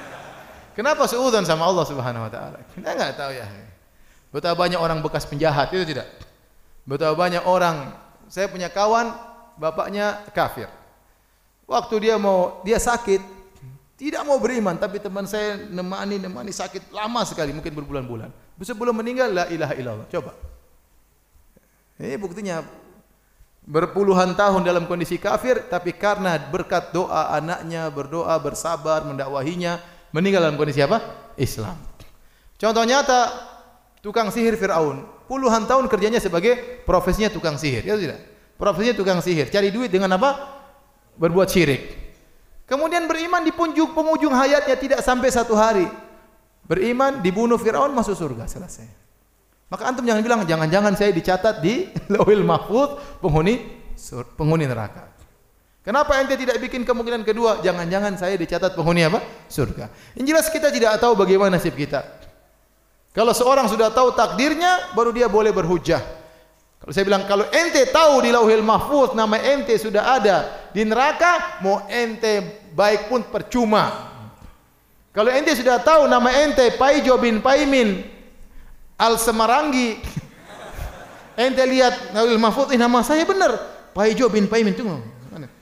Kenapa 0.78 1.06
seudon 1.06 1.46
sama 1.46 1.70
Allah 1.70 1.86
Subhanahu 1.86 2.26
wa 2.26 2.30
taala? 2.32 2.58
Kita 2.74 2.88
enggak 2.92 3.14
tahu 3.14 3.30
ya. 3.30 3.46
Betapa 4.34 4.66
banyak 4.66 4.80
orang 4.80 4.98
bekas 4.98 5.22
penjahat 5.22 5.70
itu 5.70 5.94
tidak. 5.94 6.10
Betapa 6.82 7.14
banyak 7.14 7.46
orang. 7.46 7.94
Saya 8.26 8.50
punya 8.50 8.66
kawan 8.66 9.14
bapaknya 9.54 10.26
kafir. 10.34 10.66
Waktu 11.70 12.10
dia 12.10 12.18
mau 12.18 12.60
dia 12.66 12.82
sakit, 12.82 13.22
tidak 13.94 14.26
mau 14.26 14.36
beriman 14.42 14.74
tapi 14.74 14.98
teman 14.98 15.24
saya 15.24 15.56
nemani 15.70 16.18
nemani 16.18 16.50
sakit 16.50 16.90
lama 16.90 17.22
sekali 17.22 17.54
mungkin 17.54 17.70
berbulan-bulan. 17.70 18.43
Sebelum 18.62 18.94
meninggal 18.94 19.34
la 19.34 19.44
ilaha 19.50 19.74
illallah. 19.74 20.06
Coba. 20.10 20.32
Ini 21.98 22.18
buktinya 22.18 22.62
berpuluhan 23.64 24.36
tahun 24.36 24.60
dalam 24.60 24.84
kondisi 24.84 25.16
kafir 25.16 25.64
tapi 25.72 25.96
karena 25.96 26.36
berkat 26.36 26.92
doa 26.92 27.32
anaknya 27.32 27.88
berdoa 27.88 28.36
bersabar 28.36 29.08
mendakwahinya 29.08 29.80
meninggal 30.12 30.44
dalam 30.44 30.58
kondisi 30.60 30.84
apa? 30.84 31.00
Islam. 31.40 31.74
Contoh 32.54 32.84
nyata 32.86 33.20
tukang 34.04 34.30
sihir 34.30 34.54
Fir'aun. 34.54 35.02
Puluhan 35.24 35.64
tahun 35.64 35.88
kerjanya 35.88 36.20
sebagai 36.20 36.84
profesinya 36.84 37.32
tukang 37.32 37.56
sihir. 37.56 37.82
Ya 37.82 37.96
tidak? 37.96 38.20
Profesinya 38.60 38.94
tukang 38.94 39.18
sihir. 39.24 39.48
Cari 39.50 39.72
duit 39.72 39.88
dengan 39.90 40.14
apa? 40.14 40.60
Berbuat 41.16 41.48
syirik. 41.48 42.04
Kemudian 42.68 43.08
beriman 43.08 43.44
di 43.44 43.52
penghujung 43.52 44.32
hayatnya 44.32 44.76
tidak 44.76 45.00
sampai 45.00 45.28
satu 45.32 45.56
hari. 45.56 45.88
Beriman, 46.64 47.20
dibunuh 47.20 47.60
Fir'aun, 47.60 47.92
masuk 47.92 48.16
surga. 48.16 48.48
Selesai. 48.48 48.88
Maka 49.68 49.90
antum 49.90 50.04
jangan 50.06 50.22
bilang, 50.22 50.40
jangan-jangan 50.46 50.94
saya 50.94 51.10
dicatat 51.10 51.60
di 51.64 51.88
lawil 52.14 52.44
mahfud 52.44 53.20
penghuni 53.20 53.84
penghuni 54.36 54.68
neraka. 54.68 55.10
Kenapa 55.84 56.16
ente 56.16 56.40
tidak 56.40 56.56
bikin 56.64 56.80
kemungkinan 56.80 57.28
kedua? 57.28 57.60
Jangan-jangan 57.60 58.16
saya 58.16 58.40
dicatat 58.40 58.72
penghuni 58.72 59.04
apa? 59.04 59.20
Surga. 59.52 60.16
Yang 60.16 60.24
jelas 60.32 60.46
kita 60.48 60.72
tidak 60.72 60.96
tahu 60.96 61.12
bagaimana 61.12 61.60
nasib 61.60 61.76
kita. 61.76 62.00
Kalau 63.12 63.36
seorang 63.36 63.68
sudah 63.68 63.92
tahu 63.92 64.16
takdirnya, 64.16 64.96
baru 64.96 65.12
dia 65.12 65.28
boleh 65.28 65.52
berhujah. 65.52 66.00
Kalau 66.80 66.92
saya 66.92 67.04
bilang 67.08 67.24
kalau 67.24 67.48
ente 67.48 67.80
tahu 67.88 68.24
di 68.24 68.30
Lauhil 68.32 68.60
Mahfuz 68.60 69.16
nama 69.16 69.40
ente 69.40 69.72
sudah 69.76 70.20
ada 70.20 70.36
di 70.72 70.84
neraka, 70.84 71.60
mau 71.64 71.84
ente 71.88 72.64
baik 72.76 73.08
pun 73.08 73.20
percuma. 73.24 74.13
Kalau 75.14 75.30
ente 75.30 75.54
sudah 75.54 75.78
tahu 75.78 76.10
nama 76.10 76.26
ente 76.42 76.74
Paijo 76.74 77.14
bin 77.22 77.38
Paimin 77.38 78.02
Al 78.98 79.14
Semarangi, 79.14 80.02
ente 81.38 81.62
lihat 81.62 82.10
Lauhil 82.10 82.42
Mahfuz 82.42 82.74
ini 82.74 82.82
nama 82.82 82.98
saya 83.06 83.22
benar, 83.22 83.54
Paijo 83.94 84.26
bin 84.26 84.50
Paimin 84.50 84.74
tunggu. 84.74 85.14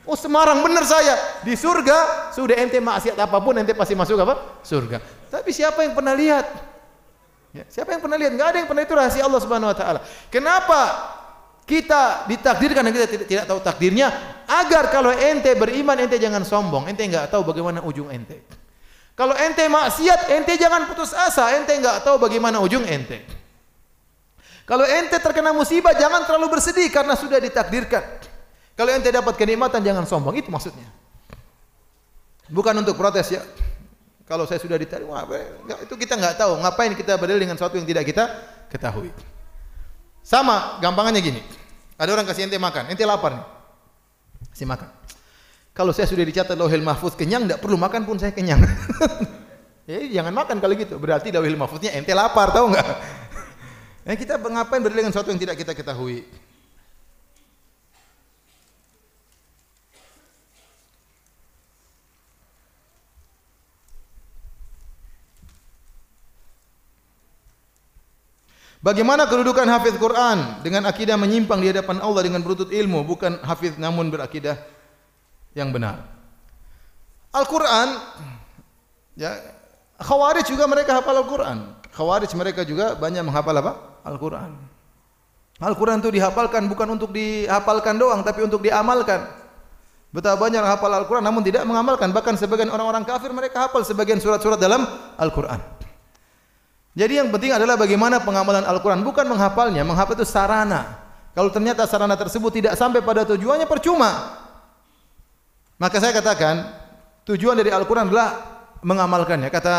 Oh 0.03 0.19
Semarang 0.19 0.67
benar 0.67 0.83
saya 0.83 1.15
di 1.47 1.55
surga 1.55 2.31
sudah 2.35 2.59
ente 2.59 2.83
maksiat 2.83 3.15
apapun 3.23 3.55
ente 3.55 3.71
pasti 3.71 3.95
masuk 3.95 4.19
apa 4.19 4.59
surga. 4.67 4.99
Tapi 5.31 5.55
siapa 5.55 5.87
yang 5.87 5.95
pernah 5.95 6.11
lihat? 6.11 6.47
Ya, 7.55 7.65
siapa 7.71 7.95
yang 7.95 8.03
pernah 8.03 8.19
lihat? 8.19 8.35
Enggak 8.35 8.49
ada 8.51 8.59
yang 8.59 8.69
pernah 8.69 8.83
itu 8.83 8.95
rahasia 8.99 9.23
Allah 9.23 9.41
Subhanahu 9.41 9.71
wa 9.71 9.77
taala. 9.79 10.01
Kenapa 10.27 10.81
kita 11.63 12.27
ditakdirkan 12.27 12.83
dan 12.83 12.93
kita 12.93 13.07
tidak, 13.07 13.27
tidak 13.31 13.45
tahu 13.47 13.61
takdirnya 13.63 14.11
agar 14.51 14.91
kalau 14.91 15.15
ente 15.15 15.55
beriman 15.55 15.95
ente 15.95 16.19
jangan 16.19 16.43
sombong, 16.43 16.91
ente 16.91 17.07
enggak 17.07 17.31
tahu 17.31 17.47
bagaimana 17.47 17.79
ujung 17.87 18.11
ente. 18.11 18.43
Kalau 19.13 19.37
ente 19.37 19.69
maksiat, 19.69 20.33
ente 20.33 20.57
jangan 20.57 20.89
putus 20.89 21.13
asa, 21.13 21.53
ente 21.61 21.77
enggak 21.77 22.01
tahu 22.01 22.17
bagaimana 22.17 22.59
ujung 22.65 22.83
ente. 22.89 23.21
Kalau 24.65 24.89
ente 24.89 25.21
terkena 25.21 25.53
musibah 25.53 25.93
jangan 25.93 26.25
terlalu 26.25 26.57
bersedih 26.57 26.89
karena 26.89 27.13
sudah 27.13 27.37
ditakdirkan. 27.37 28.01
Kalau 28.73 28.89
ente 28.89 29.13
dapat 29.13 29.37
kenikmatan 29.37 29.85
jangan 29.85 30.09
sombong, 30.09 30.41
itu 30.41 30.49
maksudnya. 30.49 30.89
Bukan 32.49 32.73
untuk 32.81 32.97
protes 32.97 33.29
ya. 33.37 33.45
Kalau 34.25 34.49
saya 34.49 34.57
sudah 34.65 34.81
diterima, 34.81 35.29
itu 35.85 35.93
kita 35.93 36.17
enggak 36.17 36.41
tahu. 36.41 36.57
Ngapain 36.57 36.97
kita 36.97 37.21
berdalil 37.21 37.45
dengan 37.45 37.61
sesuatu 37.61 37.77
yang 37.77 37.85
tidak 37.85 38.09
kita 38.09 38.25
ketahui. 38.73 39.13
Sama, 40.25 40.81
gampangannya 40.81 41.21
gini. 41.21 41.43
Ada 42.01 42.17
orang 42.17 42.25
kasih 42.25 42.49
ente 42.49 42.57
makan, 42.57 42.89
ente 42.89 43.05
lapar 43.05 43.37
nih. 43.37 43.47
Kasih 44.57 44.65
makan. 44.65 44.89
Kalau 45.73 45.89
saya 45.97 46.05
sudah 46.05 46.21
dicatat 46.21 46.53
lauhil 46.53 46.85
mahfuz 46.85 47.17
kenyang, 47.17 47.49
tidak 47.49 47.65
perlu 47.65 47.81
makan 47.81 48.05
pun 48.05 48.21
saya 48.21 48.29
kenyang. 48.37 48.61
ya, 49.89 50.05
jangan 50.21 50.37
makan 50.37 50.61
kalau 50.61 50.77
gitu. 50.77 51.01
Berarti 51.01 51.33
lauhil 51.33 51.57
mahfuznya 51.57 51.97
ente 51.97 52.13
lapar, 52.13 52.53
tahu 52.53 52.77
enggak? 52.77 52.89
Ya, 54.05 54.13
kita 54.21 54.37
ngapain 54.37 54.85
berdalil 54.85 55.09
dengan 55.09 55.13
sesuatu 55.17 55.33
yang 55.33 55.41
tidak 55.41 55.57
kita 55.57 55.73
ketahui. 55.73 56.29
Bagaimana 68.83 69.31
kedudukan 69.31 69.63
hafiz 69.71 69.95
Quran 69.95 70.59
dengan 70.67 70.91
akidah 70.91 71.15
menyimpang 71.15 71.63
di 71.63 71.71
hadapan 71.71 72.03
Allah 72.03 72.27
dengan 72.27 72.43
berutut 72.43 72.67
ilmu 72.67 73.07
bukan 73.07 73.39
hafiz 73.47 73.79
namun 73.79 74.11
berakidah 74.11 74.59
yang 75.53 75.73
benar. 75.73 76.05
Al-Quran 77.33 77.97
ya 79.17 79.33
Khawarij 80.03 80.45
juga 80.51 80.67
mereka 80.67 80.99
hafal 80.99 81.17
Al-Quran. 81.23 81.59
Khawarij 81.95 82.33
mereka 82.35 82.67
juga 82.67 82.99
banyak 82.99 83.23
menghafal 83.23 83.55
apa? 83.57 83.73
Al-Quran. 84.03 84.51
Al-Quran 85.63 86.03
itu 86.03 86.11
dihafalkan 86.11 86.67
bukan 86.67 86.99
untuk 86.99 87.15
dihafalkan 87.15 87.95
doang 87.97 88.21
tapi 88.27 88.43
untuk 88.43 88.61
diamalkan. 88.65 89.31
Betapa 90.13 90.37
banyak 90.37 90.61
hafal 90.61 90.93
Al-Quran 90.93 91.25
namun 91.25 91.41
tidak 91.41 91.65
mengamalkan. 91.65 92.11
Bahkan 92.11 92.37
sebagian 92.37 92.69
orang-orang 92.69 93.07
kafir 93.07 93.31
mereka 93.33 93.71
hafal 93.71 93.87
sebagian 93.87 94.19
surat-surat 94.21 94.59
dalam 94.59 94.85
Al-Quran. 95.17 95.57
Jadi 96.93 97.17
yang 97.17 97.33
penting 97.33 97.57
adalah 97.57 97.81
bagaimana 97.81 98.21
pengamalan 98.21 98.67
Al-Quran. 98.69 99.01
Bukan 99.01 99.25
menghafalnya. 99.25 99.81
Menghafal 99.87 100.19
itu 100.19 100.29
sarana. 100.29 101.01
Kalau 101.33 101.49
ternyata 101.49 101.89
sarana 101.89 102.13
tersebut 102.13 102.53
tidak 102.53 102.75
sampai 102.77 103.01
pada 103.01 103.25
tujuannya, 103.25 103.65
percuma. 103.65 104.42
Maka 105.83 105.99
saya 105.99 106.15
katakan, 106.15 106.63
tujuan 107.27 107.59
dari 107.59 107.75
Al-Quran 107.75 108.07
adalah 108.07 108.39
mengamalkannya. 108.87 109.51
Kata 109.51 109.75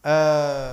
uh, 0.00 0.70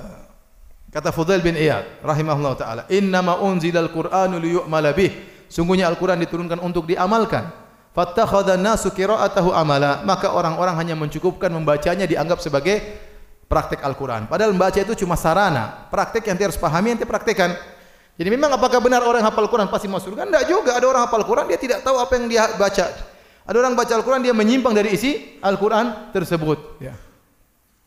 kata 0.88 1.12
Fudail 1.12 1.44
bin 1.44 1.52
Iyad, 1.52 2.00
rahimahullah 2.00 2.54
ta'ala. 2.56 2.82
Innama 2.88 3.36
unzil 3.44 3.76
Al-Quranu 3.76 4.40
liyu'mala 4.40 4.96
bih. 4.96 5.12
Sungguhnya 5.52 5.92
Al-Quran 5.92 6.16
diturunkan 6.24 6.56
untuk 6.64 6.88
diamalkan. 6.88 7.52
Fattakhadha 7.92 8.56
nasu 8.56 8.88
kira'atahu 8.96 9.52
amala. 9.52 10.00
Maka 10.08 10.32
orang-orang 10.32 10.72
hanya 10.80 10.96
mencukupkan 10.96 11.52
membacanya 11.52 12.08
dianggap 12.08 12.40
sebagai 12.40 12.80
praktek 13.44 13.84
Al-Quran. 13.84 14.24
Padahal 14.24 14.56
membaca 14.56 14.80
itu 14.80 15.04
cuma 15.04 15.20
sarana. 15.20 15.92
Praktek 15.92 16.32
yang 16.32 16.40
harus 16.40 16.56
pahami, 16.56 16.96
yang 16.96 17.04
dia 17.04 17.04
praktekkan. 17.04 17.52
Jadi 18.16 18.28
memang 18.32 18.56
apakah 18.56 18.80
benar 18.80 19.04
orang 19.04 19.20
hafal 19.20 19.44
Quran 19.52 19.68
pasti 19.68 19.84
masuk 19.84 20.16
surga? 20.16 20.24
Tidak 20.24 20.44
juga. 20.48 20.80
Ada 20.80 20.86
orang 20.88 21.02
hafal 21.04 21.28
Quran, 21.28 21.44
dia 21.44 21.60
tidak 21.60 21.84
tahu 21.84 22.00
apa 22.00 22.12
yang 22.16 22.24
dia 22.32 22.48
baca. 22.56 23.11
Ada 23.42 23.56
orang 23.58 23.74
baca 23.74 23.92
Al-Quran, 23.98 24.22
dia 24.22 24.34
menyimpang 24.34 24.70
dari 24.70 24.94
isi 24.94 25.38
Al-Quran 25.42 26.14
tersebut. 26.14 26.78
Ya. 26.78 26.94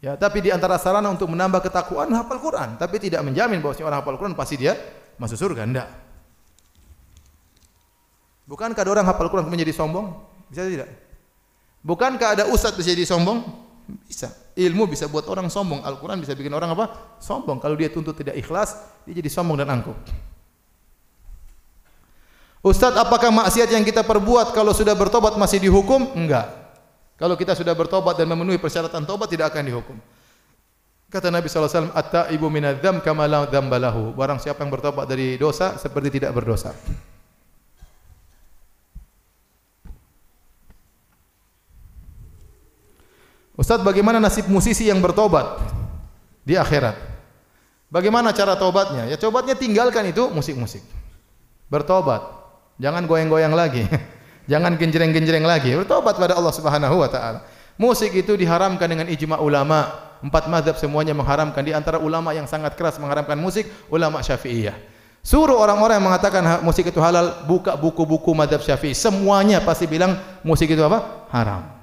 Ya, 0.03 0.13
tapi 0.13 0.43
di 0.43 0.53
antara 0.53 0.77
sarana 0.77 1.09
untuk 1.09 1.31
menambah 1.31 1.65
ketakwaan 1.65 2.13
hafal 2.13 2.37
Quran, 2.37 2.77
tapi 2.77 3.01
tidak 3.01 3.25
menjamin 3.25 3.57
bahawa 3.63 3.73
orang 3.89 3.99
hafal 4.03 4.15
Quran 4.21 4.35
pasti 4.37 4.59
dia 4.59 4.77
masuk 5.17 5.39
surga. 5.39 5.65
Tidak. 5.65 5.89
Bukankah 8.45 8.81
ada 8.85 8.91
orang 8.93 9.07
hafal 9.09 9.31
Quran 9.33 9.49
menjadi 9.49 9.73
sombong? 9.73 10.13
Bisa 10.51 10.67
tidak? 10.69 10.89
Bukankah 11.81 12.37
ada 12.37 12.43
ustaz 12.53 12.77
bisa 12.77 12.93
jadi 12.93 13.07
sombong? 13.07 13.41
Bisa. 14.05 14.29
Ilmu 14.53 14.85
bisa 14.85 15.09
buat 15.09 15.25
orang 15.25 15.49
sombong. 15.49 15.81
Al-Quran 15.81 16.21
bisa 16.21 16.37
bikin 16.37 16.53
orang 16.53 16.77
apa? 16.77 17.17
Sombong. 17.17 17.57
Kalau 17.57 17.73
dia 17.73 17.89
tuntut 17.89 18.13
tidak 18.13 18.37
ikhlas, 18.37 18.77
dia 19.09 19.17
jadi 19.17 19.29
sombong 19.29 19.57
dan 19.57 19.73
angkuh. 19.73 19.97
Ustaz, 22.65 22.97
apakah 22.97 23.29
maksiat 23.29 23.69
yang 23.69 23.85
kita 23.85 24.01
perbuat 24.01 24.49
kalau 24.49 24.73
sudah 24.73 24.97
bertobat 24.97 25.37
masih 25.37 25.61
dihukum? 25.61 26.17
Enggak. 26.17 26.49
Kalau 27.13 27.37
kita 27.37 27.53
sudah 27.53 27.77
bertobat 27.77 28.17
dan 28.17 28.25
memenuhi 28.25 28.57
persyaratan 28.57 29.05
tobat 29.05 29.29
tidak 29.29 29.53
akan 29.53 29.69
dihukum. 29.69 29.97
Kata 31.13 31.29
Nabi 31.29 31.45
SAW, 31.45 31.93
At-ta'ibu 31.93 32.49
minadzam 32.49 33.05
kamalau 33.05 33.45
dzambalahu. 33.45 34.17
Barang 34.17 34.41
siapa 34.41 34.65
yang 34.65 34.73
bertobat 34.73 35.05
dari 35.05 35.37
dosa, 35.37 35.77
seperti 35.77 36.17
tidak 36.17 36.33
berdosa. 36.33 36.73
Ustaz 43.53 43.77
bagaimana 43.85 44.17
nasib 44.17 44.49
musisi 44.49 44.89
yang 44.89 45.05
bertobat 45.05 45.61
di 46.41 46.57
akhirat? 46.57 46.97
Bagaimana 47.93 48.33
cara 48.33 48.57
tobatnya? 48.57 49.05
Ya 49.05 49.21
tobatnya 49.21 49.53
tinggalkan 49.53 50.09
itu 50.09 50.33
musik-musik. 50.33 50.81
Bertobat. 51.69 52.44
Jangan 52.79 53.07
goyang-goyang 53.07 53.55
lagi. 53.55 53.87
Jangan 54.51 54.77
genjreng-genjreng 54.77 55.45
lagi. 55.45 55.73
Bertobat 55.73 56.19
pada 56.19 56.37
Allah 56.37 56.53
Subhanahu 56.53 57.01
wa 57.01 57.09
taala. 57.09 57.39
Musik 57.75 58.13
itu 58.15 58.35
diharamkan 58.35 58.87
dengan 58.87 59.07
ijma 59.09 59.39
ulama. 59.41 59.91
Empat 60.23 60.47
mazhab 60.47 60.75
semuanya 60.79 61.11
mengharamkan. 61.11 61.63
Di 61.63 61.75
antara 61.75 61.99
ulama 61.99 62.31
yang 62.31 62.47
sangat 62.47 62.77
keras 62.79 62.99
mengharamkan 63.01 63.35
musik, 63.35 63.67
ulama 63.91 64.23
Syafi'iyah. 64.23 64.75
Suruh 65.25 65.57
orang-orang 65.57 65.97
yang 65.97 66.05
mengatakan 66.05 66.61
musik 66.61 66.85
itu 66.85 67.01
halal, 67.01 67.43
buka 67.49 67.73
buku-buku 67.73 68.31
mazhab 68.37 68.61
Syafi'i. 68.61 68.93
Semuanya 68.93 69.59
pasti 69.65 69.89
bilang 69.89 70.17
musik 70.45 70.69
itu 70.69 70.81
apa? 70.85 71.27
Haram. 71.33 71.75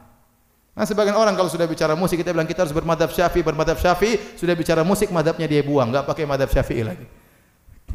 Nah, 0.73 0.89
sebagian 0.89 1.12
orang 1.12 1.36
kalau 1.36 1.52
sudah 1.52 1.69
bicara 1.69 1.93
musik 1.93 2.16
kita 2.16 2.32
bilang 2.32 2.48
kita 2.48 2.64
harus 2.64 2.73
bermadhab 2.73 3.12
syafi'i, 3.12 3.44
bermadhab 3.44 3.77
syafi'i, 3.77 4.16
sudah 4.40 4.56
bicara 4.56 4.81
musik 4.81 5.12
madhabnya 5.12 5.44
dia 5.44 5.60
buang, 5.60 5.93
enggak 5.93 6.09
pakai 6.09 6.24
madhab 6.24 6.48
syafi'i 6.48 6.81
lagi. 6.81 7.05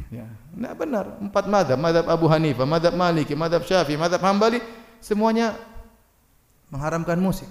Ya, 0.07 0.25
enggak 0.55 0.73
benar. 0.79 1.05
Empat 1.19 1.45
madhab, 1.51 1.77
madhab 1.77 2.05
Abu 2.07 2.25
Hanifah, 2.31 2.63
madhab 2.63 2.93
Maliki, 2.95 3.35
madhab 3.35 3.61
syafi'i, 3.67 3.99
madhab 3.99 4.23
Hambali, 4.23 4.63
semuanya 5.03 5.57
mengharamkan 6.71 7.19
musik. 7.19 7.47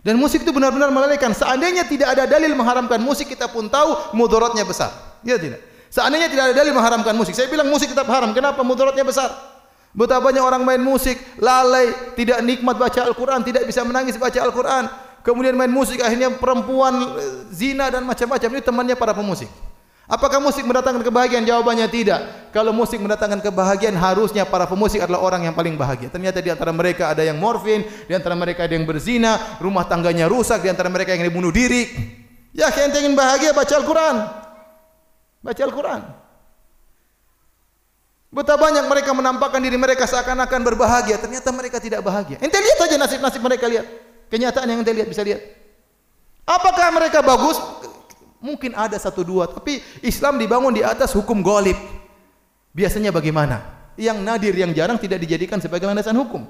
Dan 0.00 0.16
musik 0.16 0.42
itu 0.42 0.50
benar-benar 0.50 0.88
melalaikan. 0.88 1.30
Seandainya 1.36 1.84
tidak 1.84 2.16
ada 2.16 2.24
dalil 2.24 2.56
mengharamkan 2.56 2.98
musik, 2.98 3.28
kita 3.28 3.52
pun 3.52 3.68
tahu 3.68 4.16
mudaratnya 4.16 4.64
besar. 4.64 5.20
Ya 5.20 5.36
tidak? 5.36 5.60
Seandainya 5.92 6.30
tidak 6.32 6.44
ada 6.50 6.54
dalil 6.56 6.72
mengharamkan 6.72 7.12
musik, 7.12 7.36
saya 7.36 7.50
bilang 7.50 7.68
musik 7.68 7.92
tetap 7.92 8.08
haram. 8.08 8.32
Kenapa 8.32 8.64
mudaratnya 8.64 9.04
besar? 9.04 9.28
Betapa 9.90 10.30
banyak 10.30 10.38
orang 10.38 10.62
main 10.62 10.78
musik, 10.78 11.18
lalai, 11.42 11.90
tidak 12.14 12.38
nikmat 12.46 12.78
baca 12.78 13.10
Al-Quran, 13.10 13.42
tidak 13.42 13.66
bisa 13.66 13.82
menangis 13.82 14.14
baca 14.14 14.38
Al-Quran. 14.38 14.86
Kemudian 15.26 15.52
main 15.58 15.68
musik, 15.68 16.00
akhirnya 16.00 16.30
perempuan 16.32 16.94
eh, 17.18 17.50
zina 17.52 17.90
dan 17.90 18.06
macam-macam. 18.06 18.48
Ini 18.56 18.62
temannya 18.62 18.96
para 18.96 19.12
pemusik. 19.12 19.50
Apakah 20.10 20.42
musik 20.42 20.66
mendatangkan 20.66 21.06
kebahagiaan? 21.06 21.46
Jawabannya 21.46 21.86
tidak. 21.86 22.50
Kalau 22.50 22.74
musik 22.74 22.98
mendatangkan 22.98 23.46
kebahagiaan, 23.46 23.94
harusnya 23.94 24.42
para 24.42 24.66
pemusik 24.66 24.98
adalah 24.98 25.22
orang 25.22 25.46
yang 25.46 25.54
paling 25.54 25.78
bahagia. 25.78 26.10
Ternyata 26.10 26.42
di 26.42 26.50
antara 26.50 26.74
mereka 26.74 27.14
ada 27.14 27.22
yang 27.22 27.38
morfin, 27.38 27.86
di 27.86 28.12
antara 28.18 28.34
mereka 28.34 28.66
ada 28.66 28.74
yang 28.74 28.82
berzina, 28.82 29.38
rumah 29.62 29.86
tangganya 29.86 30.26
rusak, 30.26 30.66
di 30.66 30.68
antara 30.68 30.90
mereka 30.90 31.14
yang 31.14 31.22
dibunuh 31.22 31.54
diri. 31.54 31.86
Ya, 32.50 32.74
kita 32.74 32.98
ingin 32.98 33.14
bahagia, 33.14 33.54
baca 33.54 33.70
Al-Quran. 33.70 34.16
Baca 35.46 35.62
Al-Quran. 35.62 36.00
Betapa 38.34 38.62
banyak 38.66 38.86
mereka 38.90 39.10
menampakkan 39.14 39.62
diri 39.62 39.78
mereka 39.78 40.10
seakan-akan 40.10 40.60
berbahagia, 40.62 41.22
ternyata 41.22 41.54
mereka 41.54 41.78
tidak 41.78 42.02
bahagia. 42.02 42.38
Ente 42.42 42.58
lihat 42.58 42.78
saja 42.82 42.98
nasib-nasib 42.98 43.42
mereka 43.42 43.70
lihat. 43.70 43.86
Kenyataan 44.26 44.66
yang 44.74 44.82
ente 44.82 44.90
lihat 44.90 45.06
bisa 45.06 45.22
lihat. 45.22 45.38
Apakah 46.46 46.90
mereka 46.94 47.22
bagus? 47.22 47.58
Mungkin 48.40 48.72
ada 48.72 48.96
satu 48.96 49.20
dua, 49.20 49.44
tapi 49.44 49.84
Islam 50.00 50.40
dibangun 50.40 50.72
di 50.72 50.80
atas 50.80 51.12
hukum 51.12 51.44
golib. 51.44 51.76
Biasanya 52.72 53.12
bagaimana? 53.12 53.60
Yang 54.00 54.18
nadir, 54.24 54.54
yang 54.56 54.72
jarang 54.72 54.96
tidak 54.96 55.20
dijadikan 55.20 55.60
sebagai 55.60 55.84
landasan 55.84 56.16
hukum. 56.16 56.48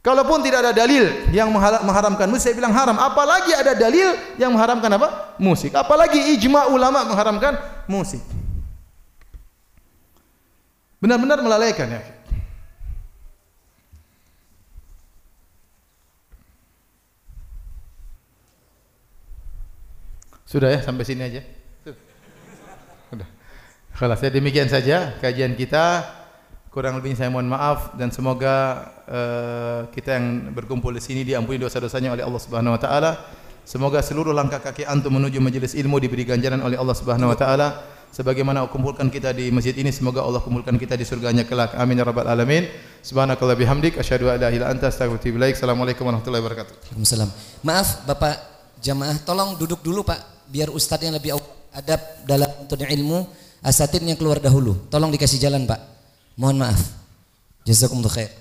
Kalaupun 0.00 0.40
tidak 0.40 0.64
ada 0.64 0.72
dalil 0.72 1.28
yang 1.30 1.52
mengharamkan 1.52 2.24
musik, 2.26 2.50
saya 2.50 2.56
bilang 2.56 2.72
haram. 2.72 2.96
Apalagi 2.96 3.52
ada 3.52 3.76
dalil 3.76 4.16
yang 4.40 4.50
mengharamkan 4.50 4.88
apa? 4.96 5.36
Musik. 5.36 5.76
Apalagi 5.76 6.34
ijma 6.34 6.72
ulama 6.72 7.04
mengharamkan 7.04 7.60
musik. 7.84 8.24
Benar-benar 10.98 11.44
melalaikan 11.44 11.86
ya. 11.86 12.00
Sudah 20.50 20.66
ya 20.66 20.82
sampai 20.82 21.06
sini 21.06 21.22
aja. 21.22 21.46
Sudah. 23.06 23.28
Kalau 23.94 24.14
saya 24.18 24.34
demikian 24.34 24.66
saja 24.66 25.14
kajian 25.22 25.54
kita 25.54 26.02
kurang 26.74 26.98
lebih 26.98 27.14
saya 27.14 27.30
mohon 27.30 27.46
maaf 27.46 27.94
dan 27.94 28.10
semoga 28.10 28.82
uh, 29.06 29.80
kita 29.94 30.18
yang 30.18 30.50
berkumpul 30.50 30.90
di 30.90 30.98
sini 30.98 31.22
diampuni 31.22 31.62
dosa-dosanya 31.62 32.18
oleh 32.18 32.26
Allah 32.26 32.42
Subhanahu 32.42 32.74
wa 32.74 32.80
taala. 32.82 33.10
Semoga 33.62 34.02
seluruh 34.02 34.34
langkah 34.34 34.58
kaki 34.58 34.90
antum 34.90 35.14
menuju 35.14 35.38
majelis 35.38 35.78
ilmu 35.78 36.02
diberi 36.02 36.26
ganjaran 36.26 36.58
oleh 36.58 36.74
Allah 36.74 36.98
Subhanahu 36.98 37.30
wa 37.30 37.38
taala 37.38 37.86
sebagaimana 38.10 38.66
kumpulkan 38.66 39.06
kita 39.06 39.30
di 39.30 39.54
masjid 39.54 39.78
ini 39.78 39.94
semoga 39.94 40.26
Allah 40.26 40.42
kumpulkan 40.42 40.74
kita 40.74 40.98
di 40.98 41.06
surganya 41.06 41.46
kelak. 41.46 41.78
Amin 41.78 41.94
ya 41.94 42.02
rabbal 42.02 42.26
alamin. 42.26 42.66
Subhanakallah 43.06 43.54
bihamdik 43.54 44.02
asyhadu 44.02 44.26
an 44.26 44.42
la 44.42 44.50
ilaha 44.50 44.52
illa 44.58 44.66
anta 44.66 44.90
astaghfiruka 44.90 45.30
wa 45.30 45.46
atubu 45.46 45.54
Assalamualaikum 45.54 46.02
warahmatullahi 46.10 46.42
wabarakatuh. 46.42 46.74
Maaf 47.62 48.02
Bapak 48.02 48.34
jamaah 48.82 49.14
tolong 49.22 49.54
duduk 49.54 49.78
dulu 49.86 50.02
Pak 50.02 50.39
biar 50.50 50.68
ustaz 50.74 50.98
yang 51.00 51.14
lebih 51.14 51.38
adab 51.70 52.02
dalam 52.26 52.50
untuk 52.66 52.82
ilmu 52.82 53.24
asatidnya 53.62 54.18
keluar 54.18 54.42
dahulu. 54.42 54.90
Tolong 54.90 55.14
dikasih 55.14 55.38
jalan 55.38 55.64
Pak. 55.64 55.80
Mohon 56.34 56.66
maaf. 56.66 56.80
Jazakumullah 57.64 58.10
khair. 58.10 58.39